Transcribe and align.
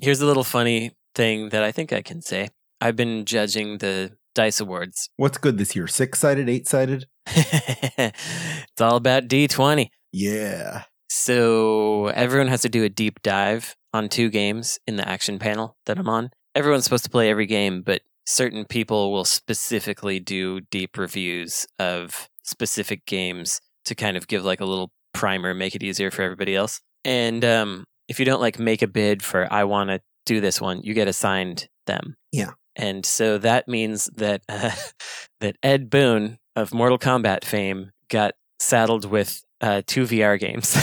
here's 0.00 0.20
a 0.20 0.26
little 0.26 0.44
funny 0.44 0.92
thing 1.14 1.50
that 1.50 1.62
I 1.62 1.72
think 1.72 1.92
I 1.92 2.02
can 2.02 2.22
say. 2.22 2.50
I've 2.80 2.96
been 2.96 3.24
judging 3.24 3.78
the 3.78 4.16
Dice 4.34 4.60
Awards. 4.60 5.10
What's 5.16 5.38
good 5.38 5.58
this 5.58 5.74
year? 5.74 5.86
Six 5.86 6.18
sided, 6.20 6.48
eight 6.48 6.68
sided? 6.68 7.06
it's 7.26 8.80
all 8.80 8.96
about 8.96 9.28
D20. 9.28 9.88
Yeah. 10.12 10.84
So 11.08 12.06
everyone 12.08 12.48
has 12.48 12.62
to 12.62 12.68
do 12.68 12.84
a 12.84 12.88
deep 12.88 13.20
dive 13.22 13.74
on 13.92 14.08
two 14.08 14.28
games 14.30 14.78
in 14.86 14.96
the 14.96 15.08
action 15.08 15.38
panel 15.38 15.76
that 15.86 15.98
I'm 15.98 16.08
on. 16.08 16.30
Everyone's 16.54 16.84
supposed 16.84 17.04
to 17.04 17.10
play 17.10 17.30
every 17.30 17.46
game, 17.46 17.82
but 17.82 18.02
certain 18.26 18.64
people 18.64 19.10
will 19.10 19.24
specifically 19.24 20.20
do 20.20 20.60
deep 20.60 20.96
reviews 20.96 21.66
of 21.78 22.28
specific 22.44 23.06
games 23.06 23.60
to 23.86 23.94
kind 23.94 24.16
of 24.16 24.28
give 24.28 24.44
like 24.44 24.60
a 24.60 24.66
little 24.66 24.92
primer, 25.14 25.54
make 25.54 25.74
it 25.74 25.82
easier 25.82 26.10
for 26.10 26.22
everybody 26.22 26.54
else. 26.54 26.80
And 27.04 27.44
um, 27.44 27.84
if 28.08 28.18
you 28.18 28.24
don't 28.24 28.40
like 28.40 28.58
make 28.58 28.82
a 28.82 28.86
bid 28.88 29.22
for 29.22 29.46
I 29.52 29.64
want 29.64 29.90
to 29.90 30.00
do 30.26 30.40
this 30.40 30.60
one, 30.60 30.80
you 30.82 30.94
get 30.94 31.08
assigned 31.08 31.68
them. 31.86 32.16
Yeah. 32.32 32.52
And 32.76 33.04
so 33.04 33.38
that 33.38 33.68
means 33.68 34.08
that 34.16 34.42
uh, 34.48 34.70
that 35.40 35.56
Ed 35.62 35.90
Boon 35.90 36.38
of 36.56 36.72
Mortal 36.74 36.98
Kombat 36.98 37.44
fame 37.44 37.90
got 38.10 38.34
saddled 38.60 39.04
with 39.04 39.42
uh, 39.60 39.82
two 39.86 40.04
VR 40.04 40.38
games. 40.38 40.76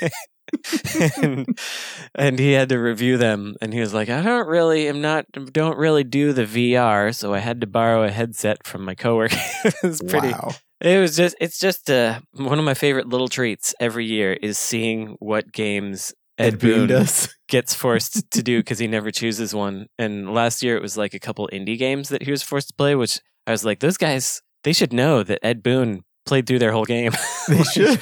and, 1.20 1.46
and 2.14 2.38
he 2.38 2.52
had 2.52 2.70
to 2.70 2.78
review 2.78 3.18
them 3.18 3.54
and 3.60 3.74
he 3.74 3.80
was 3.80 3.92
like 3.92 4.08
i 4.08 4.22
don't 4.22 4.48
really 4.48 4.88
am 4.88 5.02
not 5.02 5.26
don't 5.52 5.76
really 5.76 6.04
do 6.04 6.32
the 6.32 6.44
vr 6.44 7.14
so 7.14 7.34
i 7.34 7.38
had 7.38 7.60
to 7.60 7.66
borrow 7.66 8.02
a 8.02 8.10
headset 8.10 8.66
from 8.66 8.82
my 8.82 8.94
coworker 8.94 9.36
it 9.64 9.74
was 9.82 10.00
pretty 10.00 10.28
Wow. 10.28 10.52
it 10.80 10.98
was 11.00 11.16
just 11.16 11.36
it's 11.38 11.58
just 11.58 11.90
uh, 11.90 12.20
one 12.32 12.58
of 12.58 12.64
my 12.64 12.72
favorite 12.72 13.08
little 13.08 13.28
treats 13.28 13.74
every 13.78 14.06
year 14.06 14.32
is 14.32 14.56
seeing 14.56 15.16
what 15.18 15.52
games 15.52 16.14
ed, 16.38 16.54
Ed 16.54 16.58
Boon 16.58 16.70
boon 16.80 16.88
does. 16.88 17.34
gets 17.48 17.74
forced 17.74 18.30
to 18.30 18.42
do 18.42 18.60
because 18.60 18.78
he 18.78 18.86
never 18.86 19.10
chooses 19.10 19.54
one 19.54 19.86
and 19.98 20.32
last 20.34 20.62
year 20.62 20.76
it 20.76 20.82
was 20.82 20.96
like 20.96 21.14
a 21.14 21.18
couple 21.18 21.48
indie 21.52 21.78
games 21.78 22.08
that 22.10 22.22
he 22.22 22.30
was 22.30 22.42
forced 22.42 22.68
to 22.68 22.74
play 22.74 22.94
which 22.94 23.20
i 23.46 23.50
was 23.50 23.64
like 23.64 23.80
those 23.80 23.96
guys 23.96 24.42
they 24.64 24.72
should 24.72 24.92
know 24.92 25.22
that 25.22 25.38
ed 25.42 25.62
boon 25.62 26.02
played 26.26 26.46
through 26.46 26.58
their 26.58 26.72
whole 26.72 26.84
game 26.84 27.12
They 27.48 27.62
should. 27.74 28.00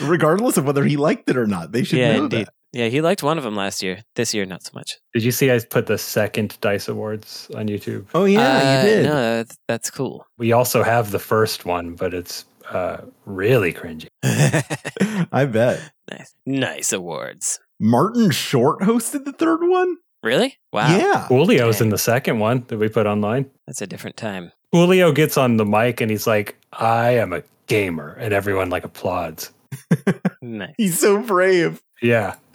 Regardless 0.00 0.56
of 0.56 0.66
whether 0.66 0.84
he 0.84 0.96
liked 0.96 1.30
it 1.30 1.36
or 1.36 1.46
not. 1.46 1.70
They 1.70 1.84
should 1.84 2.00
yeah, 2.00 2.16
know 2.16 2.24
indeed. 2.24 2.46
that. 2.46 2.54
Yeah, 2.72 2.86
he 2.88 3.00
liked 3.00 3.22
one 3.22 3.38
of 3.38 3.44
them 3.44 3.54
last 3.54 3.80
year. 3.82 4.02
This 4.16 4.34
year, 4.34 4.44
not 4.44 4.64
so 4.64 4.72
much. 4.74 4.98
Did 5.14 5.22
you 5.22 5.30
see 5.30 5.52
I 5.52 5.60
put 5.60 5.86
the 5.86 5.96
second 5.96 6.58
Dice 6.60 6.88
Awards 6.88 7.48
on 7.54 7.68
YouTube? 7.68 8.06
Oh 8.12 8.24
yeah, 8.24 8.40
Uh, 8.40 8.82
you 8.82 8.88
did. 8.90 9.04
No, 9.06 9.36
that's, 9.36 9.56
that's 9.68 9.90
cool. 9.90 10.26
We 10.38 10.50
also 10.50 10.82
have 10.82 11.12
the 11.12 11.20
first 11.20 11.64
one, 11.64 11.94
but 11.94 12.12
it's 12.12 12.44
uh, 12.70 12.98
really 13.24 13.72
cringy. 13.72 14.08
I 15.32 15.44
bet. 15.44 15.80
nice, 16.10 16.34
nice 16.46 16.92
awards. 16.92 17.60
Martin 17.82 18.30
Short 18.30 18.80
hosted 18.80 19.24
the 19.24 19.32
third 19.32 19.60
one? 19.66 19.96
Really? 20.22 20.58
Wow. 20.70 20.94
Yeah. 20.94 21.26
Coolio's 21.30 21.78
Dang. 21.78 21.86
in 21.86 21.90
the 21.90 21.98
second 21.98 22.38
one 22.38 22.64
that 22.68 22.76
we 22.76 22.88
put 22.90 23.06
online. 23.06 23.50
That's 23.66 23.80
a 23.80 23.86
different 23.86 24.18
time. 24.18 24.52
Coolio 24.74 25.14
gets 25.14 25.38
on 25.38 25.56
the 25.56 25.64
mic 25.64 26.02
and 26.02 26.10
he's 26.10 26.26
like, 26.26 26.58
I 26.74 27.12
am 27.12 27.32
a 27.32 27.42
gamer. 27.66 28.12
And 28.12 28.34
everyone 28.34 28.68
like 28.70 28.84
applauds. 28.84 29.50
Nice. 30.42 30.74
He's 30.78 30.98
so 30.98 31.20
brave. 31.22 31.82
Yeah. 32.00 32.36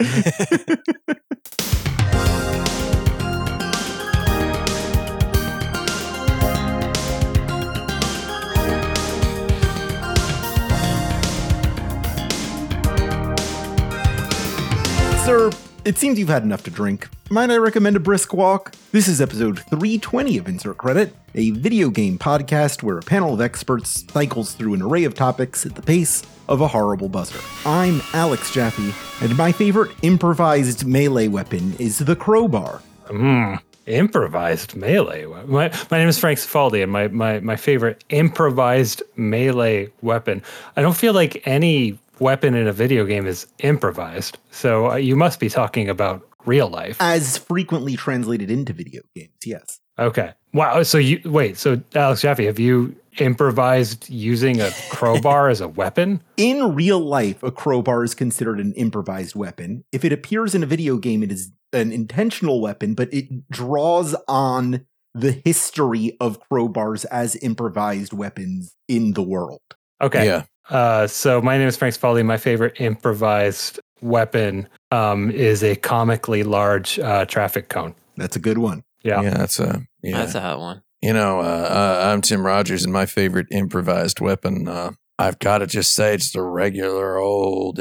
Sir, 15.26 15.50
it 15.84 15.98
seems 15.98 16.20
you've 16.20 16.28
had 16.28 16.44
enough 16.44 16.62
to 16.62 16.70
drink. 16.70 17.08
Might 17.30 17.50
I 17.50 17.56
recommend 17.56 17.96
a 17.96 17.98
brisk 17.98 18.32
walk? 18.32 18.76
This 18.92 19.08
is 19.08 19.20
episode 19.20 19.58
320 19.58 20.38
of 20.38 20.46
Insert 20.46 20.78
Credit, 20.78 21.12
a 21.34 21.50
video 21.50 21.90
game 21.90 22.16
podcast 22.16 22.84
where 22.84 22.96
a 22.96 23.02
panel 23.02 23.34
of 23.34 23.40
experts 23.40 24.04
cycles 24.08 24.52
through 24.52 24.74
an 24.74 24.82
array 24.82 25.02
of 25.02 25.14
topics 25.14 25.66
at 25.66 25.74
the 25.74 25.82
pace 25.82 26.22
of 26.48 26.60
a 26.60 26.68
horrible 26.68 27.08
buzzer. 27.08 27.40
I'm 27.64 28.02
Alex 28.12 28.54
Jaffe, 28.54 28.94
and 29.20 29.36
my 29.36 29.50
favorite 29.50 29.90
improvised 30.02 30.86
melee 30.86 31.26
weapon 31.26 31.74
is 31.80 31.98
the 31.98 32.14
crowbar. 32.14 32.80
Mm, 33.06 33.60
improvised 33.86 34.76
melee. 34.76 35.26
My, 35.46 35.72
my 35.90 35.98
name 35.98 36.08
is 36.08 36.20
Frank 36.20 36.38
Cifaldi, 36.38 36.84
and 36.84 36.92
my, 36.92 37.08
my, 37.08 37.40
my 37.40 37.56
favorite 37.56 38.04
improvised 38.10 39.02
melee 39.16 39.90
weapon. 40.02 40.44
I 40.76 40.82
don't 40.82 40.96
feel 40.96 41.14
like 41.14 41.42
any 41.48 41.98
weapon 42.20 42.54
in 42.54 42.66
a 42.66 42.72
video 42.72 43.04
game 43.04 43.26
is 43.26 43.46
improvised. 43.58 44.38
So 44.50 44.92
uh, 44.92 44.94
you 44.96 45.16
must 45.16 45.40
be 45.40 45.48
talking 45.48 45.88
about 45.88 46.26
real 46.44 46.68
life. 46.68 46.96
As 47.00 47.36
frequently 47.36 47.96
translated 47.96 48.50
into 48.50 48.72
video 48.72 49.02
games, 49.14 49.34
yes. 49.44 49.80
Okay. 49.98 50.32
Wow. 50.52 50.82
So 50.82 50.98
you 50.98 51.20
wait. 51.24 51.56
So 51.58 51.80
Alex 51.94 52.22
Jaffe, 52.22 52.44
have 52.44 52.58
you 52.58 52.94
improvised 53.18 54.08
using 54.08 54.60
a 54.60 54.70
crowbar 54.90 55.48
as 55.48 55.60
a 55.60 55.68
weapon? 55.68 56.22
In 56.36 56.74
real 56.74 57.00
life, 57.00 57.42
a 57.42 57.50
crowbar 57.50 58.04
is 58.04 58.14
considered 58.14 58.60
an 58.60 58.72
improvised 58.74 59.34
weapon. 59.34 59.84
If 59.92 60.04
it 60.04 60.12
appears 60.12 60.54
in 60.54 60.62
a 60.62 60.66
video 60.66 60.96
game, 60.98 61.22
it 61.22 61.32
is 61.32 61.52
an 61.72 61.92
intentional 61.92 62.60
weapon, 62.60 62.94
but 62.94 63.12
it 63.12 63.48
draws 63.50 64.14
on 64.28 64.86
the 65.14 65.32
history 65.32 66.16
of 66.20 66.38
crowbars 66.50 67.06
as 67.10 67.36
improvised 67.42 68.12
weapons 68.12 68.76
in 68.86 69.14
the 69.14 69.22
world. 69.22 69.62
Okay. 70.00 70.26
Yeah. 70.26 70.44
Uh, 70.68 71.06
so 71.06 71.40
my 71.40 71.58
name 71.58 71.68
is 71.68 71.76
Frank 71.76 71.94
Cifaldi. 71.94 72.24
My 72.24 72.36
favorite 72.36 72.80
improvised 72.80 73.80
weapon 74.00 74.68
um, 74.90 75.30
is 75.30 75.62
a 75.62 75.76
comically 75.76 76.42
large 76.42 76.98
uh, 76.98 77.24
traffic 77.26 77.68
cone. 77.68 77.94
That's 78.16 78.36
a 78.36 78.40
good 78.40 78.58
one. 78.58 78.82
Yeah. 79.02 79.22
Yeah, 79.22 79.30
that's 79.34 79.60
a 79.60 79.82
yeah. 80.02 80.16
That's 80.18 80.34
a 80.34 80.40
hot 80.40 80.58
one. 80.58 80.82
you 81.00 81.12
know, 81.12 81.40
uh, 81.40 81.42
uh, 81.42 82.10
I'm 82.12 82.20
Tim 82.20 82.44
Rogers, 82.44 82.84
and 82.84 82.92
my 82.92 83.06
favorite 83.06 83.46
improvised 83.50 84.20
weapon. 84.20 84.66
Uh, 84.66 84.92
I've 85.18 85.38
got 85.38 85.58
to 85.58 85.66
just 85.66 85.94
say, 85.94 86.14
it's 86.14 86.32
the 86.32 86.42
regular 86.42 87.18
old, 87.18 87.80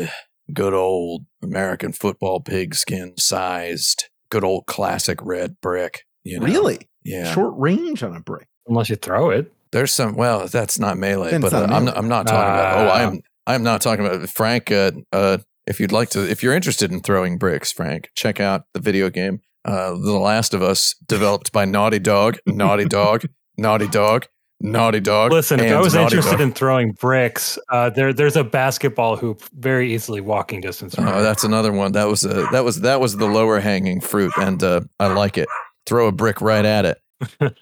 good 0.54 0.74
old 0.74 1.26
American 1.42 1.92
football 1.92 2.40
pigskin 2.40 3.18
sized, 3.18 4.06
good 4.30 4.44
old 4.44 4.68
classic 4.68 5.20
red 5.22 5.60
brick. 5.62 6.06
You 6.24 6.40
know? 6.40 6.46
Really? 6.46 6.88
Yeah. 7.04 7.34
Short 7.34 7.54
range 7.58 8.04
on 8.04 8.16
a 8.16 8.20
brick. 8.20 8.48
Unless 8.68 8.90
you 8.90 8.96
throw 8.96 9.30
it. 9.32 9.52
There's 9.72 9.94
some. 9.94 10.16
Well, 10.16 10.48
that's 10.48 10.80
not 10.80 10.98
melee, 10.98 11.32
Then 11.32 11.44
it's 11.44 11.52
but 11.52 11.64
uh, 11.64 11.66
not 11.66 11.76
I'm 11.76 11.86
not, 11.86 11.98
I'm 11.98 12.08
not 12.08 12.28
talking 12.28 12.54
about. 12.54 12.78
Oh, 12.78 12.90
Ah. 12.90 12.94
I'm 13.08 13.22
I'm 13.48 13.64
not 13.64 13.82
talking 13.82 14.06
about 14.06 14.28
Frank. 14.30 14.72
Uh, 14.72 14.92
uh, 15.12 15.38
if 15.68 15.80
you'd 15.80 15.92
like 15.92 16.10
to, 16.12 16.30
if 16.30 16.42
you're 16.44 16.54
interested 16.54 16.92
in 16.92 17.02
throwing 17.02 17.38
bricks, 17.38 17.72
Frank, 17.72 18.10
check 18.16 18.40
out 18.40 18.64
the 18.74 18.80
video 18.80 19.10
game, 19.10 19.42
uh, 19.66 19.92
The 19.92 20.14
Last 20.14 20.54
of 20.54 20.62
Us, 20.62 20.96
developed 21.08 21.52
by 21.52 21.66
Naughty 21.66 22.00
Dog, 22.00 22.38
Naughty 22.48 22.86
Dog, 22.86 23.26
Naughty 23.58 23.88
Dog, 23.88 24.28
Naughty 24.62 25.00
Dog. 25.00 25.32
Listen, 25.32 25.60
if 25.60 25.72
I 25.72 25.80
was 25.82 25.94
Naughty 25.94 26.04
interested 26.18 26.32
Dog. 26.38 26.42
in 26.42 26.54
throwing 26.54 26.92
bricks, 26.94 27.60
uh, 27.70 27.90
there 27.90 28.14
there's 28.14 28.36
a 28.36 28.44
basketball 28.44 29.16
hoop 29.18 29.42
very 29.54 29.94
easily 29.94 30.22
walking 30.22 30.62
distance. 30.62 30.96
From 30.96 31.08
Oh, 31.08 31.14
here. 31.14 31.22
that's 31.24 31.44
another 31.44 31.72
one. 31.72 31.92
That 31.92 32.08
was 32.08 32.24
a, 32.26 32.48
that 32.52 32.64
was 32.64 32.82
that 32.82 33.00
was 33.02 33.18
the 33.18 33.26
lower 33.28 33.60
hanging 33.60 34.02
fruit, 34.02 34.32
and 34.38 34.64
uh, 34.64 34.82
I 35.00 35.08
like 35.08 35.38
it. 35.38 35.48
Throw 35.86 36.08
a 36.08 36.12
brick 36.12 36.42
right 36.42 36.66
at 36.66 36.86
it. 36.86 36.98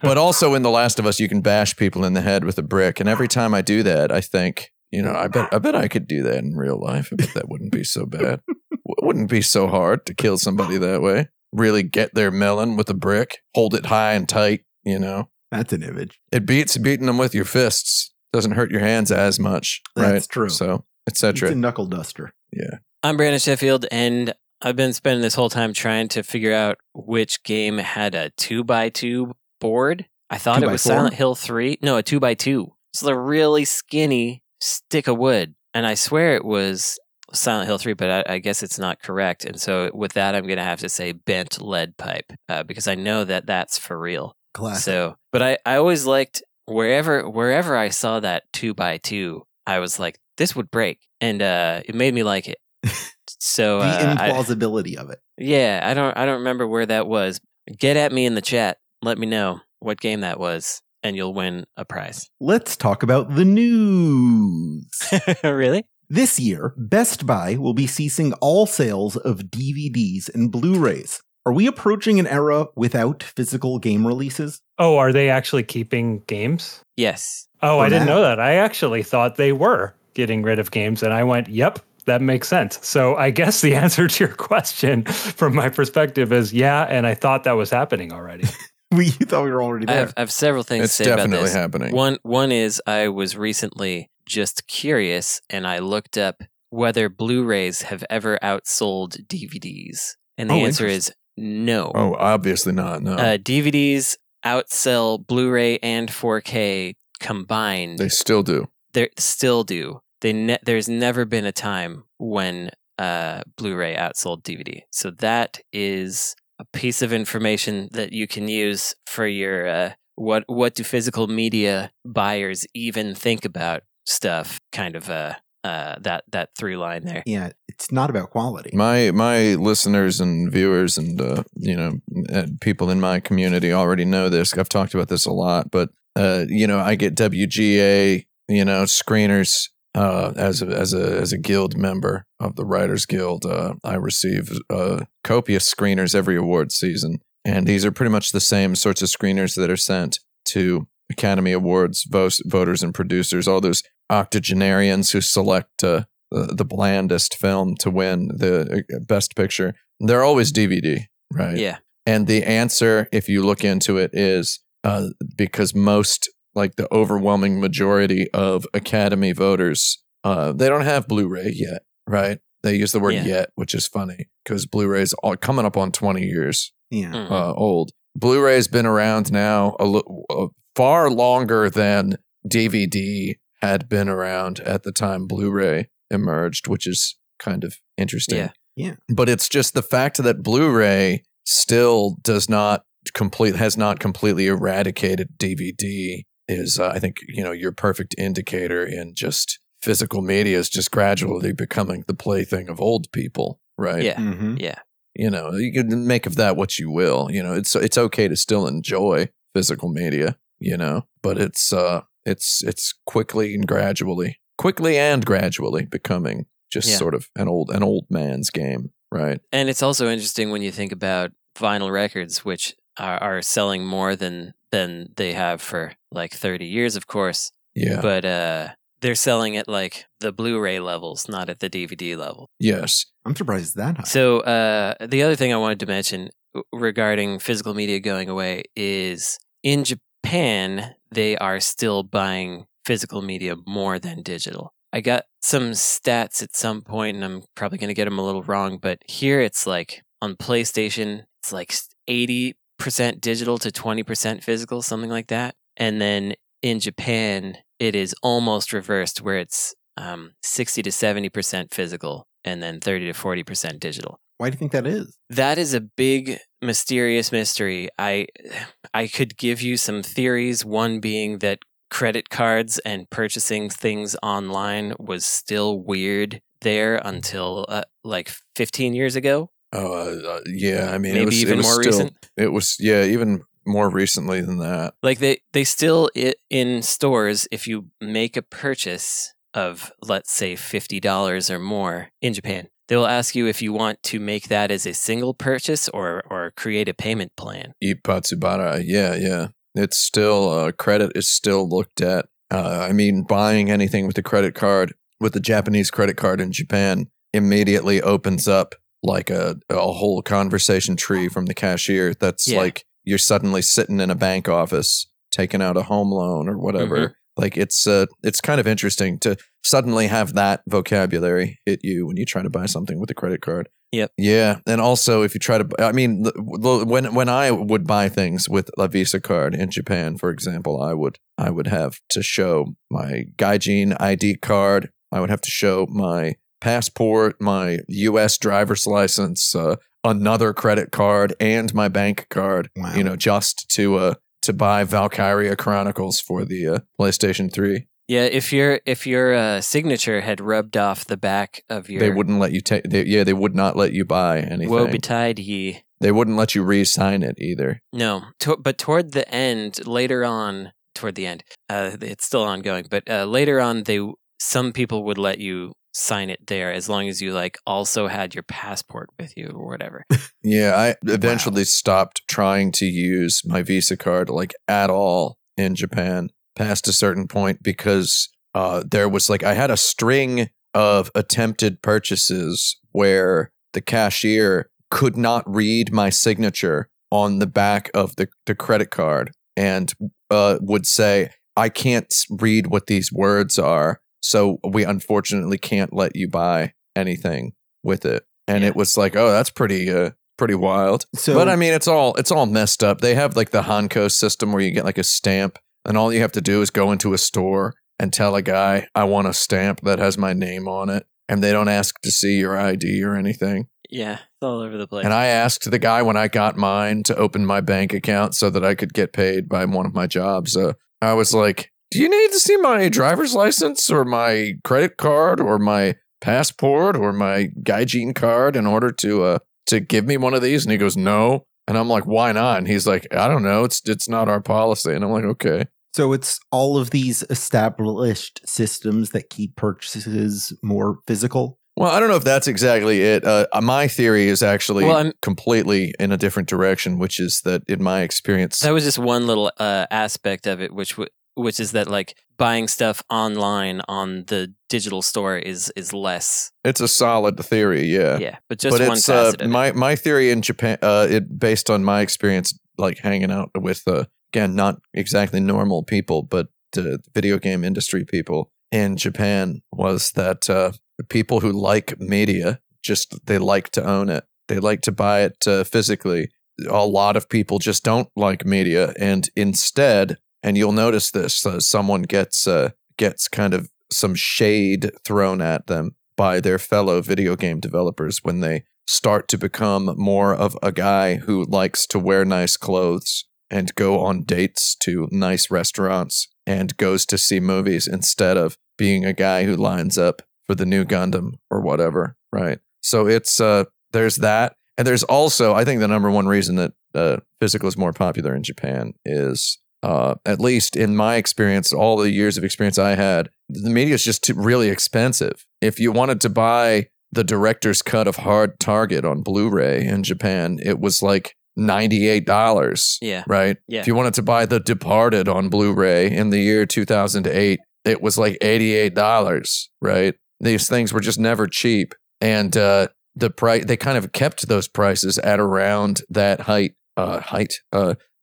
But 0.02 0.18
also 0.18 0.54
in 0.54 0.62
The 0.64 0.70
Last 0.70 1.00
of 1.00 1.06
Us, 1.06 1.20
you 1.20 1.30
can 1.30 1.42
bash 1.42 1.76
people 1.76 2.04
in 2.06 2.14
the 2.14 2.22
head 2.22 2.44
with 2.44 2.58
a 2.58 2.64
brick, 2.64 3.00
and 3.00 3.08
every 3.10 3.28
time 3.28 3.54
I 3.54 3.62
do 3.62 3.84
that, 3.84 4.12
I 4.12 4.22
think, 4.22 4.72
you 4.92 5.02
know, 5.02 5.14
I 5.14 5.28
bet 5.28 5.54
I 5.54 5.60
bet 5.60 5.76
I 5.76 5.88
could 5.88 6.08
do 6.08 6.24
that 6.24 6.38
in 6.38 6.56
real 6.56 6.80
life. 6.80 7.10
I 7.12 7.16
bet 7.18 7.34
that 7.34 7.50
wouldn't 7.50 7.72
be 7.72 7.84
so 7.84 8.06
bad. 8.06 8.42
W- 8.48 8.96
wouldn't 9.02 9.30
be 9.30 9.42
so 9.42 9.68
hard 9.68 10.06
to 10.08 10.14
kill 10.14 10.38
somebody 10.38 10.78
that 10.78 11.02
way. 11.02 11.30
Really 11.52 11.84
get 11.84 12.14
their 12.16 12.32
melon 12.32 12.76
with 12.78 12.90
a 12.90 12.94
brick, 12.96 13.40
hold 13.54 13.76
it 13.76 13.86
high 13.88 14.14
and 14.14 14.28
tight. 14.28 14.62
You 14.84 15.00
know, 15.00 15.30
That's 15.52 15.72
an 15.74 15.84
image. 15.84 16.20
it 16.32 16.46
beats 16.46 16.78
beating 16.78 17.06
them 17.06 17.18
with 17.18 17.34
your 17.34 17.46
fists. 17.46 18.12
Doesn't 18.34 18.54
hurt 18.54 18.72
your 18.72 18.82
hands 18.82 19.12
as 19.12 19.40
much, 19.40 19.82
right? 19.96 20.14
That's 20.14 20.28
true. 20.28 20.50
So, 20.50 20.86
etc. 21.08 21.50
It's 21.50 21.56
a 21.56 21.60
knuckle 21.60 21.86
duster. 21.86 22.34
Yeah. 22.52 22.78
I'm 23.04 23.16
Brandon 23.18 23.40
Sheffield, 23.40 23.86
and 23.92 24.34
I've 24.62 24.76
been 24.76 24.94
spending 24.94 25.22
this 25.22 25.36
whole 25.36 25.50
time 25.50 25.74
trying 25.74 26.08
to 26.10 26.24
figure 26.24 26.54
out 26.54 26.78
which 26.94 27.44
game 27.44 27.78
had 27.78 28.16
a 28.16 28.32
two 28.32 28.64
by 28.64 28.90
two 28.90 29.34
board. 29.64 30.06
I 30.30 30.38
thought 30.38 30.60
Two 30.62 30.70
it 30.70 30.72
was 30.72 30.84
four? 30.84 30.94
Silent 30.94 31.16
Hill 31.16 31.36
3. 31.36 31.80
No, 31.82 31.98
a 31.98 32.04
two 32.04 32.20
by 32.20 32.34
two. 32.36 32.74
It's 32.94 33.02
a 33.04 33.18
really 33.18 33.66
skinny 33.66 34.44
stick 34.62 35.08
of 35.08 35.18
wood. 35.18 35.56
And 35.74 35.86
I 35.88 35.96
swear 35.96 36.36
it 36.36 36.46
was 36.46 37.00
Silent 37.34 37.68
Hill 37.68 37.78
3, 37.80 37.94
but 37.94 38.28
I, 38.30 38.34
I 38.36 38.38
guess 38.40 38.62
it's 38.64 38.78
not 38.78 39.02
correct. 39.02 39.44
And 39.46 39.60
so 39.60 39.90
with 39.94 40.14
that, 40.14 40.36
I'm 40.36 40.46
going 40.46 40.58
to 40.58 40.64
have 40.64 40.80
to 40.82 40.90
say 40.90 41.12
bent 41.12 41.60
lead 41.62 41.98
pipe 41.98 42.32
uh, 42.50 42.64
because 42.64 42.88
I 42.88 42.94
know 42.96 43.24
that 43.24 43.48
that's 43.48 43.78
for 43.80 44.00
real. 44.00 44.36
Classic. 44.54 44.84
So, 44.84 45.16
but 45.32 45.42
I, 45.42 45.58
I 45.66 45.76
always 45.78 46.06
liked 46.06 46.44
wherever 46.66 47.28
wherever 47.28 47.76
I 47.76 47.90
saw 47.90 48.20
that 48.20 48.44
two 48.54 48.74
by 48.76 48.98
two, 48.98 49.44
I 49.66 49.80
was 49.80 49.98
like, 50.00 50.20
this 50.38 50.56
would 50.56 50.70
break, 50.72 51.00
and 51.22 51.42
uh, 51.42 51.82
it 51.86 51.96
made 51.96 52.14
me 52.14 52.24
like 52.24 52.48
it. 52.48 52.58
So 53.40 53.80
the 53.80 53.86
uh, 53.86 54.16
I- 54.20 54.30
implausibility 54.32 54.96
of 54.96 55.10
it. 55.10 55.20
yeah, 55.38 55.80
I 55.84 55.94
don't 55.94 56.16
I 56.18 56.26
don't 56.26 56.40
remember 56.40 56.68
where 56.68 56.86
that 56.86 57.08
was. 57.08 57.40
Get 57.80 57.96
at 57.98 58.12
me 58.12 58.26
in 58.26 58.36
the 58.36 58.42
chat. 58.42 58.78
Let 59.04 59.18
me 59.18 59.28
know 59.28 59.60
what 59.82 60.00
game 60.00 60.22
that 60.22 60.40
was, 60.40 60.82
and 61.04 61.14
you'll 61.18 61.34
win 61.34 61.66
a 61.76 61.84
prize. 61.84 62.30
Let's 62.40 62.78
talk 62.78 63.04
about 63.04 63.36
the 63.36 63.44
news. 63.44 64.88
really? 65.44 65.84
This 66.08 66.40
year, 66.40 66.74
Best 66.78 67.26
Buy 67.26 67.58
will 67.58 67.74
be 67.74 67.86
ceasing 67.86 68.32
all 68.36 68.66
sales 68.66 69.18
of 69.18 69.40
DVDs 69.52 70.34
and 70.34 70.50
Blu 70.50 70.80
rays. 70.80 71.22
Are 71.46 71.52
we 71.52 71.68
approaching 71.68 72.18
an 72.18 72.28
era 72.28 72.68
without 72.78 73.24
physical 73.24 73.78
game 73.78 74.08
releases? 74.08 74.62
Oh, 74.80 74.96
are 74.96 75.12
they 75.12 75.30
actually 75.30 75.64
keeping 75.64 76.20
games? 76.20 76.82
Yes. 76.96 77.50
Oh, 77.62 77.80
I 77.80 77.90
didn't 77.90 78.08
know 78.08 78.22
that. 78.22 78.40
I 78.40 78.54
actually 78.54 79.04
thought 79.04 79.36
they 79.36 79.52
were 79.52 79.94
getting 80.14 80.44
rid 80.44 80.60
of 80.60 80.72
games, 80.72 81.04
and 81.04 81.12
I 81.12 81.26
went, 81.26 81.50
"Yep, 81.50 81.80
that 82.06 82.22
makes 82.22 82.48
sense." 82.48 82.80
So 82.82 83.18
I 83.18 83.32
guess 83.32 83.60
the 83.60 83.76
answer 83.84 84.08
to 84.08 84.24
your 84.24 84.34
question, 84.34 85.04
from 85.04 85.56
my 85.56 85.68
perspective, 85.68 86.32
is 86.32 86.54
yeah, 86.54 86.84
and 86.84 87.06
I 87.06 87.16
thought 87.16 87.44
that 87.44 87.58
was 87.58 87.70
happening 87.70 88.14
already. 88.14 88.48
We 88.98 89.10
thought 89.10 89.44
we 89.44 89.52
were 89.52 89.64
already 89.64 89.88
I 89.88 89.94
there. 89.94 90.00
have, 90.06 90.14
I 90.18 90.20
have 90.22 90.32
several 90.32 90.64
things 90.64 90.86
It's 90.86 90.98
to 90.98 91.04
say 91.04 91.10
about 91.12 91.18
definitely 91.24 91.46
this. 91.46 91.54
happening. 91.56 91.96
One 91.96 92.18
one 92.24 92.52
is 92.52 92.82
I 92.88 93.08
was 93.10 93.36
recently 93.38 94.10
just 94.26 94.68
curious 94.68 95.42
and 95.50 95.68
I 95.68 95.80
looked 95.80 96.18
up 96.18 96.44
whether 96.70 97.10
Blu-rays 97.10 97.84
have 97.84 98.04
ever 98.10 98.40
outsold 98.42 99.26
DVDs. 99.28 100.14
And 100.38 100.50
the 100.50 100.56
Oh, 100.56 100.66
answer 100.66 100.88
is 100.88 101.12
no. 101.38 101.92
Oh, 101.94 102.16
obviously 102.16 102.74
not. 102.74 103.04
No, 103.04 103.14
Uh, 103.14 103.38
DVDs 103.38 104.16
outsell 104.46 105.26
Blu-ray 105.26 105.78
and 105.80 106.10
4K 106.10 106.94
combined. 107.20 107.98
they 108.00 108.10
still 108.10 108.44
do. 108.44 108.68
They 108.94 109.10
still 109.18 109.64
do. 109.64 110.02
They 110.22 110.34
ne- 110.34 110.60
there's 110.66 110.88
never 110.88 111.26
been 111.26 111.46
a 111.46 111.52
time 111.52 112.04
when 112.18 112.72
uh, 113.00 113.42
Blu-ray 113.58 113.96
outsold 113.96 114.44
DVD. 114.44 114.82
So 114.92 115.10
that 115.12 115.60
is 115.72 116.36
a 116.64 116.78
piece 116.78 117.02
of 117.02 117.14
information 117.14 117.90
that 117.92 118.14
you 118.14 118.28
can 118.28 118.48
use 118.48 118.96
for 119.06 119.28
your 119.28 119.68
uh, 119.68 119.94
what 120.16 120.44
what 120.48 120.76
do 120.76 120.84
physical 120.84 121.28
media 121.28 121.92
buyers 122.06 122.66
even 122.74 123.16
think 123.16 123.46
about 123.46 123.84
stuff 124.06 124.60
kind 124.72 124.96
of 124.96 125.10
uh, 125.10 125.34
uh, 125.64 125.96
that 126.02 126.24
that 126.32 126.50
through 126.58 126.78
line 126.78 127.06
there. 127.06 127.24
yeah, 127.26 127.52
it's 127.68 127.92
not 127.92 128.10
about 128.10 128.30
quality. 128.30 128.72
My 128.74 129.12
my 129.12 129.56
listeners 129.56 130.20
and 130.20 130.52
viewers 130.52 130.98
and 130.98 131.20
uh, 131.20 131.44
you 131.56 131.76
know 131.76 132.00
and 132.30 132.60
people 132.62 132.90
in 132.90 133.00
my 133.00 133.20
community 133.20 133.72
already 133.72 134.06
know 134.06 134.30
this. 134.30 134.58
I've 134.58 134.70
talked 134.70 134.94
about 134.94 135.08
this 135.08 135.26
a 135.26 135.32
lot, 135.32 135.72
but 135.72 135.90
uh, 136.16 136.46
you 136.48 136.68
know 136.68 136.80
I 136.80 136.96
get 136.96 137.16
WGA 137.16 138.26
you 138.50 138.66
know 138.66 138.84
screeners 138.84 139.70
uh, 139.96 140.34
as 140.36 140.62
a, 140.62 140.68
as 140.68 140.94
a 140.94 141.20
as 141.20 141.32
a 141.32 141.38
guild 141.38 141.78
member 141.78 142.26
of 142.40 142.56
the 142.56 142.66
Writers 142.66 143.06
Guild. 143.06 143.46
Uh, 143.46 143.76
I 143.84 143.96
receive 143.96 144.60
uh, 144.70 145.06
copious 145.24 145.72
screeners 145.72 146.16
every 146.16 146.36
award 146.36 146.72
season, 146.72 147.20
and 147.46 147.68
these 147.68 147.86
are 147.86 147.92
pretty 147.92 148.12
much 148.12 148.32
the 148.32 148.40
same 148.40 148.76
sorts 148.76 149.02
of 149.02 149.10
screeners 149.10 149.56
that 149.56 149.70
are 149.70 149.78
sent 149.78 150.20
to 150.46 150.88
Academy 151.10 151.52
Awards 151.52 152.06
vo- 152.10 152.30
voters 152.46 152.84
and 152.84 152.94
producers. 152.94 153.48
All 153.48 153.62
those 153.62 153.84
octogenarians 154.10 155.12
who 155.12 155.22
select 155.22 155.84
uh, 155.84 156.04
the, 156.34 156.54
the 156.56 156.66
blandest 156.66 157.36
film 157.36 157.76
to 157.76 157.90
win 157.90 158.30
the 158.36 158.84
uh, 158.94 159.00
best 159.08 159.36
picture. 159.36 159.76
They're 160.00 160.24
always 160.24 160.52
DVD, 160.52 161.06
right? 161.32 161.58
Yeah. 161.58 161.78
And 162.06 162.28
the 162.28 162.44
answer, 162.44 163.08
if 163.12 163.30
you 163.30 163.44
look 163.44 163.64
into 163.64 163.98
it, 163.98 164.12
is 164.14 164.60
uh, 164.84 165.10
because 165.38 165.74
most, 165.74 166.30
like 166.56 166.76
the 166.76 166.92
overwhelming 166.94 167.60
majority 167.60 168.30
of 168.34 168.66
Academy 168.74 169.32
voters, 169.32 170.04
uh, 170.24 170.52
they 170.54 170.70
don't 170.70 170.82
have 170.86 171.08
Blu-ray 171.08 171.52
yet, 171.54 171.84
right? 172.08 172.40
They 172.64 172.76
use 172.76 172.92
the 172.94 173.00
word 173.00 173.16
Yeah. 173.16 173.26
"yet," 173.26 173.50
which 173.56 173.74
is 173.76 173.88
funny 173.88 174.30
because 174.46 174.66
Blu-ray's 174.66 175.14
all, 175.16 175.36
coming 175.36 175.66
up 175.66 175.76
on 175.78 175.92
twenty 175.92 176.26
years 176.26 176.72
Yeah. 176.90 177.12
Mhm. 177.12 177.32
uh, 177.32 177.54
old. 177.54 177.92
Blu-ray's 178.16 178.68
been 178.68 178.86
around 178.86 179.32
now 179.32 179.76
a 179.80 179.86
uh, 180.32 180.48
far 180.76 181.10
longer 181.10 181.70
than 181.70 182.18
DVD 182.48 183.36
had 183.62 183.90
been 183.90 184.08
around 184.10 184.60
at 184.62 184.84
the 184.84 184.92
time 184.92 185.28
Blu-ray 185.28 185.90
emerged, 186.12 186.68
which 186.68 186.86
is 186.88 187.18
kind 187.40 187.64
of 187.64 187.76
interesting. 187.98 188.38
Yeah. 188.38 188.50
Yeah. 188.76 188.96
But 189.14 189.30
it's 189.30 189.50
just 189.50 189.74
the 189.74 189.82
fact 189.84 190.18
that 190.18 190.44
Blu-ray 190.44 191.24
still 191.46 192.18
does 192.22 192.50
not 192.50 192.84
complete 193.14 193.56
has 193.56 193.76
not 193.78 194.00
completely 194.00 194.48
eradicated 194.48 195.30
DVD 195.38 196.24
is 196.48 196.80
uh, 196.80 196.90
I 196.90 197.00
think 197.00 197.18
you 197.28 197.44
know 197.44 197.52
your 197.52 197.72
perfect 197.72 198.16
indicator 198.18 198.86
in 198.86 199.14
just 199.16 199.60
physical 199.82 200.22
media 200.22 200.58
is 200.58 200.70
just 200.70 200.92
gradually 200.92 201.52
becoming 201.54 202.04
the 202.08 202.14
plaything 202.14 202.70
of 202.70 202.80
old 202.80 203.12
people, 203.12 203.60
right? 203.78 204.04
Yeah. 204.04 204.16
Mhm. 204.16 204.60
Yeah. 204.62 204.80
you 205.16 205.30
know 205.30 205.52
you 205.54 205.72
can 205.72 206.08
make 206.08 206.26
of 206.26 206.36
that 206.38 206.56
what 206.58 206.80
you 206.80 206.90
will 206.90 207.28
you 207.30 207.44
know 207.44 207.54
it's 207.54 207.76
it's 207.76 207.98
okay 208.00 208.28
to 208.28 208.36
still 208.36 208.66
enjoy 208.68 209.28
physical 209.54 209.90
media 209.90 210.36
you 210.60 210.76
know 210.76 211.04
but 211.22 211.38
it's 211.38 211.72
uh 211.72 212.02
it's 212.26 212.64
it's 212.64 212.96
quickly 213.06 213.54
and 213.54 213.68
gradually 213.68 214.40
quickly 214.58 214.98
and 214.98 215.24
gradually 215.24 215.86
becoming 215.86 216.48
just 216.72 216.90
Yeah. 216.90 216.98
sort 216.98 217.14
of 217.14 217.30
an 217.36 217.48
old 217.48 217.70
an 217.70 217.84
old 217.84 218.06
man's 218.10 218.50
game 218.50 218.90
right 219.12 219.40
And 219.52 219.70
it's 219.70 219.84
also 219.84 220.10
interesting 220.10 220.50
when 220.50 220.64
you 220.64 220.72
think 220.72 220.92
about 220.92 221.32
vinyl 221.56 221.92
records, 221.92 222.44
which 222.44 222.74
are, 222.98 223.20
are 223.22 223.42
selling 223.44 223.86
more 223.86 224.16
than 224.16 224.54
than 224.74 224.90
they 225.16 225.32
have 225.34 225.62
for 225.62 225.94
like 226.12 226.34
30 226.34 226.66
years, 226.66 226.96
of 226.98 227.06
course. 227.08 227.52
yeah 227.76 228.02
But 228.02 228.24
uh, 228.26 228.66
they're 229.02 229.16
selling 229.30 229.56
at 229.58 229.68
like 229.68 230.06
the 230.20 230.32
Blu-ray 230.32 230.80
levels, 230.80 231.30
not 231.30 231.50
at 231.50 231.60
the 231.60 231.70
DVD 231.70 232.18
level. 232.18 232.50
yes 232.60 233.06
I'm 233.26 233.36
surprised 233.36 233.66
it's 233.68 233.76
that 233.84 233.96
high. 233.98 234.04
So 234.18 234.24
uh, 234.42 234.94
the 235.14 235.24
other 235.24 235.38
thing 235.40 235.54
I 235.54 235.58
wanted 235.66 235.80
to 235.80 235.86
mention 235.98 236.30
regarding 236.74 237.40
physical 237.40 237.74
media 237.74 238.00
going 238.00 238.28
away 238.30 238.64
is 238.76 239.40
in 239.64 239.84
Japan 239.86 240.96
they 241.12 241.38
are 241.38 241.60
still 241.60 242.04
buying 242.04 242.66
physical 242.86 243.22
media 243.22 243.56
more 243.68 244.00
than 244.00 244.24
digital. 244.24 244.74
I 244.92 245.02
got 245.02 245.24
some 245.42 245.72
stats 245.72 246.44
at 246.44 246.56
some 246.56 246.82
point, 246.82 247.16
and 247.18 247.26
I'm 247.26 247.44
probably 247.56 247.78
going 247.80 247.88
to 247.90 247.94
get 248.02 248.06
them 248.06 248.20
a 248.20 248.26
little 248.26 248.44
wrong, 248.44 248.78
but 248.82 248.98
here 249.08 249.40
it's 249.42 249.66
like 249.66 250.04
on 250.22 250.36
PlayStation, 250.36 251.24
it's 251.42 251.52
like 251.54 251.74
eighty 252.08 252.56
percent 252.84 253.22
digital 253.22 253.58
to 253.60 253.72
twenty 253.72 254.04
percent 254.04 254.44
physical, 254.44 254.82
something 254.82 255.10
like 255.10 255.28
that. 255.28 255.56
And 255.78 256.02
then 256.02 256.34
in 256.62 256.80
Japan, 256.80 257.58
it 257.80 257.96
is 257.96 258.14
almost 258.22 258.74
reversed, 258.74 259.22
where 259.22 259.38
it's 259.38 259.74
um, 259.98 260.34
sixty 260.44 260.84
to 260.84 260.92
seventy 260.92 261.30
percent 261.30 261.74
physical, 261.74 262.28
and 262.44 262.62
then 262.62 262.80
thirty 262.80 263.06
to 263.06 263.14
forty 263.14 263.44
percent 263.44 263.80
digital. 263.80 264.20
Why 264.38 264.50
do 264.50 264.56
you 264.56 264.60
think 264.60 264.74
that 264.74 264.86
is? 264.86 265.18
That 265.30 265.58
is 265.58 265.74
a 265.74 265.80
big 265.82 266.40
mysterious 266.62 267.32
mystery. 267.32 267.90
I 267.98 268.28
I 268.94 269.08
could 269.08 269.38
give 269.38 269.62
you 269.62 269.78
some 269.78 270.04
theories, 270.04 270.66
one 270.66 271.00
being 271.00 271.40
that 271.40 271.60
credit 271.90 272.30
cards 272.30 272.80
and 272.80 273.10
purchasing 273.10 273.70
things 273.70 274.16
online 274.24 274.96
was 275.00 275.26
still 275.26 275.80
weird 275.80 276.42
there 276.62 277.00
until 277.06 277.66
uh, 277.70 277.84
like 278.04 278.32
15 278.56 278.96
years 278.96 279.16
ago, 279.16 279.52
oh 279.74 279.94
uh, 279.94 280.30
uh, 280.30 280.40
yeah 280.46 280.92
i 280.92 280.98
mean 280.98 281.12
it 281.12 281.20
maybe 281.20 281.26
was, 281.26 281.42
even 281.42 281.60
more 281.60 281.84
still, 281.84 282.00
recent. 282.00 282.30
it 282.38 282.54
was 282.54 282.78
yeah 282.80 283.04
even 283.04 283.42
more 283.66 283.90
recently 283.90 284.42
than 284.42 284.58
that 284.58 284.94
Like 285.02 285.20
they 285.20 285.40
they 285.54 285.64
still 285.64 286.10
in 286.50 286.82
stores 286.82 287.48
if 287.52 287.68
you 287.68 287.88
make 288.02 288.36
a 288.38 288.42
purchase 288.42 289.34
of 289.54 289.92
let's 290.02 290.32
say 290.32 290.56
$50 290.56 291.50
or 291.50 291.60
more 291.60 292.10
in 292.22 292.34
Japan, 292.34 292.68
they 292.88 292.96
will 292.96 293.08
ask 293.08 293.36
you 293.36 293.48
if 293.48 293.62
you 293.62 293.72
want 293.72 294.02
to 294.04 294.20
make 294.20 294.48
that 294.48 294.72
as 294.72 294.86
a 294.86 294.94
single 294.94 295.34
purchase 295.34 295.88
or 295.90 296.24
or 296.30 296.52
create 296.52 296.90
a 296.90 296.94
payment 296.94 297.36
plan. 297.36 297.74
Ipatsubara, 297.84 298.84
yeah, 298.86 299.16
yeah. 299.16 299.48
It's 299.76 299.98
still 299.98 300.50
uh, 300.50 300.72
credit 300.72 301.14
is 301.16 301.30
still 301.30 301.68
looked 301.68 302.02
at. 302.02 302.28
Uh, 302.52 302.86
I 302.90 302.94
mean, 302.94 303.24
buying 303.24 303.72
anything 303.72 304.06
with 304.06 304.18
a 304.18 304.24
credit 304.24 304.54
card 304.54 304.94
with 305.20 305.36
a 305.36 305.40
Japanese 305.40 305.90
credit 305.90 306.18
card 306.18 306.42
in 306.42 306.52
Japan 306.52 307.08
immediately 307.34 308.02
opens 308.02 308.48
up 308.48 308.76
like 309.04 309.30
a 309.30 309.58
a 309.70 309.76
whole 309.92 310.22
conversation 310.22 310.96
tree 310.96 311.28
from 311.28 311.46
the 311.46 311.54
cashier. 311.54 312.14
That's 312.14 312.48
Yeah. 312.48 312.60
like 312.60 312.86
you're 313.04 313.18
suddenly 313.18 313.62
sitting 313.62 314.00
in 314.00 314.10
a 314.10 314.16
bank 314.16 314.48
office 314.48 315.08
taking 315.32 315.62
out 315.62 315.78
a 315.78 315.84
home 315.84 316.12
loan 316.12 316.48
or 316.48 316.58
whatever. 316.58 316.98
Mm-hmm. 316.98 317.14
Like 317.42 317.58
it's 317.58 317.88
uh, 317.88 318.06
it's 318.24 318.40
kind 318.42 318.60
of 318.60 318.68
interesting 318.68 319.20
to 319.20 319.36
suddenly 319.64 320.08
have 320.08 320.34
that 320.34 320.62
vocabulary 320.68 321.60
hit 321.66 321.80
you 321.84 322.06
when 322.06 322.16
you 322.18 322.26
try 322.26 322.44
to 322.44 322.50
buy 322.50 322.66
something 322.68 323.00
with 323.00 323.10
a 323.10 323.16
credit 323.16 323.42
card. 323.42 323.70
Yep. 323.92 324.12
Yeah, 324.18 324.60
and 324.68 324.82
also 324.82 325.22
if 325.22 325.34
you 325.36 325.40
try 325.40 325.60
to, 325.60 325.68
I 325.80 325.92
mean, 325.92 326.26
when 326.36 327.14
when 327.14 327.30
I 327.30 327.52
would 327.52 327.86
buy 327.86 328.10
things 328.10 328.50
with 328.50 328.70
a 328.78 328.88
Visa 328.88 329.20
card 329.20 329.54
in 329.56 329.70
Japan, 329.70 330.18
for 330.18 330.30
example, 330.30 330.82
I 330.82 330.94
would 330.94 331.18
I 331.38 331.50
would 331.50 331.68
have 331.68 332.00
to 332.12 332.24
show 332.24 332.76
my 332.92 333.26
Gaijin 333.38 333.96
ID 334.00 334.36
card. 334.38 334.90
I 335.12 335.20
would 335.20 335.30
have 335.30 335.42
to 335.42 335.52
show 335.52 335.86
my 335.90 336.36
passport, 336.64 337.42
my 337.42 337.80
U.S. 337.90 338.38
driver's 338.38 338.88
license, 338.88 339.54
uh, 339.54 339.76
another 340.04 340.54
credit 340.54 340.92
card, 340.92 341.34
and 341.40 341.74
my 341.74 341.90
bank 341.90 342.28
card. 342.30 342.70
Wow. 342.78 342.96
You 342.96 343.04
know, 343.04 343.16
just 343.18 343.70
to 343.72 343.98
uh 343.98 344.14
to 344.44 344.54
buy 344.54 344.84
Valkyria 344.84 345.56
Chronicles 345.56 346.20
for 346.20 346.46
the 346.46 346.68
uh, 346.68 346.80
PlayStation 347.00 347.52
Three. 347.52 347.88
Yeah, 348.08 348.24
if 348.24 348.54
your 348.54 348.80
if 348.86 349.06
your 349.06 349.34
uh, 349.34 349.62
signature 349.62 350.22
had 350.22 350.40
rubbed 350.40 350.78
off 350.78 351.06
the 351.06 351.18
back 351.18 351.64
of 351.70 351.90
your 351.90 352.00
They 352.00 352.10
wouldn't 352.10 352.40
let 352.40 352.54
you 352.54 352.62
take. 352.62 352.84
They, 352.84 353.04
yeah, 353.06 353.24
they 353.24 353.34
would 353.34 353.56
not 353.56 353.76
let 353.76 353.92
you 353.94 354.06
buy 354.06 354.40
anything. 354.40 354.70
woe 354.70 354.88
betide 354.88 355.40
ye. 355.40 355.84
they 356.00 356.12
wouldn't 356.12 356.38
let 356.38 356.56
you 356.56 356.64
re-sign 356.64 357.24
it 357.24 357.36
either. 357.40 357.82
No, 357.92 358.24
to, 358.42 358.58
but 358.58 358.78
toward 358.78 359.12
the 359.14 359.30
end, 359.34 359.86
later 359.88 360.26
on, 360.26 360.74
toward 360.96 361.16
the 361.16 361.28
end, 361.28 361.44
uh, 361.70 361.98
it's 362.02 362.26
still 362.26 362.44
ongoing. 362.44 362.86
But 362.90 363.10
uh, 363.10 363.26
later 363.26 363.60
on, 363.62 363.84
they 363.84 364.00
some 364.40 364.74
people 364.74 365.04
would 365.06 365.18
let 365.18 365.40
you 365.40 365.74
sign 365.94 366.30
it 366.30 366.48
there 366.48 366.72
as 366.72 366.90
long 366.90 367.08
as 367.08 367.22
you 367.22 367.34
like 367.34 367.58
also 367.66 368.08
had 368.08 368.34
your 368.34 368.44
passport 368.44 369.10
with 369.20 369.36
you 369.38 369.52
or 369.54 369.68
whatever. 369.68 370.06
Yeah, 370.46 370.76
I 370.76 370.96
eventually 371.10 371.64
stopped 371.64 372.22
trying 372.28 372.74
to 372.74 372.86
use 372.86 373.44
my 373.46 373.62
Visa 373.62 373.96
card 373.96 374.30
like 374.30 374.54
at 374.68 374.90
all 374.90 375.38
in 375.56 375.74
Japan 375.74 376.32
past 376.58 376.86
a 376.90 376.92
certain 376.92 377.30
point 377.30 377.64
because 377.64 378.28
uh, 378.54 378.84
there 378.86 379.08
was 379.08 379.30
like 379.30 379.44
I 379.44 379.54
had 379.54 379.72
a 379.72 379.78
string 379.78 380.50
of 380.74 381.10
attempted 381.16 381.82
purchases 381.82 382.78
where 382.92 383.52
the 383.72 383.80
cashier 383.80 384.70
could 384.92 385.16
not 385.16 385.44
read 385.48 385.92
my 385.94 386.10
signature 386.10 386.90
on 387.10 387.40
the 387.40 387.48
back 387.48 387.90
of 387.94 388.16
the, 388.16 388.28
the 388.46 388.56
credit 388.56 388.92
card 388.92 389.32
and 389.56 389.94
uh, 390.30 390.58
would 390.62 390.86
say, 390.86 391.30
I 391.56 391.70
can't 391.70 392.14
read 392.30 392.68
what 392.68 392.88
these 392.88 393.12
words 393.12 393.60
are. 393.60 394.02
So 394.24 394.58
we 394.68 394.84
unfortunately 394.86 395.58
can't 395.58 395.94
let 395.94 396.16
you 396.16 396.30
buy 396.30 396.74
anything 396.96 397.54
with 397.84 398.06
it. 398.06 398.24
And 398.48 398.64
Yeah. 398.64 398.70
it 398.70 398.76
was 398.76 398.98
like, 398.98 399.16
oh, 399.16 399.32
that's 399.32 399.50
pretty 399.50 399.92
uh 399.92 400.12
pretty 400.38 400.56
wild. 400.56 401.06
So, 401.16 401.34
but 401.36 401.48
I 401.50 401.56
mean 401.56 401.74
it's 401.74 401.88
all 401.88 402.16
it's 402.16 402.32
all 402.32 402.46
messed 402.46 402.84
up. 402.84 403.02
They 403.02 403.16
have 403.16 403.36
like 403.36 403.52
the 403.52 403.64
Hanko 403.64 404.10
system 404.12 404.52
where 404.52 404.62
you 404.62 404.72
get 404.72 404.86
like 404.86 404.98
a 404.98 405.04
stamp 405.04 405.60
and 405.86 405.98
all 405.98 406.12
you 406.14 406.22
have 406.22 406.32
to 406.34 406.42
do 406.42 406.62
is 406.62 406.70
go 406.70 406.92
into 406.92 407.14
a 407.14 407.18
store 407.18 407.74
and 408.00 408.12
tell 408.12 408.36
a 408.36 408.42
guy, 408.42 408.88
I 408.96 409.04
want 409.04 409.28
a 409.28 409.34
stamp 409.34 409.82
that 409.82 410.00
has 410.00 410.18
my 410.18 410.34
name 410.34 410.68
on 410.68 410.90
it. 410.90 411.06
And 411.30 411.42
they 411.44 411.52
don't 411.52 411.70
ask 411.70 412.00
to 412.02 412.12
see 412.12 412.38
your 412.38 412.58
ID 412.58 413.02
or 413.04 413.16
anything. 413.16 413.68
Yeah, 413.90 414.14
it's 414.16 414.24
all 414.42 414.60
over 414.62 414.78
the 414.78 414.88
place. 414.88 415.06
And 415.06 415.14
I 415.14 415.28
asked 415.28 415.70
the 415.70 415.80
guy 415.80 416.02
when 416.02 416.18
I 416.18 416.28
got 416.28 416.58
mine 416.58 417.04
to 417.04 417.16
open 417.16 417.46
my 417.46 417.62
bank 417.62 417.94
account 417.94 418.36
so 418.36 418.50
that 418.50 418.66
I 418.66 418.76
could 418.76 418.94
get 418.94 419.14
paid 419.14 419.48
by 419.48 419.64
one 419.66 419.86
of 419.86 419.94
my 419.94 420.08
jobs. 420.08 420.58
Uh, 420.58 420.74
I 421.02 421.14
was 421.14 421.34
like, 421.34 421.72
Do 421.94 422.02
you 422.02 422.10
need 422.10 422.32
to 422.32 422.40
see 422.40 422.58
my 422.58 422.90
driver's 422.90 423.34
license 423.36 423.90
or 423.90 424.04
my 424.04 424.54
credit 424.64 424.98
card 424.98 425.40
or 425.40 425.60
my 425.60 425.96
passport 426.22 426.96
or 426.96 427.14
my 427.14 427.50
Gaijin 427.62 428.16
card 428.16 428.56
in 428.56 428.66
order 428.66 428.92
to 428.92 429.24
uh 429.24 429.40
to 429.68 429.80
give 429.80 430.06
me 430.06 430.18
one 430.18 430.34
of 430.34 430.42
these? 430.42 430.66
And 430.66 430.72
he 430.72 430.78
goes, 430.78 430.98
No. 430.98 431.46
And 431.68 431.78
I'm 431.78 431.88
like, 431.88 432.06
Why 432.06 432.32
not? 432.32 432.58
And 432.58 432.68
he's 432.68 432.88
like, 432.88 433.08
I 433.14 433.28
don't 433.28 433.44
know. 433.44 433.64
It's 433.64 433.82
it's 433.88 434.10
not 434.10 434.28
our 434.28 434.42
policy. 434.42 434.94
And 434.94 435.04
I'm 435.04 435.12
like, 435.12 435.24
Okay. 435.24 435.66
so 435.96 436.14
it's 436.14 436.40
all 436.52 436.78
of 436.78 436.90
these 436.90 437.24
established 437.30 438.42
systems 438.46 439.12
that 439.12 439.30
keep 439.30 439.56
purchases 439.56 440.52
more 440.64 441.00
physical. 441.08 441.60
Well, 441.76 441.90
I 441.92 442.00
don't 442.00 442.10
know 442.10 442.18
if 442.18 442.24
that's 442.24 442.48
exactly 442.48 443.02
it. 443.02 443.26
Uh, 443.26 443.48
my 443.62 443.88
theory 443.88 444.28
is 444.28 444.44
actually 444.44 444.86
Well, 444.86 445.12
completely 445.24 445.94
in 446.00 446.12
a 446.12 446.18
different 446.18 446.48
direction, 446.48 447.00
which 447.00 447.20
is 447.20 447.42
that 447.46 447.64
in 447.68 447.82
my 447.82 448.02
experience, 448.02 448.60
that 448.60 448.72
was 448.74 448.84
just 448.84 449.00
one 449.00 449.26
little 449.26 449.52
uh, 449.60 449.88
aspect 449.90 450.46
of 450.46 450.62
it, 450.62 450.72
which 450.72 450.92
w- 450.92 451.10
which 451.36 451.60
is 451.60 451.72
that 451.72 451.88
like 451.88 452.16
buying 452.38 452.68
stuff 452.68 453.04
online 453.10 453.82
on 453.88 454.26
the 454.28 454.54
digital 454.70 455.02
store 455.02 455.38
is 455.38 455.72
is 455.76 455.94
less. 455.94 456.52
it's 456.64 456.82
a 456.82 456.88
solid 456.88 457.38
theory. 457.40 457.86
Yeah. 457.86 458.18
Yeah, 458.18 458.38
but 458.50 458.60
just 458.60 458.78
but 458.78 458.88
one 458.88 458.98
it's 458.98 459.10
uh, 459.10 459.26
facet 459.26 459.42
of 459.42 459.48
it. 459.48 459.52
my 459.52 459.72
my 459.72 459.96
theory 459.96 460.32
in 460.32 460.42
Japan. 460.42 460.78
Uh, 460.82 461.08
it 461.10 461.40
based 461.40 461.70
on 461.70 461.84
my 461.84 462.02
experience, 462.02 462.58
like 462.78 463.00
hanging 463.00 463.32
out 463.32 463.52
with 463.56 463.84
uh, 463.88 464.06
again, 464.34 464.56
not 464.56 464.82
exactly 464.94 465.40
normal 465.40 465.84
people, 465.84 466.24
but 466.24 466.48
uh, 466.78 466.98
video 467.14 467.38
game 467.38 467.64
industry 467.64 468.04
people 468.04 468.52
in 468.72 468.98
Japan, 468.98 469.62
was 469.72 470.12
that 470.12 470.50
uh, 470.50 470.72
people 471.10 471.40
who 471.40 471.52
like 471.52 472.00
media 472.00 472.60
just 472.84 473.26
they 473.28 473.38
like 473.38 473.70
to 473.72 473.86
own 473.88 474.10
it. 474.10 474.26
They 474.48 474.60
like 474.60 474.82
to 474.82 474.92
buy 474.92 475.22
it 475.22 475.48
uh, 475.48 475.64
physically. 475.64 476.30
A 476.70 476.86
lot 476.86 477.16
of 477.16 477.30
people 477.30 477.60
just 477.60 477.84
don't 477.84 478.10
like 478.16 478.46
media, 478.46 478.94
and 479.00 479.30
instead, 479.36 480.18
and 480.44 480.58
you'll 480.58 480.72
notice 480.72 481.12
this: 481.12 481.46
uh, 481.46 481.60
someone 481.60 482.04
gets 482.04 482.48
uh, 482.48 482.72
gets 482.98 483.28
kind 483.28 483.54
of 483.54 483.70
some 483.92 484.16
shade 484.16 484.92
thrown 485.04 485.42
at 485.42 485.68
them 485.68 485.96
by 486.16 486.40
their 486.40 486.60
fellow 486.60 487.02
video 487.02 487.36
game 487.36 487.60
developers 487.60 488.24
when 488.24 488.40
they 488.40 488.64
start 488.86 489.28
to 489.30 489.38
become 489.38 489.96
more 489.98 490.36
of 490.36 490.58
a 490.62 490.72
guy 490.72 491.16
who 491.16 491.46
likes 491.46 491.88
to 491.88 491.98
wear 491.98 492.26
nice 492.26 492.58
clothes 492.58 493.26
and 493.50 493.74
go 493.76 494.00
on 494.00 494.24
dates 494.24 494.76
to 494.76 495.08
nice 495.12 495.50
restaurants 495.50 496.28
and 496.46 496.76
goes 496.78 497.06
to 497.06 497.18
see 497.18 497.40
movies 497.40 497.88
instead 497.88 498.38
of 498.38 498.58
being 498.78 499.06
a 499.06 499.14
guy 499.14 499.46
who 499.46 499.56
lines 499.56 499.98
up 499.98 500.22
for 500.46 500.56
the 500.56 500.66
new 500.66 500.84
Gundam 500.84 501.34
or 501.50 501.62
whatever, 501.62 502.18
right? 502.32 502.60
So 502.82 503.08
it's 503.08 503.40
uh 503.40 503.66
there's 503.92 504.18
that 504.18 504.56
and 504.78 504.86
there's 504.86 505.04
also 505.04 505.54
I 505.54 505.64
think 505.64 505.80
the 505.80 505.88
number 505.88 506.12
one 506.12 506.28
reason 506.28 506.56
that 506.56 506.74
uh 506.94 507.18
physical 507.40 507.68
is 507.68 507.78
more 507.78 507.94
popular 507.94 508.36
in 508.36 508.44
Japan 508.44 508.94
is 509.06 509.60
uh, 509.84 510.16
at 510.26 510.40
least 510.40 510.76
in 510.76 510.96
my 510.96 511.18
experience, 511.18 511.72
all 511.74 511.98
the 511.98 512.10
years 512.10 512.38
of 512.38 512.44
experience 512.44 512.80
I 512.80 512.96
had, 512.96 513.30
the 513.50 513.70
media 513.70 513.94
is 513.94 514.04
just 514.04 514.24
too, 514.24 514.34
really 514.36 514.70
expensive. 514.70 515.46
If 515.62 515.80
you 515.80 515.92
wanted 515.92 516.22
to 516.22 516.30
buy 516.30 516.88
the 517.12 517.24
director's 517.24 517.84
cut 517.84 518.08
of 518.08 518.16
Hard 518.16 518.60
Target 518.60 519.06
on 519.06 519.22
Blu-ray 519.22 519.86
in 519.86 520.02
Japan, 520.02 520.58
it 520.64 520.80
was 520.80 521.04
like 521.04 521.36
ninety-eight 521.56 522.26
dollars. 522.26 522.98
Yeah. 523.02 523.24
right. 523.28 523.58
Yeah. 523.68 523.82
If 523.82 523.88
you 523.88 523.94
wanted 523.94 524.16
to 524.16 524.24
buy 524.24 524.48
The 524.48 524.60
Departed 524.60 525.28
on 525.28 525.50
Blu-ray 525.50 526.10
in 526.10 526.32
the 526.32 526.40
year 526.40 526.66
two 526.66 526.86
thousand 526.86 527.28
eight, 527.28 527.60
it 527.86 528.02
was 528.02 528.18
like 528.18 528.38
eighty-eight 528.42 528.96
dollars. 528.96 529.70
Right. 529.82 530.16
These 530.40 530.68
things 530.68 530.92
were 530.92 531.02
just 531.02 531.20
never 531.20 531.46
cheap, 531.46 531.94
and 532.20 532.58
uh, 532.58 532.88
the 533.16 533.30
price 533.30 533.66
they 533.66 533.78
kind 533.78 533.98
of 533.98 534.12
kept 534.14 534.48
those 534.48 534.68
prices 534.68 535.20
at 535.20 535.40
around 535.40 536.02
that 536.10 536.40
height. 536.42 536.74
Uh, 536.96 537.20
height. 537.20 537.56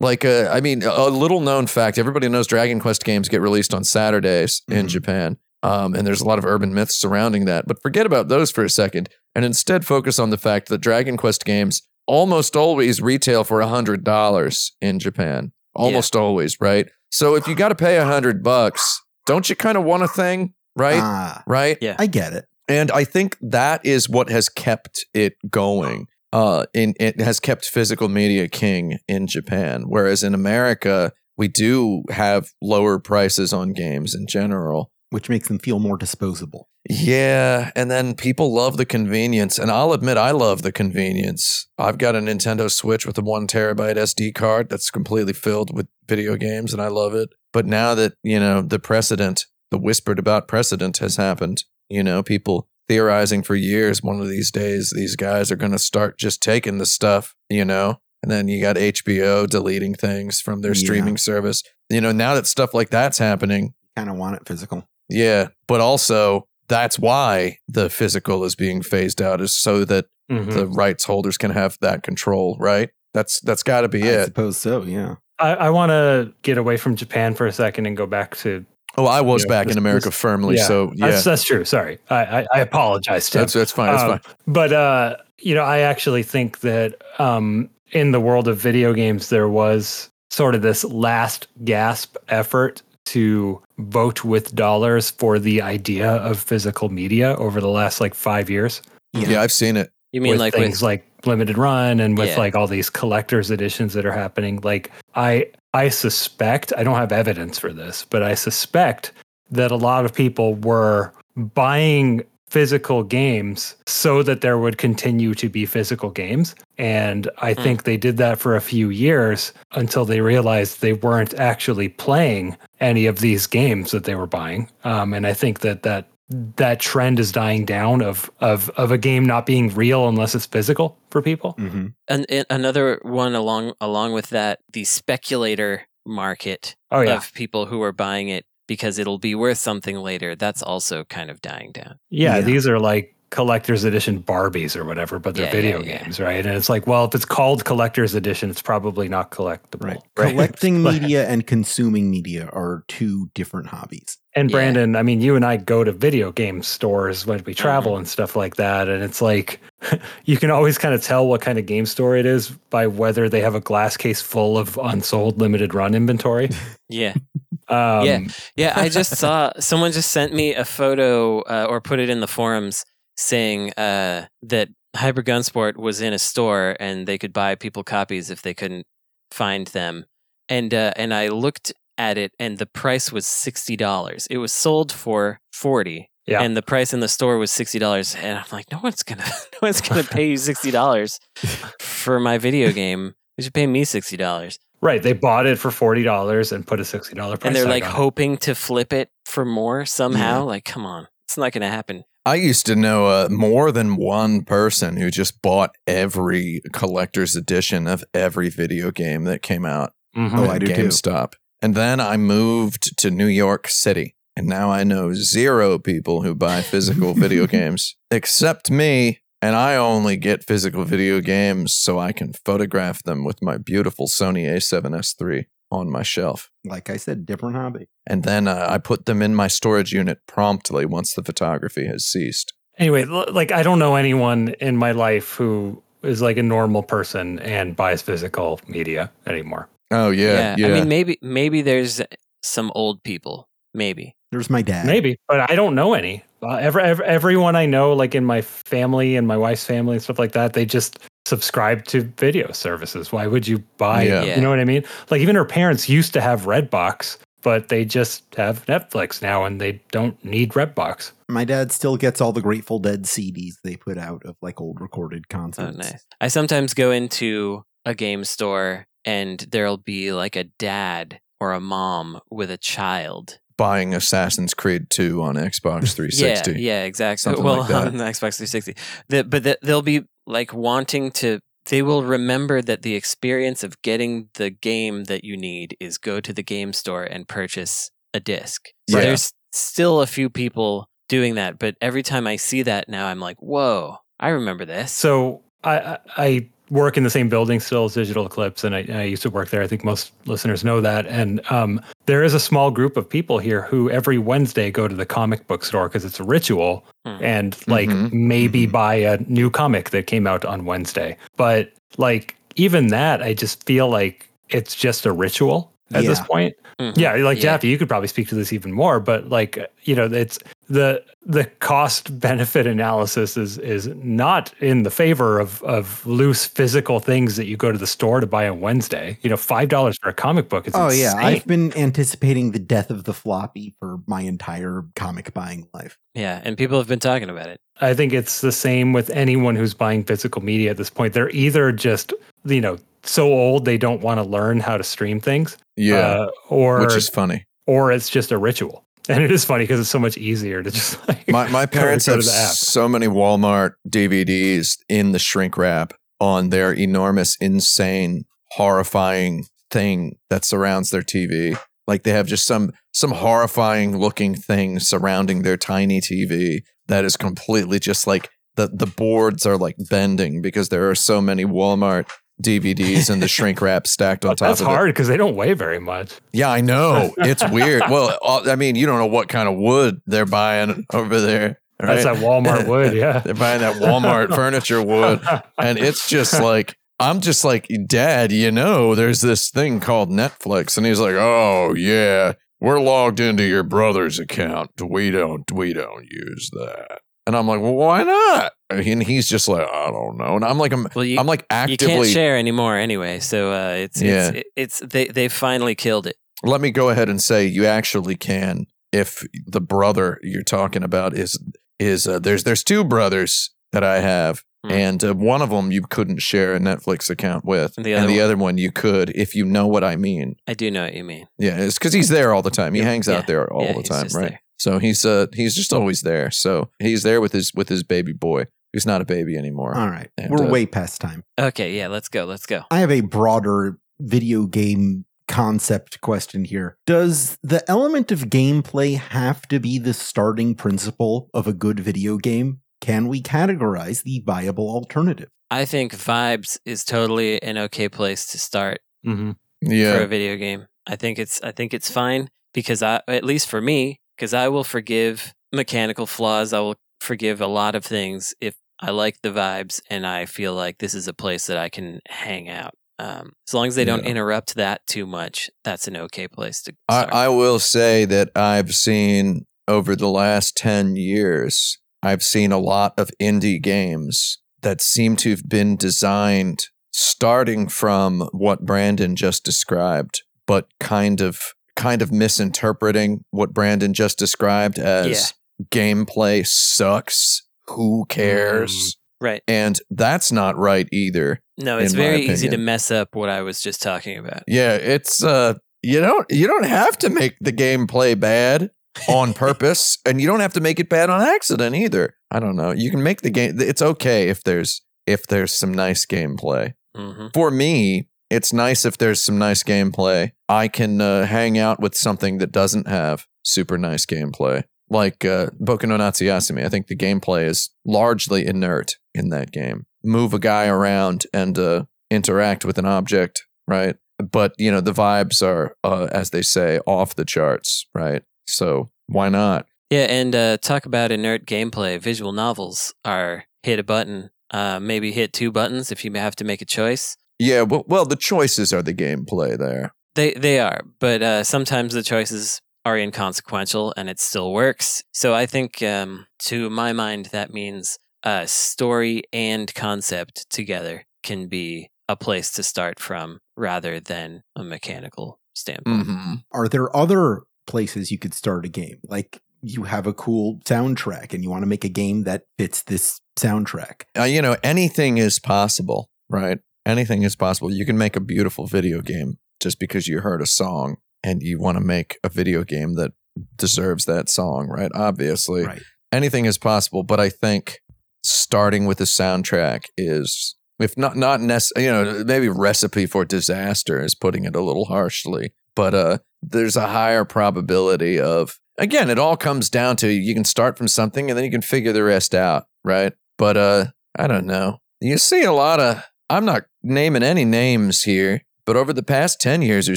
Uh, 0.00 0.04
like, 0.04 0.24
uh, 0.24 0.48
I 0.52 0.60
mean, 0.60 0.82
a 0.82 1.08
little 1.08 1.40
known 1.40 1.66
fact 1.66 1.98
everybody 1.98 2.28
knows 2.28 2.46
Dragon 2.46 2.80
Quest 2.80 3.04
games 3.04 3.28
get 3.28 3.40
released 3.40 3.74
on 3.74 3.84
Saturdays 3.84 4.62
in 4.68 4.86
Mhm. 4.86 4.88
Japan. 4.90 5.36
Um, 5.62 5.94
and 5.94 6.06
there's 6.06 6.22
a 6.22 6.24
lot 6.24 6.38
of 6.38 6.44
urban 6.46 6.72
myths 6.72 6.96
surrounding 6.96 7.44
that. 7.44 7.66
But 7.66 7.82
forget 7.82 8.06
about 8.06 8.28
those 8.28 8.50
for 8.50 8.64
a 8.64 8.70
second 8.70 9.10
and 9.34 9.44
instead 9.44 9.84
focus 9.84 10.18
on 10.18 10.30
the 10.30 10.38
fact 10.38 10.68
that 10.68 10.78
Dragon 10.78 11.16
Quest 11.18 11.44
games 11.44 11.82
almost 12.06 12.56
always 12.56 13.02
retail 13.02 13.44
for 13.44 13.60
$100 13.60 14.72
in 14.80 14.98
Japan. 14.98 15.52
Almost 15.74 16.16
always, 16.16 16.56
right? 16.60 16.88
So 17.10 17.34
if 17.36 17.46
you 17.46 17.54
got 17.54 17.68
to 17.68 17.74
pay 17.74 17.98
a 17.98 18.04
100 18.04 18.42
bucks, 18.42 19.00
don't 19.26 19.48
you 19.50 19.54
kind 19.56 19.76
of 19.76 19.84
want 19.84 20.02
a 20.02 20.08
thing, 20.08 20.54
right? 20.76 20.98
Ah, 21.00 21.42
right? 21.46 21.76
Yeah. 21.80 21.96
I 21.98 22.06
get 22.06 22.32
it. 22.32 22.46
And 22.66 22.90
I 22.90 23.04
think 23.04 23.36
that 23.40 23.84
is 23.84 24.08
what 24.08 24.30
has 24.30 24.48
kept 24.48 25.04
it 25.12 25.34
going. 25.50 26.06
Uh, 26.32 26.66
in 26.74 26.94
it 27.00 27.20
has 27.20 27.40
kept 27.40 27.68
physical 27.68 28.08
media 28.08 28.48
king 28.48 28.98
in 29.08 29.26
Japan, 29.26 29.84
whereas 29.88 30.22
in 30.22 30.34
America 30.34 31.12
we 31.36 31.48
do 31.48 32.02
have 32.10 32.50
lower 32.60 32.98
prices 32.98 33.52
on 33.52 33.72
games 33.72 34.14
in 34.14 34.26
general. 34.26 34.92
Which 35.10 35.28
makes 35.28 35.48
them 35.48 35.58
feel 35.58 35.80
more 35.80 35.96
disposable. 35.96 36.68
Yeah, 36.88 37.72
and 37.74 37.90
then 37.90 38.14
people 38.14 38.54
love 38.54 38.76
the 38.76 38.86
convenience, 38.86 39.58
and 39.58 39.70
I'll 39.70 39.92
admit 39.92 40.16
I 40.16 40.30
love 40.30 40.62
the 40.62 40.70
convenience. 40.70 41.68
I've 41.76 41.98
got 41.98 42.14
a 42.14 42.20
Nintendo 42.20 42.70
Switch 42.70 43.06
with 43.06 43.18
a 43.18 43.22
one 43.22 43.48
terabyte 43.48 43.96
SD 43.96 44.34
card 44.34 44.68
that's 44.68 44.90
completely 44.90 45.32
filled 45.32 45.74
with 45.74 45.88
video 46.06 46.36
games, 46.36 46.72
and 46.72 46.80
I 46.80 46.88
love 46.88 47.14
it. 47.14 47.30
But 47.52 47.66
now 47.66 47.94
that 47.96 48.14
you 48.22 48.38
know 48.38 48.62
the 48.62 48.78
precedent, 48.78 49.46
the 49.70 49.78
whispered 49.78 50.18
about 50.18 50.46
precedent 50.46 50.98
has 50.98 51.16
happened, 51.16 51.64
you 51.88 52.02
know, 52.02 52.22
people 52.22 52.68
theorizing 52.94 53.42
for 53.44 53.54
years. 53.54 54.02
One 54.02 54.20
of 54.20 54.28
these 54.28 54.50
days, 54.50 54.92
these 54.94 55.14
guys 55.14 55.52
are 55.52 55.56
going 55.56 55.70
to 55.70 55.78
start 55.78 56.18
just 56.18 56.42
taking 56.42 56.78
the 56.78 56.86
stuff, 56.86 57.36
you 57.48 57.64
know. 57.64 58.00
And 58.22 58.30
then 58.32 58.48
you 58.48 58.60
got 58.60 58.76
HBO 58.76 59.46
deleting 59.48 59.94
things 59.94 60.40
from 60.40 60.60
their 60.60 60.72
Yeah. 60.74 60.82
streaming 60.84 61.16
service. 61.16 61.62
You 61.88 62.00
know, 62.00 62.10
now 62.10 62.34
that 62.34 62.48
stuff 62.48 62.74
like 62.74 62.90
that's 62.90 63.18
happening, 63.18 63.74
Kind 63.96 64.10
of 64.10 64.16
want 64.16 64.36
it 64.36 64.42
physical. 64.46 64.88
yeah, 65.08 65.48
but 65.68 65.80
also 65.80 66.46
that's 66.68 66.98
why 66.98 67.58
the 67.68 67.88
physical 67.88 68.42
is 68.44 68.56
being 68.56 68.82
phased 68.82 69.22
out 69.22 69.40
is 69.40 69.52
so 69.56 69.84
that 69.84 70.06
Mhm. 70.30 70.52
the 70.52 70.66
rights 70.66 71.04
holders 71.04 71.38
can 71.38 71.52
have 71.52 71.76
that 71.80 72.02
control, 72.02 72.56
right? 72.58 72.90
That's 73.14 73.40
that's 73.40 73.62
got 73.62 73.82
to 73.82 73.88
be 73.88 74.02
I 74.02 74.06
it. 74.22 74.24
suppose 74.26 74.56
so, 74.56 74.82
yeah. 74.82 75.14
I, 75.38 75.54
I 75.54 75.70
want 75.70 75.90
to 75.90 76.32
get 76.42 76.58
away 76.58 76.76
from 76.76 76.96
Japan 76.96 77.34
for 77.34 77.46
a 77.46 77.52
second 77.52 77.86
and 77.86 77.96
go 77.96 78.06
back 78.06 78.36
to. 78.38 78.64
Oh, 78.98 79.06
I 79.06 79.20
was 79.20 79.44
Yeah, 79.44 79.48
back 79.48 79.66
this- 79.66 79.74
in 79.74 79.78
America 79.78 80.08
this- 80.08 80.20
firmly, 80.20 80.56
yeah, 80.56 80.64
so 80.66 80.92
yeah, 80.96 81.08
That's, 81.10 81.24
that's 81.24 81.44
true. 81.44 81.64
Sorry. 81.64 81.98
I, 82.10 82.40
I, 82.40 82.46
I 82.54 82.60
apologize. 82.60 83.30
Tim. 83.30 83.40
that's 83.42 83.52
that's 83.52 83.72
fine. 83.72 83.92
That's 83.92 84.02
Um, 84.02 84.18
fine. 84.18 84.34
But 84.46 84.72
uh, 84.72 85.16
you 85.38 85.54
know, 85.54 85.64
I 85.64 85.78
actually 85.80 86.22
think 86.22 86.60
that 86.60 87.00
um, 87.18 87.70
in 87.92 88.12
the 88.12 88.20
world 88.20 88.48
of 88.48 88.56
video 88.58 88.92
games, 88.92 89.28
there 89.30 89.48
was 89.48 90.10
sort 90.30 90.54
of 90.54 90.62
this 90.62 90.84
last 90.84 91.46
gasp 91.64 92.16
effort 92.28 92.82
to 93.06 93.60
vote 93.78 94.24
with 94.24 94.54
dollars 94.54 95.10
for 95.10 95.38
the 95.38 95.60
idea 95.62 96.12
of 96.16 96.38
physical 96.38 96.88
media 96.90 97.34
over 97.36 97.60
the 97.60 97.68
last 97.68 98.00
like 98.00 98.14
five 98.14 98.48
years. 98.50 98.82
Yeah. 99.12 99.40
I've 99.42 99.50
seen 99.52 99.76
it. 99.76 99.90
you 100.12 100.20
mean 100.20 100.32
with 100.32 100.40
like 100.40 100.54
things 100.54 100.76
with 100.76 100.82
like 100.82 101.06
limited 101.26 101.58
run 101.58 101.98
and 102.00 102.16
with 102.18 102.28
Yeah. 102.30 102.38
like 102.38 102.54
all 102.54 102.66
these 102.68 102.88
collector's 102.90 103.50
editions 103.50 103.94
that 103.94 104.04
are 104.06 104.12
happening. 104.12 104.60
Like 104.62 104.90
I 105.16 105.46
I 105.74 105.88
suspect 105.88 106.72
I 106.76 106.82
don't 106.82 106.96
have 106.96 107.12
evidence 107.12 107.58
for 107.58 107.72
this, 107.72 108.04
but 108.10 108.22
I 108.22 108.34
suspect 108.34 109.12
that 109.50 109.70
a 109.70 109.76
lot 109.76 110.04
of 110.04 110.14
people 110.14 110.54
were 110.54 111.12
buying 111.36 112.22
physical 112.48 113.04
games 113.04 113.76
so 113.86 114.24
that 114.24 114.40
there 114.40 114.58
would 114.58 114.76
continue 114.76 115.34
to 115.34 115.48
be 115.48 115.64
physical 115.66 116.10
games. 116.10 116.56
And 116.78 117.30
I 117.38 117.54
Hmm. 117.54 117.62
think 117.62 117.82
they 117.84 117.96
did 117.96 118.16
that 118.16 118.40
for 118.40 118.56
a 118.56 118.60
few 118.60 118.90
years 118.90 119.52
until 119.72 120.04
they 120.04 120.20
realized 120.20 120.80
they 120.80 120.92
weren't 120.94 121.34
actually 121.34 121.88
playing 121.88 122.56
any 122.80 123.06
of 123.06 123.20
these 123.20 123.46
games 123.46 123.92
that 123.92 124.02
they 124.02 124.16
were 124.16 124.26
buying. 124.26 124.68
Um, 124.82 125.14
and 125.14 125.28
I 125.28 125.32
think 125.32 125.60
that 125.60 125.84
that 125.84 126.06
that 126.30 126.78
trend 126.78 127.18
is 127.18 127.32
dying 127.32 127.64
down 127.64 128.02
of 128.02 128.30
of 128.40 128.70
of 128.70 128.92
a 128.92 128.98
game 128.98 129.26
not 129.26 129.46
being 129.46 129.68
real 129.74 130.08
unless 130.08 130.34
it's 130.34 130.46
physical 130.46 130.96
for 131.10 131.20
people. 131.22 131.52
hmm 131.58 131.88
And, 132.08 132.24
and 132.28 132.46
another 132.50 133.00
one 133.02 133.34
along 133.34 133.72
along 133.80 134.12
with 134.12 134.30
that, 134.30 134.60
the 134.72 134.84
speculator 134.84 135.86
market 136.06 136.76
Oh 136.90 137.00
yeah, 137.00 137.16
of 137.16 137.32
people 137.34 137.66
who 137.66 137.82
are 137.82 137.92
buying 137.92 138.28
it 138.28 138.44
because 138.66 138.98
it'll 138.98 139.18
be 139.18 139.34
worth 139.34 139.58
something 139.58 139.96
later. 139.96 140.36
That's 140.36 140.62
also 140.62 141.04
kind 141.04 141.30
of 141.30 141.40
dying 141.40 141.72
down. 141.72 141.98
yeah, 142.08 142.36
Yeah. 142.36 142.40
These 142.42 142.68
are 142.68 142.78
like 142.78 143.14
collector's 143.30 143.84
edition 143.84 144.22
Barbies 144.22 144.74
or 144.76 144.84
whatever, 144.84 145.18
but 145.18 145.34
they're 145.34 145.46
Yeah, 145.46 145.52
video 145.52 145.80
yeah, 145.82 145.92
yeah. 145.92 146.02
games, 146.04 146.18
right? 146.20 146.44
And 146.44 146.56
it's 146.56 146.68
like, 146.68 146.86
well, 146.86 147.04
if 147.04 147.14
it's 147.14 147.24
called 147.24 147.64
collector's 147.64 148.14
edition, 148.14 148.50
it's 148.50 148.62
probably 148.62 149.08
not 149.08 149.30
collectible. 149.30 149.84
Right. 149.84 149.98
right? 150.18 150.30
Collecting 150.32 150.82
But- 150.82 150.94
media 151.00 151.28
and 151.28 151.46
consuming 151.46 152.10
media 152.10 152.48
are 152.52 152.84
two 152.88 153.30
different 153.34 153.68
hobbies. 153.68 154.18
And 154.34 154.50
Yeah. 154.50 154.54
Brandon, 154.56 154.96
I 154.96 155.02
mean, 155.02 155.20
you 155.20 155.36
and 155.36 155.44
I 155.44 155.56
go 155.58 155.82
to 155.84 155.92
video 155.92 156.32
game 156.32 156.62
stores 156.62 157.24
when 157.26 157.42
we 157.46 157.54
travel 157.54 157.92
Mhm. 157.92 157.98
and 157.98 158.08
stuff 158.08 158.34
like 158.36 158.56
that. 158.56 158.88
And 158.88 159.02
it's 159.02 159.20
like, 159.22 159.60
you 160.24 160.36
can 160.36 160.50
always 160.50 160.76
kind 160.78 160.94
of 160.94 161.02
tell 161.02 161.26
what 161.26 161.40
kind 161.40 161.58
of 161.58 161.66
game 161.66 161.86
store 161.86 162.16
it 162.16 162.26
is 162.26 162.50
by 162.70 162.86
whether 162.86 163.28
they 163.28 163.40
have 163.40 163.54
a 163.54 163.60
glass 163.60 163.96
case 163.96 164.20
full 164.20 164.58
of 164.58 164.78
unsold 164.82 165.40
limited 165.40 165.72
run 165.74 165.94
inventory. 165.94 166.50
Yeah. 166.88 167.14
Um, 167.68 168.04
Yeah. 168.04 168.20
Yeah, 168.56 168.72
I 168.74 168.88
just 168.88 169.16
saw 169.16 169.52
someone 169.60 169.92
just 169.92 170.10
sent 170.10 170.34
me 170.34 170.56
a 170.56 170.64
photo 170.64 171.42
uh, 171.42 171.66
or 171.70 171.80
put 171.80 172.00
it 172.00 172.10
in 172.10 172.18
the 172.18 172.26
forums 172.26 172.84
saying 173.20 173.72
uh, 173.74 174.26
that 174.42 174.68
Hyper 174.96 175.22
Gunsport 175.22 175.76
was 175.76 176.00
in 176.00 176.12
a 176.12 176.18
store 176.18 176.76
and 176.80 177.06
they 177.06 177.18
could 177.18 177.32
buy 177.32 177.54
people 177.54 177.84
copies 177.84 178.30
if 178.30 178.42
they 178.42 178.54
couldn't 178.54 178.86
find 179.30 179.68
them. 179.68 180.06
And 180.48 180.74
uh, 180.74 180.92
and 180.96 181.14
I 181.14 181.28
looked 181.28 181.72
at 181.96 182.18
it 182.18 182.32
and 182.38 182.58
the 182.58 182.66
price 182.66 183.12
was 183.12 183.26
sixty 183.26 183.76
dollars. 183.76 184.26
It 184.28 184.38
was 184.38 184.52
sold 184.52 184.90
for 184.90 185.40
forty. 185.52 186.08
Yeah. 186.26 186.42
And 186.42 186.56
the 186.56 186.62
price 186.62 186.92
in 186.92 187.00
the 187.00 187.08
store 187.08 187.38
was 187.38 187.52
sixty 187.52 187.78
dollars. 187.78 188.16
And 188.16 188.38
I'm 188.38 188.44
like, 188.50 188.70
no 188.72 188.80
one's 188.82 189.02
gonna 189.02 189.24
no 189.52 189.58
one's 189.62 189.80
gonna 189.80 190.02
pay 190.02 190.30
you 190.30 190.36
sixty 190.36 190.70
dollars 190.70 191.20
for 191.80 192.18
my 192.18 192.38
video 192.38 192.72
game. 192.72 193.14
You 193.36 193.44
should 193.44 193.54
pay 193.54 193.66
me 193.66 193.84
sixty 193.84 194.16
dollars. 194.16 194.58
Right. 194.82 195.02
They 195.02 195.12
bought 195.12 195.44
it 195.44 195.58
for 195.58 195.70
$40 195.70 196.52
and 196.52 196.66
put 196.66 196.80
a 196.80 196.84
$60 196.84 197.14
price 197.14 197.38
and 197.42 197.54
they're 197.54 197.66
like 197.66 197.84
it. 197.84 197.90
hoping 197.90 198.38
to 198.38 198.54
flip 198.54 198.94
it 198.94 199.10
for 199.26 199.44
more 199.44 199.84
somehow. 199.84 200.44
Like, 200.44 200.64
come 200.64 200.86
on, 200.86 201.06
it's 201.26 201.36
not 201.36 201.52
going 201.52 201.60
to 201.60 201.68
happen. 201.68 202.04
I 202.26 202.34
used 202.34 202.66
to 202.66 202.76
know 202.76 203.06
uh, 203.06 203.28
more 203.30 203.72
than 203.72 203.96
one 203.96 204.42
person 204.44 204.96
who 204.98 205.10
just 205.10 205.40
bought 205.42 205.74
every 205.86 206.60
collector's 206.72 207.34
edition 207.34 207.86
of 207.86 208.04
every 208.12 208.50
video 208.50 208.90
game 208.90 209.24
that 209.24 209.42
came 209.42 209.64
out 209.64 209.92
Mhm. 210.16 210.36
Oh, 210.38 210.44
at 210.44 210.50
I 210.50 210.58
do 210.58 210.66
too. 210.66 210.72
GameStop. 210.74 211.34
And 211.62 211.74
then 211.74 212.00
I 212.00 212.16
moved 212.16 212.96
to 212.98 213.10
New 213.10 213.26
York 213.26 213.68
City. 213.68 214.16
And 214.36 214.46
now 214.46 214.70
I 214.70 214.84
know 214.84 215.12
zero 215.14 215.78
people 215.78 216.22
who 216.22 216.34
buy 216.34 216.62
physical 216.74 217.14
video 217.14 217.46
games 217.46 217.96
except 218.10 218.70
me. 218.70 219.20
And 219.42 219.56
I 219.56 219.76
only 219.76 220.16
get 220.18 220.44
physical 220.44 220.84
video 220.84 221.20
games 221.20 221.72
so 221.72 221.98
I 221.98 222.12
can 222.12 222.32
photograph 222.44 223.02
them 223.02 223.24
with 223.24 223.40
my 223.42 223.56
beautiful 223.56 224.06
Sony 224.06 224.44
A7S 224.46 225.14
III 225.20 225.46
on 225.70 225.90
my 225.90 226.02
shelf. 226.02 226.50
Like 226.64 226.90
I 226.90 226.96
said, 226.96 227.26
different 227.26 227.56
hobby. 227.56 227.88
And 228.06 228.24
then 228.24 228.48
uh, 228.48 228.66
I 228.68 228.78
put 228.78 229.06
them 229.06 229.22
in 229.22 229.34
my 229.34 229.48
storage 229.48 229.92
unit 229.92 230.18
promptly 230.26 230.84
once 230.84 231.14
the 231.14 231.22
photography 231.22 231.86
has 231.86 232.04
ceased. 232.04 232.52
Anyway, 232.78 233.04
like 233.04 233.52
I 233.52 233.62
don't 233.62 233.78
know 233.78 233.96
anyone 233.96 234.48
in 234.60 234.76
my 234.76 234.92
life 234.92 235.34
who 235.34 235.82
is 236.02 236.22
like 236.22 236.36
a 236.38 236.42
normal 236.42 236.82
person 236.82 237.38
and 237.40 237.76
buys 237.76 238.02
physical 238.02 238.60
media 238.66 239.12
anymore. 239.26 239.68
Oh, 239.90 240.10
yeah. 240.10 240.54
Yeah. 240.56 240.68
I 240.68 240.70
mean, 240.70 240.88
maybe 240.88 241.18
maybe 241.20 241.62
there's 241.62 242.00
some 242.42 242.72
old 242.74 243.02
people. 243.02 243.48
Maybe. 243.74 244.16
There's 244.32 244.48
my 244.48 244.62
dad. 244.62 244.86
Maybe, 244.86 245.18
but 245.28 245.50
I 245.50 245.56
don't 245.56 245.74
know 245.74 245.94
any. 245.94 246.24
Uh, 246.42 246.54
every, 246.54 246.82
every, 246.82 247.04
everyone 247.04 247.56
I 247.56 247.66
know, 247.66 247.92
like 247.92 248.14
in 248.14 248.24
my 248.24 248.40
family 248.40 249.16
and 249.16 249.26
my 249.26 249.36
wife's 249.36 249.64
family 249.64 249.96
and 249.96 250.02
stuff 250.02 250.18
like 250.18 250.32
that, 250.32 250.52
they 250.54 250.64
just 250.64 250.98
subscribe 251.30 251.84
to 251.86 252.02
video 252.18 252.52
services. 252.52 253.12
Why 253.12 253.26
would 253.26 253.48
you 253.48 253.64
buy? 253.78 254.02
Yeah. 254.02 254.24
Yeah. 254.24 254.36
You 254.36 254.42
know 254.42 254.50
what 254.50 254.60
I 254.60 254.64
mean? 254.64 254.84
Like 255.10 255.20
even 255.22 255.36
her 255.36 255.44
parents 255.46 255.88
used 255.88 256.12
to 256.14 256.20
have 256.20 256.42
Redbox, 256.42 257.16
but 257.42 257.68
they 257.68 257.84
just 257.86 258.34
have 258.34 258.66
Netflix 258.66 259.22
now, 259.22 259.44
and 259.44 259.60
they 259.60 259.80
don't 259.92 260.22
need 260.24 260.50
Redbox. 260.50 261.12
My 261.28 261.44
dad 261.44 261.72
still 261.72 261.96
gets 261.96 262.20
all 262.20 262.32
the 262.32 262.42
Grateful 262.42 262.78
Dead 262.80 263.04
CDs 263.04 263.54
they 263.64 263.76
put 263.76 263.96
out 263.96 264.22
of 264.24 264.36
like 264.42 264.60
old 264.60 264.80
recorded 264.80 265.24
Oh, 265.32 265.46
nice. 265.70 266.04
I 266.20 266.28
sometimes 266.28 266.74
go 266.74 266.90
into 266.90 267.62
a 267.86 267.94
game 267.94 268.24
store 268.24 268.84
and 269.04 269.38
there'll 269.50 269.78
be 269.78 270.12
like 270.12 270.36
a 270.36 270.44
dad 270.44 271.20
or 271.40 271.52
a 271.52 271.60
mom 271.60 272.20
with 272.30 272.50
a 272.50 272.58
child. 272.58 273.38
buying 273.56 273.94
Assassin's 273.94 274.54
Creed 274.54 274.90
2 274.90 275.22
on 275.22 275.36
Xbox 275.36 275.92
360. 275.94 276.52
Yeah, 276.52 276.58
yeah, 276.58 276.84
exactly. 276.84 277.22
Something 277.22 277.44
well, 277.44 277.58
like 277.60 277.68
that. 277.68 277.86
on 277.86 277.96
the 277.98 278.04
Xbox 278.04 278.36
360. 278.36 278.74
The, 279.08 279.24
but 279.24 279.42
the, 279.44 279.58
they'll 279.62 279.82
be 279.82 280.02
like 280.30 280.52
wanting 280.54 281.10
to. 281.12 281.40
They 281.66 281.82
will 281.82 282.02
remember 282.02 282.62
that 282.62 282.82
the 282.82 282.94
experience 282.94 283.62
of 283.62 283.80
getting 283.82 284.28
the 284.34 284.50
game 284.50 285.04
that 285.04 285.24
you 285.24 285.36
need 285.36 285.76
is 285.78 285.98
go 285.98 286.18
to 286.20 286.32
the 286.32 286.42
game 286.42 286.72
store 286.72 287.04
and 287.04 287.28
purchase 287.28 287.90
a 288.14 288.18
disc. 288.20 288.68
So 288.88 288.96
Yeah. 288.96 289.04
there's 289.04 289.32
still 289.52 290.00
a 290.00 290.06
few 290.06 290.30
people 290.30 290.88
doing 291.08 291.34
that, 291.34 291.58
but 291.58 291.74
every 291.80 292.02
time 292.02 292.26
I 292.26 292.36
see 292.36 292.62
that 292.62 292.88
now, 292.88 293.06
I'm 293.06 293.20
like, 293.20 293.36
whoa, 293.40 293.98
I 294.18 294.28
remember 294.30 294.64
this. 294.64 294.90
So 294.90 295.42
I, 295.62 295.78
I, 295.78 295.98
I 296.16 296.48
work 296.70 296.96
in 296.96 297.02
the 297.02 297.10
same 297.10 297.28
building 297.28 297.60
still 297.60 297.84
as 297.86 297.94
Digital 297.94 298.24
Eclipse, 298.26 298.62
and 298.64 298.74
I, 298.74 298.86
I 298.88 299.02
used 299.02 299.22
to 299.22 299.30
work 299.30 299.50
there. 299.50 299.60
I 299.62 299.66
think 299.66 299.84
most 299.84 300.12
listeners 300.26 300.64
know 300.64 300.80
that. 300.80 301.06
And 301.06 301.40
um, 301.50 301.80
there 302.06 302.22
is 302.22 302.32
a 302.32 302.40
small 302.40 302.70
group 302.70 302.96
of 302.96 303.08
people 303.08 303.38
here 303.38 303.62
who 303.62 303.90
every 303.90 304.18
Wednesday 304.18 304.70
go 304.70 304.86
to 304.88 304.94
the 304.94 305.06
comic 305.06 305.46
book 305.48 305.64
store 305.64 305.88
because 305.88 306.04
it's 306.04 306.20
a 306.20 306.24
ritual 306.24 306.84
Hmm. 307.06 307.16
and 307.22 307.56
like 307.66 307.88
Mhm. 307.88 308.12
maybe 308.12 308.66
Mhm. 308.66 308.72
buy 308.72 308.94
a 308.94 309.18
new 309.26 309.48
comic 309.50 309.88
that 309.90 310.06
came 310.06 310.26
out 310.26 310.44
on 310.44 310.64
Wednesday. 310.66 311.16
But 311.36 311.72
like 311.96 312.36
even 312.56 312.88
that, 312.88 313.22
I 313.22 313.32
just 313.34 313.64
feel 313.64 313.88
like 313.88 314.28
it's 314.50 314.74
just 314.76 315.06
a 315.06 315.12
ritual 315.12 315.72
at 315.92 316.04
this 316.04 316.18
Yeah. 316.18 316.24
point. 316.26 316.54
Mhm. 316.78 316.96
Yeah, 316.98 317.12
like 317.24 317.38
Yeah. 317.38 317.42
Jaffe, 317.54 317.68
you 317.68 317.78
could 317.78 317.88
probably 317.88 318.08
speak 318.08 318.28
to 318.28 318.34
this 318.34 318.52
even 318.52 318.70
more, 318.72 319.00
but 319.00 319.28
like 319.30 319.58
you 319.84 319.94
know, 319.96 320.04
it's 320.12 320.38
the 320.70 321.04
the 321.26 321.44
cost 321.58 322.18
benefit 322.20 322.66
analysis 322.66 323.36
is 323.36 323.58
is 323.58 323.88
not 323.88 324.54
in 324.60 324.84
the 324.84 324.90
favor 324.90 325.38
of 325.40 325.62
of 325.64 326.06
loose 326.06 326.46
physical 326.46 327.00
things 327.00 327.36
that 327.36 327.46
you 327.46 327.56
go 327.56 327.72
to 327.72 327.76
the 327.78 327.86
store 327.86 328.20
to 328.20 328.26
buy 328.26 328.48
on 328.48 328.60
Wednesday. 328.60 329.18
You 329.22 329.30
know, 329.30 329.36
five 329.36 329.68
dollars 329.68 329.98
for 330.00 330.08
a 330.08 330.14
comic 330.14 330.48
book 330.48 330.66
is 330.68 330.74
Oh 330.76 330.88
yeah. 330.90 331.14
I've 331.16 331.44
been 331.46 331.76
anticipating 331.76 332.52
the 332.52 332.58
death 332.60 332.88
of 332.90 333.04
the 333.04 333.12
floppy 333.12 333.74
for 333.80 333.98
my 334.06 334.22
entire 334.22 334.84
comic 334.94 335.34
buying 335.34 335.68
life. 335.74 335.98
Yeah, 336.14 336.40
and 336.44 336.56
people 336.56 336.78
have 336.78 336.88
been 336.88 337.00
talking 337.00 337.28
about 337.28 337.48
it. 337.48 337.60
I 337.80 337.92
think 337.94 338.12
it's 338.12 338.40
the 338.40 338.52
same 338.52 338.92
with 338.92 339.10
anyone 339.10 339.56
who's 339.56 339.74
buying 339.74 340.04
physical 340.04 340.42
media 340.42 340.70
at 340.70 340.76
this 340.76 340.90
point. 340.90 341.12
They're 341.14 341.30
either 341.30 341.72
just 341.72 342.12
you 342.44 342.60
know 342.60 342.78
so 343.02 343.26
old 343.32 343.64
they 343.64 343.76
don't 343.78 344.02
want 344.02 344.18
to 344.18 344.24
learn 344.24 344.60
how 344.60 344.76
to 344.76 344.84
stream 344.84 345.20
things, 345.20 345.56
Yeah. 345.76 345.96
uh, 345.98 346.28
or 346.48 346.80
which 346.80 346.94
is 346.94 347.08
funny. 347.08 347.44
or 347.66 347.90
it's 347.90 348.08
just 348.08 348.30
a 348.30 348.38
ritual. 348.38 348.84
And 349.14 349.24
it 349.24 349.32
is 349.32 349.44
funny 349.44 349.64
because 349.64 349.80
it's 349.80 349.88
so 349.88 349.98
much 349.98 350.16
easier 350.16 350.62
to 350.62 350.70
just 350.70 351.08
like 351.08 351.28
My, 351.28 351.48
my 351.48 351.66
parents 351.80 352.06
have 352.06 352.22
so 352.22 352.88
many 352.88 353.08
Walmart 353.08 353.72
DVDs 353.88 354.76
in 354.88 355.10
the 355.10 355.18
shrink 355.18 355.56
wrap 355.56 355.94
on 356.20 356.50
their 356.50 356.72
enormous, 356.72 357.36
insane, 357.40 358.22
horrifying 358.52 359.46
thing 359.70 360.16
that 360.28 360.44
surrounds 360.44 360.90
their 360.90 361.02
TV. 361.02 361.58
Like 361.88 362.04
they 362.04 362.12
have 362.12 362.28
just 362.28 362.46
some 362.46 362.70
some 362.92 363.10
horrifying 363.10 363.98
looking 363.98 364.36
thing 364.36 364.78
surrounding 364.78 365.42
their 365.42 365.56
tiny 365.56 366.00
TV 366.00 366.60
that 366.86 367.04
is 367.04 367.16
completely 367.16 367.80
just 367.80 368.06
like 368.06 368.28
the 368.54 368.68
the 368.68 368.86
boards 368.86 369.44
are 369.44 369.56
like 369.56 369.74
bending 369.88 370.40
because 370.40 370.68
there 370.68 370.88
are 370.88 370.94
so 370.94 371.20
many 371.20 371.44
Walmart 371.44 372.08
DVDs 372.40 373.10
and 373.10 373.22
the 373.22 373.28
shrink 373.36 373.60
wrap 373.60 373.86
stacked 373.86 374.24
on 374.24 374.36
top 374.36 374.48
That's 374.48 374.60
of 374.60 374.66
it. 374.66 374.70
That's 374.70 374.76
hard 374.76 374.94
because 374.94 375.08
they 375.08 375.16
don't 375.16 375.36
weigh 375.36 375.54
very 375.54 375.78
much. 375.78 376.12
Yeah, 376.32 376.50
I 376.50 376.60
know. 376.60 377.14
It's 377.18 377.48
weird. 377.50 377.82
Well, 377.88 378.18
uh, 378.22 378.42
I 378.46 378.56
mean, 378.56 378.74
you 378.74 378.86
don't 378.86 378.98
know 378.98 379.06
what 379.06 379.28
kind 379.28 379.48
of 379.48 379.56
wood 379.56 380.00
they're 380.06 380.26
buying 380.26 380.84
over 380.92 381.20
there. 381.20 381.60
That's 381.78 382.04
right? 382.04 382.14
that 382.14 382.22
Walmart 382.24 382.66
wood, 382.66 382.92
yeah. 382.96 383.20
They're 383.20 383.34
buying 383.34 383.60
that 383.60 383.76
Walmart 383.76 384.34
furniture 384.34 384.82
wood. 384.82 385.20
And 385.58 385.78
it's 385.78 386.08
just 386.08 386.40
like, 386.40 386.76
I'm 386.98 387.20
just 387.20 387.44
like, 387.44 387.68
Dad, 387.86 388.32
you 388.32 388.50
know, 388.50 388.94
there's 388.94 389.20
this 389.20 389.50
thing 389.50 389.80
called 389.80 390.10
Netflix. 390.10 390.76
And 390.76 390.86
he's 390.86 391.00
like, 391.00 391.14
Oh, 391.14 391.74
yeah, 391.74 392.34
we're 392.60 392.80
logged 392.80 393.20
into 393.20 393.44
your 393.44 393.62
brother's 393.62 394.18
account. 394.18 394.70
We 394.82 395.10
don't, 395.10 395.50
we 395.52 395.72
don't 395.72 396.06
use 396.10 396.50
that. 396.52 397.00
And 397.26 397.36
I'm 397.36 397.46
like, 397.46 397.60
Well, 397.60 397.74
why 397.74 398.02
not? 398.02 398.52
And 398.70 399.02
he's 399.02 399.28
just 399.28 399.48
like, 399.48 399.66
I 399.68 399.90
don't 399.90 400.16
know. 400.16 400.36
And 400.36 400.44
I'm 400.44 400.58
like, 400.58 400.72
I'm, 400.72 400.86
Well, 400.94 401.04
you, 401.04 401.18
I'm 401.18 401.26
like 401.26 401.44
actively 401.50 401.92
you 401.94 402.02
can't 402.02 402.06
share 402.12 402.36
anymore 402.36 402.76
anyway. 402.76 403.18
So 403.20 403.52
uh, 403.52 403.74
it's 403.74 404.00
Yeah. 404.00 404.30
it's 404.34 404.48
it's 404.56 404.78
they 404.80 405.06
they 405.08 405.28
finally 405.28 405.74
killed 405.74 406.06
it. 406.06 406.16
let 406.44 406.60
me 406.60 406.70
go 406.70 406.88
ahead 406.90 407.08
and 407.08 407.20
say 407.22 407.44
you 407.46 407.66
actually 407.66 408.16
can 408.16 408.66
if 408.92 409.24
the 409.46 409.60
brother 409.60 410.18
you're 410.22 410.42
talking 410.42 410.82
about 410.82 411.14
is, 411.14 411.38
is, 411.78 412.06
uh, 412.08 412.18
there's, 412.18 412.42
there's 412.44 412.64
two 412.64 412.82
brothers 412.84 413.50
that 413.72 413.84
I 413.84 414.00
have. 414.00 414.42
Hmm. 414.64 414.72
And 414.72 415.04
uh, 415.04 415.14
one 415.14 415.42
of 415.42 415.50
them 415.50 415.70
you 415.72 415.82
couldn't 415.82 416.18
share 416.20 416.54
a 416.54 416.58
Netflix 416.58 417.08
account 417.08 417.44
with, 417.44 417.76
And 417.78 417.86
the 417.86 417.92
and 417.94 418.04
other 418.04 418.12
the 418.12 418.18
one- 418.18 418.24
other 418.24 418.36
one 418.36 418.58
you 418.58 418.70
could, 418.72 419.10
if 419.16 419.34
you 419.34 419.44
know 419.46 419.66
what 419.66 419.84
I 419.84 419.96
mean. 419.96 420.36
I 420.48 420.54
do 420.54 420.70
know 420.70 420.82
what 420.84 420.94
you 420.94 421.04
mean. 421.04 421.26
Yeah, 421.38 421.56
it's 421.56 421.78
because 421.78 421.92
he's 421.94 422.08
there 422.08 422.34
all 422.34 422.42
the 422.42 422.50
time. 422.50 422.74
He 422.74 422.80
hangs 422.82 423.06
Yeah. 423.08 423.18
out 423.18 423.26
there 423.26 423.50
all 423.52 423.72
the 423.72 423.82
time, 423.82 424.08
right? 424.14 424.30
there. 424.30 424.40
So 424.58 424.78
he's 424.78 425.06
uh 425.06 425.26
he's 425.32 425.54
just 425.54 425.72
always 425.72 426.02
there. 426.02 426.30
So 426.30 426.68
he's 426.78 427.02
there 427.02 427.20
with 427.22 427.32
his 427.32 427.54
with 427.54 427.70
his 427.70 427.82
baby 427.82 428.12
boy. 428.12 428.44
He's 428.72 428.86
not 428.86 429.00
a 429.00 429.04
baby 429.04 429.36
anymore. 429.36 429.76
All 429.76 429.88
right. 429.88 430.10
And, 430.16 430.30
We're 430.30 430.46
uh, 430.46 430.50
way 430.50 430.66
past 430.66 431.00
time. 431.00 431.24
Okay, 431.38 431.76
yeah, 431.76 431.88
let's 431.88 432.08
go. 432.08 432.24
Let's 432.24 432.46
go. 432.46 432.64
I 432.70 432.78
have 432.80 432.90
a 432.90 433.00
broader 433.00 433.78
video 433.98 434.46
game 434.46 435.04
concept 435.28 436.00
question 436.00 436.44
here. 436.44 436.76
Does 436.86 437.38
the 437.42 437.68
element 437.70 438.10
of 438.10 438.22
gameplay 438.22 438.98
have 438.98 439.42
to 439.48 439.60
be 439.60 439.78
the 439.78 439.94
starting 439.94 440.54
principle 440.54 441.30
of 441.32 441.46
a 441.46 441.52
good 441.52 441.80
video 441.80 442.16
game? 442.16 442.60
Can 442.80 443.08
we 443.08 443.22
categorize 443.22 444.02
the 444.02 444.22
viable 444.24 444.68
alternative? 444.68 445.28
I 445.50 445.64
think 445.64 445.92
vibes 445.92 446.58
is 446.64 446.84
totally 446.84 447.42
an 447.42 447.58
okay 447.58 447.88
place 447.88 448.26
to 448.28 448.38
start 448.38 448.80
hmm 449.04 449.32
for 449.62 450.02
a 450.02 450.06
video 450.06 450.36
game. 450.36 450.66
I 450.86 450.96
think 450.96 451.18
it's 451.18 451.42
I 451.42 451.52
think 451.52 451.74
it's 451.74 451.90
fine 451.90 452.28
because 452.54 452.82
I 452.82 453.02
at 453.06 453.24
least 453.24 453.48
for 453.48 453.60
me 453.60 454.00
because 454.16 454.32
I 454.32 454.48
will 454.48 454.64
forgive 454.64 455.34
mechanical 455.52 456.06
flaws. 456.06 456.52
I 456.52 456.60
will 456.60 456.76
forgive 457.00 457.40
a 457.40 457.46
lot 457.46 457.74
of 457.74 457.84
things 457.84 458.34
if 458.40 458.54
I 458.80 458.90
like 458.90 459.20
the 459.22 459.30
vibes 459.30 459.80
and 459.90 460.06
I 460.06 460.26
feel 460.26 460.54
like 460.54 460.78
this 460.78 460.94
is 460.94 461.06
a 461.08 461.12
place 461.12 461.46
that 461.46 461.56
I 461.58 461.68
can 461.68 462.00
hang 462.08 462.48
out. 462.48 462.74
Um, 462.98 463.32
as 463.48 463.54
long 463.54 463.66
as 463.68 463.74
they 463.76 463.84
don't 463.84 464.04
Yeah. 464.04 464.10
interrupt 464.10 464.54
that 464.56 464.86
too 464.86 465.06
much, 465.06 465.50
that's 465.64 465.88
an 465.88 465.96
okay 465.96 466.28
place 466.28 466.62
to 466.62 466.74
I, 466.88 467.00
start. 467.02 467.14
I 467.14 467.28
will 467.28 467.58
say 467.58 468.04
that 468.06 468.30
I've 468.36 468.74
seen 468.74 469.46
over 469.68 469.96
the 469.96 470.08
last 470.08 470.56
10 470.56 470.96
years, 470.96 471.78
I've 472.02 472.22
seen 472.22 472.52
a 472.52 472.58
lot 472.58 472.94
of 472.98 473.10
indie 473.20 473.60
games 473.62 474.38
that 474.62 474.80
seem 474.80 475.16
to 475.16 475.30
have 475.30 475.48
been 475.48 475.76
designed 475.76 476.66
starting 476.92 477.68
from 477.68 478.28
what 478.32 478.66
Brandon 478.66 479.16
just 479.16 479.44
described, 479.44 480.22
but 480.46 480.68
kind 480.80 481.20
of 481.20 481.54
kind 481.76 482.02
of 482.02 482.12
misinterpreting 482.12 483.24
what 483.30 483.54
Brandon 483.54 483.94
just 483.94 484.18
described 484.18 484.78
as 484.78 485.32
gameplay 485.70 486.46
sucks. 486.46 487.42
Who 487.70 488.04
cares? 488.08 488.96
right. 489.20 489.42
And 489.46 489.78
that's 489.90 490.32
not 490.32 490.56
right 490.56 490.88
either. 490.92 491.40
No, 491.58 491.78
it's 491.78 491.92
very 491.92 492.22
easy 492.22 492.48
to 492.48 492.56
mess 492.56 492.90
up 492.90 493.14
what 493.14 493.28
I 493.28 493.42
was 493.42 493.60
just 493.60 493.82
talking 493.82 494.18
about. 494.18 494.44
Yeah, 494.48 494.74
it's 494.74 495.22
uh 495.22 495.54
you 495.82 496.00
don't 496.00 496.26
you 496.30 496.46
don't 496.46 496.66
have 496.66 496.96
to 496.98 497.10
make 497.10 497.36
the 497.40 497.52
gameplay 497.52 498.18
bad 498.18 498.70
on 499.08 499.32
purpose 499.46 499.98
and 500.06 500.20
you 500.20 500.26
don't 500.26 500.40
have 500.40 500.54
to 500.54 500.60
make 500.60 500.80
it 500.80 500.88
bad 500.88 501.10
on 501.10 501.20
accident 501.20 501.76
either. 501.76 502.14
I 502.30 502.40
don't 502.40 502.56
know. 502.56 502.72
You 502.72 502.90
can 502.90 503.02
make 503.02 503.20
the 503.22 503.30
game 503.30 503.60
it's 503.60 503.82
okay 503.82 504.28
if 504.28 504.42
there's 504.44 504.82
if 505.06 505.26
there's 505.26 505.52
some 505.52 505.72
nice 505.72 506.06
gameplay. 506.06 506.74
hmm 506.96 507.28
For 507.34 507.50
me, 507.50 508.08
it's 508.30 508.52
nice 508.52 508.84
if 508.84 508.96
there's 508.96 509.20
some 509.20 509.38
nice 509.38 509.62
gameplay. 509.62 510.32
I 510.48 510.68
can 510.68 511.00
uh, 511.00 511.26
hang 511.26 511.58
out 511.58 511.80
with 511.80 511.94
something 511.96 512.38
that 512.38 512.52
doesn't 512.52 512.88
have 512.88 513.26
super 513.42 513.76
nice 513.76 514.06
gameplay. 514.06 514.64
Like 514.90 515.24
uh, 515.24 515.46
Boku 515.62 515.86
no 515.86 515.96
Natsuyasumi, 515.96 516.64
I 516.64 516.68
think 516.68 516.88
the 516.88 516.96
gameplay 516.96 517.46
is 517.46 517.70
largely 517.84 518.46
inert 518.46 518.96
in 519.14 519.28
that 519.30 519.52
game. 519.52 519.86
Move 520.02 520.34
a 520.34 520.38
guy 520.38 520.66
around 520.66 521.26
and 521.32 521.58
uh, 521.58 521.84
interact 522.10 522.64
with 522.64 522.76
an 522.76 522.86
object, 522.86 523.44
right? 523.68 523.96
But 524.18 524.54
you 524.58 524.70
know 524.70 524.80
the 524.80 524.92
vibes 524.92 525.42
are, 525.42 525.76
uh, 525.84 526.08
as 526.10 526.30
they 526.30 526.42
say, 526.42 526.80
off 526.86 527.14
the 527.14 527.24
charts, 527.24 527.86
right? 527.94 528.22
So 528.46 528.90
why 529.06 529.28
not? 529.28 529.66
Yeah, 529.90 530.06
and 530.08 530.34
uh, 530.34 530.56
talk 530.58 530.86
about 530.86 531.10
inert 531.10 531.46
gameplay. 531.46 531.98
Visual 531.98 532.32
novels 532.32 532.94
are 533.04 533.44
hit 533.62 533.78
a 533.78 533.82
button, 533.82 534.30
uh, 534.50 534.78
maybe 534.80 535.12
hit 535.12 535.32
two 535.32 535.50
buttons 535.50 535.90
if 535.90 536.04
you 536.04 536.12
have 536.14 536.36
to 536.36 536.44
make 536.44 536.62
a 536.62 536.66
choice. 536.66 537.16
Yeah, 537.38 537.62
well, 537.62 537.84
well, 537.86 538.04
the 538.04 538.16
choices 538.16 538.72
are 538.72 538.82
the 538.82 538.94
gameplay 538.94 539.56
there. 539.56 539.94
They 540.14 540.32
they 540.32 540.58
are, 540.60 540.82
but 540.98 541.22
uh, 541.22 541.44
sometimes 541.44 541.94
the 541.94 542.02
choices 542.02 542.60
are 542.84 542.98
inconsequential 542.98 543.94
and 543.96 544.08
it 544.08 544.20
still 544.20 544.52
works. 544.52 545.02
So 545.12 545.34
I 545.34 545.46
think, 545.46 545.82
um, 545.82 546.26
to 546.40 546.70
my 546.70 546.92
mind, 546.92 547.26
that 547.26 547.52
means 547.52 547.98
uh, 548.22 548.46
story 548.46 549.22
and 549.32 549.72
concept 549.74 550.48
together 550.50 551.04
can 551.22 551.48
be 551.48 551.90
a 552.08 552.16
place 552.16 552.52
to 552.52 552.62
start 552.62 552.98
from 552.98 553.40
rather 553.56 554.00
than 554.00 554.42
a 554.56 554.64
mechanical 554.64 555.38
standpoint. 555.54 556.06
Mm-hmm. 556.06 556.34
Are 556.52 556.68
there 556.68 556.94
other 556.94 557.42
places 557.66 558.10
you 558.10 558.18
could 558.18 558.34
start 558.34 558.64
a 558.64 558.68
game? 558.68 558.98
Like 559.04 559.40
you 559.62 559.84
have 559.84 560.06
a 560.06 560.12
cool 560.12 560.60
soundtrack 560.64 561.32
and 561.32 561.42
you 561.42 561.50
want 561.50 561.62
to 561.62 561.68
make 561.68 561.84
a 561.84 561.88
game 561.88 562.24
that 562.24 562.44
fits 562.58 562.82
this 562.82 563.20
soundtrack. 563.38 564.02
uh, 564.18 564.24
you 564.24 564.42
know, 564.42 564.56
anything 564.62 565.18
is 565.18 565.38
possible, 565.38 566.10
right? 566.28 566.58
Anything 566.86 567.22
is 567.22 567.36
possible. 567.36 567.70
You 567.70 567.84
can 567.84 567.98
make 567.98 568.16
a 568.16 568.20
beautiful 568.20 568.66
video 568.66 569.02
game 569.02 569.38
just 569.60 569.78
because 569.78 570.08
you 570.08 570.20
heard 570.20 570.40
a 570.40 570.46
song 570.46 570.96
and 571.22 571.42
you 571.42 571.58
want 571.60 571.76
to 571.76 571.84
make 571.84 572.18
a 572.24 572.28
video 572.28 572.64
game 572.64 572.94
that 572.94 573.12
deserves 573.56 574.04
that 574.06 574.28
song, 574.28 574.68
right? 574.68 574.90
Obviously, 574.94 575.64
Right. 575.64 575.82
anything 576.12 576.44
is 576.46 576.58
possible. 576.58 577.02
But 577.02 577.20
I 577.20 577.28
think 577.28 577.78
starting 578.24 578.86
with 578.86 579.00
a 579.00 579.04
soundtrack 579.04 579.84
is, 579.96 580.56
if 580.78 580.96
not 580.96 581.16
not 581.16 581.40
necessarily, 581.40 581.86
you 581.86 581.92
know, 582.18 582.24
maybe 582.24 582.48
recipe 582.48 583.06
for 583.06 583.24
disaster 583.24 584.02
is 584.02 584.14
putting 584.14 584.44
it 584.44 584.56
a 584.56 584.60
little 584.62 584.86
harshly. 584.86 585.52
But 585.76 585.94
uh, 585.94 586.18
there's 586.42 586.76
a 586.76 586.88
higher 586.88 587.24
probability 587.24 588.18
of. 588.20 588.58
Again, 588.78 589.10
it 589.10 589.18
all 589.18 589.36
comes 589.36 589.68
down 589.68 589.96
to 589.96 590.08
you 590.08 590.34
can 590.34 590.44
start 590.44 590.78
from 590.78 590.88
something 590.88 591.28
and 591.30 591.36
then 591.36 591.44
you 591.44 591.50
can 591.50 591.60
figure 591.60 591.92
the 591.92 592.02
rest 592.02 592.34
out, 592.34 592.64
right? 592.82 593.12
But 593.36 593.56
uh, 593.58 593.84
I 594.18 594.26
don't 594.26 594.46
know. 594.46 594.78
You 595.02 595.18
see 595.18 595.42
a 595.44 595.52
lot 595.52 595.80
of. 595.80 596.02
I'm 596.30 596.44
not 596.46 596.62
naming 596.82 597.22
any 597.22 597.44
names 597.44 598.04
here, 598.04 598.42
but 598.64 598.76
over 598.76 598.92
the 598.92 599.02
past 599.02 599.40
ten 599.40 599.62
years 599.62 599.88
or 599.88 599.96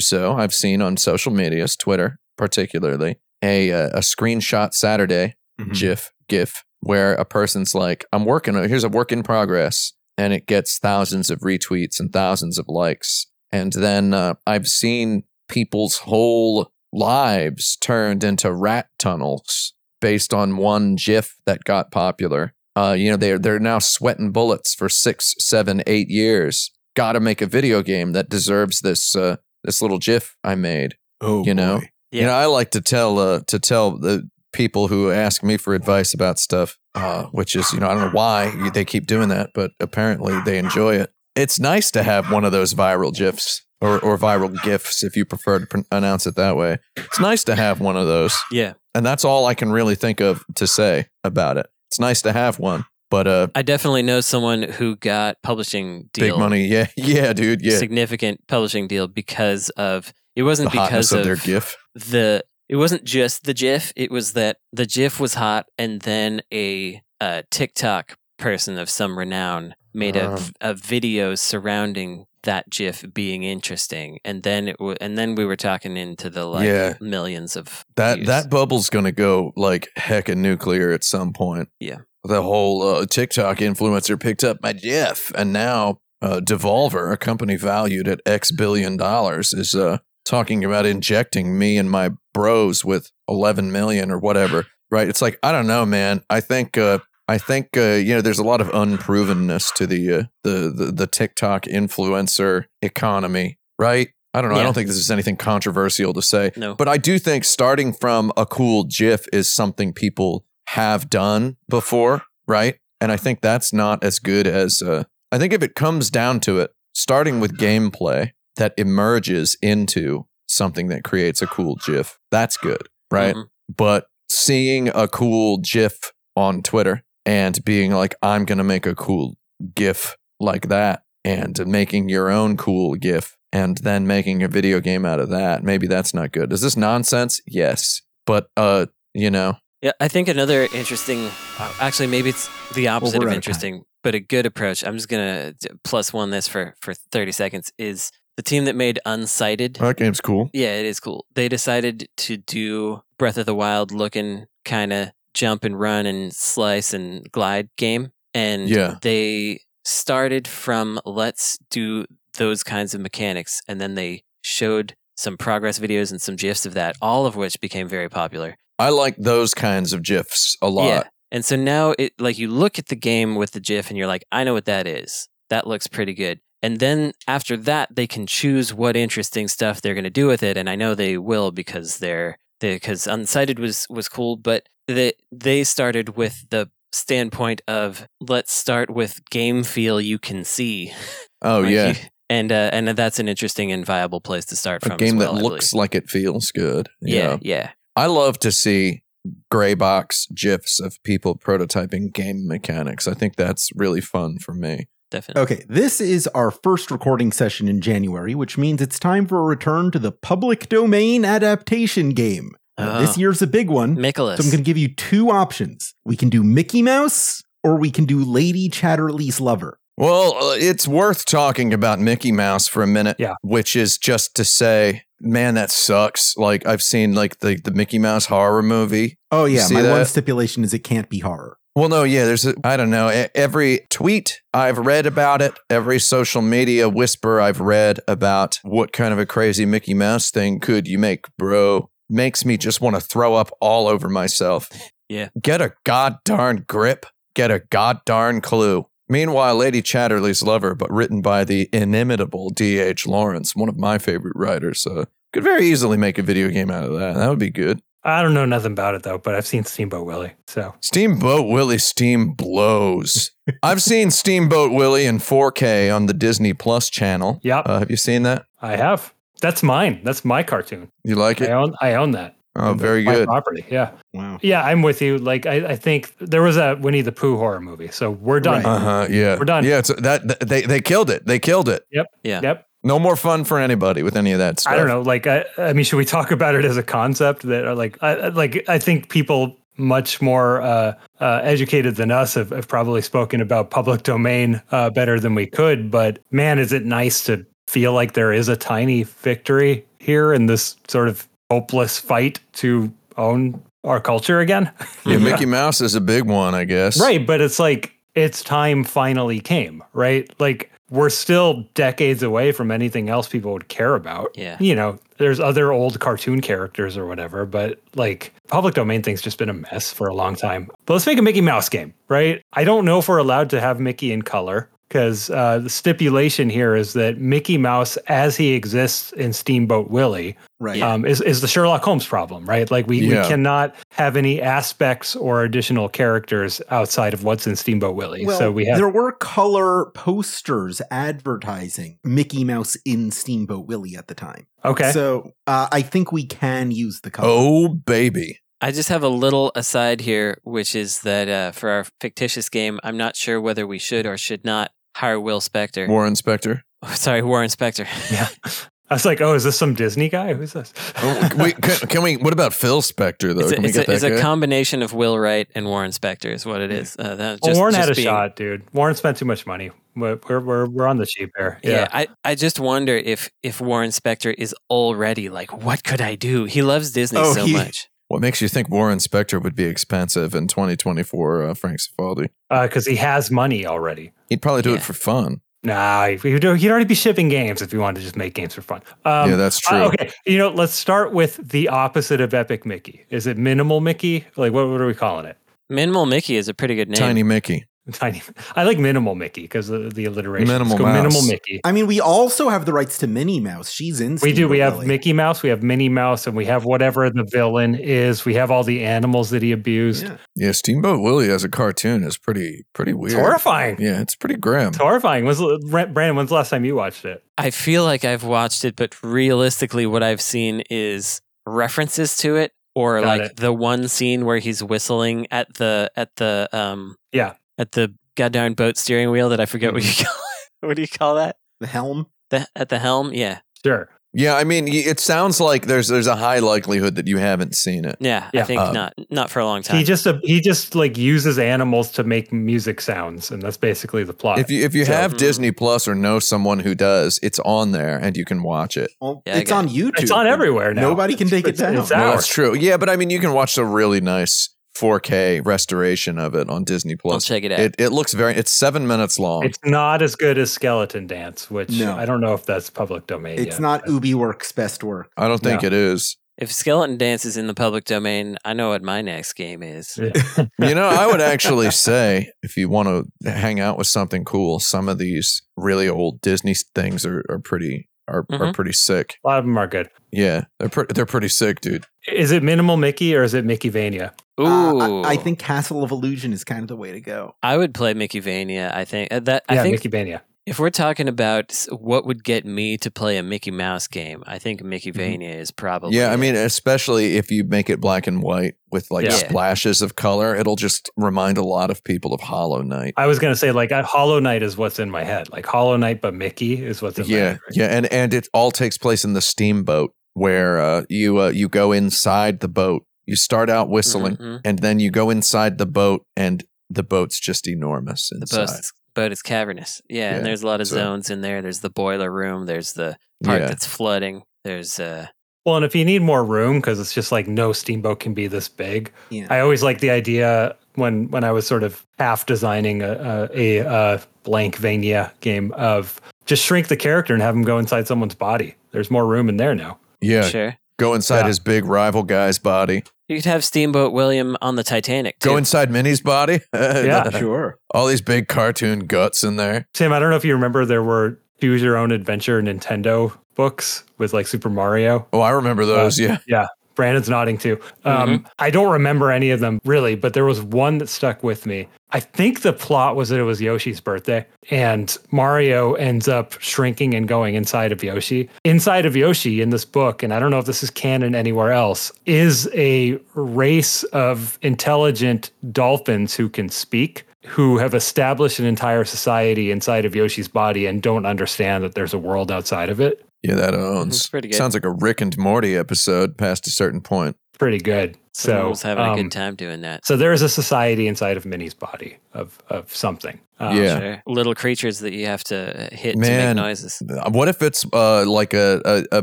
so, 0.00 0.34
I've 0.36 0.54
seen 0.54 0.80
on 0.82 0.96
social 0.96 1.32
medias, 1.32 1.76
Twitter 1.76 2.18
particularly, 2.36 3.16
a 3.42 3.72
uh, 3.72 3.88
a 3.94 4.00
screenshot 4.00 4.74
Saturday 4.74 5.34
Mhm. 5.60 5.72
GIF 5.78 6.12
GIF 6.28 6.64
where 6.80 7.14
a 7.14 7.24
person's 7.24 7.74
like, 7.74 8.04
"I'm 8.12 8.24
working. 8.24 8.56
on 8.56 8.68
Here's 8.68 8.82
a 8.84 8.88
work 8.88 9.12
in 9.12 9.22
progress," 9.22 9.92
and 10.18 10.32
it 10.32 10.46
gets 10.46 10.78
thousands 10.78 11.30
of 11.30 11.38
retweets 11.40 12.00
and 12.00 12.12
thousands 12.12 12.58
of 12.58 12.66
likes. 12.68 13.26
And 13.52 13.72
then 13.72 14.12
uh, 14.14 14.34
I've 14.46 14.66
seen 14.66 15.22
people's 15.48 15.98
whole 15.98 16.72
lives 16.92 17.76
turned 17.80 18.24
into 18.24 18.52
rat 18.52 18.88
tunnels 18.98 19.74
based 20.00 20.34
on 20.34 20.56
one 20.56 20.96
GIF 20.96 21.36
that 21.46 21.64
got 21.64 21.90
popular. 21.92 22.52
Uh, 22.76 22.96
you 22.98 23.10
know, 23.10 23.16
they're 23.16 23.38
they're 23.38 23.60
now 23.60 23.78
sweating 23.78 24.32
bullets 24.32 24.74
for 24.74 24.88
six, 24.88 25.34
seven, 25.38 25.82
eight 25.86 26.08
years. 26.10 26.72
Got 26.94 27.12
to 27.12 27.20
make 27.20 27.40
a 27.42 27.46
video 27.46 27.82
game 27.82 28.12
that 28.12 28.28
deserves 28.28 28.80
this 28.80 29.14
uh, 29.16 29.36
this 29.62 29.82
little 29.82 29.98
GIF 29.98 30.36
I 30.44 30.54
made. 30.54 30.96
Oh, 31.20 31.44
You 31.44 31.54
know? 31.54 31.78
boy. 31.80 31.88
Yeah. 32.12 32.20
You 32.20 32.26
know, 32.28 32.34
I 32.34 32.46
like 32.46 32.70
to 32.72 32.80
tell 32.80 33.18
uh, 33.18 33.40
to 33.48 33.58
tell 33.58 33.98
the 33.98 34.28
people 34.52 34.86
who 34.86 35.10
ask 35.10 35.42
me 35.42 35.56
for 35.56 35.74
advice 35.74 36.14
about 36.14 36.38
stuff, 36.38 36.78
uh, 36.94 37.24
which 37.32 37.56
is 37.56 37.72
you 37.72 37.80
know 37.80 37.88
I 37.88 37.94
don't 37.94 38.04
know 38.04 38.10
why 38.16 38.70
they 38.72 38.84
keep 38.84 39.06
doing 39.06 39.28
that, 39.30 39.50
but 39.54 39.72
apparently 39.80 40.38
they 40.44 40.58
enjoy 40.58 40.94
it. 40.94 41.10
It's 41.34 41.58
nice 41.58 41.90
to 41.90 42.04
have 42.04 42.30
one 42.30 42.44
of 42.44 42.52
those 42.52 42.72
viral 42.74 43.12
gifs 43.12 43.66
or 43.80 43.98
or 43.98 44.16
viral 44.16 44.54
gifs 44.62 45.02
if 45.02 45.16
you 45.16 45.24
prefer 45.24 45.58
to 45.58 45.66
pronounce 45.66 46.28
it 46.28 46.36
that 46.36 46.56
way. 46.56 46.78
It's 46.96 47.18
nice 47.18 47.42
to 47.44 47.56
have 47.56 47.80
one 47.80 47.96
of 47.96 48.06
those, 48.06 48.36
Yeah, 48.52 48.74
and 48.94 49.04
that's 49.04 49.24
all 49.24 49.46
I 49.46 49.54
can 49.54 49.72
really 49.72 49.96
think 49.96 50.20
of 50.20 50.44
to 50.54 50.68
say 50.68 51.08
about 51.24 51.56
it. 51.56 51.66
It's 51.88 51.98
nice 51.98 52.22
to 52.22 52.32
have 52.32 52.60
one, 52.60 52.84
but 53.14 53.26
uh, 53.26 53.46
I 53.54 53.62
definitely 53.62 54.02
know 54.02 54.20
someone 54.20 54.62
who 54.62 54.96
got 54.96 55.40
publishing 55.42 56.08
deal, 56.12 56.34
big 56.34 56.38
money, 56.38 56.66
yeah, 56.66 56.86
yeah, 56.96 57.32
dude, 57.32 57.62
yeah. 57.62 57.78
significant 57.78 58.36
publishing 58.48 58.88
deal 58.88 59.06
because 59.08 59.70
of 59.70 60.12
it 60.36 60.42
wasn't 60.42 60.72
The 60.72 60.80
because 60.80 61.12
of 61.12 61.20
of, 61.20 61.24
their 61.26 61.36
gif. 61.36 61.76
the 61.94 62.44
it 62.68 62.76
wasn't 62.76 63.04
just 63.04 63.44
the 63.44 63.54
GIF. 63.54 63.92
It 63.94 64.10
was 64.10 64.32
that 64.32 64.56
the 64.72 64.86
GIF 64.86 65.20
was 65.20 65.34
hot, 65.34 65.66
and 65.78 66.00
then 66.02 66.40
a, 66.52 67.02
uh 67.20 67.42
TikTok 67.50 68.16
person 68.38 68.78
of 68.78 68.88
some 68.90 69.18
renown 69.18 69.74
made 69.92 70.16
a, 70.16 70.36
v- 70.36 70.52
a 70.60 70.74
video 70.74 71.34
surrounding 71.36 72.26
that 72.42 72.68
GIF 72.70 73.04
being 73.14 73.42
interesting, 73.44 74.18
and 74.24 74.42
then 74.42 74.68
it 74.68 74.76
w- 74.78 74.96
and 75.00 75.16
then 75.16 75.34
we 75.36 75.44
were 75.44 75.56
talking 75.56 75.96
into 75.96 76.28
the 76.30 76.44
like 76.46 76.66
Yeah. 76.66 76.94
millions 77.00 77.54
of 77.56 77.84
That 77.96 78.16
views. 78.16 78.26
that 78.26 78.50
bubble's 78.50 78.90
gonna 78.90 79.12
go 79.12 79.52
like 79.56 79.88
hecka 79.96 80.34
nuclear 80.36 80.90
at 80.92 81.04
some 81.04 81.32
point. 81.32 81.68
Yeah. 81.78 81.98
The 82.24 82.42
whole 82.42 82.82
uh, 82.82 83.06
TikTok 83.06 83.58
influencer 83.58 84.18
picked 84.18 84.44
up 84.44 84.58
my 84.62 84.72
GIF, 84.72 85.30
and 85.34 85.52
now 85.52 86.00
uh, 86.22 86.40
Devolver, 86.40 87.12
a 87.12 87.16
company 87.18 87.56
valued 87.56 88.08
at 88.08 88.20
X 88.24 88.50
billion 88.50 88.96
dollars, 88.96 89.52
is 89.52 89.74
uh, 89.74 89.98
talking 90.24 90.64
about 90.64 90.86
injecting 90.86 91.58
me 91.58 91.76
and 91.76 91.90
my 91.90 92.10
bros 92.32 92.84
with 92.84 93.10
11 93.28 93.70
million 93.70 94.10
or 94.10 94.18
whatever. 94.18 94.66
Right? 94.90 95.08
It's 95.08 95.20
like 95.20 95.38
I 95.42 95.52
don't 95.52 95.66
know, 95.66 95.84
man. 95.84 96.22
I 96.30 96.40
think 96.40 96.78
uh, 96.78 97.00
I 97.28 97.38
think 97.38 97.68
uh, 97.76 97.92
you 97.92 98.14
know 98.14 98.20
there's 98.20 98.38
a 98.38 98.44
lot 98.44 98.60
of 98.60 98.68
unprovenness 98.68 99.74
to 99.74 99.86
the 99.86 100.12
uh, 100.12 100.22
the, 100.44 100.72
the 100.74 100.92
the 100.92 101.06
TikTok 101.06 101.64
influencer 101.64 102.64
economy. 102.80 103.58
Right? 103.78 104.08
I 104.32 104.40
don't 104.40 104.50
know. 104.50 104.56
I 104.58 104.62
don't 104.62 104.74
think 104.74 104.88
this 104.88 104.96
is 104.96 105.10
anything 105.10 105.36
controversial 105.36 106.12
to 106.12 106.22
say. 106.22 106.50
no. 106.56 106.74
But 106.74 106.88
I 106.88 106.96
do 106.96 107.18
think 107.18 107.44
starting 107.44 107.92
from 107.92 108.32
a 108.36 108.44
cool 108.44 108.84
GIF 108.84 109.26
is 109.32 109.48
something 109.48 109.92
people 109.92 110.44
have 110.68 111.10
done 111.10 111.56
before, 111.68 112.22
right? 112.46 112.76
And 113.00 113.12
I 113.12 113.16
think 113.16 113.40
that's 113.40 113.72
not 113.72 114.02
as 114.02 114.18
good 114.18 114.46
as. 114.46 114.82
Uh, 114.82 115.04
I 115.30 115.38
think 115.38 115.52
if 115.52 115.62
it 115.62 115.74
comes 115.74 116.10
down 116.10 116.40
to 116.40 116.60
it, 116.60 116.70
starting 116.94 117.40
with 117.40 117.58
gameplay 117.58 118.32
that 118.56 118.72
emerges 118.76 119.56
into 119.60 120.26
something 120.48 120.88
that 120.88 121.04
creates 121.04 121.42
a 121.42 121.46
cool 121.46 121.76
GIF, 121.84 122.18
that's 122.30 122.56
good, 122.56 122.88
right? 123.10 123.34
Mhm. 123.34 123.46
But 123.76 124.06
seeing 124.30 124.88
a 124.88 125.08
cool 125.08 125.58
GIF 125.58 126.12
on 126.36 126.62
Twitter 126.62 127.02
and 127.26 127.64
being 127.64 127.92
like, 127.92 128.14
I'm 128.22 128.44
going 128.44 128.58
to 128.58 128.64
make 128.64 128.86
a 128.86 128.94
cool 128.94 129.36
GIF 129.74 130.16
like 130.40 130.68
that 130.68 131.02
and 131.24 131.66
making 131.66 132.08
your 132.08 132.30
own 132.30 132.56
cool 132.56 132.94
GIF 132.94 133.36
and 133.52 133.78
then 133.78 134.06
making 134.06 134.42
a 134.42 134.48
video 134.48 134.80
game 134.80 135.04
out 135.04 135.20
of 135.20 135.30
that. 135.30 135.62
Maybe 135.62 135.86
that's 135.86 136.12
not 136.14 136.32
good. 136.32 136.52
Is 136.52 136.60
this 136.60 136.76
nonsense? 136.76 137.40
Yes. 137.46 138.02
But, 138.26 138.48
uh, 138.56 138.86
you 139.14 139.30
know, 139.30 139.56
Yeah, 139.84 139.92
I 140.00 140.08
think 140.08 140.28
another 140.28 140.62
interesting, 140.72 141.30
uh, 141.58 141.70
actually, 141.78 142.06
maybe 142.06 142.30
it's 142.30 142.48
the 142.74 142.88
opposite 142.88 143.18
we're 143.20 143.26
of 143.26 143.32
out 143.32 143.32
of 143.32 143.36
interesting, 143.36 143.82
but 144.02 144.14
a 144.14 144.20
good 144.20 144.46
approach. 144.46 144.82
I'm 144.82 144.94
just 144.96 145.10
gonna 145.10 145.52
plus 145.84 146.10
one 146.10 146.30
this 146.30 146.48
for 146.48 146.74
for 146.80 146.94
30 146.94 147.32
seconds. 147.32 147.70
Is 147.76 148.10
the 148.38 148.42
team 148.42 148.64
that 148.64 148.74
made 148.76 148.98
Unsighted? 149.04 149.76
that 149.76 149.98
game's 149.98 150.22
cool. 150.22 150.48
Yeah, 150.54 150.74
it 150.76 150.86
is 150.86 151.00
cool. 151.00 151.26
They 151.34 151.50
decided 151.50 152.08
to 152.16 152.38
do 152.38 153.02
Breath 153.18 153.36
of 153.36 153.44
the 153.44 153.54
Wild 153.54 153.92
looking 153.92 154.46
kind 154.64 154.90
of 154.90 155.10
jump 155.34 155.64
and 155.64 155.78
run 155.78 156.06
and 156.06 156.32
slice 156.32 156.94
and 156.94 157.30
glide 157.30 157.68
game, 157.76 158.10
and 158.32 158.70
Yeah. 158.70 158.94
they 159.02 159.60
started 159.84 160.48
from 160.48 160.98
let's 161.04 161.58
do 161.70 162.06
those 162.38 162.64
kinds 162.64 162.94
of 162.94 163.02
mechanics, 163.02 163.60
and 163.68 163.82
then 163.82 163.96
they 163.96 164.22
showed 164.40 164.94
some 165.14 165.36
progress 165.36 165.78
videos 165.78 166.10
and 166.10 166.22
some 166.22 166.36
gifs 166.36 166.64
of 166.64 166.72
that, 166.72 166.96
all 167.02 167.26
of 167.26 167.36
which 167.36 167.60
became 167.60 167.86
very 167.86 168.08
popular. 168.08 168.56
I 168.78 168.88
like 168.90 169.16
those 169.16 169.54
kinds 169.54 169.92
of 169.92 170.02
GIFs 170.02 170.56
a 170.60 170.68
lot. 170.68 170.86
Yeah. 170.88 171.02
And 171.30 171.44
so 171.44 171.56
now 171.56 171.94
it 171.98 172.12
like 172.18 172.38
you 172.38 172.48
look 172.48 172.78
at 172.78 172.86
the 172.86 172.96
game 172.96 173.34
with 173.34 173.52
the 173.52 173.60
GIF 173.60 173.88
and 173.88 173.98
you're 173.98 174.06
like, 174.06 174.24
I 174.32 174.44
know 174.44 174.54
what 174.54 174.66
that 174.66 174.86
is. 174.86 175.28
That 175.50 175.66
looks 175.66 175.86
pretty 175.86 176.14
good. 176.14 176.40
And 176.62 176.78
then 176.80 177.12
after 177.28 177.56
that, 177.58 177.94
they 177.94 178.06
can 178.06 178.26
choose 178.26 178.72
what 178.72 178.96
interesting 178.96 179.48
stuff 179.48 179.82
they're 179.82 179.94
going 179.94 180.04
to 180.04 180.10
do 180.10 180.26
with 180.26 180.42
it. 180.42 180.56
And 180.56 180.70
I 180.70 180.76
know 180.76 180.94
they 180.94 181.18
will 181.18 181.50
because 181.50 181.98
they're 181.98 182.38
because 182.60 183.04
Unsighted 183.06 183.58
was 183.58 183.86
was 183.90 184.08
cool, 184.08 184.36
but 184.36 184.68
they 184.88 185.12
they 185.30 185.64
started 185.64 186.16
with 186.16 186.48
the 186.50 186.70
standpoint 186.92 187.60
of 187.68 188.06
let's 188.20 188.52
start 188.52 188.88
with 188.88 189.20
game 189.30 189.64
feel 189.64 190.00
you 190.00 190.18
can 190.18 190.44
see. 190.44 190.92
Oh, 191.46 191.60
Like, 191.60 191.72
yeah. 191.72 191.94
and 192.30 192.50
uh, 192.50 192.70
and 192.72 192.88
that's 192.88 193.18
an 193.18 193.28
interesting 193.28 193.70
and 193.70 193.84
viable 193.84 194.22
place 194.22 194.46
to 194.46 194.56
start 194.56 194.80
from. 194.82 194.92
A 194.92 194.96
game 194.96 195.08
as 195.08 195.14
well, 195.16 195.34
that 195.34 195.40
I 195.40 195.42
looks 195.42 195.72
believe. 195.72 195.78
like 195.78 195.94
it 195.94 196.08
feels 196.08 196.50
good. 196.52 196.88
yeah, 197.02 197.36
yeah. 197.42 197.72
I 197.96 198.06
love 198.06 198.38
to 198.40 198.50
see 198.52 199.02
gray 199.50 199.74
box 199.74 200.26
GIFs 200.34 200.80
of 200.80 201.02
people 201.02 201.36
prototyping 201.36 202.12
game 202.12 202.46
mechanics. 202.46 203.08
I 203.08 203.14
think 203.14 203.36
that's 203.36 203.70
really 203.74 204.00
fun 204.00 204.38
for 204.38 204.52
me. 204.54 204.86
Definitely. 205.10 205.42
Okay, 205.42 205.64
this 205.68 206.00
is 206.00 206.26
our 206.28 206.50
first 206.50 206.90
recording 206.90 207.30
session 207.30 207.68
in 207.68 207.80
January, 207.80 208.34
which 208.34 208.58
means 208.58 208.82
it's 208.82 208.98
time 208.98 209.26
for 209.26 209.38
a 209.38 209.42
return 209.44 209.90
to 209.92 209.98
the 209.98 210.10
public 210.12 210.68
domain 210.68 211.24
adaptation 211.24 212.10
game. 212.10 212.50
Uh, 212.76 213.00
this 213.00 213.16
Oh. 213.16 213.20
year's 213.20 213.40
a 213.40 213.46
big 213.46 213.70
one. 213.70 213.94
Nicholas. 213.94 214.38
So 214.40 214.44
I'm 214.44 214.50
going 214.50 214.64
to 214.64 214.66
give 214.66 214.76
you 214.76 214.88
two 214.88 215.30
options. 215.30 215.94
We 216.04 216.16
can 216.16 216.28
do 216.30 216.42
Mickey 216.42 216.82
Mouse 216.82 217.42
or 217.62 217.76
we 217.76 217.92
can 217.92 218.04
do 218.06 218.24
Lady 218.24 218.68
Chatterley's 218.68 219.40
Lover. 219.40 219.78
Well, 219.96 220.34
uh, 220.34 220.56
it's 220.58 220.88
worth 220.88 221.24
talking 221.24 221.72
about 221.72 222.00
Mickey 222.00 222.32
Mouse 222.32 222.66
for 222.66 222.82
a 222.82 222.86
minute. 222.88 223.14
Yeah. 223.20 223.34
Which 223.42 223.76
is 223.76 223.96
just 223.96 224.34
to 224.34 224.44
say, 224.44 225.03
man, 225.20 225.54
that 225.54 225.70
sucks. 225.70 226.36
Like 226.36 226.66
I've 226.66 226.82
seen 226.82 227.14
like 227.14 227.40
the, 227.40 227.56
the 227.56 227.70
Mickey 227.70 227.98
Mouse 227.98 228.26
horror 228.26 228.62
movie. 228.62 229.18
Oh, 229.30 229.44
yeah. 229.44 229.62
see 229.62 229.74
My 229.74 229.90
one 229.90 230.04
stipulation 230.04 230.64
is 230.64 230.74
it 230.74 230.80
can't 230.80 231.08
be 231.08 231.20
horror. 231.20 231.58
Well, 231.76 231.88
no, 231.88 232.04
yeah, 232.04 232.24
there's 232.24 232.46
a, 232.46 232.54
I 232.62 232.76
don't 232.76 232.90
know. 232.90 233.08
Every 233.34 233.80
tweet 233.90 234.40
I've 234.52 234.78
read 234.78 235.06
about 235.06 235.42
it, 235.42 235.54
every 235.68 235.98
social 235.98 236.40
media 236.40 236.88
whisper 236.88 237.40
I've 237.40 237.60
read 237.60 237.98
about 238.06 238.60
what 238.62 238.92
kind 238.92 239.12
of 239.12 239.18
a 239.18 239.26
crazy 239.26 239.66
Mickey 239.66 239.92
Mouse 239.92 240.30
thing 240.30 240.60
could 240.60 240.86
you 240.86 240.98
make, 240.98 241.26
bro, 241.36 241.90
makes 242.08 242.44
me 242.44 242.56
just 242.56 242.80
want 242.80 242.94
to 242.94 243.00
throw 243.00 243.34
up 243.34 243.50
all 243.60 243.88
over 243.88 244.08
myself. 244.08 244.68
Yeah. 245.08 245.30
Get 245.42 245.60
a 245.60 245.74
god 245.84 246.18
darn 246.24 246.64
grip, 246.68 247.06
get 247.34 247.50
a 247.50 247.58
god 247.70 248.00
darn 248.04 248.40
clue. 248.40 248.86
Meanwhile, 249.14 249.54
Lady 249.54 249.80
Chatterley's 249.80 250.42
Lover, 250.42 250.74
but 250.74 250.90
written 250.90 251.22
by 251.22 251.44
the 251.44 251.68
inimitable 251.72 252.50
D.H. 252.50 253.06
Lawrence, 253.06 253.54
one 253.54 253.68
of 253.68 253.78
my 253.78 253.96
favorite 253.96 254.34
writers, 254.34 254.88
uh, 254.88 255.04
could 255.32 255.44
very 255.44 255.66
easily 255.66 255.96
make 255.96 256.18
a 256.18 256.22
video 256.22 256.48
game 256.48 256.68
out 256.68 256.82
of 256.82 256.98
that. 256.98 257.14
That 257.14 257.30
would 257.30 257.38
be 257.38 257.50
good. 257.50 257.80
I 258.02 258.22
don't 258.22 258.34
know 258.34 258.44
nothing 258.44 258.72
about 258.72 258.96
it 258.96 259.04
though, 259.04 259.18
but 259.18 259.36
I've 259.36 259.46
seen 259.46 259.62
Steamboat 259.62 260.04
Willie. 260.04 260.32
So 260.48 260.74
Steamboat 260.80 261.48
Willie 261.48 261.78
Steam 261.78 262.32
blows. 262.32 263.30
I've 263.62 263.80
seen 263.80 264.10
Steamboat 264.10 264.72
Willie 264.72 265.06
in 265.06 265.18
4K 265.18 265.94
on 265.94 266.06
the 266.06 266.12
Disney 266.12 266.52
Plus 266.52 266.90
channel. 266.90 267.38
Yep. 267.44 267.68
Uh, 267.68 267.78
have 267.78 267.92
you 267.92 267.96
seen 267.96 268.24
that? 268.24 268.46
I 268.60 268.74
have. 268.74 269.14
That's 269.40 269.62
mine. 269.62 270.00
That's 270.02 270.24
my 270.24 270.42
cartoon. 270.42 270.90
You 271.04 271.14
like 271.14 271.40
it? 271.40 271.50
I 271.50 271.52
own 271.52 271.72
I 271.80 271.94
own 271.94 272.10
that. 272.10 272.34
Oh, 272.56 272.72
very 272.74 273.02
good. 273.04 273.26
property. 273.26 273.64
Yeah. 273.70 273.90
Wow. 274.12 274.38
Yeah, 274.42 274.62
I'm 274.62 274.82
with 274.82 275.02
you. 275.02 275.18
Like 275.18 275.46
I, 275.46 275.66
I 275.72 275.76
think 275.76 276.14
there 276.18 276.42
was 276.42 276.56
a 276.56 276.76
Winnie 276.80 277.02
the 277.02 277.12
Pooh 277.12 277.36
horror 277.36 277.60
movie. 277.60 277.88
So 277.88 278.10
we're 278.10 278.40
done. 278.40 278.62
Right. 278.62 278.66
Uh 278.66 278.78
huh. 278.78 279.06
Yeah. 279.10 279.36
We're 279.38 279.44
done. 279.44 279.64
Yeah. 279.64 279.78
It's 279.78 279.88
that 279.94 280.40
they 280.40 280.62
they 280.62 280.80
killed 280.80 281.10
it. 281.10 281.26
They 281.26 281.38
killed 281.38 281.68
it. 281.68 281.84
Yep. 281.90 282.06
Yeah. 282.22 282.40
Yep. 282.42 282.66
No 282.84 282.98
more 282.98 283.16
fun 283.16 283.44
for 283.44 283.58
anybody 283.58 284.02
with 284.02 284.14
any 284.16 284.32
of 284.32 284.38
that 284.38 284.60
stuff. 284.60 284.72
I 284.74 284.76
don't 284.76 284.88
know. 284.88 285.00
Like, 285.00 285.26
I, 285.26 285.46
I 285.56 285.72
mean, 285.72 285.84
should 285.86 285.96
we 285.96 286.04
talk 286.04 286.30
about 286.30 286.54
it 286.54 286.66
as 286.66 286.76
a 286.76 286.82
concept 286.82 287.40
that 287.44 287.64
are 287.64 287.74
like, 287.74 287.96
I, 288.02 288.10
I- 288.14 288.28
like, 288.28 288.62
I 288.68 288.78
think 288.78 289.08
people 289.08 289.56
much 289.78 290.20
more 290.20 290.60
uh, 290.60 290.92
uh, 291.18 291.40
educated 291.42 291.96
than 291.96 292.10
us 292.10 292.34
have, 292.34 292.50
have 292.50 292.68
probably 292.68 293.00
spoken 293.00 293.40
about 293.40 293.70
public 293.70 294.02
domain 294.02 294.60
uh, 294.70 294.90
better 294.90 295.18
than 295.18 295.34
we 295.34 295.46
could. 295.46 295.90
But 295.90 296.18
man, 296.30 296.58
is 296.58 296.72
it 296.74 296.84
nice 296.84 297.24
to 297.24 297.44
feel 297.66 297.94
like 297.94 298.12
there 298.12 298.32
is 298.34 298.48
a 298.48 298.56
tiny 298.56 299.02
victory 299.04 299.84
here 299.98 300.34
in 300.34 300.44
this 300.46 300.76
sort 300.86 301.08
of 301.08 301.26
hopeless 301.50 301.98
fight 301.98 302.40
to 302.54 302.92
own 303.16 303.62
our 303.84 304.00
culture 304.00 304.40
again. 304.40 304.70
Yeah, 305.04 305.18
Mickey 305.18 305.46
Mouse 305.46 305.80
is 305.80 305.94
a 305.94 306.00
big 306.00 306.24
one, 306.24 306.54
I 306.54 306.64
guess. 306.64 307.00
Right, 307.00 307.24
but 307.24 307.40
it's 307.40 307.58
like 307.58 307.94
its 308.14 308.42
time 308.42 308.84
finally 308.84 309.40
came, 309.40 309.82
right? 309.92 310.32
Like 310.40 310.70
we're 310.90 311.10
still 311.10 311.64
decades 311.74 312.22
away 312.22 312.52
from 312.52 312.70
anything 312.70 313.08
else 313.08 313.28
people 313.28 313.52
would 313.52 313.68
care 313.68 313.94
about. 313.94 314.36
Yeah. 314.36 314.56
You 314.60 314.74
know, 314.74 314.98
there's 315.18 315.40
other 315.40 315.72
old 315.72 315.98
cartoon 316.00 316.40
characters 316.40 316.96
or 316.96 317.06
whatever, 317.06 317.46
but 317.46 317.80
like 317.94 318.32
public 318.48 318.74
domain 318.74 319.02
thing's 319.02 319.22
just 319.22 319.38
been 319.38 319.48
a 319.48 319.54
mess 319.54 319.92
for 319.92 320.06
a 320.06 320.14
long 320.14 320.36
time. 320.36 320.70
But 320.86 320.94
let's 320.94 321.06
make 321.06 321.18
a 321.18 321.22
Mickey 321.22 321.40
Mouse 321.40 321.68
game, 321.68 321.94
right? 322.08 322.42
I 322.52 322.64
don't 322.64 322.84
know 322.84 322.98
if 322.98 323.08
we're 323.08 323.18
allowed 323.18 323.50
to 323.50 323.60
have 323.60 323.80
Mickey 323.80 324.12
in 324.12 324.22
color 324.22 324.68
because 324.94 325.28
uh, 325.30 325.58
the 325.58 325.68
stipulation 325.68 326.48
here 326.48 326.76
is 326.76 326.92
that 326.92 327.18
Mickey 327.18 327.58
Mouse, 327.58 327.96
as 328.06 328.36
he 328.36 328.52
exists 328.52 329.10
in 329.14 329.32
Steamboat 329.32 329.90
Willie, 329.90 330.36
Right. 330.60 330.80
um, 330.80 331.04
is, 331.04 331.20
is 331.20 331.40
the 331.40 331.48
Sherlock 331.48 331.82
Holmes 331.82 332.06
problem, 332.06 332.46
right? 332.48 332.70
Like 332.70 332.86
we, 332.86 333.00
Yeah. 333.00 333.22
we 333.22 333.28
cannot 333.28 333.74
have 333.90 334.16
any 334.16 334.40
aspects 334.40 335.16
or 335.16 335.42
additional 335.42 335.88
characters 335.88 336.62
outside 336.70 337.12
of 337.12 337.24
what's 337.24 337.44
in 337.44 337.56
Steamboat 337.56 337.96
Willie. 337.96 338.24
Well, 338.24 338.38
so 338.38 338.52
we 338.52 338.66
have 338.66 338.78
there 338.78 338.88
were 338.88 339.10
color 339.10 339.86
posters 339.96 340.80
advertising 340.92 341.98
Mickey 342.04 342.44
Mouse 342.44 342.76
in 342.84 343.10
Steamboat 343.10 343.66
Willie 343.66 343.96
at 343.96 344.06
the 344.06 344.14
time. 344.14 344.46
okay. 344.64 344.92
So 344.92 345.32
uh, 345.48 345.66
I 345.72 345.82
think 345.82 346.12
we 346.12 346.24
can 346.24 346.70
use 346.70 347.00
the 347.00 347.10
color. 347.10 347.28
Oh 347.32 347.68
baby. 347.68 348.38
I 348.60 348.70
just 348.70 348.88
have 348.90 349.02
a 349.02 349.08
little 349.08 349.50
aside 349.56 350.00
here, 350.02 350.38
which 350.44 350.76
is 350.76 351.00
that 351.00 351.28
uh, 351.28 351.50
for 351.50 351.68
our 351.70 351.84
fictitious 352.00 352.48
game, 352.48 352.78
I'm 352.84 352.96
not 352.96 353.16
sure 353.16 353.40
whether 353.40 353.66
we 353.66 353.78
should 353.78 354.06
or 354.06 354.16
should 354.16 354.44
not 354.44 354.70
hire 354.94 355.20
Will 355.20 355.40
Spector. 355.40 355.88
Warren 355.94 356.14
Spector. 356.14 356.62
Sorry, 356.94 357.22
Warren 357.22 357.48
Spector. 357.48 357.86
yeah. 358.12 358.28
I 358.90 358.94
was 358.94 359.06
like, 359.06 359.22
oh, 359.22 359.32
is 359.32 359.44
this 359.44 359.56
some 359.56 359.72
Disney 359.72 360.10
guy? 360.10 360.34
Who's 360.34 360.52
this? 360.52 360.72
Oh, 360.98 361.30
we, 361.42 361.52
can, 361.52 361.88
can 361.88 362.02
we? 362.02 362.16
What 362.18 362.34
about 362.34 362.52
Phil 362.52 362.82
Spector 362.82 363.34
though? 363.34 363.40
it's 363.40 363.52
a, 363.52 363.54
can 363.54 363.62
we 363.62 363.68
it's 363.70 363.78
get 363.78 363.88
a, 363.88 363.92
it's 363.92 364.02
that 364.02 364.12
a 364.12 364.20
combination 364.20 364.82
of 364.82 364.92
Will 364.92 365.18
Wright 365.18 365.48
and 365.54 365.64
Warren 365.66 365.90
Spector 365.90 366.30
is 366.30 366.44
what 366.44 366.60
it 366.60 366.70
is. 366.70 366.94
Uh, 366.98 367.14
that 367.14 367.38
Well, 367.42 367.54
Warren 367.56 367.72
just 367.74 367.80
had 367.88 367.90
a 367.90 367.94
being- 367.94 368.04
shot, 368.04 368.36
dude. 368.36 368.62
Warren 368.74 368.94
spent 368.94 369.16
too 369.16 369.24
much 369.24 369.46
money. 369.46 369.70
We're, 369.96 370.18
we're, 370.28 370.40
we're, 370.40 370.66
we're 370.68 370.86
on 370.86 370.98
the 370.98 371.06
cheap 371.06 371.30
here. 371.36 371.58
Yeah, 371.62 371.70
Yeah. 371.70 371.88
I, 371.92 372.08
I 372.24 372.34
just 372.34 372.60
wonder 372.60 372.94
if 372.94 373.30
if 373.42 373.60
Warren 373.60 373.90
Spector 373.90 374.34
is 374.36 374.54
already 374.68 375.30
like, 375.30 375.50
what 375.64 375.82
could 375.82 376.02
I 376.02 376.14
do? 376.14 376.44
He 376.44 376.60
loves 376.60 376.92
Disney 376.92 377.20
Oh, 377.20 377.32
so 377.32 377.46
he- 377.46 377.54
much. 377.54 377.88
What 378.08 378.20
makes 378.20 378.40
you 378.42 378.48
think 378.48 378.68
Warren 378.68 378.98
Spector 378.98 379.42
would 379.42 379.54
be 379.54 379.64
expensive 379.64 380.34
in 380.34 380.46
2024? 380.48 381.42
Uh, 381.42 381.54
Frank 381.54 381.80
Cifaldi. 381.80 382.28
Because 382.50 382.86
he 382.86 382.96
has 382.96 383.30
money 383.30 383.66
already. 383.66 384.12
He'd 384.28 384.42
probably 384.42 384.62
do 384.62 384.70
Yeah. 384.70 384.76
it 384.76 384.82
for 384.82 384.92
fun. 384.92 385.40
Nah, 385.62 386.08
he'd, 386.08 386.20
he'd 386.22 386.44
already 386.44 386.84
be 386.84 386.94
shipping 386.94 387.30
games 387.30 387.62
if 387.62 387.72
he 387.72 387.78
wanted 387.78 388.00
to 388.00 388.04
just 388.04 388.16
make 388.16 388.34
games 388.34 388.52
for 388.52 388.60
fun. 388.60 388.82
Um, 389.06 389.30
yeah, 389.30 389.36
that's 389.36 389.58
true. 389.58 389.78
Uh, 389.78 389.86
okay, 389.88 390.10
you 390.26 390.36
know, 390.36 390.50
let's 390.50 390.74
start 390.74 391.12
with 391.12 391.36
the 391.48 391.68
opposite 391.70 392.20
of 392.20 392.34
Epic 392.34 392.66
Mickey. 392.66 393.06
Is 393.08 393.26
it 393.26 393.38
minimal 393.38 393.80
Mickey? 393.80 394.26
Like, 394.36 394.52
what, 394.52 394.68
what 394.68 394.80
are 394.82 394.86
we 394.86 394.92
calling 394.94 395.24
it? 395.24 395.38
Minimal 395.70 396.04
Mickey 396.04 396.36
is 396.36 396.48
a 396.48 396.54
pretty 396.54 396.74
good 396.74 396.90
name. 396.90 396.98
Tiny 396.98 397.22
Mickey. 397.22 397.64
Tiny. 397.92 398.22
I 398.56 398.62
like 398.64 398.78
minimal 398.78 399.14
Mickey 399.14 399.42
because 399.42 399.68
of 399.68 399.92
the 399.94 400.06
alliteration. 400.06 400.48
Minimal 400.48 400.78
Mouse. 400.78 400.94
minimal 400.96 401.22
Mickey. 401.22 401.60
I 401.64 401.72
mean, 401.72 401.86
we 401.86 402.00
also 402.00 402.48
have 402.48 402.64
the 402.64 402.72
rights 402.72 402.96
to 402.98 403.06
Minnie 403.06 403.40
Mouse. 403.40 403.70
She's 403.70 404.00
in. 404.00 404.18
We 404.22 404.32
do. 404.32 404.48
We 404.48 404.58
have 404.60 404.74
Willie. 404.76 404.86
Mickey 404.86 405.12
Mouse. 405.12 405.42
We 405.42 405.50
have 405.50 405.62
Minnie 405.62 405.90
Mouse, 405.90 406.26
and 406.26 406.34
we 406.34 406.46
have 406.46 406.64
whatever 406.64 407.10
the 407.10 407.24
villain 407.30 407.74
is. 407.74 408.24
We 408.24 408.34
have 408.34 408.50
all 408.50 408.64
the 408.64 408.84
animals 408.84 409.30
that 409.30 409.42
he 409.42 409.52
abused. 409.52 410.04
Yeah. 410.04 410.16
Yeah, 410.34 410.52
Steamboat 410.52 411.02
Willie 411.02 411.30
as 411.30 411.44
a 411.44 411.48
cartoon 411.48 412.04
is 412.04 412.16
pretty 412.16 412.64
pretty 412.72 412.94
weird. 412.94 413.14
horrifying. 413.20 413.76
Yeah, 413.80 414.00
it's 414.00 414.16
pretty 414.16 414.36
grim. 414.36 414.68
It's 414.68 414.78
horrifying. 414.78 415.24
When's, 415.26 415.40
Brandon, 415.70 416.16
when's 416.16 416.30
the 416.30 416.36
last 416.36 416.50
time 416.50 416.64
you 416.64 416.74
watched 416.76 417.04
it? 417.04 417.22
I 417.36 417.50
feel 417.50 417.84
like 417.84 418.04
I've 418.04 418.24
watched 418.24 418.64
it, 418.64 418.76
but 418.76 418.96
realistically, 419.02 419.86
what 419.86 420.02
I've 420.02 420.22
seen 420.22 420.62
is 420.70 421.20
references 421.46 422.16
to 422.18 422.36
it 422.36 422.52
or 422.74 423.00
Got 423.00 423.06
like 423.06 423.22
it. 423.32 423.36
the 423.36 423.52
one 423.52 423.88
scene 423.88 424.24
where 424.24 424.38
he's 424.38 424.62
whistling 424.62 425.26
at 425.30 425.52
the 425.54 425.90
at 425.96 426.16
the 426.16 426.48
um 426.52 426.96
Yeah. 427.12 427.34
At 427.58 427.72
the 427.72 427.94
goddamn 428.16 428.54
boat 428.54 428.76
steering 428.76 429.10
wheel 429.10 429.28
that 429.30 429.40
I 429.40 429.46
forget 429.46 429.72
what 429.72 429.82
Mm-hmm. 429.82 430.00
you 430.00 430.06
call 430.06 430.14
it. 430.14 430.20
What 430.68 430.76
do 430.76 430.82
you 430.82 430.88
call 430.88 431.14
that? 431.16 431.36
The 431.60 431.66
helm. 431.66 432.06
The 432.30 432.46
at 432.56 432.68
the 432.70 432.78
helm? 432.78 433.12
Yeah. 433.12 433.40
Sure. 433.64 433.88
Yeah, 434.16 434.36
I 434.36 434.44
mean, 434.44 434.68
it 434.68 435.00
sounds 435.00 435.40
like 435.40 435.66
there's 435.66 435.88
there's 435.88 436.06
a 436.06 436.14
high 436.16 436.38
likelihood 436.38 436.94
that 436.94 437.06
you 437.08 437.18
haven't 437.18 437.54
seen 437.56 437.84
it. 437.84 437.96
Yeah, 437.98 438.30
yeah. 438.32 438.42
I 438.42 438.44
think 438.44 438.60
Um, 438.60 438.72
not 438.72 438.94
not 439.10 439.28
for 439.28 439.40
a 439.40 439.44
long 439.44 439.60
time. 439.62 439.76
He 439.76 439.82
just 439.84 440.06
uh, 440.06 440.20
he 440.22 440.40
just 440.40 440.74
like 440.76 440.96
uses 440.96 441.36
animals 441.38 441.90
to 441.92 442.04
make 442.04 442.32
music 442.32 442.80
sounds, 442.80 443.30
and 443.32 443.42
that's 443.42 443.56
basically 443.56 444.04
the 444.04 444.14
plot. 444.14 444.38
If 444.38 444.50
you 444.50 444.64
if 444.64 444.72
you 444.74 444.84
So- 444.84 444.92
have 444.92 445.14
Mhm. 445.14 445.18
Disney 445.18 445.50
Plus 445.50 445.86
or 445.88 445.94
know 445.96 446.18
someone 446.20 446.60
who 446.60 446.74
does, 446.76 447.18
it's 447.24 447.40
on 447.40 447.72
there 447.72 447.98
and 447.98 448.16
you 448.16 448.24
can 448.24 448.42
watch 448.44 448.76
it. 448.76 448.90
Well, 449.00 449.22
Yeah, 449.26 449.42
I 449.46 449.52
on 449.52 449.68
YouTube. 449.68 449.98
it's 449.98 450.12
on 450.12 450.26
everywhere 450.28 450.72
now. 450.74 450.82
Nobody 450.82 451.16
can 451.16 451.28
take 451.28 451.46
it 451.48 451.56
down. 451.58 451.76
it's 451.76 451.90
Well, 451.90 452.12
that's 452.12 452.28
true. 452.28 452.54
Yeah, 452.56 452.76
but 452.76 452.88
I 452.88 452.94
mean, 452.96 453.10
you 453.10 453.18
can 453.18 453.32
watch 453.32 453.56
the 453.56 453.64
really 453.66 454.00
nice 454.00 454.48
4K 454.76 455.44
restoration 455.44 456.18
of 456.18 456.34
it 456.34 456.48
on 456.50 456.64
Disney 456.64 456.94
I'll 456.94 456.98
Plus. 456.98 457.24
check 457.24 457.44
it 457.44 457.52
out. 457.52 457.60
It 457.60 457.74
it 457.78 457.88
looks 457.90 458.12
very. 458.12 458.34
It's 458.34 458.52
seven 458.52 458.86
minutes 458.86 459.18
long. 459.18 459.44
It's 459.44 459.58
not 459.64 460.02
as 460.02 460.16
good 460.16 460.36
as 460.38 460.52
Skeleton 460.52 461.06
Dance, 461.06 461.50
which 461.50 461.70
No. 461.70 461.96
I 461.96 462.04
don't 462.06 462.20
know 462.20 462.34
if 462.34 462.44
that's 462.44 462.70
public 462.70 463.06
domain. 463.06 463.38
It's 463.38 463.56
yet. 463.56 463.60
not 463.60 463.88
Ub 463.88 464.02
Iwerks' 464.04 464.54
best 464.54 464.82
work. 464.84 465.10
I 465.16 465.28
don't 465.28 465.42
think 465.42 465.62
No. 465.62 465.66
it 465.68 465.72
is. 465.72 466.16
if 466.36 466.50
Skeleton 466.52 466.96
Dance 466.98 467.24
is 467.24 467.36
in 467.36 467.46
the 467.46 467.54
public 467.54 467.84
domain, 467.84 468.36
I 468.44 468.54
know 468.54 468.70
what 468.70 468.82
my 468.82 469.00
next 469.02 469.34
game 469.34 469.62
is. 469.62 469.96
Yeah. 469.96 470.10
You 470.68 470.74
know, 470.74 470.88
I 470.88 471.06
would 471.06 471.20
actually 471.20 471.70
say 471.70 472.32
if 472.42 472.56
you 472.56 472.68
want 472.68 472.88
to 473.22 473.30
hang 473.30 473.60
out 473.60 473.78
with 473.78 473.86
something 473.86 474.24
cool, 474.24 474.58
some 474.58 474.88
of 474.88 474.98
these 474.98 475.42
really 475.56 475.88
old 475.88 476.20
Disney 476.20 476.54
things 476.74 477.06
are, 477.06 477.24
are 477.28 477.38
pretty 477.38 477.88
are, 478.08 478.26
are 478.30 478.38
Mhm. 478.48 478.54
pretty 478.54 478.72
sick. 478.72 479.16
A 479.24 479.28
lot 479.28 479.38
of 479.38 479.44
them 479.46 479.56
are 479.56 479.66
good. 479.66 479.88
Yeah, 480.12 480.42
they're 480.58 480.68
pre- 480.68 480.84
they're 480.92 481.06
pretty 481.06 481.28
sick, 481.28 481.60
dude. 481.62 481.86
Is 482.12 482.30
it 482.32 482.42
minimal 482.42 482.76
Mickey 482.76 483.14
or 483.16 483.22
is 483.22 483.34
it 483.34 483.44
Mickey 483.44 483.68
Vania? 483.70 484.12
Uh, 484.38 484.42
Ooh, 484.42 485.02
I, 485.02 485.12
I 485.12 485.16
think 485.16 485.38
Castle 485.38 485.82
of 485.84 485.90
Illusion 485.90 486.32
is 486.32 486.44
kind 486.44 486.62
of 486.62 486.68
the 486.68 486.76
way 486.76 486.92
to 486.92 487.00
go. 487.00 487.34
I 487.42 487.56
would 487.56 487.72
play 487.72 487.94
Mickey 487.94 488.20
Vania. 488.20 488.72
I 488.74 488.84
think 488.84 489.12
uh, 489.12 489.20
that 489.20 489.44
I 489.48 489.54
yeah, 489.54 489.62
think 489.62 489.72
Mickey 489.74 489.88
Vania. 489.88 490.22
if 490.44 490.58
we're 490.58 490.70
talking 490.70 491.08
about 491.08 491.54
what 491.70 492.04
would 492.04 492.24
get 492.24 492.44
me 492.44 492.76
to 492.78 492.90
play 492.90 493.16
a 493.16 493.22
Mickey 493.22 493.52
Mouse 493.52 493.86
game, 493.86 494.22
I 494.26 494.38
think 494.38 494.62
Mickey 494.62 494.90
Mm-hmm. 494.90 494.98
Vania 495.00 495.34
is 495.36 495.50
probably. 495.52 495.96
Yeah, 495.96 496.12
I 496.12 496.16
mean, 496.16 496.34
especially 496.34 497.16
if 497.16 497.30
you 497.30 497.44
make 497.44 497.70
it 497.70 497.80
black 497.80 498.06
and 498.08 498.22
white 498.22 498.54
with 498.72 498.90
like 498.90 499.04
Yeah. 499.06 499.12
splashes 499.16 499.80
of 499.80 499.94
color, 499.94 500.34
it'll 500.34 500.56
just 500.56 500.90
remind 500.96 501.38
a 501.38 501.44
lot 501.44 501.70
of 501.70 501.82
people 501.84 502.12
of 502.12 502.20
Hollow 502.20 502.60
Knight. 502.60 502.94
I 502.96 503.06
was 503.06 503.18
gonna 503.20 503.36
say 503.36 503.52
like 503.52 503.70
uh, 503.72 503.84
Hollow 503.84 504.18
Knight 504.18 504.42
is 504.42 504.56
what's 504.56 504.78
in 504.80 504.90
my 504.90 505.04
head. 505.04 505.30
Like 505.30 505.46
Hollow 505.46 505.76
Knight, 505.76 506.00
but 506.02 506.12
Mickey 506.12 506.62
is 506.62 506.82
what's 506.82 506.98
in 506.98 507.06
my 507.08 507.16
Yeah, 507.16 507.22
head. 507.28 507.40
right? 507.46 507.56
yeah, 507.56 507.66
and 507.66 507.86
and 507.86 508.12
it 508.12 508.26
all 508.34 508.50
takes 508.50 508.76
place 508.76 509.04
in 509.04 509.12
the 509.14 509.22
steamboat 509.22 509.94
where 510.14 510.60
uh, 510.60 510.82
you 510.88 511.20
uh, 511.20 511.28
you 511.28 511.48
go 511.48 511.72
inside 511.72 512.40
the 512.40 512.48
boat. 512.48 512.84
You 513.06 513.16
start 513.16 513.50
out 513.50 513.68
whistling, 513.68 514.16
Mhm. 514.16 514.40
and 514.44 514.58
then 514.60 514.80
you 514.80 514.90
go 514.90 515.10
inside 515.10 515.58
the 515.58 515.66
boat, 515.66 516.02
and 516.16 516.42
the 516.70 516.82
boat's 516.82 517.20
just 517.20 517.46
enormous 517.46 518.08
the 518.08 518.16
inside. 518.22 518.46
boat 518.46 518.50
is, 518.58 518.72
boat 518.94 519.12
is 519.12 519.22
cavernous. 519.22 519.82
Yeah, 519.88 520.10
Yeah, 520.12 520.16
and 520.16 520.26
there's 520.26 520.42
a 520.42 520.46
lot 520.46 520.60
of 520.62 520.68
so- 520.68 520.76
zones 520.76 521.10
in 521.10 521.20
there. 521.20 521.42
There's 521.42 521.60
the 521.60 521.68
boiler 521.70 522.10
room. 522.10 522.46
There's 522.46 522.72
the 522.72 522.96
part 523.22 523.42
yeah, 523.42 523.48
that's 523.48 523.66
flooding. 523.66 524.22
There's 524.44 524.80
uh, 524.80 525.08
Well, 525.44 525.56
and 525.56 525.64
if 525.66 525.74
you 525.76 525.84
need 525.84 526.00
more 526.00 526.24
room, 526.24 526.56
because 526.60 526.80
it's 526.80 526.94
just 526.94 527.12
like 527.12 527.28
no 527.28 527.52
steamboat 527.52 528.00
can 528.00 528.14
be 528.14 528.26
this 528.26 528.48
big. 528.48 528.90
Yeah. 529.10 529.26
I 529.28 529.40
always 529.40 529.62
like 529.62 529.80
the 529.80 529.90
idea 529.90 530.56
when 530.76 531.10
when 531.10 531.22
I 531.24 531.32
was 531.32 531.46
sort 531.46 531.62
of 531.62 531.84
half 531.98 532.24
designing 532.24 532.80
a 532.82 533.28
a, 533.34 533.60
a, 533.60 533.68
uh 533.68 533.98
blank 534.22 534.56
Vania 534.56 535.12
game 535.20 535.52
of 535.52 536.00
just 536.24 536.42
shrink 536.42 536.68
the 536.68 536.76
character 536.76 537.12
and 537.12 537.22
have 537.22 537.34
him 537.34 537.42
go 537.42 537.58
inside 537.58 537.86
someone's 537.86 538.14
body. 538.14 538.54
There's 538.72 538.90
more 538.90 539.06
room 539.06 539.28
in 539.28 539.36
there 539.36 539.54
now. 539.54 539.78
Yeah. 540.04 540.22
sure. 540.22 540.56
Go 540.78 540.94
inside 540.94 541.20
Yeah. 541.20 541.26
his 541.28 541.38
big 541.38 541.64
rival 541.64 542.02
guy's 542.02 542.38
body. 542.38 542.82
You 543.08 543.16
could 543.16 543.26
have 543.26 543.44
Steamboat 543.44 543.92
William 543.92 544.36
on 544.42 544.56
the 544.56 544.64
Titanic. 544.64 545.18
Too. 545.20 545.28
Go 545.30 545.36
inside 545.36 545.70
Minnie's 545.70 546.00
body. 546.00 546.40
Yeah. 546.54 547.08
sure. 547.18 547.58
all 547.72 547.86
these 547.86 548.00
big 548.00 548.28
cartoon 548.28 548.80
guts 548.86 549.22
in 549.22 549.36
there. 549.36 549.66
Sam, 549.74 549.92
I 549.92 549.98
don't 550.00 550.10
know 550.10 550.16
if 550.16 550.24
you 550.24 550.32
remember 550.34 550.64
there 550.64 550.82
were 550.82 551.18
choose 551.40 551.62
your 551.62 551.76
own 551.76 551.92
adventure 551.92 552.40
Nintendo 552.42 553.16
books 553.34 553.84
with 553.98 554.12
like 554.14 554.26
Super 554.26 554.48
Mario. 554.50 555.06
Oh, 555.12 555.20
I 555.20 555.30
remember 555.30 555.64
those. 555.66 556.00
Uh, 556.00 556.02
yeah, 556.04 556.18
Yeah. 556.26 556.46
Brandon's 556.74 557.08
nodding 557.08 557.38
too. 557.38 557.60
Um, 557.84 558.26
I 558.38 558.50
don't 558.50 558.72
remember 558.72 559.10
any 559.10 559.30
of 559.30 559.40
them 559.40 559.60
really, 559.64 559.94
but 559.94 560.14
there 560.14 560.24
was 560.24 560.42
one 560.42 560.78
that 560.78 560.88
stuck 560.88 561.22
with 561.22 561.46
me. 561.46 561.68
I 561.90 562.00
think 562.00 562.42
the 562.42 562.52
plot 562.52 562.96
was 562.96 563.08
that 563.10 563.20
it 563.20 563.24
was 563.24 563.40
Yoshi's 563.40 563.80
birthday, 563.80 564.26
and 564.50 564.96
Mario 565.12 565.74
ends 565.74 566.08
up 566.08 566.40
shrinking 566.40 566.94
and 566.94 567.06
going 567.06 567.36
inside 567.36 567.70
of 567.70 567.84
Yoshi. 567.84 568.28
Inside 568.42 568.84
of 568.84 568.96
Yoshi 568.96 569.40
in 569.40 569.50
this 569.50 569.64
book, 569.64 570.02
and 570.02 570.12
I 570.12 570.18
don't 570.18 570.32
know 570.32 570.40
if 570.40 570.46
this 570.46 570.64
is 570.64 570.70
canon 570.70 571.14
anywhere 571.14 571.52
else, 571.52 571.92
is 572.04 572.48
a 572.52 572.98
race 573.14 573.84
of 573.84 574.38
intelligent 574.42 575.30
dolphins 575.52 576.14
who 576.14 576.28
can 576.28 576.48
speak. 576.48 577.06
Who 577.26 577.56
have 577.56 577.72
established 577.72 578.38
an 578.38 578.44
entire 578.44 578.84
society 578.84 579.50
inside 579.50 579.86
of 579.86 579.96
Yoshi's 579.96 580.28
body 580.28 580.66
and 580.66 580.82
don't 580.82 581.06
understand 581.06 581.64
that 581.64 581.74
there's 581.74 581.94
a 581.94 581.98
world 581.98 582.30
outside 582.30 582.68
of 582.68 582.80
it. 582.80 583.02
Yeah, 583.24 583.34
that 583.36 583.54
It's 583.54 583.62
owns. 583.62 584.06
pretty 584.06 584.28
good. 584.28 584.36
Sounds 584.36 584.54
like 584.54 584.64
a 584.64 584.70
Rick 584.70 585.00
and 585.00 585.16
Morty 585.18 585.56
episode 585.56 586.16
past 586.16 586.46
a 586.46 586.50
certain 586.50 586.80
point. 586.80 587.16
Pretty 587.38 587.58
good. 587.58 587.96
Someone 588.12 588.42
So 588.44 588.48
was 588.50 588.62
having 588.62 588.84
a 588.84 588.90
um, 588.90 588.96
good 588.96 589.10
time 589.10 589.34
doing 589.34 589.62
that. 589.62 589.84
So 589.84 589.96
there 589.96 590.12
is 590.12 590.22
a 590.22 590.28
society 590.28 590.86
inside 590.86 591.16
of 591.16 591.24
Minnie's 591.26 591.54
body 591.54 591.96
of 592.12 592.38
of 592.48 592.72
something. 592.74 593.18
Um, 593.40 593.56
Yeah. 593.60 593.78
Sure. 593.80 594.02
Little 594.06 594.34
creatures 594.36 594.78
that 594.80 594.92
you 594.92 595.06
have 595.06 595.24
to 595.24 595.66
uh, 595.72 595.74
hit 595.74 595.96
Man. 595.96 596.36
to 596.36 596.42
make 596.42 596.46
noises. 596.48 596.80
What 597.08 597.26
if 597.28 597.42
it's 597.42 597.64
uh, 597.72 598.04
like 598.06 598.32
a, 598.34 598.60
a, 598.64 598.98
a 598.98 599.02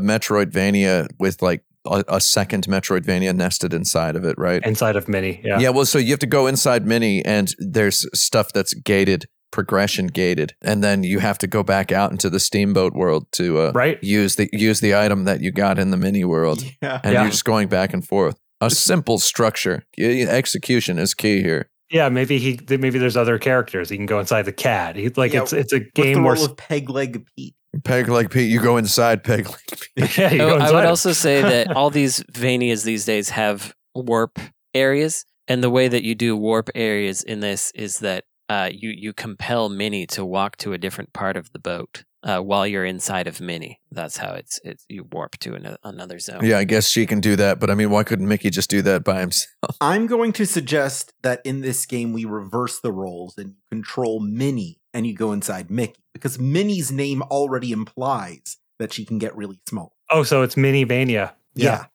Metroidvania 0.00 1.08
with 1.18 1.42
like 1.42 1.62
a, 1.84 2.04
a 2.08 2.20
second 2.20 2.64
Metroidvania 2.66 3.34
nested 3.34 3.74
inside 3.74 4.16
of 4.16 4.24
it, 4.24 4.38
right? 4.38 4.64
Inside 4.64 4.96
of 4.96 5.08
Minnie. 5.08 5.40
Yeah. 5.44 5.58
Yeah, 5.58 5.70
well, 5.70 5.84
so 5.84 5.98
you 5.98 6.10
have 6.12 6.20
to 6.20 6.26
go 6.26 6.46
inside 6.46 6.86
Minnie, 6.86 7.24
and 7.24 7.52
there's 7.58 8.06
stuff 8.18 8.52
that's 8.54 8.72
gated, 8.72 9.26
progression 9.52 10.08
gated, 10.08 10.54
and 10.62 10.82
then 10.82 11.04
you 11.04 11.20
have 11.20 11.38
to 11.38 11.46
go 11.46 11.62
back 11.62 11.92
out 11.92 12.10
into 12.10 12.28
the 12.28 12.40
steamboat 12.40 12.94
world 12.94 13.26
to 13.32 13.58
uh, 13.60 13.72
Right. 13.74 14.02
use 14.02 14.34
the 14.36 14.48
use 14.52 14.80
the 14.80 14.94
item 14.96 15.24
that 15.24 15.40
you 15.40 15.52
got 15.52 15.78
in 15.78 15.90
the 15.92 15.96
mini 15.96 16.24
world, 16.24 16.64
Yeah. 16.82 17.00
and 17.04 17.12
Yeah. 17.12 17.22
you're 17.22 17.30
just 17.30 17.44
going 17.44 17.68
back 17.68 17.92
and 17.94 18.04
forth. 18.06 18.36
A 18.60 18.70
simple 18.70 19.18
structure. 19.18 19.84
Execution 19.98 20.98
is 20.98 21.14
key 21.14 21.42
here. 21.42 21.68
Yeah. 21.90 22.08
Maybe 22.08 22.38
he. 22.38 22.58
Maybe 22.68 22.98
there's 22.98 23.16
other 23.16 23.38
characters. 23.38 23.90
He 23.90 23.96
can 23.96 24.06
go 24.06 24.18
inside 24.20 24.42
the 24.42 24.52
cat. 24.52 24.96
He, 24.96 25.08
like 25.10 25.32
Yeah, 25.32 25.42
it's 25.42 25.52
it's 25.52 25.72
a 25.72 25.78
What's 25.78 25.90
the 25.94 26.02
game 26.02 26.22
where. 26.24 26.34
role 26.34 26.44
of 26.46 26.56
Peg 26.56 26.88
Leg 26.88 27.24
Pete? 27.36 27.54
Peg 27.84 28.08
Leg 28.08 28.30
Pete, 28.30 28.50
you 28.50 28.60
go 28.60 28.76
inside 28.76 29.24
Peg 29.24 29.46
Leg 29.48 29.60
Pete. 29.96 30.16
yeah. 30.18 30.30
You 30.32 30.42
Oh, 30.42 30.58
go 30.58 30.64
I 30.64 30.72
would 30.72 30.84
him. 30.84 30.90
also 30.90 31.12
say 31.12 31.42
that 31.42 31.72
all 31.76 31.90
these 31.90 32.22
Vanias 32.32 32.84
these 32.84 33.04
days 33.04 33.30
have 33.30 33.74
warp 33.94 34.38
areas, 34.74 35.24
and 35.48 35.62
the 35.62 35.70
way 35.70 35.88
that 35.88 36.02
you 36.04 36.14
do 36.14 36.36
warp 36.36 36.70
areas 36.74 37.22
in 37.22 37.40
this 37.40 37.72
is 37.74 37.98
that 37.98 38.24
uh, 38.52 38.68
you 38.72 38.90
you 38.90 39.12
compel 39.12 39.68
Minnie 39.68 40.06
to 40.08 40.24
walk 40.24 40.56
to 40.58 40.72
a 40.72 40.78
different 40.78 41.12
part 41.12 41.36
of 41.36 41.52
the 41.52 41.58
boat 41.58 42.04
uh, 42.22 42.40
while 42.40 42.66
you're 42.66 42.84
inside 42.84 43.26
of 43.26 43.40
Minnie. 43.40 43.80
That's 43.90 44.16
how 44.18 44.32
it's 44.34 44.60
it's 44.62 44.84
you 44.88 45.06
warp 45.10 45.32
to 45.38 45.54
an, 45.54 45.76
another 45.82 46.18
zone. 46.18 46.44
Yeah, 46.44 46.58
I 46.58 46.64
guess 46.64 46.88
she 46.88 47.06
can 47.06 47.20
do 47.20 47.34
that, 47.36 47.58
but 47.60 47.70
I 47.70 47.74
mean, 47.74 47.90
why 47.90 48.02
couldn't 48.04 48.28
Mickey 48.28 48.50
just 48.50 48.70
do 48.70 48.82
that 48.82 49.04
by 49.04 49.20
himself? 49.20 49.76
I'm 49.80 50.06
going 50.06 50.32
to 50.34 50.44
suggest 50.46 51.12
that 51.22 51.40
in 51.44 51.62
this 51.62 51.86
game 51.86 52.12
we 52.12 52.24
reverse 52.24 52.80
the 52.80 52.92
roles 52.92 53.38
and 53.38 53.54
control 53.70 54.20
Minnie 54.20 54.80
and 54.92 55.06
you 55.06 55.14
go 55.14 55.32
inside 55.32 55.70
Mickey 55.70 56.02
because 56.12 56.38
Minnie's 56.38 56.92
name 56.92 57.22
already 57.22 57.72
implies 57.72 58.58
that 58.78 58.92
she 58.92 59.04
can 59.04 59.18
get 59.18 59.34
really 59.36 59.60
small. 59.68 59.96
Oh, 60.10 60.24
so 60.24 60.42
it's 60.42 60.56
Minnie 60.56 60.84
Vania. 60.84 61.34
Yeah, 61.54 61.86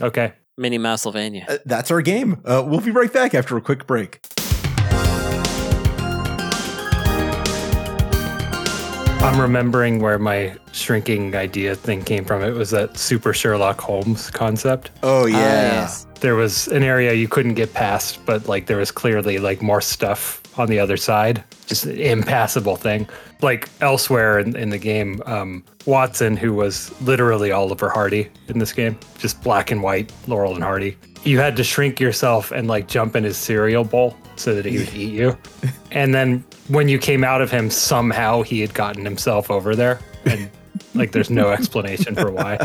Okay. 0.00 0.32
Minnie 0.58 0.78
Mousylvania. 0.78 1.46
uh, 1.48 1.58
that's 1.64 1.90
our 1.90 2.02
game. 2.02 2.42
Uh, 2.44 2.62
we'll 2.66 2.80
be 2.80 2.90
right 2.90 3.12
back 3.12 3.34
after 3.34 3.56
a 3.56 3.60
quick 3.62 3.86
break. 3.86 4.20
I'm 9.22 9.40
remembering 9.40 10.00
where 10.00 10.18
my 10.18 10.56
shrinking 10.72 11.36
idea 11.36 11.76
thing 11.76 12.02
came 12.02 12.24
from. 12.24 12.42
It 12.42 12.50
was 12.50 12.70
that 12.70 12.98
Super 12.98 13.32
Sherlock 13.32 13.80
Holmes 13.80 14.30
concept. 14.30 14.90
Oh 15.04 15.22
Ah, 15.24 15.26
yes. 15.28 16.06
There 16.20 16.34
was 16.34 16.66
an 16.68 16.82
area 16.82 17.12
you 17.14 17.28
couldn't 17.28 17.54
get 17.54 17.72
past, 17.72 18.18
but 18.26 18.46
like 18.48 18.66
there 18.66 18.78
was 18.78 18.90
clearly 18.90 19.38
like 19.38 19.62
more 19.62 19.80
stuff 19.80 20.42
on 20.58 20.68
the 20.68 20.78
other 20.80 20.96
side. 20.96 21.42
Just 21.66 21.84
an 21.86 21.96
impassable 21.98 22.76
thing. 22.76 23.08
Like 23.40 23.68
elsewhere 23.80 24.40
in, 24.40 24.56
in 24.56 24.70
the 24.70 24.78
game, 24.78 25.22
um, 25.24 25.62
Watson, 25.86 26.36
who 26.36 26.52
was 26.52 26.92
literally 27.00 27.52
Oliver 27.52 27.88
Hardy 27.88 28.28
in 28.48 28.58
this 28.58 28.72
game, 28.72 28.98
just 29.18 29.40
black 29.42 29.70
and 29.70 29.82
white, 29.82 30.12
Laurel 30.26 30.54
and 30.54 30.64
Hardy. 30.64 30.96
You 31.24 31.38
had 31.38 31.56
to 31.56 31.64
shrink 31.64 32.00
yourself 32.00 32.50
and 32.50 32.66
like 32.68 32.88
jump 32.88 33.14
in 33.16 33.24
his 33.24 33.36
cereal 33.36 33.84
bowl 33.84 34.16
so 34.36 34.54
that 34.54 34.64
he 34.64 34.78
would 34.78 34.92
eat 34.94 35.12
you. 35.12 35.36
And 35.90 36.14
then 36.14 36.44
when 36.68 36.88
you 36.88 36.98
came 36.98 37.22
out 37.22 37.40
of 37.40 37.50
him, 37.50 37.70
somehow 37.70 38.42
he 38.42 38.60
had 38.60 38.74
gotten 38.74 39.04
himself 39.04 39.50
over 39.50 39.76
there. 39.76 40.00
And 40.24 40.50
like 40.94 41.12
there's 41.12 41.30
no 41.30 41.50
explanation 41.52 42.14
for 42.16 42.30
why. 42.30 42.58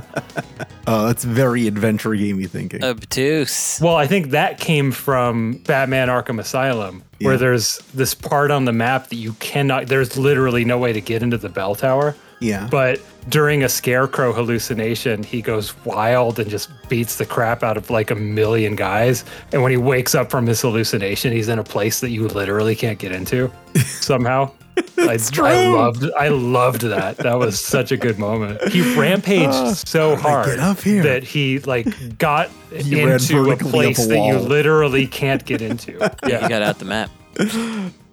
Oh, 0.88 1.05
that's 1.08 1.24
very 1.24 1.68
adventure 1.68 2.16
gamey 2.16 2.45
thinking. 2.47 2.84
Obtuse. 2.84 3.80
Well, 3.82 3.95
I 3.95 4.08
think 4.08 4.32
that 4.32 4.60
came 4.60 4.91
from 4.91 5.62
Batman 5.68 6.08
Arkham 6.08 6.39
Asylum, 6.39 7.03
where 7.22 7.34
Yeah. 7.34 7.38
there's 7.38 7.78
this 7.93 8.14
part 8.16 8.49
on 8.51 8.66
the 8.66 8.72
map 8.74 9.10
that 9.10 9.18
you 9.18 9.34
cannot, 9.34 9.88
there's 9.88 10.18
literally 10.18 10.66
no 10.66 10.78
way 10.78 10.93
to 10.93 11.01
get 11.01 11.22
into 11.22 11.38
the 11.38 11.49
bell 11.49 11.76
tower. 11.76 12.16
Yeah. 12.40 12.68
But 12.70 13.02
during 13.30 13.64
a 13.64 13.70
scarecrow 13.70 14.32
hallucination, 14.34 15.24
he 15.24 15.42
goes 15.42 15.74
wild 15.86 16.40
and 16.40 16.50
just 16.50 16.70
beats 16.90 17.16
the 17.18 17.26
crap 17.26 17.64
out 17.64 17.78
of 17.78 17.90
like 17.90 18.12
a 18.12 18.16
million 18.16 18.76
guys. 18.76 19.26
And 19.52 19.62
when 19.64 19.72
he 19.72 19.78
wakes 19.78 20.16
up 20.16 20.30
from 20.30 20.46
his 20.48 20.62
hallucination, 20.62 21.32
he's 21.34 21.50
in 21.50 21.60
a 21.60 21.64
place 21.64 22.00
that 22.02 22.10
you 22.12 22.28
literally 22.28 22.76
can't 22.76 23.00
get 23.00 23.12
into 23.12 23.52
somehow. 23.86 24.52
I, 25.00 25.18
I 25.42 25.68
loved 25.70 26.06
I 26.16 26.28
loved 26.28 26.82
that. 26.82 27.18
That 27.18 27.40
was 27.40 27.60
such 27.60 27.92
a 27.92 27.98
good 27.98 28.20
moment. 28.20 28.62
He 28.72 28.82
rampaged 28.96 29.88
so 29.88 30.16
hard 30.16 30.46
get 30.46 30.60
up 30.60 30.80
here? 30.82 31.02
that 31.02 31.24
he 31.24 31.58
like 31.60 31.88
got 32.20 32.52
He 32.72 33.00
into 33.02 33.50
a 33.50 33.58
place 33.58 34.06
a 34.06 34.10
that 34.10 34.20
you 34.20 34.38
literally 34.38 35.08
can't 35.08 35.44
get 35.46 35.64
into. 35.64 35.94
You 36.24 36.34
Yeah. 36.34 36.48
got 36.48 36.62
out 36.62 36.78
the 36.78 36.86
map. 36.86 37.10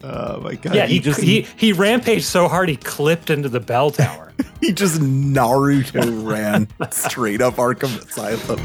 Oh 0.07 0.39
my 0.41 0.55
god. 0.57 0.75
Yeah, 0.75 0.85
he, 0.85 0.99
just 0.99 1.19
he 1.19 1.47
he 1.57 1.73
rampaged 1.73 2.27
so 2.27 2.47
hard 2.47 2.69
he 2.69 2.77
clipped 2.77 3.31
into 3.31 3.49
the 3.49 3.59
bell 3.59 3.91
tower. 3.91 4.35
he 4.61 4.71
just 4.71 5.01
Naruto 5.01 6.31
ran 6.31 6.69
straight 6.91 7.41
up 7.41 7.55
Arkham 7.55 7.99
Asylum. 8.07 8.61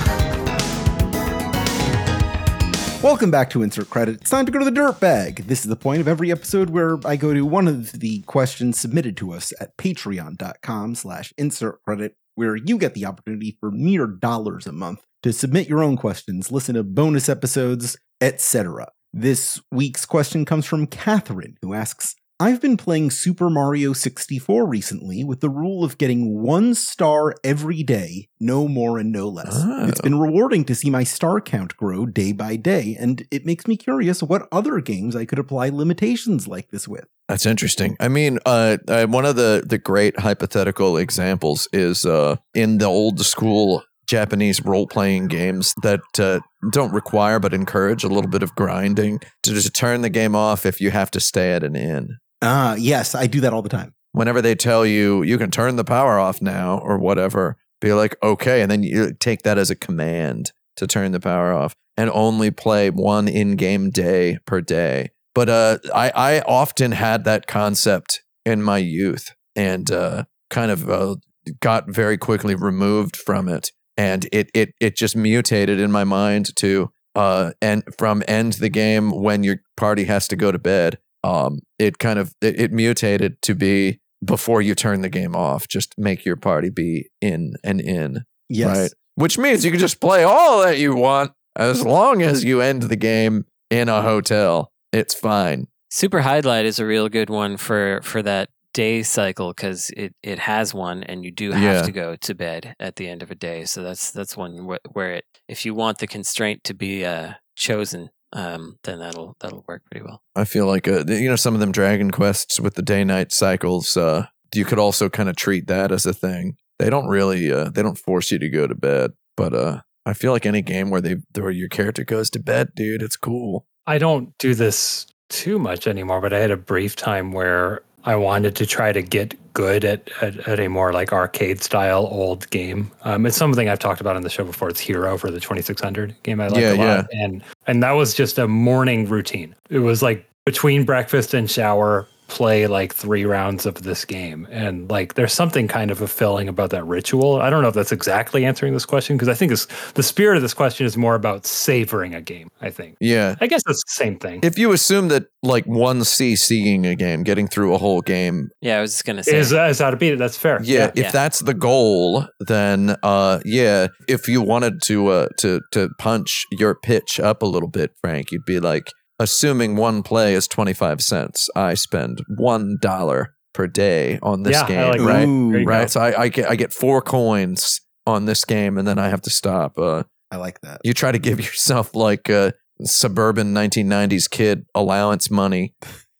Welcome 3.02 3.32
back 3.32 3.50
to 3.52 3.64
Insert 3.64 3.90
Credit. 3.90 4.16
It's 4.16 4.30
time 4.30 4.46
to 4.48 4.52
go 4.52 4.60
to 4.60 4.66
the 4.66 4.72
dirt 4.72 5.00
bag. 5.00 5.46
This 5.48 5.62
is 5.62 5.70
the 5.70 5.78
point 5.78 6.02
of 6.02 6.10
every 6.10 6.30
episode 6.30 6.72
where 6.72 6.98
I 7.06 7.16
go 7.16 7.34
to 7.34 7.46
one 7.46 7.70
of 7.70 7.94
the 7.94 8.20
questions 8.24 8.78
submitted 8.78 9.16
to 9.18 9.32
us 9.32 9.54
at 9.62 9.78
patreon.com 9.78 10.96
slash 10.96 11.34
insert 11.38 11.82
credit, 11.84 12.18
where 12.36 12.58
you 12.58 12.78
get 12.78 12.96
the 12.96 13.06
opportunity 13.06 13.56
for 13.62 13.72
mere 13.72 14.08
dollars 14.08 14.68
a 14.68 14.74
month 14.74 15.06
to 15.24 15.32
submit 15.32 15.70
your 15.70 15.82
own 15.82 15.96
questions, 15.96 16.52
listen 16.52 16.76
to 16.76 16.84
bonus 16.84 17.30
episodes, 17.30 17.98
etc. 18.20 18.90
This 19.14 19.60
week's 19.72 20.06
question 20.06 20.46
comes 20.46 20.66
from 20.66 20.86
Catherine, 20.86 21.58
who 21.62 21.74
asks, 21.74 22.16
I've 22.42 22.62
been 22.62 22.78
playing 22.78 23.12
Super 23.12 23.50
Mario 23.50 23.92
64 23.92 24.66
recently 24.66 25.26
with 25.26 25.42
the 25.42 25.50
rule 25.50 25.84
of 25.84 25.98
getting 25.98 26.42
one 26.42 26.74
star 26.74 27.36
every 27.44 27.84
day, 27.84 28.30
no 28.40 28.70
more 28.70 28.98
and 28.98 29.12
no 29.12 29.28
less. 29.28 29.52
Oh. 29.52 29.88
It's 29.88 30.00
been 30.00 30.18
rewarding 30.20 30.64
to 30.66 30.76
see 30.76 30.90
my 30.90 31.04
star 31.04 31.42
count 31.42 31.76
grow 31.76 32.06
day 32.06 32.32
by 32.32 32.56
day, 32.56 32.96
and 32.98 33.28
it 33.30 33.46
makes 33.46 33.68
me 33.68 33.76
curious 33.76 34.24
what 34.24 34.48
other 34.54 34.80
games 34.80 35.18
I 35.18 35.26
could 35.26 35.40
apply 35.40 35.68
limitations 35.68 36.48
like 36.48 36.70
this 36.70 36.88
with. 36.88 37.08
That's 37.28 37.46
interesting. 37.46 37.98
I 38.00 38.08
mean, 38.08 38.40
uh, 38.46 38.78
uh, 38.88 39.08
one 39.08 39.26
of 39.26 39.36
the 39.36 39.64
the 39.68 39.78
great 39.78 40.20
hypothetical 40.20 40.96
examples 40.96 41.68
is 41.74 42.06
uh, 42.06 42.38
in 42.54 42.78
the 42.78 42.86
old 42.86 43.20
school 43.26 43.84
Japanese 44.10 44.66
role 44.66 44.88
playing 44.88 45.28
games 45.28 45.74
that 45.84 46.02
uh, 46.20 46.40
don't 46.72 46.92
require 46.92 47.40
but 47.40 47.54
encourage 47.54 48.04
a 48.04 48.10
little 48.10 48.30
bit 48.30 48.44
of 48.44 48.56
grinding 48.56 49.20
to 49.44 49.54
just 49.54 49.74
turn 49.76 50.02
the 50.02 50.10
game 50.10 50.36
off 50.36 50.66
if 50.66 50.82
you 50.82 50.90
have 50.92 51.12
to 51.12 51.20
stay 51.20 51.54
at 51.54 51.64
an 51.64 51.76
inn. 51.76 52.18
Ah, 52.42 52.76
yes, 52.76 53.14
I 53.14 53.28
do 53.28 53.40
that 53.42 53.54
all 53.54 53.62
the 53.62 53.70
time. 53.70 53.94
Whenever 54.12 54.42
they 54.42 54.56
tell 54.56 54.86
you 54.86 55.22
you 55.22 55.38
can 55.38 55.52
turn 55.52 55.76
the 55.76 55.84
power 55.84 56.18
off 56.18 56.42
now 56.42 56.80
or 56.80 56.98
whatever, 56.98 57.58
be 57.80 57.94
like, 57.94 58.16
okay, 58.24 58.62
and 58.62 58.72
then 58.72 58.84
you 58.84 59.14
take 59.14 59.44
that 59.44 59.58
as 59.58 59.70
a 59.70 59.76
command 59.76 60.52
to 60.76 60.88
turn 60.88 61.12
the 61.12 61.20
power 61.20 61.54
off 61.54 61.76
and 61.96 62.10
only 62.10 62.50
play 62.50 62.90
one 62.90 63.28
in-game 63.28 63.92
day 63.92 64.40
per 64.46 64.62
day. 64.62 65.10
But 65.36 65.50
uh, 65.50 65.78
I, 65.94 66.12
I 66.16 66.40
often 66.42 66.94
had 66.94 67.26
that 67.26 67.46
concept 67.46 68.24
in 68.46 68.64
my 68.64 68.80
youth 68.80 69.36
and 69.56 69.92
uh, 69.92 70.24
kind 70.50 70.72
of 70.72 70.90
uh, 70.90 71.16
got 71.60 71.90
very 71.90 72.18
quickly 72.18 72.56
removed 72.56 73.16
from 73.16 73.48
it, 73.48 73.72
and 74.00 74.26
it 74.32 74.50
it 74.54 74.74
it 74.80 74.96
just 74.96 75.14
mutated 75.14 75.78
in 75.78 75.92
my 75.92 76.06
mind 76.06 76.56
to 76.56 76.90
uh, 77.16 77.52
and 77.62 77.84
from 77.98 78.24
end 78.30 78.54
the 78.54 78.70
game 78.70 79.12
when 79.12 79.44
your 79.44 79.58
party 79.76 80.06
has 80.06 80.26
to 80.30 80.38
go 80.38 80.54
to 80.54 80.58
bed. 80.58 80.98
Um, 81.22 81.60
it 81.78 82.00
kind 82.00 82.18
of 82.18 82.34
it, 82.42 82.60
it 82.60 82.72
mutated 82.72 83.42
to 83.42 83.54
be 83.54 84.00
before 84.24 84.62
you 84.62 84.74
turn 84.74 85.02
the 85.02 85.10
game 85.10 85.36
off, 85.36 85.68
just 85.68 85.94
make 85.98 86.24
your 86.24 86.38
party 86.38 86.70
be 86.70 87.10
in 87.20 87.56
and 87.62 87.82
in. 87.82 88.24
Yes. 88.48 88.78
Right. 88.78 88.92
Which 89.16 89.38
means 89.38 89.66
you 89.66 89.72
can 89.72 89.82
just 89.82 90.00
play 90.00 90.24
all 90.24 90.62
that 90.62 90.78
you 90.78 90.96
want 90.96 91.34
as 91.58 91.86
long 91.86 92.22
as 92.22 92.46
you 92.46 92.62
end 92.62 92.84
the 92.84 92.96
game 92.96 93.46
in 93.70 93.90
a 93.90 94.02
hotel. 94.02 94.72
It's 94.94 95.14
fine. 95.14 95.68
Super 95.92 96.22
Highlight 96.22 96.66
is 96.66 96.80
a 96.80 96.86
real 96.86 97.10
good 97.10 97.30
one 97.30 97.58
for 97.58 98.00
for 98.04 98.22
that 98.24 98.50
day 98.84 99.04
cycle 99.04 99.50
because 99.54 99.82
it 100.04 100.12
it 100.24 100.40
has 100.40 100.74
one, 100.74 101.04
and 101.10 101.24
you 101.26 101.32
do 101.32 101.52
have 101.52 101.76
Yeah. 101.78 101.82
to 101.90 101.92
go 101.92 102.16
to 102.28 102.34
bed 102.36 102.62
at 102.80 102.96
the 102.96 103.08
end 103.12 103.22
of 103.24 103.30
a 103.32 103.36
day. 103.36 103.66
So 103.66 103.84
that's 103.84 104.12
that's 104.12 104.36
one 104.38 104.66
where, 104.68 104.80
where 104.94 105.12
it 105.18 105.26
if 105.48 105.66
you 105.66 105.74
want 105.76 105.98
the 106.00 106.08
constraint 106.08 106.64
to 106.66 106.74
be 106.74 107.06
uh, 107.06 107.34
chosen, 107.56 108.10
um, 108.34 108.78
then 108.84 109.00
that'll 109.00 109.36
that'll 109.42 109.66
work 109.68 109.82
pretty 109.90 110.06
well. 110.06 110.22
I 110.36 110.46
feel 110.46 110.66
like 110.74 110.88
uh, 110.88 111.04
you 111.08 111.30
know 111.30 111.36
some 111.46 111.54
of 111.56 111.60
them 111.60 111.72
Dragon 111.72 112.12
Quests 112.12 112.60
with 112.60 112.76
the 112.76 112.82
day 112.94 113.04
night 113.04 113.32
cycles. 113.32 113.98
Uh, 113.98 114.28
you 114.56 114.66
could 114.66 114.80
also 114.80 115.10
kind 115.10 115.30
of 115.30 115.36
treat 115.36 115.68
that 115.68 115.92
as 115.92 116.06
a 116.06 116.14
thing. 116.14 116.56
They 116.80 116.90
don't 116.90 117.08
really 117.08 117.52
uh, 117.52 117.70
they 117.70 117.82
don't 117.84 117.98
force 117.98 118.32
you 118.32 118.40
to 118.40 118.50
go 118.50 118.66
to 118.68 118.76
bed, 118.76 119.12
but 119.36 119.54
uh, 119.54 119.82
I 120.06 120.14
feel 120.14 120.32
like 120.32 120.46
any 120.46 120.62
game 120.62 120.90
where 120.90 121.02
they 121.02 121.18
where 121.38 121.52
your 121.52 121.70
character 121.70 122.04
goes 122.06 122.30
to 122.32 122.40
bed, 122.40 122.70
dude, 122.76 123.02
it's 123.04 123.18
cool. 123.18 123.66
I 123.86 123.98
don't 123.98 124.38
do 124.38 124.56
this 124.56 125.06
too 125.30 125.60
much 125.60 125.86
anymore, 125.88 126.22
but 126.22 126.34
I 126.34 126.40
had 126.40 126.52
a 126.52 126.58
brief 126.58 126.96
time 126.96 127.32
where 127.32 127.82
I 128.06 128.16
wanted 128.16 128.56
to 128.58 128.66
try 128.66 128.92
to 128.92 129.02
get 129.02 129.36
good 129.54 129.84
at, 129.84 130.10
at, 130.22 130.48
at 130.48 130.60
a 130.60 130.68
more 130.68 130.94
like 130.94 131.12
arcade 131.12 131.62
style 131.62 132.08
old 132.12 132.50
game. 132.50 132.92
Um, 133.04 133.26
it's 133.26 133.38
something 133.38 133.68
I've 133.70 133.80
talked 133.80 134.02
about 134.02 134.16
on 134.16 134.22
the 134.24 134.30
show 134.30 134.44
before. 134.44 134.70
It's 134.70 134.80
Hero 134.80 135.18
for 135.18 135.30
the 135.30 135.40
2600 135.40 136.16
game 136.24 136.40
I 136.40 136.48
like 136.48 136.62
Yeah, 136.62 136.74
a 136.74 136.76
lot. 136.76 137.08
And, 137.12 137.44
and 137.68 137.84
that 137.84 137.92
was 137.92 138.14
just 138.14 138.38
a 138.38 138.48
morning 138.48 139.08
routine. 139.08 139.56
It 139.70 139.80
was 139.80 140.02
like 140.02 140.26
between 140.46 140.86
breakfast 140.86 141.34
and 141.34 141.50
shower, 141.50 142.08
play 142.30 142.68
like 142.68 142.94
three 142.94 143.26
rounds 143.26 143.66
of 143.66 143.82
this 143.84 144.06
game. 144.06 144.48
And 144.50 144.90
like 144.90 145.16
there's 145.16 145.34
something 145.34 145.68
kind 145.68 145.92
of 145.92 145.98
fulfilling 145.98 146.48
about 146.48 146.70
that 146.70 146.86
ritual. 146.86 147.42
I 147.42 147.50
don't 147.50 147.62
know 147.62 147.68
if 147.68 147.74
that's 147.74 147.92
exactly 147.92 148.46
answering 148.46 148.74
this 148.74 148.86
question 148.86 149.18
because 149.18 149.28
I 149.28 149.34
think 149.34 149.50
this, 149.50 149.68
the 149.96 150.04
spirit 150.04 150.38
of 150.38 150.42
this 150.42 150.54
question 150.54 150.86
is 150.86 150.96
more 150.96 151.16
about 151.16 151.46
savoring 151.46 152.16
a 152.16 152.22
game, 152.22 152.50
I 152.62 152.70
think. 152.70 152.96
Yeah. 153.02 153.36
I 153.42 153.48
guess 153.48 153.64
that's 153.66 153.84
the 153.84 153.92
same 154.04 154.18
thing. 154.20 154.40
If 154.44 154.58
you 154.58 154.72
assume 154.72 155.10
that 155.10 155.26
like 155.44 155.66
one 155.66 156.00
CCing 156.02 156.86
a 156.90 156.96
game, 156.96 157.24
getting 157.24 157.48
through 157.48 157.74
a 157.74 157.78
whole 157.78 158.02
game, 158.02 158.50
Yeah, 158.62 158.78
I 158.78 158.82
was 158.82 158.92
just 158.92 159.06
gonna 159.06 159.24
say. 159.24 159.38
is 159.38 159.52
uh, 159.54 159.64
is 159.64 159.80
how 159.80 159.90
to 159.90 159.98
beat 159.98 160.14
it. 160.14 160.20
That's 160.20 160.38
fair. 160.38 160.60
yeah, 160.64 160.92
if 160.96 161.06
Yeah. 161.06 161.12
that's 161.12 161.40
the 161.40 161.54
goal, 161.54 162.28
then 162.40 162.96
uh 163.04 163.40
yeah, 163.44 163.88
if 164.08 164.28
you 164.28 164.42
wanted 164.42 164.82
to 164.84 165.08
uh 165.08 165.28
to 165.40 165.62
to 165.72 165.90
punch 165.98 166.46
your 166.52 166.76
pitch 166.76 167.20
up 167.20 167.42
a 167.42 167.46
little 167.46 167.70
bit, 167.70 167.92
Frank, 168.02 168.32
you'd 168.32 168.46
be 168.46 168.60
like 168.60 168.92
assuming 169.20 169.76
one 169.76 170.04
play 170.04 170.34
is 170.34 170.48
25 170.48 171.02
cents, 171.02 171.50
I 171.56 171.74
spend 171.74 172.22
$1 172.40 173.26
per 173.54 173.68
day 173.68 174.20
on 174.22 174.44
this 174.44 174.54
Yeah, 174.54 174.64
I 174.64 174.68
game, 174.68 174.90
like 174.92 175.02
right? 175.02 175.28
Ooh, 175.28 175.52
There 175.52 175.60
you 175.60 175.66
go. 175.66 175.70
Right? 175.72 175.90
So 175.90 176.00
I, 176.02 176.22
I 176.24 176.28
get 176.30 176.50
I 176.50 176.56
get 176.56 176.72
4 176.74 177.02
coins 177.02 177.82
on 178.06 178.26
this 178.26 178.46
game 178.46 178.78
and 178.78 178.88
then 178.88 178.98
I 179.00 179.10
have 179.10 179.22
to 179.24 179.30
stop. 179.30 179.78
Uh 179.78 180.04
I 180.32 180.38
like 180.38 180.62
that. 180.62 180.82
you 180.84 180.94
try 180.94 181.12
to 181.12 181.18
give 181.20 181.40
yourself 181.48 181.96
like 181.96 182.30
a 182.30 182.54
suburban 182.86 183.54
1990s 183.54 184.30
kid 184.30 184.66
allowance 184.76 185.30
money 185.32 185.74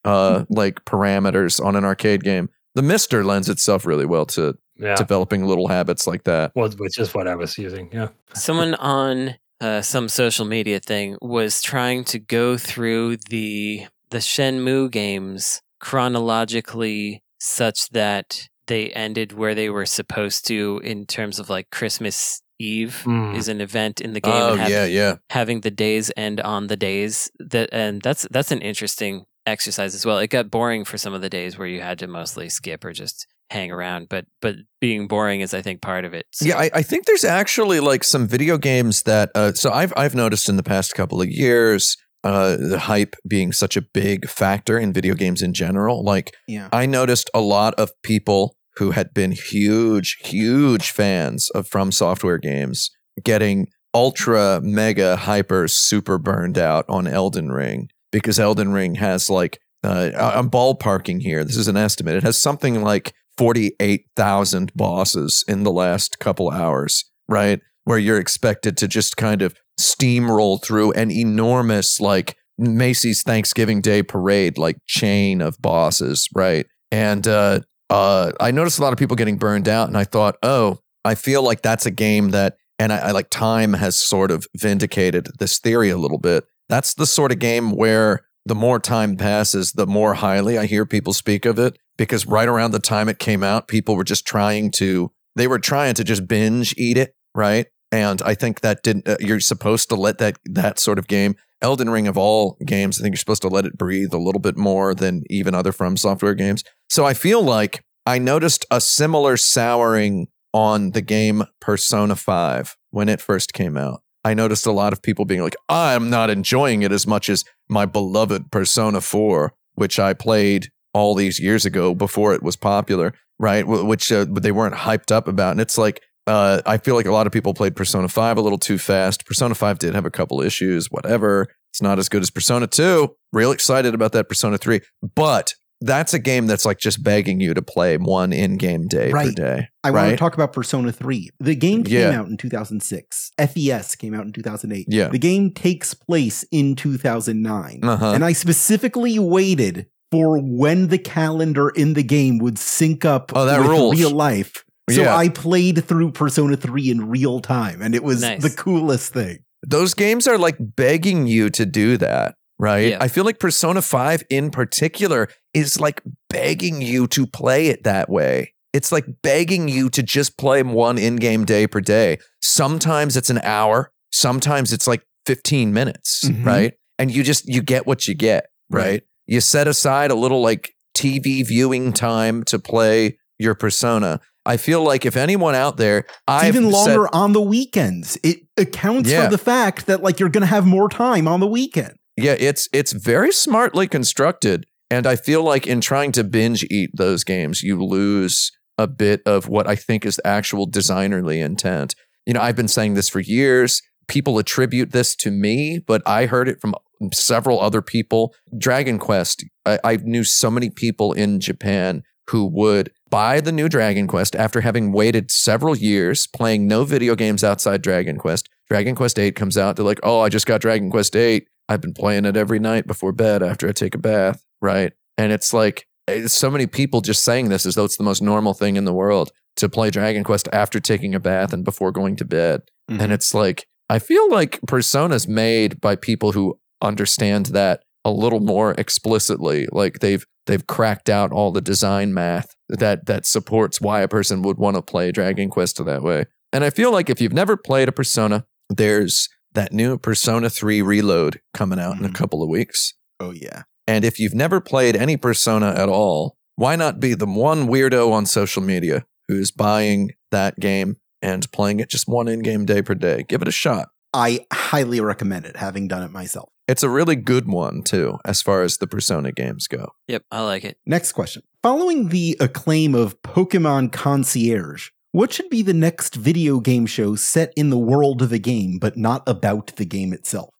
uh 0.04 0.44
like 0.50 0.84
parameters 0.84 1.64
on 1.64 1.74
an 1.76 1.84
arcade 1.84 2.22
game 2.22 2.48
the 2.74 2.82
MiSTer 2.82 3.24
lends 3.24 3.48
itself 3.48 3.86
really 3.86 4.04
well 4.06 4.26
to 4.26 4.56
Yeah. 4.76 4.94
developing 4.96 5.44
little 5.46 5.68
habits 5.68 6.06
like 6.06 6.24
that 6.24 6.52
Well, 6.54 6.68
which 6.78 6.98
is 6.98 7.14
what 7.14 7.26
I 7.28 7.34
was 7.36 7.56
using. 7.58 7.88
Yeah. 7.92 8.08
Someone 8.34 8.74
on 8.76 9.34
uh, 9.60 9.82
some 9.82 10.08
social 10.08 10.44
media 10.46 10.80
thing 10.80 11.16
was 11.20 11.60
trying 11.62 12.04
to 12.04 12.18
go 12.18 12.56
through 12.56 13.16
the 13.28 13.86
the 14.10 14.18
Shenmue 14.18 14.90
games 14.90 15.60
chronologically, 15.80 17.22
such 17.38 17.88
that 17.90 18.48
they 18.66 18.90
ended 18.90 19.32
where 19.32 19.54
they 19.54 19.68
were 19.70 19.86
supposed 19.86 20.46
to 20.46 20.80
in 20.84 21.06
terms 21.06 21.38
of 21.38 21.50
like 21.50 21.70
Christmas 21.70 22.42
Eve 22.58 23.02
Mm. 23.06 23.34
is 23.36 23.48
an 23.48 23.60
event 23.60 24.00
in 24.00 24.12
the 24.12 24.20
game. 24.20 24.32
oh 24.34 24.54
have- 24.56 24.68
yeah 24.70 24.84
yeah 24.84 25.16
having 25.30 25.62
the 25.62 25.70
days 25.70 26.12
end 26.16 26.40
on 26.42 26.66
the 26.66 26.76
days 26.76 27.30
that 27.38 27.70
and 27.72 28.02
that's 28.02 28.26
that's 28.30 28.50
an 28.52 28.60
interesting 28.60 29.24
exercise 29.46 29.94
as 29.94 30.04
well. 30.04 30.18
It 30.18 30.28
got 30.28 30.50
boring 30.50 30.84
for 30.84 30.98
some 30.98 31.14
of 31.14 31.22
the 31.22 31.30
days 31.30 31.56
where 31.58 31.66
you 31.66 31.80
had 31.80 31.98
to 32.00 32.06
mostly 32.06 32.48
skip 32.50 32.84
or 32.84 32.92
just 32.92 33.26
hang 33.50 33.70
around, 33.70 34.08
but 34.08 34.26
but 34.40 34.56
being 34.80 35.08
boring 35.08 35.40
is 35.40 35.52
I 35.54 35.62
think 35.62 35.82
part 35.82 36.04
of 36.04 36.14
it. 36.14 36.26
So- 36.32 36.46
yeah 36.46 36.58
I, 36.58 36.70
I 36.74 36.82
think 36.82 37.06
there's 37.06 37.24
actually 37.24 37.80
like 37.80 38.04
some 38.04 38.26
video 38.26 38.56
games 38.58 39.02
that 39.02 39.30
uh 39.34 39.52
so 39.52 39.70
i've 39.72 39.92
i've 39.96 40.14
noticed 40.14 40.48
in 40.48 40.56
the 40.56 40.62
past 40.62 40.94
couple 40.94 41.20
of 41.20 41.28
years 41.28 41.96
uh 42.24 42.56
the 42.56 42.78
hype 42.78 43.16
being 43.28 43.50
such 43.52 43.76
a 43.76 43.82
big 43.82 44.28
factor 44.28 44.78
in 44.78 44.92
video 44.92 45.14
games 45.14 45.42
in 45.42 45.52
general 45.52 46.02
like 46.04 46.34
Yeah. 46.46 46.68
I 46.72 46.86
noticed 46.86 47.28
a 47.34 47.40
lot 47.40 47.74
of 47.74 47.90
people 48.02 48.54
who 48.76 48.92
had 48.92 49.12
been 49.12 49.32
huge, 49.32 50.16
huge 50.24 50.90
fans 50.90 51.50
of 51.50 51.66
From 51.66 51.90
Software 51.92 52.38
games 52.38 52.90
getting 53.24 53.66
ultra, 53.92 54.60
mega, 54.62 55.16
hyper, 55.16 55.66
super 55.68 56.16
burned 56.18 56.56
out 56.56 56.84
on 56.88 57.06
Elden 57.06 57.50
Ring 57.50 57.88
because 58.12 58.38
Elden 58.38 58.72
Ring 58.72 58.94
has 58.94 59.28
like, 59.28 59.58
uh, 59.84 60.10
I- 60.16 60.38
I'm 60.38 60.48
ballparking 60.50 61.20
here. 61.20 61.42
This 61.44 61.56
is 61.56 61.68
an 61.68 61.76
estimate. 61.76 62.14
It 62.14 62.22
has 62.22 62.40
something 62.40 62.82
like 62.82 63.12
48,000 63.38 64.72
bosses 64.74 65.44
in 65.48 65.62
the 65.62 65.72
last 65.72 66.18
couple 66.18 66.50
hours, 66.50 67.04
right? 67.28 67.60
Where 67.84 67.98
you're 67.98 68.20
expected 68.20 68.76
to 68.78 68.88
just 68.88 69.16
kind 69.16 69.42
of 69.42 69.54
steamroll 69.80 70.62
through 70.62 70.92
an 70.92 71.10
enormous, 71.10 72.00
like, 72.00 72.36
Macy's 72.60 73.22
Thanksgiving 73.22 73.80
Day 73.80 74.02
parade, 74.02 74.58
like 74.58 74.76
chain 74.86 75.40
of 75.40 75.60
bosses, 75.60 76.28
right? 76.34 76.66
And 76.92 77.26
uh, 77.26 77.60
uh, 77.88 78.32
I 78.38 78.50
noticed 78.50 78.78
a 78.78 78.82
lot 78.82 78.92
of 78.92 78.98
people 78.98 79.16
getting 79.16 79.38
burned 79.38 79.68
out, 79.68 79.88
and 79.88 79.96
I 79.96 80.04
thought, 80.04 80.36
oh, 80.42 80.78
I 81.04 81.14
feel 81.14 81.42
like 81.42 81.62
that's 81.62 81.86
a 81.86 81.90
game 81.90 82.30
that, 82.30 82.56
and 82.78 82.92
I, 82.92 82.98
I 82.98 83.10
like 83.12 83.30
time 83.30 83.72
has 83.72 83.96
sort 83.98 84.30
of 84.30 84.46
vindicated 84.56 85.28
this 85.38 85.58
theory 85.58 85.88
a 85.88 85.96
little 85.96 86.18
bit. 86.18 86.44
That's 86.68 86.94
the 86.94 87.06
sort 87.06 87.32
of 87.32 87.38
game 87.38 87.72
where 87.72 88.20
the 88.46 88.54
more 88.54 88.78
time 88.78 89.16
passes, 89.16 89.72
the 89.72 89.86
more 89.86 90.14
highly 90.14 90.58
I 90.58 90.66
hear 90.66 90.86
people 90.86 91.12
speak 91.12 91.44
of 91.44 91.58
it. 91.58 91.78
Because 91.96 92.26
right 92.26 92.48
around 92.48 92.70
the 92.70 92.78
time 92.78 93.08
it 93.08 93.18
came 93.18 93.42
out, 93.42 93.68
people 93.68 93.94
were 93.94 94.04
just 94.04 94.26
trying 94.26 94.70
to, 94.72 95.12
they 95.36 95.46
were 95.46 95.58
trying 95.58 95.94
to 95.94 96.04
just 96.04 96.26
binge 96.26 96.74
eat 96.78 96.96
it, 96.96 97.14
right? 97.34 97.66
And 97.92 98.22
I 98.22 98.34
think 98.34 98.60
that 98.60 98.82
didn't, 98.82 99.06
uh, 99.06 99.16
you're 99.20 99.40
supposed 99.40 99.90
to 99.90 99.96
let 99.96 100.18
that, 100.18 100.38
that 100.46 100.78
sort 100.78 100.98
of 100.98 101.08
game, 101.08 101.36
Elden 101.60 101.90
Ring 101.90 102.08
of 102.08 102.16
all 102.16 102.56
games, 102.64 102.98
I 102.98 103.02
think 103.02 103.12
you're 103.12 103.18
supposed 103.18 103.42
to 103.42 103.48
let 103.48 103.66
it 103.66 103.76
breathe 103.76 104.14
a 104.14 104.18
little 104.18 104.40
bit 104.40 104.56
more 104.56 104.94
than 104.94 105.24
even 105.28 105.54
other 105.54 105.72
From 105.72 105.96
Software 105.96 106.34
games. 106.34 106.64
So 106.88 107.04
I 107.04 107.12
feel 107.12 107.42
like 107.42 107.84
I 108.06 108.18
noticed 108.18 108.64
a 108.70 108.80
similar 108.80 109.36
souring 109.36 110.28
on 110.52 110.92
the 110.92 111.02
game 111.02 111.44
Persona 111.60 112.16
5 112.16 112.76
when 112.90 113.08
it 113.08 113.20
first 113.20 113.52
came 113.52 113.76
out. 113.76 114.02
I 114.24 114.34
noticed 114.34 114.66
a 114.66 114.72
lot 114.72 114.92
of 114.92 115.02
people 115.02 115.24
being 115.24 115.42
like, 115.42 115.56
I'm 115.68 116.10
not 116.10 116.30
enjoying 116.30 116.82
it 116.82 116.92
as 116.92 117.06
much 117.06 117.28
as 117.28 117.44
my 117.70 117.86
beloved 117.86 118.50
Persona 118.50 119.00
4, 119.00 119.52
which 119.74 119.98
I 119.98 120.12
played 120.12 120.68
all 120.92 121.14
these 121.14 121.38
years 121.38 121.64
ago 121.64 121.94
before 121.94 122.34
it 122.34 122.42
was 122.42 122.56
popular, 122.56 123.14
right? 123.38 123.66
Which 123.66 124.10
uh, 124.10 124.26
they 124.28 124.52
weren't 124.52 124.74
hyped 124.74 125.12
up 125.12 125.28
about. 125.28 125.52
And 125.52 125.60
it's 125.60 125.78
like, 125.78 126.02
uh, 126.26 126.60
I 126.66 126.78
feel 126.78 126.94
like 126.94 127.06
a 127.06 127.12
lot 127.12 127.26
of 127.26 127.32
people 127.32 127.54
played 127.54 127.76
Persona 127.76 128.08
5 128.08 128.36
a 128.36 128.40
little 128.40 128.58
too 128.58 128.78
fast. 128.78 129.24
Persona 129.24 129.54
5 129.54 129.78
did 129.78 129.94
have 129.94 130.04
a 130.04 130.10
couple 130.10 130.40
issues, 130.40 130.90
whatever. 130.90 131.48
It's 131.72 131.80
not 131.80 131.98
as 131.98 132.08
good 132.08 132.22
as 132.22 132.30
Persona 132.30 132.66
2. 132.66 133.14
Real 133.32 133.52
excited 133.52 133.94
about 133.94 134.12
that 134.12 134.28
Persona 134.28 134.58
3. 134.58 134.80
But 135.14 135.54
that's 135.80 136.12
a 136.14 136.18
game 136.18 136.46
that's 136.46 136.64
like 136.64 136.78
just 136.78 137.02
begging 137.02 137.40
you 137.40 137.54
to 137.54 137.62
play 137.62 137.96
one 137.96 138.32
in-game 138.32 138.86
day 138.86 139.10
Right. 139.10 139.28
per 139.28 139.32
day. 139.32 139.68
I 139.82 139.88
right? 139.90 140.02
want 140.02 140.10
to 140.10 140.16
talk 140.18 140.34
about 140.34 140.52
Persona 140.52 140.92
3. 140.92 141.30
The 141.40 141.54
game 141.54 141.84
came 141.84 141.94
Yeah. 142.12 142.18
out 142.20 142.28
in 142.28 142.36
2006. 142.36 143.30
FES 143.38 143.94
came 143.96 144.14
out 144.14 144.26
in 144.26 144.32
2008. 144.32 144.86
Yeah. 144.88 145.08
The 145.08 145.18
game 145.18 145.50
takes 145.52 145.94
place 145.94 146.44
in 146.50 146.76
2009. 146.76 147.80
Uh-huh. 147.82 148.12
And 148.12 148.24
I 148.24 148.32
specifically 148.32 149.18
waited 149.18 149.86
for 150.10 150.38
when 150.38 150.88
the 150.88 150.98
calendar 150.98 151.70
in 151.70 151.94
the 151.94 152.02
game 152.02 152.38
would 152.38 152.58
sync 152.58 153.04
up 153.04 153.32
Oh, 153.34 153.46
that 153.46 153.60
with 153.60 153.68
rules. 153.68 153.96
real 153.98 154.10
life. 154.10 154.64
So 154.90 155.02
Yeah. 155.02 155.16
I 155.16 155.28
played 155.28 155.84
through 155.84 156.12
Persona 156.12 156.56
3 156.56 156.90
in 156.90 157.08
real 157.08 157.40
time, 157.40 157.80
and 157.80 157.94
it 157.94 158.02
was 158.02 158.20
Nice. 158.22 158.42
the 158.42 158.50
coolest 158.50 159.12
thing. 159.12 159.38
those 159.66 159.92
games 159.92 160.26
are 160.26 160.38
like 160.38 160.56
begging 160.58 161.26
you 161.26 161.50
to 161.50 161.66
do 161.66 161.98
that, 161.98 162.34
right? 162.60 162.90
Yeah. 162.90 162.98
I 163.00 163.08
feel 163.08 163.24
like 163.24 163.38
Persona 163.38 163.82
5 163.82 164.22
in 164.30 164.50
particular 164.50 165.28
is 165.54 165.80
like 165.80 166.02
begging 166.28 166.80
you 166.82 167.06
to 167.08 167.26
play 167.26 167.68
it 167.68 167.84
that 167.84 168.08
way. 168.08 168.54
It's 168.72 168.92
like 168.92 169.06
begging 169.22 169.68
you 169.68 169.88
to 169.90 170.02
just 170.02 170.38
play 170.38 170.62
one 170.62 170.96
in 170.98 171.16
game 171.16 171.44
day 171.44 171.66
per 171.66 171.80
day. 171.80 172.18
Sometimes 172.40 173.16
it's 173.16 173.30
an 173.30 173.40
hour, 173.42 173.90
sometimes 174.12 174.72
it's 174.72 174.86
like 174.86 175.02
15 175.26 175.72
minutes, 175.72 176.24
Mhm. 176.24 176.44
right? 176.46 176.72
And 176.98 177.10
you 177.10 177.22
just, 177.22 177.48
you 177.48 177.62
get 177.62 177.86
what 177.86 178.06
you 178.06 178.14
get, 178.14 178.46
right? 178.70 178.84
Right. 178.84 179.02
You 179.26 179.40
set 179.40 179.66
aside 179.68 180.10
a 180.10 180.14
little 180.14 180.42
like 180.42 180.72
TV 180.96 181.42
viewing 181.46 181.92
time 181.92 182.42
to 182.44 182.58
play 182.58 183.18
your 183.38 183.54
Persona. 183.54 184.20
I 184.46 184.56
feel 184.56 184.82
like 184.82 185.04
if 185.06 185.16
anyone 185.16 185.54
out 185.54 185.76
there, 185.76 186.04
I've 186.26 186.48
even 186.56 186.64
said- 186.64 186.96
longer 186.96 187.14
on 187.14 187.32
the 187.32 187.40
weekends. 187.40 188.18
It 188.22 188.38
accounts 188.56 189.08
Yeah. 189.10 189.24
for 189.24 189.30
the 189.30 189.38
fact 189.38 189.86
that 189.86 190.02
like 190.02 190.18
you're 190.18 190.28
going 190.30 190.42
to 190.42 190.46
have 190.46 190.66
more 190.66 190.88
time 190.88 191.28
on 191.28 191.40
the 191.40 191.46
weekend. 191.46 191.94
Yeah, 192.16 192.36
it's 192.38 192.68
it's 192.72 192.92
very 192.92 193.32
smartly 193.32 193.88
constructed, 193.88 194.66
and 194.90 195.06
I 195.06 195.16
feel 195.16 195.42
like 195.42 195.66
in 195.66 195.80
trying 195.80 196.12
to 196.12 196.24
binge 196.24 196.64
eat 196.64 196.90
those 196.94 197.24
games, 197.24 197.62
you 197.62 197.82
lose 197.82 198.52
a 198.78 198.86
bit 198.86 199.22
of 199.26 199.48
what 199.48 199.66
I 199.66 199.76
think 199.76 200.04
is 200.04 200.16
the 200.16 200.26
actual 200.26 200.68
designerly 200.68 201.42
intent. 201.42 201.94
You 202.26 202.34
know, 202.34 202.40
I've 202.40 202.56
been 202.56 202.68
saying 202.68 202.94
this 202.94 203.08
for 203.08 203.20
years. 203.20 203.82
People 204.08 204.38
attribute 204.38 204.92
this 204.92 205.14
to 205.16 205.30
me, 205.30 205.78
but 205.86 206.02
I 206.06 206.26
heard 206.26 206.48
it 206.48 206.60
from 206.60 206.74
several 207.12 207.60
other 207.60 207.82
people. 207.82 208.34
Dragon 208.56 208.98
Quest, 208.98 209.44
I, 209.64 209.78
I 209.84 209.96
knew 209.96 210.24
so 210.24 210.50
many 210.50 210.70
people 210.70 211.12
in 211.12 211.40
Japan 211.40 212.02
who 212.30 212.46
would 212.46 212.90
buy 213.08 213.40
the 213.40 213.52
new 213.52 213.68
Dragon 213.68 214.06
Quest 214.06 214.36
after 214.36 214.60
having 214.60 214.92
waited 214.92 215.30
several 215.30 215.76
years 215.76 216.26
playing 216.26 216.66
no 216.66 216.84
video 216.84 217.14
games 217.14 217.42
outside 217.42 217.82
Dragon 217.82 218.18
Quest. 218.18 218.48
Dragon 218.68 218.94
Quest 218.94 219.18
8 219.18 219.34
comes 219.34 219.58
out. 219.58 219.76
They're 219.76 219.84
like, 219.84 220.00
oh, 220.02 220.20
I 220.20 220.28
just 220.28 220.46
got 220.46 220.60
Dragon 220.60 220.90
Quest 220.90 221.16
8. 221.16 221.48
I've 221.70 221.80
been 221.80 221.94
playing 221.94 222.24
it 222.24 222.36
every 222.36 222.58
night 222.58 222.88
before 222.88 223.12
bed 223.12 223.44
after 223.44 223.68
I 223.68 223.72
take 223.72 223.94
a 223.94 223.98
bath, 223.98 224.44
right? 224.60 224.92
And 225.16 225.30
it's 225.30 225.54
like 225.54 225.86
eh, 226.08 226.26
so 226.26 226.50
many 226.50 226.66
people 226.66 227.00
just 227.00 227.22
saying 227.22 227.48
this 227.48 227.64
as 227.64 227.76
though 227.76 227.84
it's 227.84 227.96
the 227.96 228.02
most 228.02 228.20
normal 228.20 228.54
thing 228.54 228.74
in 228.74 228.84
the 228.84 228.92
world 228.92 229.30
to 229.56 229.68
play 229.68 229.90
Dragon 229.90 230.24
Quest 230.24 230.48
after 230.52 230.80
taking 230.80 231.14
a 231.14 231.20
bath 231.20 231.52
and 231.52 231.64
before 231.64 231.92
going 231.92 232.16
to 232.16 232.24
bed. 232.24 232.62
And 233.00 233.12
it's 233.12 233.32
like 233.32 233.68
I 233.88 234.00
feel 234.00 234.28
like 234.28 234.58
Persona's 234.66 235.28
made 235.28 235.80
by 235.80 235.94
people 235.94 236.32
who 236.32 236.58
understand 236.82 237.46
that 237.46 237.84
a 238.04 238.10
little 238.10 238.40
more 238.40 238.72
explicitly. 238.72 239.68
Like 239.70 240.00
they've 240.00 240.26
they've 240.46 240.66
cracked 240.66 241.08
out 241.08 241.30
all 241.30 241.52
the 241.52 241.60
design 241.60 242.12
math 242.12 242.56
that 242.68 243.06
that 243.06 243.26
supports 243.26 243.80
why 243.80 244.00
a 244.00 244.08
person 244.08 244.42
would 244.42 244.58
want 244.58 244.74
to 244.74 244.82
play 244.82 245.12
Dragon 245.12 245.48
Quest 245.48 245.84
that 245.84 246.02
way. 246.02 246.24
And 246.52 246.64
I 246.64 246.70
feel 246.70 246.90
like 246.90 247.08
if 247.08 247.20
you've 247.20 247.32
never 247.32 247.56
played 247.56 247.88
a 247.88 247.92
Persona, 247.92 248.44
there's 248.68 249.28
that 249.54 249.72
new 249.72 249.98
Persona 249.98 250.48
3 250.50 250.80
Reload 250.82 251.40
coming 251.54 251.78
out 251.80 251.98
in 251.98 252.04
a 252.04 252.08
Mhm. 252.08 252.14
couple 252.14 252.42
of 252.42 252.48
weeks. 252.48 252.94
Oh 253.18 253.32
yeah. 253.32 253.62
And 253.86 254.04
if 254.04 254.18
you've 254.20 254.34
never 254.34 254.60
played 254.60 254.96
any 254.96 255.16
Persona 255.16 255.70
at 255.76 255.88
all, 255.88 256.36
why 256.56 256.76
not 256.76 257.00
be 257.00 257.14
the 257.14 257.26
one 257.26 257.66
weirdo 257.68 258.12
on 258.12 258.26
social 258.26 258.62
media 258.62 259.04
who's 259.28 259.50
buying 259.50 260.12
that 260.30 260.60
game 260.60 260.96
and 261.22 261.50
playing 261.52 261.80
it 261.80 261.90
just 261.90 262.06
one 262.08 262.28
in 262.28 262.40
game 262.40 262.64
day 262.64 262.82
per 262.82 262.94
day? 262.94 263.24
Give 263.28 263.42
it 263.42 263.48
a 263.48 263.52
shot. 263.52 263.88
I 264.12 264.46
highly 264.52 265.00
recommend 265.00 265.46
it, 265.46 265.56
having 265.56 265.86
done 265.88 266.02
it 266.02 266.10
myself. 266.10 266.50
It's 266.68 266.82
a 266.82 266.88
really 266.88 267.16
good 267.16 267.48
one, 267.48 267.82
too, 267.82 268.18
as 268.24 268.42
far 268.42 268.62
as 268.62 268.78
the 268.78 268.86
Persona 268.86 269.32
games 269.32 269.66
go. 269.66 269.92
Yep, 270.08 270.24
I 270.30 270.42
like 270.42 270.64
it. 270.64 270.78
Next 270.86 271.12
question. 271.12 271.42
Following 271.62 272.08
the 272.08 272.36
acclaim 272.40 272.94
of 272.94 273.20
Pokemon 273.22 273.92
Concierge, 273.92 274.90
what 275.12 275.32
should 275.32 275.50
be 275.50 275.62
the 275.62 275.74
next 275.74 276.14
video 276.14 276.60
game 276.60 276.86
show 276.86 277.14
set 277.14 277.52
in 277.56 277.70
the 277.70 277.78
world 277.78 278.22
of 278.22 278.30
the 278.30 278.38
game, 278.38 278.78
but 278.78 278.96
not 278.96 279.22
about 279.26 279.68
the 279.76 279.84
game 279.84 280.12
itself? 280.12 280.50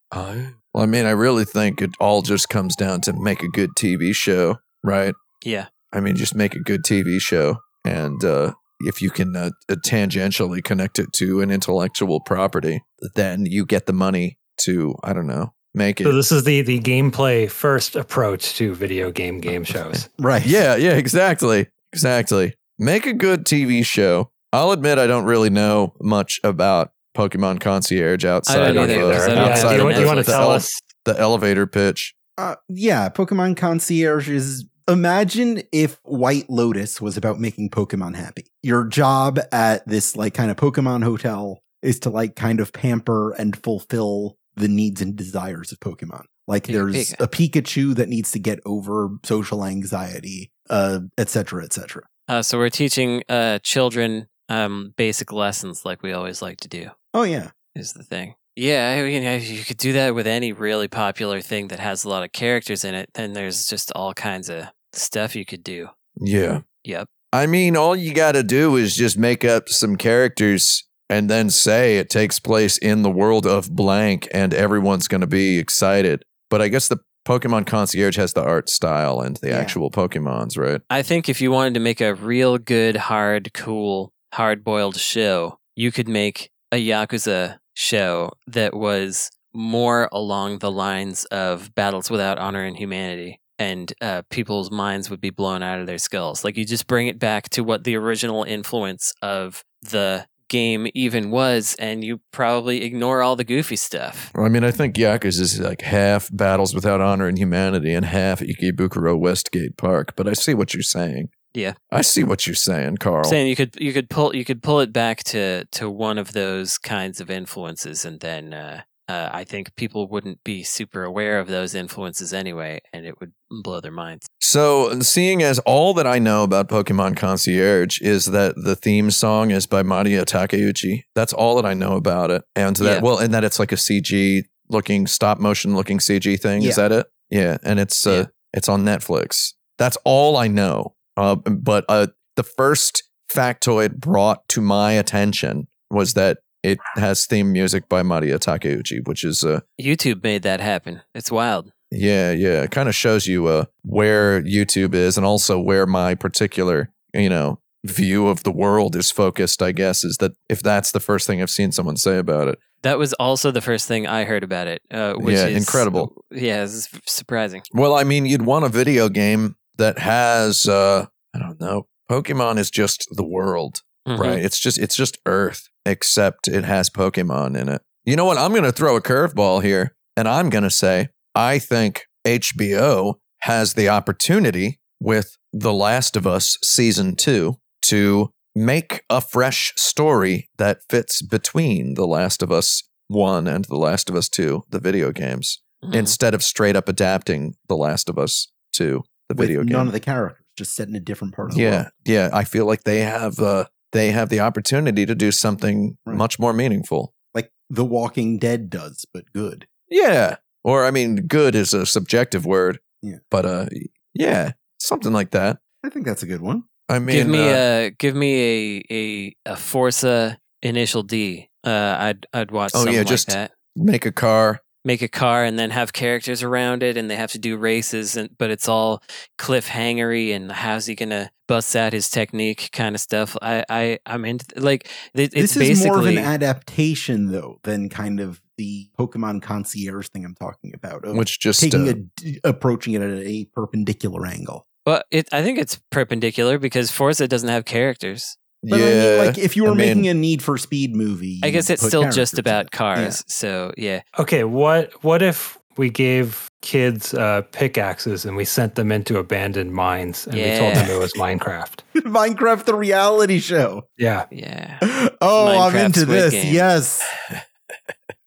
Well, 0.74 0.84
I 0.84 0.86
mean, 0.86 1.06
I 1.06 1.10
really 1.10 1.44
think 1.44 1.80
it 1.82 1.90
all 2.00 2.22
just 2.22 2.48
comes 2.48 2.76
down 2.76 3.00
to 3.02 3.12
make 3.12 3.42
a 3.42 3.48
good 3.48 3.70
TV 3.76 4.14
show, 4.14 4.58
right? 4.84 5.14
Yeah. 5.44 5.66
I 5.92 6.00
mean, 6.00 6.16
just 6.16 6.34
make 6.34 6.54
a 6.54 6.60
good 6.60 6.84
TV 6.84 7.20
show. 7.20 7.58
And 7.84 8.24
uh, 8.24 8.52
if 8.80 9.02
you 9.02 9.10
can 9.10 9.34
uh, 9.34 9.50
uh, 9.68 9.74
tangentially 9.76 10.62
connect 10.62 10.98
it 10.98 11.12
to 11.14 11.40
an 11.40 11.50
intellectual 11.50 12.20
property, 12.20 12.82
then 13.14 13.46
you 13.46 13.66
get 13.66 13.86
the 13.86 13.92
money 13.92 14.38
to, 14.58 14.94
I 15.02 15.12
don't 15.12 15.26
know, 15.26 15.54
make 15.74 16.00
it. 16.00 16.04
So 16.04 16.12
this 16.12 16.30
is 16.30 16.44
the 16.44 16.62
the 16.62 16.78
gameplay 16.78 17.50
first 17.50 17.96
approach 17.96 18.54
to 18.56 18.74
video 18.74 19.10
game 19.10 19.40
game 19.40 19.64
shows. 19.74 20.08
Right. 20.18 20.44
Yeah, 20.44 20.76
yeah, 20.76 20.92
exactly. 20.92 21.68
Exactly. 21.92 22.54
Make 22.78 23.06
a 23.06 23.12
good 23.12 23.44
TV 23.44 23.84
show. 23.84 24.30
I'll 24.52 24.72
admit 24.72 24.98
I 24.98 25.06
don't 25.06 25.24
really 25.24 25.50
know 25.50 25.94
much 26.00 26.40
about 26.42 26.92
Pokemon 27.16 27.60
Concierge 27.60 28.24
outside 28.24 28.76
of 28.76 28.90
either, 28.90 29.04
uh, 29.04 29.12
'cause 29.12 29.28
I 29.28 29.32
Yeah, 29.34 29.44
outside 29.48 29.76
you, 29.76 29.88
of 29.88 29.96
you 29.96 30.00
the, 30.00 30.06
want 30.06 30.18
to 30.18 30.24
the 30.24 30.32
tell 30.32 30.42
ele- 30.42 30.50
us? 30.52 30.70
the 31.04 31.18
elevator 31.18 31.66
pitch. 31.66 32.14
Uh, 32.38 32.56
yeah, 32.68 33.08
Pokemon 33.08 33.56
Concierge 33.56 34.28
is 34.28 34.64
imagine 34.88 35.62
if 35.72 35.98
White 36.04 36.48
Lotus 36.50 37.00
was 37.00 37.16
about 37.16 37.38
making 37.38 37.70
Pokemon 37.70 38.16
happy. 38.16 38.46
Your 38.62 38.84
job 38.86 39.38
at 39.52 39.86
this 39.86 40.16
like 40.16 40.34
kind 40.34 40.50
of 40.50 40.56
Pokemon 40.56 41.04
hotel 41.04 41.62
is 41.82 41.98
to 42.00 42.10
like 42.10 42.34
kind 42.36 42.60
of 42.60 42.72
pamper 42.72 43.30
and 43.32 43.56
fulfill 43.62 44.36
the 44.56 44.68
needs 44.68 45.00
and 45.00 45.14
desires 45.16 45.70
of 45.72 45.78
Pokemon. 45.80 46.24
Like 46.48 46.66
Yeah, 46.68 46.74
there's 46.78 46.94
Pika. 47.12 47.20
a 47.20 47.28
Pikachu 47.28 47.94
that 47.94 48.08
needs 48.08 48.32
to 48.32 48.38
get 48.40 48.58
over 48.66 49.10
social 49.24 49.64
anxiety, 49.64 50.50
uh, 50.68 51.00
et 51.16 51.28
cetera, 51.28 51.64
et 51.64 51.72
cetera. 51.72 52.02
Uh, 52.28 52.42
so 52.42 52.58
we're 52.58 52.68
teaching 52.68 53.22
uh, 53.28 53.58
children 53.62 54.26
um, 54.50 54.92
basic 54.96 55.32
lessons 55.32 55.84
like 55.86 56.02
we 56.02 56.12
always 56.12 56.42
like 56.42 56.58
to 56.58 56.68
do. 56.68 56.90
Oh 57.14 57.22
yeah. 57.22 57.50
is 57.74 57.92
the 57.94 58.02
thing. 58.02 58.34
Yeah, 58.56 58.96
I 58.98 59.02
mean, 59.02 59.22
you 59.42 59.64
could 59.64 59.78
do 59.78 59.92
that 59.94 60.14
with 60.14 60.26
any 60.26 60.52
really 60.52 60.88
popular 60.88 61.40
thing 61.40 61.68
that 61.68 61.78
has 61.78 62.04
a 62.04 62.08
lot 62.10 62.24
of 62.24 62.32
characters 62.32 62.84
in 62.84 62.94
it. 62.94 63.08
Then 63.14 63.32
there's 63.32 63.66
just 63.66 63.90
all 63.94 64.12
kinds 64.12 64.50
of 64.50 64.64
stuff 64.92 65.34
you 65.36 65.46
could 65.46 65.62
do. 65.64 65.88
Yeah. 66.20 66.60
Yep. 66.84 67.06
I 67.32 67.46
mean, 67.46 67.76
all 67.76 67.94
you 67.94 68.12
got 68.12 68.32
to 68.32 68.42
do 68.42 68.76
is 68.76 68.96
just 68.96 69.16
make 69.16 69.44
up 69.44 69.68
some 69.68 69.96
characters 69.96 70.84
and 71.08 71.30
then 71.30 71.48
say 71.48 71.96
it 71.98 72.10
takes 72.10 72.38
place 72.40 72.76
in 72.76 73.02
the 73.02 73.10
world 73.10 73.46
of 73.46 73.70
blank 73.70 74.28
and 74.34 74.52
everyone's 74.52 75.08
going 75.08 75.20
to 75.20 75.26
be 75.26 75.58
excited. 75.58 76.24
But 76.50 76.60
I 76.60 76.68
guess 76.68 76.88
the 76.88 76.98
Pokemon 77.26 77.66
Concierge 77.66 78.16
has 78.16 78.32
the 78.32 78.42
art 78.42 78.68
style 78.68 79.20
and 79.20 79.36
the 79.36 79.48
Yeah. 79.50 79.58
actual 79.58 79.90
Pokemons, 79.90 80.58
right? 80.58 80.80
I 80.90 81.02
think 81.02 81.28
if 81.28 81.40
you 81.40 81.50
wanted 81.52 81.74
to 81.74 81.80
make 81.80 82.00
a 82.00 82.14
real 82.14 82.58
good, 82.58 82.96
hard, 82.96 83.52
cool, 83.54 84.12
hard 84.32 84.64
boiled 84.64 84.96
show, 84.96 85.58
you 85.74 85.92
could 85.92 86.08
make 86.08 86.50
a 86.72 86.76
Yakuza 86.76 87.58
show 87.74 88.32
that 88.46 88.74
was 88.74 89.30
more 89.52 90.08
along 90.12 90.58
the 90.58 90.70
lines 90.70 91.24
of 91.26 91.74
Battles 91.74 92.10
Without 92.10 92.38
Honor 92.38 92.64
and 92.64 92.76
Humanity 92.76 93.40
and 93.60 93.92
uh, 94.00 94.22
people's 94.30 94.70
minds 94.70 95.10
would 95.10 95.20
be 95.20 95.28
blown 95.28 95.62
out 95.62 95.78
of 95.78 95.86
their 95.86 95.98
skulls. 95.98 96.44
Like 96.44 96.56
you 96.56 96.64
just 96.64 96.86
bring 96.86 97.08
it 97.08 97.18
back 97.18 97.50
to 97.50 97.62
what 97.62 97.84
the 97.84 97.94
original 97.94 98.42
influence 98.42 99.12
of 99.20 99.62
the 99.82 100.26
game 100.48 100.88
even 100.94 101.30
was, 101.30 101.76
and 101.78 102.02
you 102.02 102.20
probably 102.32 102.82
ignore 102.82 103.22
all 103.22 103.36
the 103.36 103.44
goofy 103.44 103.76
stuff. 103.76 104.32
Well, 104.34 104.46
I 104.46 104.48
mean, 104.48 104.64
I 104.64 104.70
think 104.70 104.96
Yakuza 104.96 105.40
is 105.40 105.60
like 105.60 105.82
half 105.82 106.28
Battles 106.32 106.74
Without 106.74 107.00
Honor 107.00 107.28
and 107.28 107.38
Humanity 107.38 107.94
and 107.94 108.04
half 108.06 108.40
Ikebukuro 108.40 109.18
Westgate 109.18 109.76
Park. 109.76 110.14
But 110.16 110.26
I 110.26 110.32
see 110.32 110.54
what 110.54 110.72
you're 110.74 110.82
saying. 110.82 111.28
Yeah. 111.54 111.74
I 111.90 112.02
see 112.02 112.24
what 112.24 112.46
you're 112.46 112.54
saying, 112.54 112.98
Carl. 112.98 113.24
saying 113.24 113.48
you 113.48 113.56
could 113.56 113.76
you 113.80 113.92
could 113.92 114.08
pull 114.10 114.34
you 114.34 114.44
could 114.44 114.62
pull 114.62 114.80
it 114.80 114.92
back 114.92 115.24
to 115.24 115.64
to 115.66 115.90
one 115.90 116.18
of 116.18 116.32
those 116.32 116.78
kinds 116.78 117.20
of 117.20 117.30
influences 117.30 118.04
and 118.04 118.20
then 118.20 118.54
uh, 118.54 118.82
uh, 119.08 119.28
I 119.32 119.42
think 119.42 119.74
people 119.74 120.06
wouldn't 120.08 120.44
be 120.44 120.62
super 120.62 121.02
aware 121.02 121.40
of 121.40 121.48
those 121.48 121.74
influences 121.74 122.32
anyway 122.32 122.80
and 122.92 123.04
it 123.04 123.18
would 123.18 123.32
blow 123.50 123.80
their 123.80 123.90
minds. 123.90 124.26
So, 124.40 125.00
seeing 125.00 125.42
as 125.42 125.58
all 125.60 125.92
that 125.94 126.06
I 126.06 126.20
know 126.20 126.44
about 126.44 126.68
Pokemon 126.68 127.16
Concierge 127.16 128.00
is 128.00 128.26
that 128.26 128.54
the 128.56 128.76
theme 128.76 129.10
song 129.10 129.50
is 129.50 129.66
by 129.66 129.82
Maria 129.82 130.24
Takeuchi. 130.24 131.02
That's 131.16 131.32
all 131.32 131.56
that 131.56 131.66
I 131.66 131.74
know 131.74 131.96
about 131.96 132.30
it. 132.30 132.44
And 132.54 132.76
that, 132.76 132.84
Yeah. 132.96 133.00
well, 133.00 133.18
and 133.18 133.34
that 133.34 133.42
it's 133.42 133.58
like 133.58 133.72
a 133.72 133.76
CG 133.76 134.44
looking, 134.68 135.08
stop 135.08 135.40
motion 135.40 135.74
looking 135.74 135.98
CG 135.98 136.36
thing. 136.40 136.62
Is 136.62 136.76
that 136.76 136.92
it? 136.92 137.06
Yeah. 137.30 137.58
And 137.64 137.80
it's, 137.80 138.06
uh, 138.06 138.10
Yeah. 138.10 138.24
it's 138.52 138.68
on 138.68 138.84
Netflix. 138.84 139.54
That's 139.78 139.98
all 140.04 140.36
I 140.36 140.46
know. 140.46 140.94
Uh, 141.16 141.34
but 141.36 141.84
uh, 141.88 142.08
the 142.36 142.42
first 142.42 143.02
factoid 143.30 143.96
brought 143.96 144.46
to 144.48 144.60
my 144.60 144.92
attention 144.92 145.68
was 145.90 146.14
that 146.14 146.38
it 146.62 146.78
has 146.96 147.26
theme 147.26 147.52
music 147.52 147.88
by 147.88 148.02
Maria 148.02 148.38
Takeuchi, 148.38 149.06
which 149.06 149.24
is, 149.24 149.42
uh, 149.44 149.60
YouTube 149.80 150.22
made 150.22 150.42
that 150.42 150.60
happen. 150.60 151.00
It's 151.14 151.30
wild. 151.30 151.72
yeah, 151.90 152.32
yeah. 152.32 152.62
It 152.62 152.70
kind 152.70 152.88
of 152.88 152.94
shows 152.94 153.26
you 153.26 153.46
uh, 153.46 153.64
where 153.82 154.42
YouTube 154.42 154.94
is 154.94 155.16
and 155.16 155.24
also 155.26 155.58
where 155.58 155.86
my 155.86 156.14
particular, 156.14 156.92
you 157.14 157.28
know, 157.30 157.60
view 157.84 158.28
of 158.28 158.42
the 158.42 158.52
world 158.52 158.94
is 158.94 159.10
focused, 159.10 159.62
I 159.62 159.72
guess, 159.72 160.04
is 160.04 160.18
that 160.18 160.32
if 160.50 160.62
that's 160.62 160.92
the 160.92 161.00
first 161.00 161.26
thing 161.26 161.40
I've 161.40 161.50
seen 161.50 161.72
someone 161.72 161.96
say 161.96 162.18
about 162.18 162.48
it. 162.48 162.58
That 162.82 162.98
was 162.98 163.12
also 163.14 163.50
the 163.50 163.60
first 163.62 163.88
thing 163.88 164.06
I 164.06 164.24
heard 164.24 164.44
about 164.44 164.66
it. 164.66 164.82
Uh, 164.90 165.14
which 165.14 165.36
Yeah, 165.36 165.46
is 165.46 165.56
incredible. 165.56 166.24
Yeah, 166.30 166.64
it's 166.64 166.88
surprising. 167.06 167.62
Well, 167.72 167.94
I 167.94 168.04
mean, 168.04 168.26
you'd 168.26 168.42
want 168.42 168.64
a 168.66 168.68
video 168.68 169.08
game 169.08 169.56
that 169.80 169.98
has, 169.98 170.66
uh, 170.68 171.06
I 171.34 171.38
don't 171.38 171.60
know, 171.60 171.86
Pokemon 172.10 172.58
is 172.58 172.70
just 172.70 173.06
the 173.10 173.26
world, 173.26 173.80
Mhm. 174.06 174.18
right? 174.18 174.38
It's 174.38 174.58
just, 174.60 174.78
it's 174.78 174.94
just 174.96 175.18
Earth, 175.26 175.68
except 175.84 176.48
it 176.48 176.64
has 176.64 176.90
Pokemon 176.90 177.56
in 177.58 177.68
it. 177.68 177.82
You 178.04 178.16
know 178.16 178.24
what? 178.24 178.38
I'm 178.38 178.52
going 178.52 178.64
to 178.64 178.72
throw 178.72 178.96
a 178.96 179.02
curveball 179.02 179.62
here, 179.62 179.94
and 180.16 180.28
I'm 180.28 180.50
going 180.50 180.64
to 180.64 180.70
say 180.70 181.08
I 181.34 181.58
think 181.58 182.04
HBO 182.26 183.14
has 183.42 183.74
the 183.74 183.88
opportunity 183.88 184.78
with 185.00 185.36
The 185.52 185.72
Last 185.72 186.16
of 186.16 186.26
Us 186.26 186.58
season 186.62 187.16
two 187.16 187.56
to 187.82 188.30
make 188.54 189.02
a 189.08 189.20
fresh 189.20 189.72
story 189.76 190.48
that 190.58 190.80
fits 190.90 191.22
between 191.22 191.94
The 191.94 192.06
Last 192.06 192.42
of 192.42 192.50
Us 192.52 192.82
1 193.08 193.46
and 193.46 193.64
The 193.64 193.76
Last 193.76 194.10
of 194.10 194.16
Us 194.16 194.28
2, 194.28 194.64
the 194.68 194.80
video 194.80 195.12
games, 195.12 195.62
Mhm. 195.84 195.94
instead 195.94 196.34
of 196.34 196.42
straight 196.42 196.76
up 196.76 196.88
adapting 196.88 197.54
The 197.68 197.76
Last 197.76 198.08
of 198.10 198.18
Us 198.18 198.48
2, 198.72 199.02
the 199.30 199.34
With 199.40 199.48
video 199.48 199.64
game. 199.64 199.76
none 199.76 199.86
of 199.86 199.92
the 199.92 200.00
characters, 200.00 200.44
just 200.56 200.74
set 200.74 200.88
in 200.88 200.94
a 200.94 201.00
different 201.00 201.34
part 201.34 201.50
of 201.50 201.54
the 201.56 201.62
yeah, 201.62 201.70
world. 201.70 201.86
yeah. 202.04 202.28
yeah. 202.28 202.30
I 202.32 202.44
feel 202.44 202.66
like 202.66 202.84
they 202.84 203.00
have 203.00 203.38
uh, 203.38 203.64
they 203.92 204.10
have 204.12 204.28
the 204.28 204.40
opportunity 204.40 205.06
to 205.06 205.14
do 205.14 205.30
something 205.32 205.96
Right. 206.04 206.16
much 206.16 206.38
more 206.38 206.52
meaningful. 206.52 207.14
Like 207.34 207.50
The 207.70 207.84
Walking 207.84 208.38
Dead 208.38 208.68
does, 208.70 209.06
but 209.14 209.24
good. 209.34 209.66
Yeah. 209.88 210.36
Or 210.62 210.84
I 210.84 210.90
mean, 210.90 211.16
good 211.26 211.54
is 211.54 211.72
a 211.72 211.86
subjective 211.86 212.44
word. 212.44 212.80
Yeah. 213.02 213.18
But 213.30 213.46
uh, 213.46 213.66
yeah, 214.14 214.52
something 214.78 215.12
like 215.12 215.30
that. 215.30 215.58
I 215.84 215.88
think 215.88 216.04
that's 216.06 216.22
a 216.22 216.26
good 216.26 216.42
one. 216.42 216.64
I 216.88 216.98
mean, 216.98 217.16
give 217.16 217.28
me 217.28 217.48
uh, 217.48 217.54
a 217.54 217.90
give 217.98 218.14
me 218.14 218.32
a 218.34 218.84
a 218.90 219.36
a 219.52 219.56
Forza 219.56 220.38
Initial 220.62 221.02
D. 221.02 221.48
Uh, 221.64 221.96
I'd 221.98 222.26
I'd 222.34 222.50
watch. 222.50 222.72
Oh, 222.74 222.78
something 222.80 222.94
yeah, 222.94 223.00
like 223.00 223.08
just- 223.08 223.28
that. 223.28 223.52
make 223.76 224.04
a 224.06 224.12
car. 224.12 224.60
Make 224.84 225.02
a 225.02 225.08
car 225.08 225.44
and 225.44 225.58
then 225.58 225.70
have 225.70 225.92
characters 225.92 226.42
around 226.42 226.82
it 226.82 226.96
and 226.96 227.10
they 227.10 227.16
have 227.16 227.32
to 227.32 227.38
do 227.38 227.56
races 227.56 228.16
and 228.16 228.30
but 228.38 228.50
it's 228.50 228.68
all 228.68 229.02
cliffhangery 229.38 230.34
and 230.34 230.50
how's 230.50 230.86
he 230.86 230.94
gonna 230.94 231.30
bust 231.46 231.74
out 231.76 231.92
his 231.92 232.08
technique 232.08 232.70
kind 232.72 232.94
of 232.94 233.00
stuff 233.00 233.36
i 233.42 233.64
i 233.68 233.98
i'm 234.06 234.24
into 234.24 234.46
like 234.56 234.88
it's 235.14 235.34
this 235.34 235.56
is 235.56 235.84
more 235.84 235.98
of 235.98 236.04
basically 236.04 236.16
an 236.16 236.24
adaptation, 236.24 237.32
though, 237.32 237.58
than 237.64 237.88
kind 237.88 238.20
of 238.20 238.40
the 238.56 238.88
Pokemon 238.98 239.42
concierge 239.42 240.08
thing 240.08 240.24
I'm 240.24 240.34
talking 240.34 240.72
about. 240.74 241.02
Which 241.06 241.40
just 241.40 241.60
taking 241.60 241.88
uh, 241.88 241.92
a 241.92 241.94
d- 241.94 242.40
approaching 242.44 242.94
it 242.94 243.02
at 243.02 243.26
a 243.26 243.46
perpendicular 243.46 244.26
angle. 244.26 244.66
well 244.86 245.02
it 245.10 245.28
i 245.32 245.42
think 245.42 245.58
it's 245.58 245.76
perpendicular 245.90 246.58
because 246.58 246.90
forza 246.90 247.28
doesn't 247.28 247.48
have 247.48 247.64
characters 247.64 248.38
But 248.62 248.78
yeah, 248.80 248.86
I 248.86 248.88
mean, 248.88 249.26
like 249.26 249.38
if 249.38 249.56
you 249.56 249.64
were 249.64 249.70
I 249.70 249.74
mean- 249.74 249.86
making 249.88 250.08
a 250.08 250.14
Need 250.14 250.42
for 250.42 250.58
Speed 250.58 250.94
movie, 250.94 251.40
i 251.42 251.50
guess 251.50 251.70
it's 251.70 251.86
still 251.86 252.10
just 252.10 252.38
about 252.38 252.66
it. 252.66 252.70
cars 252.72 253.24
so 253.26 253.72
yeah 253.76 254.02
Okay, 254.18 254.44
what 254.44 254.92
what 255.02 255.22
if 255.22 255.58
we 255.76 255.88
gave 255.88 256.50
kids 256.60 257.14
uh, 257.14 257.40
pickaxes 257.52 258.26
and 258.26 258.36
we 258.36 258.44
sent 258.44 258.74
them 258.74 258.92
into 258.92 259.16
abandoned 259.18 259.72
mines 259.72 260.26
and 260.26 260.36
we 260.36 260.58
told 260.58 260.74
them 260.74 260.90
it 260.90 260.98
was 260.98 261.12
Minecraft? 261.14 261.80
Minecraft 261.96 262.64
the 262.66 262.74
reality 262.74 263.38
show. 263.38 263.86
Yeah. 263.96 264.26
yeah 264.30 264.78
Oh, 265.22 265.58
I'm 265.68 265.74
into 265.76 266.04
this. 266.04 266.32
Game. 266.32 266.52
Yes. 266.52 267.02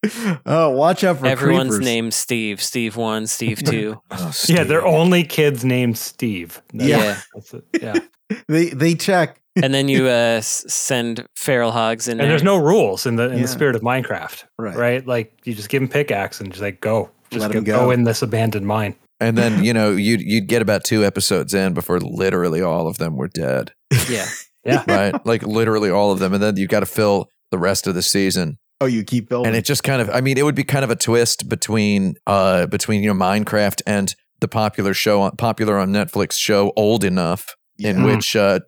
oh, 0.45 0.69
watch 0.69 1.03
out 1.03 1.19
for 1.19 1.27
everyone's 1.27 1.69
creepers. 1.69 1.85
named 1.85 2.13
steve 2.13 2.61
steve 2.61 2.95
one 2.97 3.25
steve 3.27 3.63
two 3.65 3.99
oh, 4.11 4.33
Yeah, 4.47 4.63
they're 4.63 4.81
Steve. 4.81 4.93
only 4.93 5.23
kids 5.23 5.63
named 5.63 5.97
Steve. 5.97 6.61
That's- 6.73 6.89
Yeah. 6.89 7.21
That's 7.33 7.53
it. 7.53 7.63
Yeah. 7.81 7.99
They 8.47 8.69
they 8.69 8.95
check. 8.95 9.39
and 9.61 9.73
then 9.73 9.87
you 9.87 10.07
uh 10.07 10.41
send 10.41 11.25
feral 11.35 11.71
hogs 11.71 12.07
in 12.07 12.13
and 12.13 12.21
there 12.21 12.29
there's 12.29 12.41
no 12.43 12.57
rules 12.57 13.05
in 13.05 13.15
the 13.15 13.25
in 13.29 13.35
Yeah. 13.35 13.41
the 13.43 13.47
spirit 13.47 13.75
of 13.75 13.81
Minecraft, 13.83 14.43
Right. 14.57 14.75
right? 14.75 15.05
Like 15.07 15.37
you 15.43 15.53
just 15.53 15.69
give 15.69 15.81
them 15.81 15.89
pickaxe 15.89 16.39
and 16.41 16.49
just 16.51 16.61
like 16.61 16.81
go, 16.81 17.11
just 17.29 17.41
Let 17.41 17.51
go, 17.51 17.57
'em 17.59 17.63
go. 17.63 17.79
go 17.85 17.91
in 17.91 18.05
this 18.05 18.21
abandoned 18.23 18.65
mine. 18.65 18.95
And 19.19 19.37
then 19.37 19.63
you 19.63 19.71
know 19.73 19.91
you'd 19.91 20.21
you'd 20.21 20.47
get 20.47 20.61
about 20.63 20.83
two 20.83 21.05
episodes 21.05 21.53
in 21.53 21.73
before 21.73 21.99
literally 21.99 22.61
all 22.61 22.87
of 22.87 22.97
them 22.97 23.15
were 23.17 23.27
dead, 23.27 23.71
yeah 24.09 24.25
Yeah. 24.65 24.83
right? 24.87 25.25
like 25.25 25.43
literally 25.43 25.91
all 25.91 26.11
of 26.11 26.17
them, 26.19 26.33
and 26.33 26.41
then 26.41 26.57
you 26.57 26.67
got 26.67 26.79
to 26.79 26.87
fill 26.87 27.29
the 27.51 27.59
rest 27.59 27.85
of 27.85 27.93
the 27.93 28.01
season. 28.01 28.57
Oh, 28.83 28.87
you 28.87 29.03
keep 29.03 29.29
building. 29.29 29.47
and 29.47 29.55
it 29.55 29.63
just 29.65 29.83
kind 29.83 30.01
of 30.01 30.09
i 30.09 30.19
mean 30.21 30.37
it 30.37 30.43
would 30.43 30.55
be 30.55 30.63
kind 30.65 30.83
of 30.83 30.91
a 30.91 30.95
twist 30.95 31.47
between 31.49 32.15
uh 32.27 32.65
between 32.67 33.01
you 33.03 33.13
know 33.13 33.19
minecraft 33.19 33.81
and 33.87 34.13
the 34.41 34.47
popular 34.47 34.93
show 34.93 35.29
popular 35.37 35.77
on 35.77 35.89
netflix 35.91 36.33
show 36.33 36.73
old 36.75 37.03
enough 37.03 37.55
in 37.79 38.03
which 38.03 38.35
uh 38.35 38.59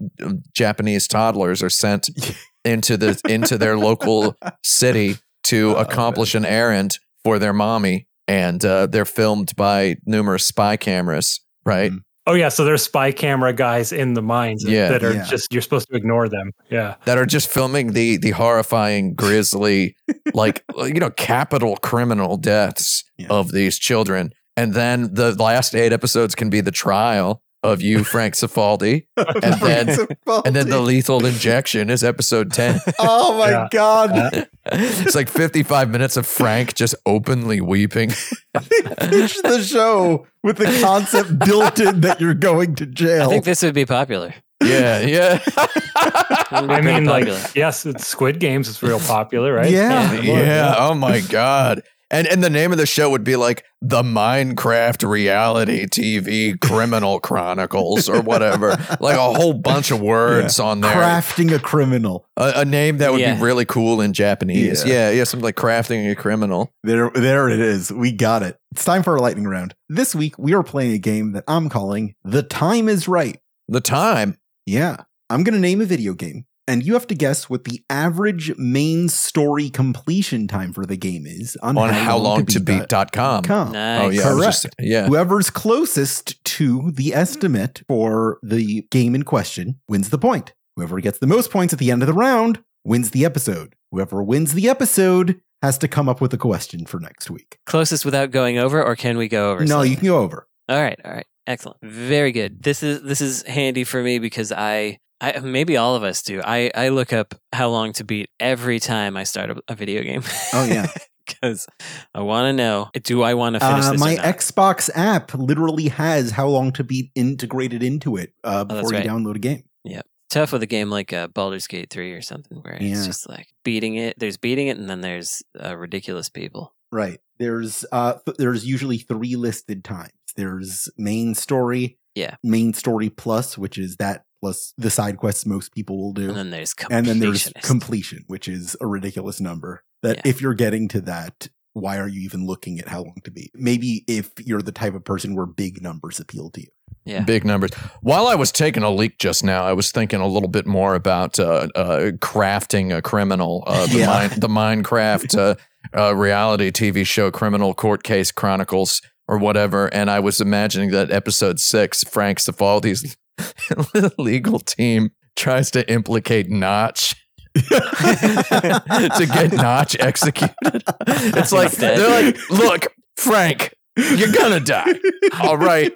japanese 0.53 1.07
toddlers 1.07 1.61
are 1.63 1.69
sent 1.69 2.09
into 2.65 2.97
the 2.97 3.19
into 3.27 3.57
their 3.57 3.77
local 3.77 4.35
city 4.63 5.15
to 5.43 5.75
Oh, 5.75 5.79
accomplish 5.81 6.33
an 6.35 6.45
errand 6.45 6.97
for 7.23 7.37
their 7.39 7.53
mommy 7.53 8.07
and 8.27 8.63
uh 8.65 8.87
they're 8.87 9.05
filmed 9.05 9.55
by 9.55 9.97
numerous 10.05 10.45
spy 10.45 10.77
cameras 10.77 11.41
right 11.65 11.91
Mhm. 11.91 11.99
Oh 12.27 12.33
yeah, 12.33 12.49
so 12.49 12.65
there's 12.65 12.81
spy 12.83 13.11
camera 13.11 13.53
guys 13.53 13.91
in 13.91 14.13
the 14.15 14.21
mines 14.21 14.63
Yeah. 14.67 14.89
that 14.89 15.03
are 15.03 15.13
Yeah. 15.13 15.25
just 15.25 15.53
you're 15.53 15.61
supposed 15.61 15.87
to 15.89 15.95
ignore 15.95 16.27
them. 16.27 16.51
Yeah. 16.69 16.95
that 17.05 17.17
are 17.17 17.25
just 17.25 17.49
filming 17.49 17.93
the 17.93 18.17
the 18.17 18.31
horrifying 18.31 19.13
grisly 19.15 19.95
like 20.33 20.63
you 20.77 20.99
know 20.99 21.11
capital 21.11 21.77
criminal 21.77 22.37
deaths 22.37 23.03
Yeah. 23.17 23.27
of 23.29 23.51
these 23.51 23.77
children 23.77 24.31
and 24.57 24.73
then 24.73 25.13
the 25.13 25.33
last 25.35 25.75
eight 25.75 25.93
episodes 25.93 26.33
can 26.35 26.49
be 26.49 26.61
the 26.61 26.71
trial 26.71 27.41
of 27.71 27.81
you 27.81 28.03
frank 28.03 28.33
Cifaldi, 28.35 29.05
and 29.17 29.53
then- 29.61 30.07
and 30.45 30.55
then 30.55 30.69
the 30.69 30.79
lethal 30.79 31.25
injection 31.25 31.89
is 31.89 32.03
episode 32.03 32.51
10 32.53 32.79
oh 32.99 33.37
my 33.37 33.49
Yeah. 33.51 33.67
god! 33.71 34.47
it's 34.71 35.15
like 35.15 35.29
55 35.29 35.89
minutes 35.89 36.17
of 36.17 36.25
frank 36.25 36.73
just 36.75 36.95
openly 37.05 37.61
weeping 37.61 38.09
Finish 38.09 39.41
the 39.41 39.61
show 39.63 40.25
with 40.43 40.57
the 40.57 40.79
concept 40.81 41.39
built 41.39 41.79
in 41.79 42.01
that 42.01 42.19
you're 42.21 42.33
going 42.33 42.75
to 42.75 42.85
jail. 42.85 43.27
i 43.27 43.29
think 43.29 43.45
this 43.45 43.61
would 43.63 43.75
be 43.75 43.85
popular 43.85 44.33
yeah 44.63 44.99
yeah 45.01 45.39
It 45.45 46.61
would 46.61 46.67
be 46.69 46.73
I 46.75 46.81
mean, 46.81 47.05
like, 47.05 47.25
popular. 47.25 47.49
yes, 47.55 47.85
it's 47.85 48.05
Squid 48.07 48.39
Games. 48.39 48.69
It's 48.69 48.81
real 48.81 48.99
popular, 48.99 49.53
right? 49.53 49.69
Yeah. 49.69 50.13
yeah 50.21 50.75
oh 50.77 50.93
my 50.93 51.19
god 51.21 51.81
and 52.11 52.27
and 52.27 52.43
the 52.43 52.49
name 52.49 52.71
of 52.71 52.77
the 52.77 52.85
show 52.85 53.09
would 53.09 53.23
be 53.23 53.35
like 53.35 53.63
the 53.81 54.03
Minecraft 54.03 55.07
reality 55.09 55.85
TV 55.85 56.59
criminal 56.59 57.19
chronicles 57.19 58.07
or 58.09 58.21
whatever 58.21 58.69
like 58.99 59.17
a 59.17 59.33
whole 59.33 59.53
bunch 59.53 59.91
of 59.91 59.99
words 60.01 60.59
on 60.59 60.81
there 60.81 60.91
crafting 60.91 61.53
a 61.53 61.59
criminal. 61.59 62.27
a, 62.37 62.53
a 62.57 62.65
name 62.65 62.97
that 62.99 63.11
would 63.11 63.21
Yeah. 63.21 63.35
be 63.35 63.41
really 63.41 63.65
cool 63.65 64.01
in 64.01 64.13
Japanese. 64.13 64.85
Yeah. 64.85 64.93
Yeah. 64.93 65.11
yeah, 65.11 65.23
something 65.23 65.43
like 65.43 65.55
crafting 65.55 66.09
a 66.11 66.15
criminal. 66.15 66.73
There, 66.83 67.09
there 67.13 67.49
it 67.49 67.59
is. 67.59 67.91
We 67.91 68.11
got 68.11 68.43
it. 68.43 68.57
It's 68.71 68.85
time 68.85 69.03
for 69.03 69.13
our 69.13 69.19
lightning 69.19 69.45
round. 69.47 69.73
This 69.89 70.13
week 70.15 70.37
we 70.37 70.53
are 70.53 70.63
playing 70.63 70.93
a 70.93 70.97
game 70.99 71.31
that 71.33 71.43
I'm 71.47 71.69
calling 71.69 72.15
"The 72.23 72.43
Time 72.43 72.89
Is 72.89 73.07
Right." 73.07 73.39
The 73.67 73.81
time. 73.81 74.37
Yeah, 74.65 74.97
I'm 75.29 75.43
going 75.43 75.53
to 75.55 75.59
name 75.59 75.81
a 75.81 75.85
video 75.85 76.13
game. 76.13 76.45
And 76.67 76.83
you 76.83 76.93
have 76.93 77.07
to 77.07 77.15
guess 77.15 77.49
what 77.49 77.63
the 77.65 77.83
average 77.89 78.55
main 78.57 79.07
story 79.09 79.69
completion 79.69 80.47
time 80.47 80.73
for 80.73 80.85
the 80.85 80.97
game 80.97 81.25
is 81.25 81.55
on, 81.61 81.77
On 81.77 81.89
how 81.93 82.17
long 82.17 82.45
to 82.47 82.59
beat.com. 82.59 83.43
com. 83.43 83.71
Nice. 83.71 84.01
Oh, 84.01 84.09
yeah. 84.09 84.21
Correct. 84.23 84.43
just- 84.63 84.65
yeah. 84.79 85.07
Whoever's 85.07 85.49
closest 85.49 86.43
to 86.45 86.91
the 86.91 87.13
estimate 87.13 87.83
for 87.87 88.39
the 88.43 88.83
game 88.91 89.13
in 89.15 89.23
question 89.23 89.79
wins 89.87 90.09
the 90.09 90.17
point. 90.17 90.53
Whoever 90.75 90.99
gets 90.99 91.19
the 91.19 91.27
most 91.27 91.51
points 91.51 91.73
at 91.73 91.79
the 91.79 91.91
end 91.91 92.01
of 92.03 92.07
the 92.07 92.13
round 92.13 92.63
wins 92.83 93.11
the 93.11 93.25
episode. 93.25 93.75
Whoever 93.91 94.21
wins 94.23 94.53
the 94.53 94.67
episode 94.67 95.39
has 95.61 95.77
to 95.79 95.87
come 95.87 96.09
up 96.09 96.19
with 96.21 96.33
a 96.33 96.37
question 96.37 96.85
for 96.85 96.99
next 96.99 97.29
week. 97.29 97.57
Closest 97.65 98.03
without 98.05 98.31
going 98.31 98.57
over, 98.57 98.83
or 98.83 98.95
can 98.95 99.17
we 99.17 99.27
go 99.27 99.51
over? 99.51 99.61
No, 99.61 99.67
slightly? 99.75 99.89
you 99.91 99.95
can 99.97 100.05
go 100.07 100.19
over. 100.19 100.47
All 100.67 100.81
right, 100.81 100.99
all 101.05 101.11
right, 101.11 101.25
excellent, 101.47 101.77
very 101.83 102.31
good. 102.31 102.61
This 102.63 102.83
is 102.83 103.01
this 103.03 103.21
is 103.21 103.43
handy 103.43 103.83
for 103.83 104.01
me 104.03 104.19
because 104.19 104.51
I, 104.51 104.99
I 105.21 105.39
maybe 105.39 105.77
all 105.77 105.95
of 105.95 106.03
us 106.03 106.21
do. 106.23 106.41
I 106.43 106.71
I 106.75 106.89
look 106.89 107.13
up 107.13 107.35
how 107.53 107.69
long 107.69 107.93
to 107.93 108.03
beat 108.03 108.29
every 108.39 108.79
time 108.79 109.15
I 109.17 109.23
start 109.23 109.49
a, 109.51 109.61
a 109.67 109.75
video 109.75 110.01
game. 110.03 110.23
Oh, 110.53 110.65
yeah. 110.65 110.87
because 111.27 111.65
I 112.13 112.21
want 112.21 112.49
to 112.49 112.53
know: 112.53 112.89
Do 113.03 113.23
I 113.23 113.33
want 113.33 113.55
to 113.55 113.59
finish 113.59 113.85
Uh, 113.85 113.91
this? 113.93 113.99
my? 113.99 114.15
Xbox 114.17 114.89
app 114.93 115.33
literally 115.33 115.87
has 115.87 116.31
how 116.31 116.47
long 116.47 116.71
to 116.73 116.83
beat 116.83 117.11
integrated 117.15 117.81
into 117.81 118.15
it 118.17 118.33
uh, 118.43 118.65
Oh, 118.69 118.75
before 118.75 118.91
you 118.93 118.99
right. 118.99 119.07
download 119.07 119.35
a 119.35 119.39
game. 119.39 119.63
Yeah, 119.83 120.01
tough 120.29 120.51
with 120.51 120.61
a 120.63 120.67
game 120.67 120.89
like 120.91 121.13
uh, 121.13 121.27
Baldur's 121.27 121.65
Gate 121.67 121.89
three 121.89 122.11
or 122.13 122.21
something, 122.21 122.59
where 122.61 122.77
Yeah. 122.79 122.91
it's 122.95 123.05
just 123.07 123.27
like 123.29 123.47
beating 123.63 123.95
it. 123.95 124.19
There's 124.19 124.37
beating 124.37 124.67
it, 124.67 124.77
and 124.77 124.87
then 124.89 125.01
there's 125.01 125.41
uh, 125.63 125.75
ridiculous 125.75 126.29
people. 126.29 126.75
Right. 126.91 127.19
There's 127.39 127.85
uh 127.91 128.13
th- 128.25 128.37
there's 128.37 128.65
usually 128.65 128.97
three 128.97 129.35
listed 129.35 129.83
times. 129.83 130.11
There's 130.37 130.89
main 130.97 131.35
story, 131.35 131.97
Yeah. 132.15 132.35
main 132.43 132.73
story 132.73 133.09
plus, 133.09 133.57
which 133.57 133.77
is 133.77 133.97
that 133.97 134.23
plus 134.41 134.73
the 134.77 134.89
side 134.89 135.17
quests 135.17 135.45
most 135.45 135.73
people 135.73 135.97
will 135.97 136.13
do. 136.13 136.27
And 136.29 136.37
then 136.37 136.49
there's 136.51 136.73
and 136.89 137.05
then 137.05 137.19
there's 137.19 137.51
completion, 137.61 138.23
which 138.27 138.47
is 138.47 138.75
a 138.81 138.87
ridiculous 138.87 139.39
number. 139.41 139.83
That 140.03 140.17
Yeah. 140.17 140.21
if 140.29 140.41
you're 140.41 140.53
getting 140.53 140.87
to 140.89 141.01
that, 141.01 141.47
why 141.73 141.97
are 141.97 142.07
you 142.07 142.21
even 142.21 142.45
looking 142.45 142.79
at 142.79 142.87
how 142.87 142.99
long 143.03 143.17
to 143.25 143.31
be? 143.31 143.51
Maybe 143.53 144.03
if 144.07 144.31
you're 144.39 144.61
the 144.61 144.71
type 144.71 144.93
of 144.95 145.03
person 145.03 145.35
where 145.35 145.45
big 145.45 145.81
numbers 145.81 146.19
appeal 146.21 146.49
to 146.51 146.61
you. 146.61 146.67
yeah. 147.05 147.21
Big 147.23 147.43
numbers. 147.45 147.71
While 148.01 148.27
I 148.27 148.35
was 148.35 148.51
taking 148.51 148.81
a 148.83 148.89
leak 148.89 149.17
just 149.19 149.43
now, 149.43 149.63
I 149.65 149.73
was 149.73 149.91
thinking 149.91 150.21
a 150.21 150.27
little 150.27 150.47
bit 150.49 150.65
more 150.65 150.95
about 150.95 151.37
uh, 151.39 151.67
uh, 151.75 152.11
crafting 152.19 152.95
a 152.95 153.01
criminal, 153.01 153.63
uh, 153.67 153.85
the, 153.87 153.97
Yeah. 153.99 154.05
mine, 154.07 154.29
the 154.39 154.47
Minecraft 154.47 155.57
uh, 155.97 156.15
reality 156.15 156.71
TV 156.71 157.05
show, 157.05 157.31
Criminal 157.31 157.73
Court 157.73 158.03
Case 158.03 158.31
Chronicles, 158.31 159.01
or 159.27 159.37
whatever. 159.37 159.87
And 159.93 160.09
I 160.09 160.19
was 160.19 160.39
imagining 160.41 160.91
that 160.91 161.11
episode 161.11 161.59
six, 161.59 162.03
Frank 162.03 162.39
Cifaldi's 162.39 163.17
legal 164.17 164.59
team 164.59 165.11
tries 165.35 165.71
to 165.71 165.89
implicate 165.91 166.49
Notch. 166.49 167.15
to 167.55 169.27
get 169.33 169.53
Notch 169.53 169.95
executed. 169.99 170.83
It's 171.07 171.51
like 171.53 171.69
Instead. 171.69 171.97
they're 171.97 172.25
like, 172.25 172.49
look, 172.49 172.87
Frank, 173.15 173.73
you're 173.97 174.31
gonna 174.33 174.59
die. 174.59 174.93
All 175.41 175.57
right. 175.57 175.93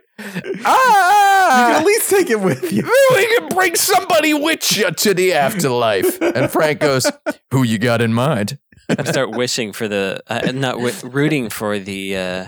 Ah, 0.66 1.68
You 1.68 1.74
can 1.74 1.82
at 1.82 1.86
least 1.86 2.10
take 2.10 2.30
it 2.30 2.40
with 2.40 2.72
you. 2.72 2.84
we 3.16 3.38
can 3.38 3.50
bring 3.50 3.76
somebody 3.76 4.34
with 4.34 4.78
you 4.78 4.92
to 4.92 5.14
the 5.14 5.34
afterlife. 5.34 6.22
And 6.22 6.50
Frank 6.52 6.80
goes, 6.80 7.10
"Who 7.52 7.64
you 7.64 7.78
got 7.78 8.02
in 8.02 8.14
mind?" 8.14 8.58
I 8.98 9.04
start 9.04 9.32
wishing 9.32 9.72
for 9.74 9.88
the 9.88 10.22
uh, 10.28 10.52
not 10.52 10.76
wi- 10.76 10.94
rooting 11.04 11.50
for 11.50 11.78
the 11.80 12.16
uh, 12.18 12.46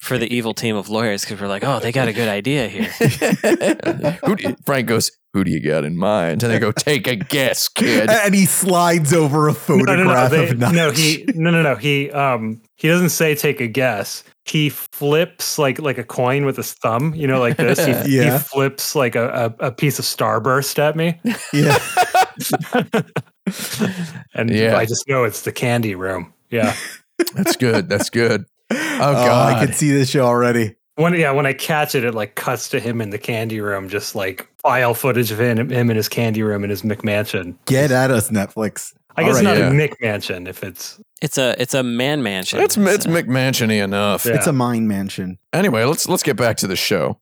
for 0.00 0.16
the 0.18 0.32
evil 0.32 0.54
team 0.54 0.76
of 0.76 0.88
lawyers 0.88 1.22
because 1.24 1.40
we're 1.40 1.48
like, 1.48 1.64
oh, 1.64 1.80
they 1.80 1.90
got 1.92 2.08
a 2.08 2.12
good 2.12 2.28
idea 2.28 2.68
here. 2.68 2.84
Who 4.24 4.36
do 4.36 4.48
you- 4.48 4.56
Frank 4.64 4.86
goes, 4.88 5.10
"Who 5.32 5.44
do 5.44 5.50
you 5.50 5.60
got 5.60 5.84
in 5.84 5.96
mind?" 5.96 6.42
And 6.42 6.52
they 6.52 6.58
go, 6.58 6.72
"Take 6.72 7.06
a 7.08 7.16
guess, 7.16 7.68
kid." 7.68 8.08
And 8.24 8.34
he 8.34 8.46
slides 8.46 9.12
over 9.12 9.48
a 9.48 9.52
No, 9.52 9.54
photograph 9.58 10.30
no, 10.32 10.36
no, 10.38 10.44
they- 10.44 10.50
of 10.50 10.58
Notch. 10.58 10.72
no. 10.74 10.90
He 10.92 11.24
no, 11.34 11.50
no, 11.50 11.62
no. 11.62 11.74
He 11.74 12.10
um 12.12 12.60
he 12.76 12.88
doesn't 12.88 13.10
say 13.10 13.34
take 13.34 13.60
a 13.60 13.66
guess. 13.66 14.22
He 14.44 14.70
flips 14.70 15.58
like 15.58 15.78
like 15.80 15.98
a 15.98 16.04
coin 16.04 16.44
with 16.44 16.56
his 16.56 16.72
thumb. 16.74 17.14
You 17.14 17.26
know, 17.26 17.38
like 17.40 17.56
this. 17.56 17.84
He, 17.84 17.92
Yeah. 18.16 18.32
he 18.32 18.38
flips 18.38 18.94
like 18.94 19.14
a, 19.14 19.54
a, 19.60 19.66
a 19.66 19.72
piece 19.72 19.98
of 19.98 20.04
starburst 20.04 20.78
at 20.78 20.96
me, 20.96 21.20
yeah. 21.52 21.78
and 24.34 24.50
Yeah. 24.50 24.76
I 24.76 24.84
just 24.84 25.08
know 25.08 25.24
it's 25.24 25.42
the 25.42 25.52
candy 25.52 25.94
room. 25.94 26.32
Yeah. 26.50 26.74
That's 27.34 27.56
good. 27.56 27.88
That's 27.88 28.10
good. 28.10 28.44
Oh, 28.70 28.76
Oh, 29.00 29.30
I 29.30 29.64
can 29.64 29.72
see 29.74 29.90
this 29.90 30.10
show 30.10 30.24
already. 30.24 30.76
When 30.96 31.14
yeah, 31.14 31.30
when 31.32 31.46
I 31.46 31.54
catch 31.54 31.94
it, 31.94 32.04
it 32.04 32.14
like 32.14 32.34
cuts 32.34 32.68
to 32.70 32.80
him 32.80 33.00
in 33.00 33.10
the 33.10 33.18
candy 33.18 33.60
room, 33.60 33.88
just 33.88 34.14
like 34.14 34.46
file 34.58 34.92
footage 34.92 35.30
of 35.30 35.40
him, 35.40 35.70
him 35.70 35.90
in 35.90 35.96
his 35.96 36.08
candy 36.08 36.42
room 36.42 36.64
in 36.64 36.70
his 36.70 36.82
McMansion. 36.82 37.56
Get 37.64 37.90
at 37.90 38.10
us, 38.10 38.30
Netflix. 38.30 38.92
I 39.16 39.22
guess 39.24 39.36
All 39.38 39.44
right, 39.44 39.44
not 39.44 39.56
yeah. 39.58 39.70
a 39.70 39.72
McMansion 39.88 40.48
if 40.48 40.62
it's 40.62 41.00
It's 41.22 41.38
a 41.38 41.60
it's 41.60 41.72
a 41.74 41.82
man 41.82 42.22
mansion. 42.22 42.60
It's 42.60 42.76
it's 42.76 43.06
McMansiony 43.06 43.82
enough. 43.82 44.26
Yeah. 44.26 44.34
It's 44.34 44.46
a 44.46 44.52
mine 44.52 44.86
mansion. 44.86 45.38
Anyway, 45.52 45.84
let's 45.84 46.08
let's 46.08 46.22
get 46.22 46.36
back 46.36 46.58
to 46.58 46.66
the 46.66 46.76
show. 46.76 47.18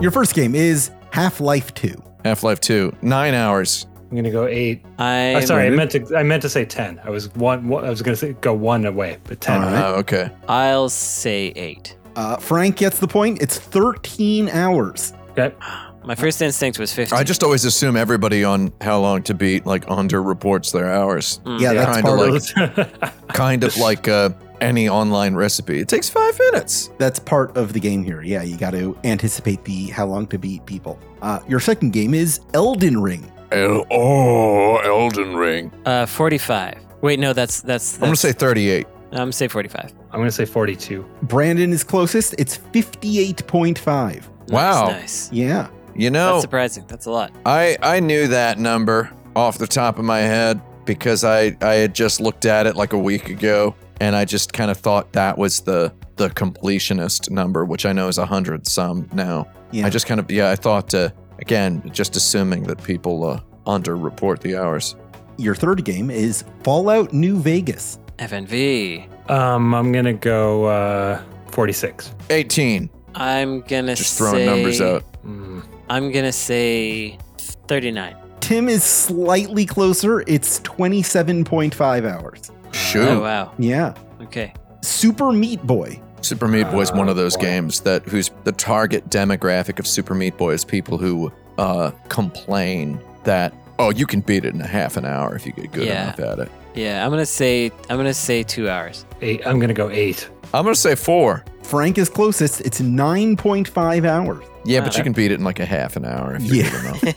Your 0.00 0.10
first 0.10 0.34
game 0.34 0.56
is 0.56 0.90
Half 1.12 1.40
Life 1.40 1.72
2. 1.74 1.94
Half 2.24 2.42
Life 2.44 2.60
Two, 2.60 2.94
nine 3.02 3.34
hours. 3.34 3.86
I'm 4.10 4.16
gonna 4.16 4.30
go 4.30 4.46
eight. 4.46 4.84
I 4.98 5.34
Oh, 5.34 5.40
sorry, 5.40 5.66
I 5.66 5.70
meant 5.70 5.90
to. 5.90 6.16
I 6.16 6.22
meant 6.22 6.40
to 6.42 6.48
say 6.48 6.64
ten. 6.64 7.00
I 7.02 7.10
was 7.10 7.34
one. 7.34 7.66
one 7.66 7.84
I 7.84 7.90
was 7.90 8.00
gonna 8.00 8.16
say 8.16 8.34
go 8.40 8.54
one 8.54 8.84
away, 8.86 9.18
but 9.24 9.40
ten. 9.40 9.60
All 9.60 9.70
right. 9.72 9.84
Oh, 9.84 9.94
okay. 9.96 10.30
I'll 10.48 10.88
say 10.88 11.48
eight. 11.56 11.96
Uh, 12.14 12.36
Frank 12.36 12.76
gets 12.76 12.98
the 13.00 13.08
point. 13.08 13.42
It's 13.42 13.58
13 13.58 14.50
hours. 14.50 15.14
Okay. 15.30 15.52
My 16.04 16.14
first 16.14 16.40
instinct 16.42 16.78
was 16.78 16.92
fifteen. 16.92 17.18
I 17.18 17.24
just 17.24 17.42
always 17.42 17.64
assume 17.64 17.96
everybody 17.96 18.44
on 18.44 18.72
How 18.80 19.00
Long 19.00 19.22
to 19.24 19.34
Beat 19.34 19.66
like 19.66 19.84
under 19.88 20.22
reports 20.22 20.70
their 20.72 20.92
hours. 20.92 21.40
Mm. 21.44 21.60
Yeah, 21.60 21.72
that's 21.74 21.96
Kinda 21.96 22.16
part 22.56 22.78
like- 22.78 22.78
of 23.12 23.28
Kind 23.34 23.64
of 23.64 23.76
like 23.78 24.06
uh, 24.08 24.30
any 24.62 24.88
online 24.88 25.34
recipe. 25.34 25.80
It 25.80 25.88
takes 25.88 26.08
five 26.08 26.38
minutes. 26.38 26.90
that's 26.98 27.18
part 27.18 27.56
of 27.56 27.72
the 27.72 27.80
game 27.80 28.02
here. 28.04 28.22
Yeah, 28.22 28.42
you 28.42 28.56
got 28.56 28.70
to 28.70 28.96
anticipate 29.04 29.64
the 29.64 29.86
how 29.88 30.06
long 30.06 30.26
to 30.28 30.38
beat 30.38 30.64
people. 30.66 30.98
Uh, 31.20 31.40
your 31.48 31.60
second 31.60 31.92
game 31.92 32.14
is 32.14 32.40
Elden 32.54 33.00
Ring. 33.02 33.30
El- 33.50 33.84
oh, 33.90 34.76
Elden 34.78 35.36
Ring. 35.36 35.70
Uh, 35.84 36.06
forty-five. 36.06 36.78
Wait, 37.02 37.18
no, 37.18 37.32
that's 37.32 37.60
that's. 37.60 37.94
I'm 37.96 38.00
gonna 38.00 38.10
that's- 38.12 38.20
say 38.20 38.32
38. 38.32 38.86
I'm 39.10 39.18
gonna 39.18 39.32
say 39.32 39.46
forty-five. 39.48 39.92
I'm 40.10 40.20
gonna 40.20 40.30
say 40.30 40.46
forty-two. 40.46 41.04
Brandon 41.24 41.70
is 41.72 41.84
closest. 41.84 42.34
It's 42.38 42.56
58.5. 42.56 43.86
Nice, 43.86 44.28
Wow. 44.48 44.86
nice. 44.88 45.30
Yeah. 45.32 45.68
You 45.94 46.10
know, 46.10 46.26
That's 46.26 46.36
know, 46.36 46.40
surprising. 46.40 46.84
That's 46.88 47.06
a 47.06 47.10
lot. 47.10 47.32
I 47.44 47.76
I 47.82 48.00
knew 48.00 48.26
that 48.28 48.58
number 48.58 49.10
off 49.36 49.58
the 49.58 49.66
top 49.66 49.98
of 49.98 50.04
my 50.06 50.20
head 50.20 50.60
because 50.86 51.22
I 51.24 51.56
I 51.60 51.74
had 51.74 51.94
just 51.94 52.20
looked 52.20 52.46
at 52.46 52.66
it 52.66 52.74
like 52.76 52.94
a 52.94 52.98
week 52.98 53.28
ago 53.28 53.74
and 54.00 54.16
I 54.16 54.24
just 54.24 54.52
kind 54.52 54.70
of 54.70 54.76
thought 54.78 55.12
that 55.12 55.38
was 55.38 55.60
the 55.60 55.92
the 56.16 56.28
completionist 56.30 57.30
number, 57.30 57.64
which 57.64 57.86
I 57.86 57.92
know 57.92 58.08
is 58.08 58.18
a 58.18 58.26
hundred 58.26 58.66
some 58.66 59.08
now. 59.12 59.48
Yeah. 59.70 59.86
I 59.86 59.90
just 59.90 60.06
kind 60.06 60.20
of 60.20 60.30
yeah, 60.30 60.50
I 60.50 60.56
thought 60.56 60.94
uh, 60.94 61.10
again, 61.38 61.82
just 61.92 62.16
assuming 62.16 62.64
that 62.64 62.82
people 62.82 63.24
uh, 63.24 63.40
underreport 63.66 64.40
the 64.40 64.56
hours. 64.56 64.96
Your 65.38 65.54
third 65.54 65.84
game 65.84 66.10
is 66.10 66.44
Fallout 66.62 67.12
New 67.12 67.38
Vegas. 67.40 67.98
FNV. 68.18 69.30
Um, 69.30 69.74
I'm 69.74 69.92
gonna 69.92 70.12
go 70.12 70.66
uh, 70.66 71.22
forty-six. 71.50 72.14
18. 72.30 72.90
I'm 73.14 73.60
gonna 73.62 73.94
Just 73.94 74.14
say, 74.14 74.18
throwing 74.18 74.46
numbers 74.46 74.80
out. 74.80 75.04
Mm. 75.24 75.62
I'm 75.88 76.12
gonna 76.12 76.32
say 76.32 77.18
thirty-nine. 77.38 78.16
Tim 78.40 78.68
is 78.68 78.82
slightly 78.82 79.64
closer. 79.64 80.22
It's 80.26 80.58
27.5 80.60 82.10
hours. 82.10 82.50
Shoot. 82.72 83.08
Oh 83.08 83.20
wow. 83.20 83.52
Yeah. 83.58 83.94
Okay. 84.22 84.52
Super 84.82 85.32
Meat 85.32 85.62
Boy. 85.66 86.00
Super 86.22 86.46
Meat 86.48 86.64
Boy 86.70 86.80
is 86.82 86.92
one 86.92 87.08
of 87.08 87.16
Oh, 87.16 87.20
those 87.20 87.36
games 87.36 87.80
that 87.80 88.04
whose 88.04 88.30
the 88.44 88.52
target 88.52 89.08
demographic 89.10 89.78
of 89.78 89.86
Super 89.86 90.14
Meat 90.14 90.36
Boy 90.36 90.52
is 90.52 90.64
people 90.64 90.98
who 90.98 91.32
uh, 91.58 91.90
complain 92.08 93.00
that 93.24 93.52
oh 93.78 93.90
you 93.90 94.06
can 94.06 94.20
beat 94.20 94.44
it 94.44 94.54
in 94.54 94.60
a 94.60 94.66
half 94.66 94.96
an 94.96 95.04
hour 95.04 95.34
if 95.34 95.44
you 95.46 95.52
get 95.52 95.72
good 95.72 95.86
Yeah. 95.86 96.04
enough 96.14 96.20
at 96.20 96.38
it. 96.40 96.52
Yeah, 96.74 97.04
I'm 97.04 97.10
gonna 97.10 97.26
say 97.26 97.70
I'm 97.90 97.96
gonna 97.96 98.14
say 98.14 98.42
two 98.42 98.68
hours. 98.70 99.04
Eight. 99.20 99.46
I'm 99.46 99.58
gonna 99.58 99.74
go 99.74 99.90
eight. 99.90 100.28
I'm 100.54 100.64
gonna 100.64 100.74
say 100.74 100.94
four. 100.94 101.44
Frank 101.62 101.96
is 101.98 102.08
closest. 102.08 102.60
It's 102.62 102.80
9.5 102.80 104.04
hours. 104.04 104.44
Yeah, 104.64 104.80
but 104.80 104.96
you 104.98 105.02
can 105.04 105.12
beat 105.12 105.30
it 105.30 105.34
in 105.38 105.44
like 105.44 105.60
a 105.60 105.64
half 105.64 105.96
an 105.96 106.04
hour 106.04 106.34
if 106.34 106.42
you're 106.42 106.64
Yeah. 106.66 106.70
good 106.70 107.14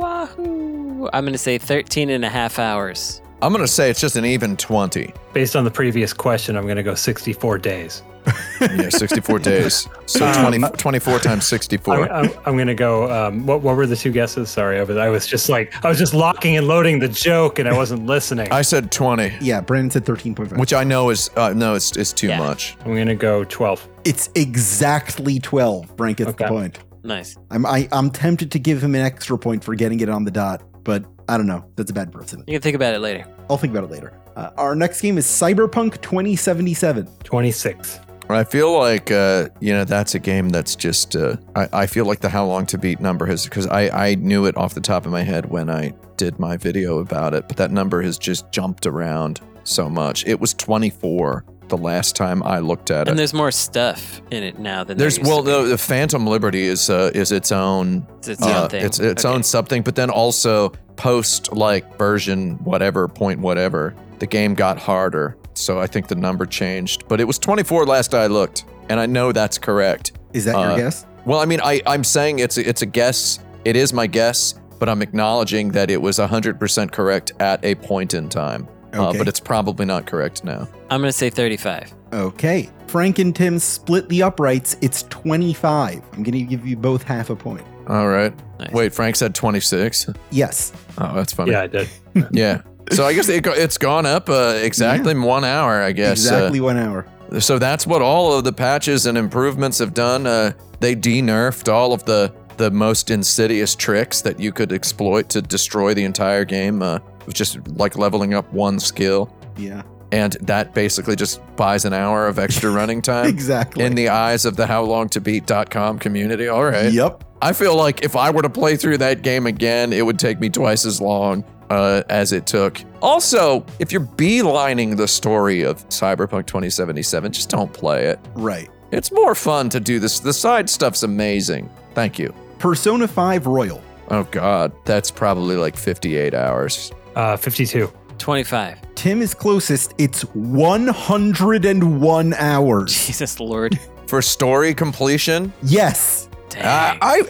Wahoo! 0.00 1.08
I'm 1.12 1.24
gonna 1.24 1.38
say 1.38 1.58
13 1.58 2.10
and 2.10 2.24
a 2.24 2.28
half 2.28 2.58
hours. 2.58 3.22
I'm 3.42 3.52
gonna 3.52 3.66
say 3.68 3.88
it's 3.90 4.00
just 4.00 4.16
an 4.16 4.24
even 4.26 4.56
twenty. 4.56 5.14
Based 5.32 5.56
on 5.56 5.64
the 5.64 5.70
previous 5.70 6.12
question, 6.12 6.56
I'm 6.56 6.66
gonna 6.66 6.82
go 6.82 6.94
sixty-four 6.94 7.58
days. 7.58 8.02
Yeah, 8.60 8.90
64 8.90 9.38
days. 9.38 9.88
So 10.04 10.26
Um, 10.26 10.34
20, 10.52 10.76
24 10.76 11.18
times 11.20 11.46
64. 11.46 12.12
I'm, 12.12 12.26
I'm, 12.26 12.30
I'm 12.44 12.56
gonna 12.58 12.74
go. 12.74 13.10
Um, 13.10 13.46
what 13.46 13.62
what 13.62 13.74
were 13.74 13.86
the 13.86 13.96
two 13.96 14.12
guesses? 14.12 14.50
Sorry, 14.50 14.78
I 14.78 14.82
was 14.82 14.98
I 14.98 15.08
was 15.08 15.26
just 15.26 15.48
like 15.48 15.72
I 15.82 15.88
was 15.88 15.96
just 15.98 16.12
locking 16.12 16.58
and 16.58 16.68
loading 16.68 16.98
the 16.98 17.08
joke, 17.08 17.58
and 17.58 17.66
I 17.66 17.74
wasn't 17.74 18.04
listening. 18.04 18.52
I 18.52 18.60
said 18.60 18.92
20, 18.92 19.38
Yeah, 19.40 19.62
Brandon 19.62 19.90
said 19.90 20.04
13.5. 20.04 20.58
which 20.58 20.74
I 20.74 20.84
know 20.84 21.08
is 21.08 21.30
uh, 21.36 21.54
no, 21.56 21.74
it's 21.74 21.96
it's 21.96 22.12
too 22.12 22.28
Yeah. 22.28 22.38
much. 22.38 22.76
I'm 22.84 22.94
gonna 22.94 23.14
go 23.14 23.44
twelve. 23.44 23.88
it's 24.04 24.28
exactly 24.34 25.38
12. 25.40 25.90
Frank 25.96 26.18
gets 26.18 26.34
the 26.34 26.44
point. 26.46 26.78
Nice. 27.02 27.36
I'm 27.50 27.66
I, 27.66 27.88
I'm 27.92 28.10
tempted 28.10 28.50
to 28.52 28.58
give 28.58 28.82
him 28.82 28.94
an 28.94 29.02
extra 29.02 29.38
point 29.38 29.64
for 29.64 29.74
getting 29.74 30.00
it 30.00 30.08
on 30.08 30.24
the 30.24 30.30
dot, 30.30 30.62
but 30.84 31.04
I 31.28 31.36
don't 31.36 31.46
know. 31.46 31.64
That's 31.76 31.90
a 31.90 31.94
bad 31.94 32.12
precedent. 32.12 32.48
You 32.48 32.54
can 32.54 32.62
think 32.62 32.76
about 32.76 32.94
it 32.94 33.00
later. 33.00 33.26
I'll 33.48 33.56
think 33.56 33.72
about 33.72 33.84
it 33.84 33.90
later. 33.90 34.18
Uh, 34.36 34.50
our 34.56 34.74
next 34.74 35.00
game 35.00 35.18
is 35.18 35.26
Cyberpunk 35.26 36.00
2077. 36.02 37.06
Twenty 37.24 37.52
six. 37.52 38.00
I 38.28 38.44
feel 38.44 38.78
like 38.78 39.10
uh, 39.10 39.48
you 39.60 39.72
know 39.72 39.84
that's 39.84 40.14
a 40.14 40.18
game 40.18 40.50
that's 40.50 40.76
just. 40.76 41.16
Uh, 41.16 41.36
I, 41.56 41.68
I 41.72 41.86
feel 41.86 42.04
like 42.04 42.20
the 42.20 42.28
how 42.28 42.46
long 42.46 42.66
to 42.66 42.78
beat 42.78 43.00
number 43.00 43.26
has 43.26 43.44
because 43.44 43.66
I 43.66 44.10
I 44.10 44.14
knew 44.16 44.46
it 44.46 44.56
off 44.56 44.74
the 44.74 44.80
top 44.80 45.06
of 45.06 45.12
my 45.12 45.22
head 45.22 45.50
when 45.50 45.68
I 45.68 45.94
did 46.16 46.38
my 46.38 46.56
video 46.56 46.98
about 46.98 47.34
it, 47.34 47.48
but 47.48 47.56
that 47.56 47.70
number 47.70 48.02
has 48.02 48.18
just 48.18 48.50
jumped 48.52 48.86
around 48.86 49.40
so 49.64 49.88
much. 49.88 50.24
It 50.26 50.38
was 50.40 50.54
24 50.54 51.44
the 51.70 51.78
last 51.78 52.14
time 52.16 52.42
I 52.42 52.58
looked 52.58 52.90
at 52.90 53.08
it. 53.08 53.10
And 53.10 53.18
there's 53.18 53.32
more 53.32 53.50
stuff 53.50 54.20
in 54.30 54.42
it 54.42 54.58
now 54.58 54.84
than 54.84 54.98
There's 54.98 55.14
there 55.16 55.22
used 55.24 55.30
well, 55.30 55.42
to 55.42 55.62
be. 55.62 55.62
the, 55.64 55.68
the 55.70 55.78
Phantom 55.78 56.26
Liberty 56.26 56.64
is 56.64 56.90
uh, 56.90 57.10
is 57.14 57.32
its 57.32 57.50
own 57.50 58.06
It's 58.18 58.28
its 58.28 58.42
uh, 58.42 58.62
own 58.64 58.68
thing. 58.68 58.84
It's 58.84 58.98
its 59.00 59.24
Okay. 59.24 59.34
own 59.34 59.42
something, 59.42 59.82
but 59.82 59.94
then 59.94 60.10
also 60.10 60.72
post 60.96 61.52
like 61.52 61.96
version 61.96 62.56
whatever 62.64 63.08
point 63.08 63.40
whatever, 63.40 63.94
the 64.18 64.26
game 64.26 64.54
got 64.54 64.76
harder. 64.78 65.36
So 65.54 65.80
I 65.80 65.86
think 65.86 66.08
the 66.08 66.14
number 66.14 66.44
changed, 66.46 67.08
but 67.08 67.20
it 67.20 67.24
was 67.24 67.38
24 67.38 67.86
last 67.86 68.14
I 68.14 68.26
looked, 68.26 68.64
and 68.88 69.00
I 69.00 69.06
know 69.06 69.32
that's 69.32 69.58
correct. 69.58 70.12
Is 70.32 70.44
that 70.44 70.52
your 70.52 70.72
Uh, 70.72 70.76
guess? 70.76 71.06
Well, 71.24 71.40
I 71.40 71.44
mean, 71.46 71.60
I 71.62 71.80
I'm 71.86 72.04
saying 72.04 72.38
it's 72.40 72.58
a, 72.58 72.68
it's 72.68 72.82
a 72.82 72.86
guess. 72.86 73.38
It 73.64 73.76
is 73.76 73.92
my 73.92 74.06
guess, 74.06 74.54
but 74.78 74.88
I'm 74.88 75.02
acknowledging 75.02 75.72
that 75.72 75.90
it 75.90 76.00
was 76.00 76.18
100% 76.18 76.90
correct 76.92 77.32
at 77.40 77.62
a 77.64 77.74
point 77.74 78.14
in 78.14 78.28
time. 78.30 78.66
Uh, 78.92 79.12
but 79.12 79.28
it's 79.28 79.40
probably 79.40 79.86
not 79.86 80.06
correct 80.06 80.44
now. 80.44 80.68
I'm 80.90 81.00
going 81.00 81.08
to 81.08 81.12
say 81.12 81.30
35. 81.30 81.94
Okay. 82.12 82.68
Frank 82.88 83.18
and 83.20 83.34
Tim 83.34 83.58
split 83.58 84.08
the 84.08 84.22
uprights. 84.22 84.76
It's 84.80 85.04
25. 85.04 86.02
I'm 86.12 86.22
going 86.22 86.32
to 86.32 86.42
give 86.42 86.66
you 86.66 86.76
both 86.76 87.02
half 87.04 87.30
a 87.30 87.36
point. 87.36 87.64
All 87.88 88.08
right. 88.08 88.32
Nice. 88.58 88.72
Wait, 88.72 88.92
Frank 88.92 89.16
said 89.16 89.34
26. 89.34 90.08
Yes. 90.30 90.72
Oh, 90.98 91.14
that's 91.14 91.32
funny. 91.32 91.52
Yeah, 91.52 91.62
I 91.62 91.66
did. 91.66 91.88
Yeah. 92.32 92.62
So 92.92 93.06
I 93.06 93.14
guess 93.14 93.28
it, 93.28 93.44
go- 93.44 93.52
it's 93.52 93.78
gone 93.78 94.04
up 94.06 94.28
uh, 94.28 94.58
exactly 94.60 95.12
in 95.12 95.22
one 95.22 95.44
hour, 95.44 95.80
I 95.80 95.92
guess. 95.92 96.28
Uh, 96.28 96.34
exactly 96.34 96.60
one 96.60 96.76
hour. 96.76 97.06
so 97.38 97.56
that's 97.60 97.86
what 97.86 98.02
all 98.02 98.32
of 98.36 98.42
the 98.42 98.52
patches 98.52 99.06
and 99.06 99.16
improvements 99.16 99.78
have 99.78 99.94
done. 99.94 100.26
Uh, 100.26 100.52
they 100.80 100.96
de-nerfed 100.96 101.72
all 101.72 101.92
of 101.92 102.04
the 102.04 102.32
the 102.56 102.70
most 102.70 103.10
insidious 103.10 103.74
tricks 103.74 104.20
that 104.20 104.38
you 104.38 104.52
could 104.52 104.70
exploit 104.70 105.30
to 105.30 105.40
destroy 105.40 105.94
the 105.94 106.04
entire 106.04 106.44
game. 106.44 106.82
Uh, 106.82 106.98
with 107.26 107.34
just 107.34 107.58
like 107.76 107.96
leveling 107.96 108.34
up 108.34 108.50
one 108.52 108.78
skill, 108.80 109.32
Yeah. 109.56 109.82
and 110.12 110.32
that 110.42 110.74
basically 110.74 111.16
just 111.16 111.40
buys 111.56 111.84
an 111.84 111.92
hour 111.92 112.26
of 112.26 112.38
extra 112.38 112.70
running 112.80 113.02
time. 113.02 113.26
exactly. 113.26 113.84
In 113.84 113.94
the 113.94 114.08
eyes 114.08 114.44
of 114.44 114.56
the 114.56 114.66
howlongtobeat.com 114.66 115.98
community. 115.98 116.48
All 116.48 116.64
right. 116.64 116.92
Yep. 116.92 117.24
I 117.42 117.52
feel 117.52 117.74
like 117.76 118.02
if 118.02 118.16
I 118.16 118.30
were 118.30 118.42
to 118.42 118.50
play 118.50 118.76
through 118.76 118.98
that 118.98 119.22
game 119.22 119.46
again, 119.46 119.92
it 119.92 120.04
would 120.04 120.18
take 120.18 120.40
me 120.40 120.50
twice 120.50 120.84
as 120.84 121.00
long 121.00 121.42
uh, 121.70 122.02
as 122.10 122.32
it 122.32 122.46
took. 122.46 122.82
Also, 123.00 123.64
if 123.78 123.92
you're 123.92 124.02
beelining 124.02 124.96
the 124.96 125.08
story 125.08 125.62
of 125.62 125.88
Cyberpunk 125.88 126.46
2077, 126.46 127.32
just 127.32 127.48
don't 127.48 127.72
play 127.72 128.06
it. 128.06 128.18
Right. 128.34 128.68
It's 128.92 129.10
more 129.12 129.34
fun 129.34 129.70
to 129.70 129.80
do 129.80 129.98
this. 130.00 130.18
The 130.20 130.32
side 130.32 130.68
stuff's 130.68 131.02
amazing. 131.02 131.70
Thank 131.94 132.18
you. 132.18 132.34
Persona 132.58 133.06
5 133.08 133.46
Royal. 133.46 133.80
Oh, 134.08 134.24
God. 134.24 134.72
That's 134.84 135.10
probably 135.10 135.56
like 135.56 135.76
58 135.76 136.34
hours. 136.34 136.90
Uh, 137.14 137.36
fifty 137.36 137.66
two. 137.66 137.92
25. 138.18 138.94
Tim 138.96 139.22
is 139.22 139.32
closest. 139.32 139.94
It's 139.96 140.20
101 140.34 142.34
hours. 142.34 143.06
Jesus 143.06 143.40
Lord. 143.40 143.78
For 144.06 144.20
story 144.20 144.74
completion, 144.74 145.52
Yes. 145.62 146.28
Dang. 146.50 146.64
I, 146.64 146.98
I 147.00 147.22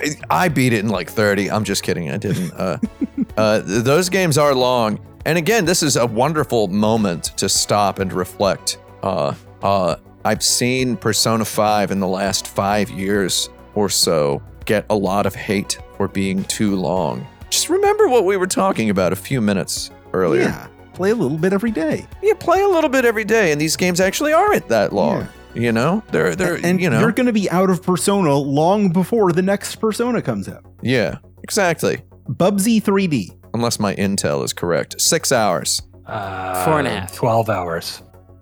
I 0.45 0.49
beat 0.49 0.73
it 0.73 0.81
in 0.81 0.89
like 0.89 1.11
30. 1.11 1.51
I'm 1.51 1.63
just 1.63 1.83
kidding. 1.83 2.11
I 2.11 2.17
didn't. 2.17 2.53
Uh, 2.55 2.79
uh, 3.37 3.61
those 3.65 4.09
games 4.09 4.39
are 4.39 4.55
long. 4.55 4.99
And 5.27 5.37
again, 5.37 5.67
this 5.67 5.83
is 5.83 5.97
a 5.97 6.07
wonderful 6.07 6.69
moment 6.69 7.25
to 7.37 7.49
stop 7.49 7.99
and 7.99 8.11
reflect. 8.13 8.79
Uh, 9.03 9.35
uh, 9.63 9.97
I've 10.25 10.43
seen 10.43 10.97
Persona 10.97 11.45
5 11.45 11.91
in 11.91 12.01
the 12.01 12.09
last 12.09 12.47
five 12.49 12.89
years 12.91 13.51
or 13.75 13.91
so 13.91 14.43
get 14.65 14.87
a 14.89 14.97
lot 14.97 15.27
of 15.27 15.35
hate 15.35 15.79
for 15.99 16.09
being 16.09 16.45
too 16.45 16.77
long. 16.77 17.27
Just 17.51 17.69
remember 17.69 18.09
what 18.09 18.25
we 18.25 18.37
were 18.37 18.47
talking 18.47 18.91
about 18.91 19.13
a 19.13 19.17
few 19.17 19.41
minutes 19.41 19.91
earlier. 20.13 20.43
Yeah. 20.45 20.69
Play 20.95 21.11
a 21.11 21.15
little 21.15 21.39
bit 21.39 21.53
every 21.53 21.71
day. 21.71 22.07
You 22.23 22.35
play 22.35 22.61
a 22.63 22.69
little 22.69 22.91
bit 22.91 23.05
every 23.05 23.25
day, 23.25 23.53
and 23.53 23.61
these 23.61 23.77
games 23.77 24.01
actually 24.01 24.33
aren't 24.33 24.69
that 24.69 24.93
long. 24.93 25.21
Yeah. 25.23 25.27
You 25.63 25.73
know, 25.73 26.03
they're 26.13 26.37
they're 26.37 26.65
and 26.65 26.81
you 26.81 26.89
know 26.91 27.01
you're 27.01 27.11
going 27.11 27.27
to 27.27 27.33
be 27.33 27.51
out 27.51 27.71
of 27.71 27.83
Persona 27.83 28.35
long 28.37 28.93
before 28.93 29.33
the 29.33 29.43
next 29.43 29.77
Persona 29.77 30.23
comes 30.23 30.49
out. 30.49 30.65
yeah 30.81 31.19
exactly. 31.43 32.03
Bubsy 32.29 32.81
3D. 32.81 33.37
unless 33.55 33.81
my 33.81 33.97
intel 33.97 34.45
is 34.45 34.53
correct. 34.53 35.01
Six 35.01 35.33
hours. 35.33 35.83
Uh, 36.07 36.65
Four 36.65 36.79
and 36.79 36.87
a 36.87 36.91
half. 36.91 37.15
Twelve 37.17 37.49
hours. 37.49 38.01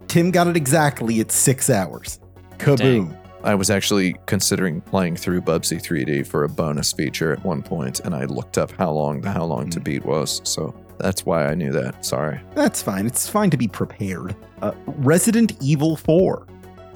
Tim 0.08 0.30
got 0.30 0.48
it 0.48 0.56
exactly. 0.56 1.18
It's 1.20 1.34
six 1.34 1.70
hours. 1.70 2.20
Kaboom. 2.58 3.16
I 3.48 3.54
was 3.54 3.70
actually 3.70 4.14
considering 4.26 4.82
playing 4.82 5.16
through 5.16 5.40
Bubsy 5.40 5.80
3D 5.80 6.26
for 6.26 6.44
a 6.44 6.48
bonus 6.50 6.92
feature 6.92 7.32
at 7.32 7.42
one 7.46 7.62
point, 7.62 8.00
and 8.00 8.14
I 8.14 8.24
looked 8.26 8.58
up 8.58 8.70
how 8.72 8.90
long 8.90 9.22
the 9.22 9.30
how 9.30 9.44
long 9.44 9.70
to 9.70 9.80
beat 9.80 10.04
was. 10.04 10.42
So 10.44 10.74
that's 10.98 11.24
why 11.24 11.46
I 11.46 11.54
knew 11.54 11.72
that. 11.72 12.04
Sorry. 12.04 12.42
That's 12.54 12.82
fine. 12.82 13.06
It's 13.06 13.26
fine 13.26 13.48
to 13.48 13.56
be 13.56 13.66
prepared. 13.66 14.36
Uh, 14.60 14.72
Resident 14.84 15.56
Evil 15.62 15.96
4. 15.96 16.46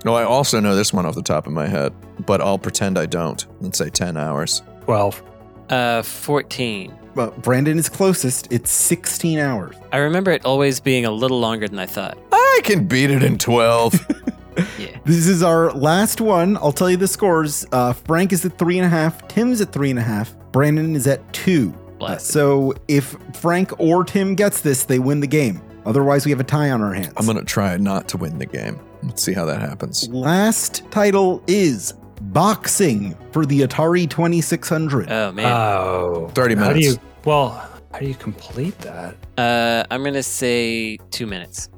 No, 0.05 0.13
I 0.15 0.25
also 0.25 0.61
know 0.61 0.77
this 0.77 0.93
one 0.93 1.07
off 1.07 1.15
the 1.15 1.23
top 1.23 1.47
of 1.47 1.55
my 1.55 1.67
head, 1.67 1.95
but 2.27 2.43
I'll 2.43 2.59
pretend 2.59 2.99
I 2.99 3.07
don't 3.07 3.47
and 3.63 3.75
say 3.75 3.89
10 3.89 4.19
hours. 4.19 4.61
Twelve. 4.83 5.23
Uh, 5.71 6.03
14. 6.03 6.95
Uh, 7.17 7.31
Brandon 7.31 7.79
is 7.79 7.89
closest. 7.89 8.53
It's 8.53 8.71
16 8.71 9.39
hours. 9.39 9.75
I 9.91 9.97
remember 9.97 10.31
it 10.31 10.45
always 10.45 10.81
being 10.81 11.07
a 11.07 11.11
little 11.11 11.41
longer 11.41 11.67
than 11.67 11.79
I 11.79 11.87
thought. 11.87 12.19
I 12.31 12.61
can 12.63 12.87
beat 12.87 13.11
it 13.11 13.23
in 13.23 13.39
12. 13.39 14.07
Yeah. 14.79 14.99
This 15.05 15.27
is 15.27 15.43
our 15.43 15.73
last 15.73 16.21
one. 16.21 16.57
I'll 16.59 16.73
tell 16.73 16.91
you 16.91 16.97
the 16.97 17.09
scores. 17.09 17.67
Uh, 17.73 17.93
Frank 17.93 18.33
is 18.33 18.45
at 18.45 18.59
three 18.59 18.79
and 18.79 18.87
a 18.87 18.89
half. 18.89 19.27
Tim's 19.29 19.61
at 19.61 19.73
three 19.73 19.91
and 19.91 19.99
a 19.99 20.03
half. 20.03 20.35
Brandon 20.53 20.95
is 20.97 21.07
at 21.07 21.33
two. 21.33 21.73
Uh, 21.77 21.99
Blasted. 21.99 22.33
so 22.33 22.75
if 22.89 23.17
Frank 23.35 23.79
or 23.81 24.05
Tim 24.05 24.35
gets 24.35 24.61
this, 24.61 24.85
they 24.85 24.99
win 24.99 25.21
the 25.21 25.27
game. 25.27 25.63
Otherwise, 25.87 26.25
we 26.25 26.31
have 26.31 26.41
a 26.41 26.45
tie 26.45 26.71
on 26.71 26.83
our 26.83 26.93
hands. 26.95 27.13
I'm 27.17 27.25
going 27.27 27.39
to 27.39 27.45
try 27.45 27.77
not 27.77 28.09
to 28.09 28.17
win 28.17 28.39
the 28.39 28.47
game. 28.47 28.79
Let's 29.03 29.23
see 29.23 29.33
how 29.33 29.45
that 29.47 29.61
happens. 29.61 30.09
Last 30.11 30.83
title 30.91 31.43
is 31.49 31.95
Boxing 32.21 33.17
for 33.33 33.45
the 33.47 33.61
Atari 33.63 34.09
2600. 34.09 35.11
Oh, 35.11 35.33
man. 35.33 35.47
Oh. 35.47 36.29
30 36.35 36.55
How 36.55 36.69
do 36.69 36.75
minutes. 36.75 36.95
you? 36.95 37.01
Well, 37.25 37.51
how 37.93 37.99
do 37.99 38.07
you 38.07 38.15
complete 38.15 38.79
that? 38.81 39.17
Uh, 39.39 39.85
I'm 39.91 40.03
going 40.03 40.15
to 40.15 40.23
say 40.23 40.99
two 41.11 41.27
minutes. 41.27 41.69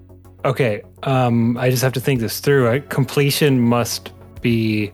Okay. 0.45 0.82
Um, 1.05 1.57
I 1.57 1.70
just 1.70 1.82
have 1.82 1.92
to 1.95 2.01
think 2.01 2.20
this 2.20 2.40
through. 2.40 2.68
Uh, 2.68 2.80
completion 2.88 3.61
must 3.61 4.12
be 4.42 4.92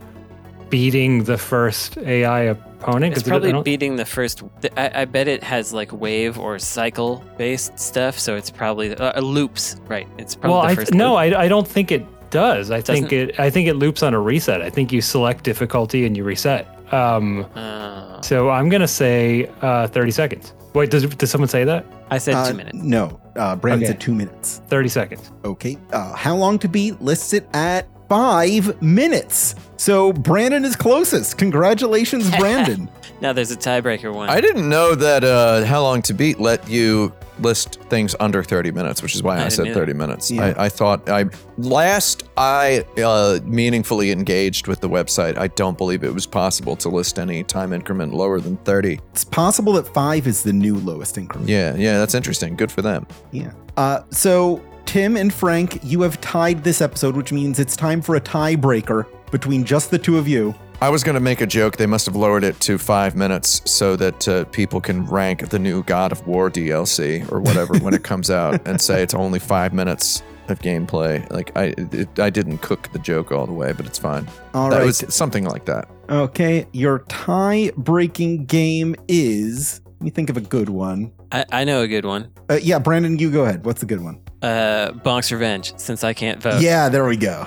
beating 0.68 1.24
the 1.24 1.36
first 1.36 1.98
AI 1.98 2.40
opponent. 2.42 3.12
It's 3.14 3.22
'cause 3.22 3.28
I 3.28 3.32
probably 3.32 3.52
don't- 3.52 3.64
beating 3.64 3.96
the 3.96 4.04
first. 4.04 4.42
I, 4.76 5.02
I 5.02 5.04
bet 5.04 5.26
it 5.26 5.42
has 5.42 5.72
like 5.72 5.92
wave 5.92 6.38
or 6.38 6.58
cycle 6.58 7.24
based 7.36 7.78
stuff, 7.78 8.18
so 8.18 8.36
it's 8.36 8.50
probably 8.50 8.94
uh, 8.94 9.12
uh, 9.16 9.20
loops. 9.20 9.76
Right? 9.88 10.06
It's 10.18 10.36
probably 10.36 10.52
well, 10.54 10.62
the 10.62 10.68
I, 10.68 10.74
first. 10.76 10.94
no. 10.94 11.16
I, 11.16 11.42
I 11.44 11.48
don't 11.48 11.66
think 11.66 11.90
it 11.90 12.04
does. 12.30 12.70
I 12.70 12.80
think 12.80 13.06
Doesn't? 13.10 13.30
it. 13.30 13.40
I 13.40 13.50
think 13.50 13.66
it 13.68 13.74
loops 13.74 14.04
on 14.04 14.14
a 14.14 14.20
reset. 14.20 14.62
I 14.62 14.70
think 14.70 14.92
you 14.92 15.00
select 15.00 15.42
difficulty 15.42 16.06
and 16.06 16.16
you 16.16 16.22
reset. 16.22 16.68
Um, 16.92 17.44
Uh, 17.56 18.20
so 18.22 18.50
I'm 18.50 18.68
gonna 18.68 18.86
say 18.88 19.50
uh, 19.62 19.88
30 19.88 20.10
seconds. 20.12 20.52
Wait, 20.74 20.90
does 20.90 21.04
does 21.06 21.30
someone 21.30 21.48
say 21.48 21.64
that? 21.64 21.84
I 22.10 22.18
said 22.18 22.34
Uh, 22.34 22.48
two 22.48 22.54
minutes. 22.56 22.78
No, 22.78 23.19
uh, 23.36 23.56
Brandon 23.56 23.84
Okay. 23.84 23.92
said 23.92 24.00
two 24.00 24.14
minutes. 24.14 24.60
30 24.68 24.88
seconds. 24.88 25.32
Okay. 25.44 25.76
Uh, 25.92 26.14
how 26.14 26.36
long 26.36 26.58
to 26.60 26.68
beat 26.68 27.00
lists 27.00 27.32
it 27.32 27.48
at 27.52 27.86
five 28.08 28.80
minutes. 28.82 29.54
So 29.76 30.12
Brandon 30.12 30.64
is 30.64 30.74
closest. 30.74 31.38
Congratulations, 31.38 32.28
Brandon. 32.38 32.88
Now 33.20 33.32
there's 33.32 33.50
a 33.52 33.56
tiebreaker 33.56 34.12
one. 34.12 34.28
I 34.28 34.40
didn't 34.40 34.68
know 34.68 34.94
that 34.96 35.22
uh, 35.22 35.64
How 35.64 35.82
Long 35.82 36.02
to 36.02 36.14
Beat 36.14 36.40
let 36.40 36.68
you 36.68 37.12
list 37.40 37.80
things 37.88 38.14
under 38.20 38.42
30 38.42 38.70
minutes, 38.72 39.02
which 39.02 39.14
is 39.14 39.22
why 39.22 39.38
I 39.38 39.46
I, 39.46 39.48
said 39.48 39.66
either. 39.68 39.80
30 39.80 39.92
minutes. 39.94 40.30
Yeah. 40.30 40.54
I, 40.56 40.66
I 40.66 40.68
thought 40.68 41.08
I 41.08 41.26
last 41.58 42.24
I 42.36 42.84
uh, 43.02 43.40
meaningfully 43.44 44.10
engaged 44.10 44.66
with 44.66 44.80
the 44.80 44.88
website, 44.88 45.36
I 45.36 45.48
don't 45.48 45.76
believe 45.78 46.04
it 46.04 46.12
was 46.14 46.26
possible 46.26 46.76
to 46.76 46.88
list 46.88 47.18
any 47.18 47.42
time 47.44 47.72
increment 47.72 48.14
lower 48.14 48.40
than 48.40 48.56
30. 48.58 49.00
it's 49.12 49.24
possible 49.24 49.72
that 49.74 49.86
five 49.92 50.26
is 50.26 50.42
the 50.42 50.52
new 50.52 50.76
lowest 50.76 51.18
increment. 51.18 51.48
Yeah, 51.48 51.74
yeah, 51.76 51.98
that's 51.98 52.14
interesting. 52.14 52.56
Good 52.56 52.72
for 52.72 52.82
them. 52.82 53.06
Yeah. 53.32 53.52
Uh, 53.76 54.02
so 54.10 54.62
Tim 54.86 55.16
and 55.16 55.32
Frank, 55.32 55.78
you 55.84 56.02
have 56.02 56.20
tied 56.20 56.64
this 56.64 56.80
episode, 56.80 57.16
which 57.16 57.32
means 57.32 57.58
it's 57.60 57.76
time 57.76 58.02
for 58.02 58.16
a 58.16 58.20
tiebreaker 58.20 59.06
between 59.30 59.64
just 59.64 59.90
the 59.90 59.98
two 59.98 60.18
of 60.18 60.26
you. 60.26 60.54
I 60.82 60.88
was 60.88 61.04
going 61.04 61.14
to 61.14 61.20
make 61.20 61.42
a 61.42 61.46
joke. 61.46 61.76
They 61.76 61.84
must 61.86 62.06
have 62.06 62.16
lowered 62.16 62.42
it 62.42 62.58
to 62.60 62.78
five 62.78 63.14
minutes 63.14 63.60
so 63.70 63.96
that 63.96 64.26
uh, 64.26 64.44
people 64.46 64.80
can 64.80 65.04
rank 65.04 65.50
the 65.50 65.58
new 65.58 65.82
God 65.82 66.10
of 66.10 66.26
War 66.26 66.50
DLC 66.50 67.30
or 67.30 67.38
whatever 67.38 67.78
when 67.80 67.92
it 67.92 68.02
comes 68.02 68.30
out 68.30 68.66
and 68.66 68.80
say 68.80 69.02
it's 69.02 69.12
only 69.12 69.38
five 69.38 69.74
minutes 69.74 70.22
of 70.48 70.58
gameplay. 70.60 71.30
Like 71.30 71.54
I, 71.54 71.74
it, 71.76 72.18
I 72.18 72.30
didn't 72.30 72.58
cook 72.58 72.90
the 72.92 72.98
joke 72.98 73.30
all 73.30 73.46
the 73.46 73.52
way, 73.52 73.72
but 73.72 73.84
it's 73.84 73.98
fine. 73.98 74.26
All 74.54 74.70
that 74.70 74.78
right. 74.78 74.86
was 74.86 75.04
something 75.14 75.44
like 75.44 75.66
that. 75.66 75.86
Okay, 76.08 76.66
your 76.72 77.00
tie 77.10 77.72
breaking 77.76 78.46
game 78.46 78.96
is. 79.06 79.82
Let 79.84 80.02
me 80.02 80.10
think 80.10 80.30
of 80.30 80.38
a 80.38 80.40
good 80.40 80.70
one. 80.70 81.12
I, 81.30 81.44
I 81.52 81.64
know 81.64 81.82
a 81.82 81.88
good 81.88 82.06
one. 82.06 82.32
Uh, 82.48 82.58
yeah, 82.60 82.78
Brandon, 82.78 83.18
you 83.18 83.30
go 83.30 83.44
ahead. 83.44 83.66
What's 83.66 83.80
the 83.80 83.86
good 83.86 84.00
one? 84.00 84.18
Uh, 84.40 84.92
Bonk's 84.92 85.30
Revenge, 85.30 85.74
since 85.76 86.02
I 86.02 86.14
can't 86.14 86.42
vote. 86.42 86.62
Yeah, 86.62 86.88
there 86.88 87.04
we 87.04 87.18
go. 87.18 87.44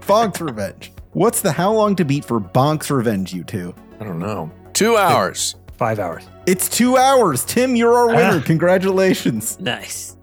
Bonk's 0.00 0.40
Revenge. 0.40 0.92
What's 1.12 1.40
the 1.40 1.50
how 1.50 1.72
long 1.72 1.96
to 1.96 2.04
beat 2.04 2.24
for 2.24 2.38
Bonk's 2.40 2.90
Revenge, 2.90 3.32
you 3.34 3.42
two? 3.42 3.74
I 3.98 4.04
don't 4.04 4.20
know. 4.20 4.50
Two 4.74 4.96
hours. 4.96 5.56
Five 5.76 5.98
hours. 5.98 6.24
It's 6.46 6.68
two 6.68 6.96
hours. 6.96 7.44
Tim, 7.44 7.74
you're 7.74 7.92
our 7.92 8.06
winner. 8.08 8.38
Ah. 8.40 8.42
Congratulations. 8.44 9.58
Nice. 9.60 10.16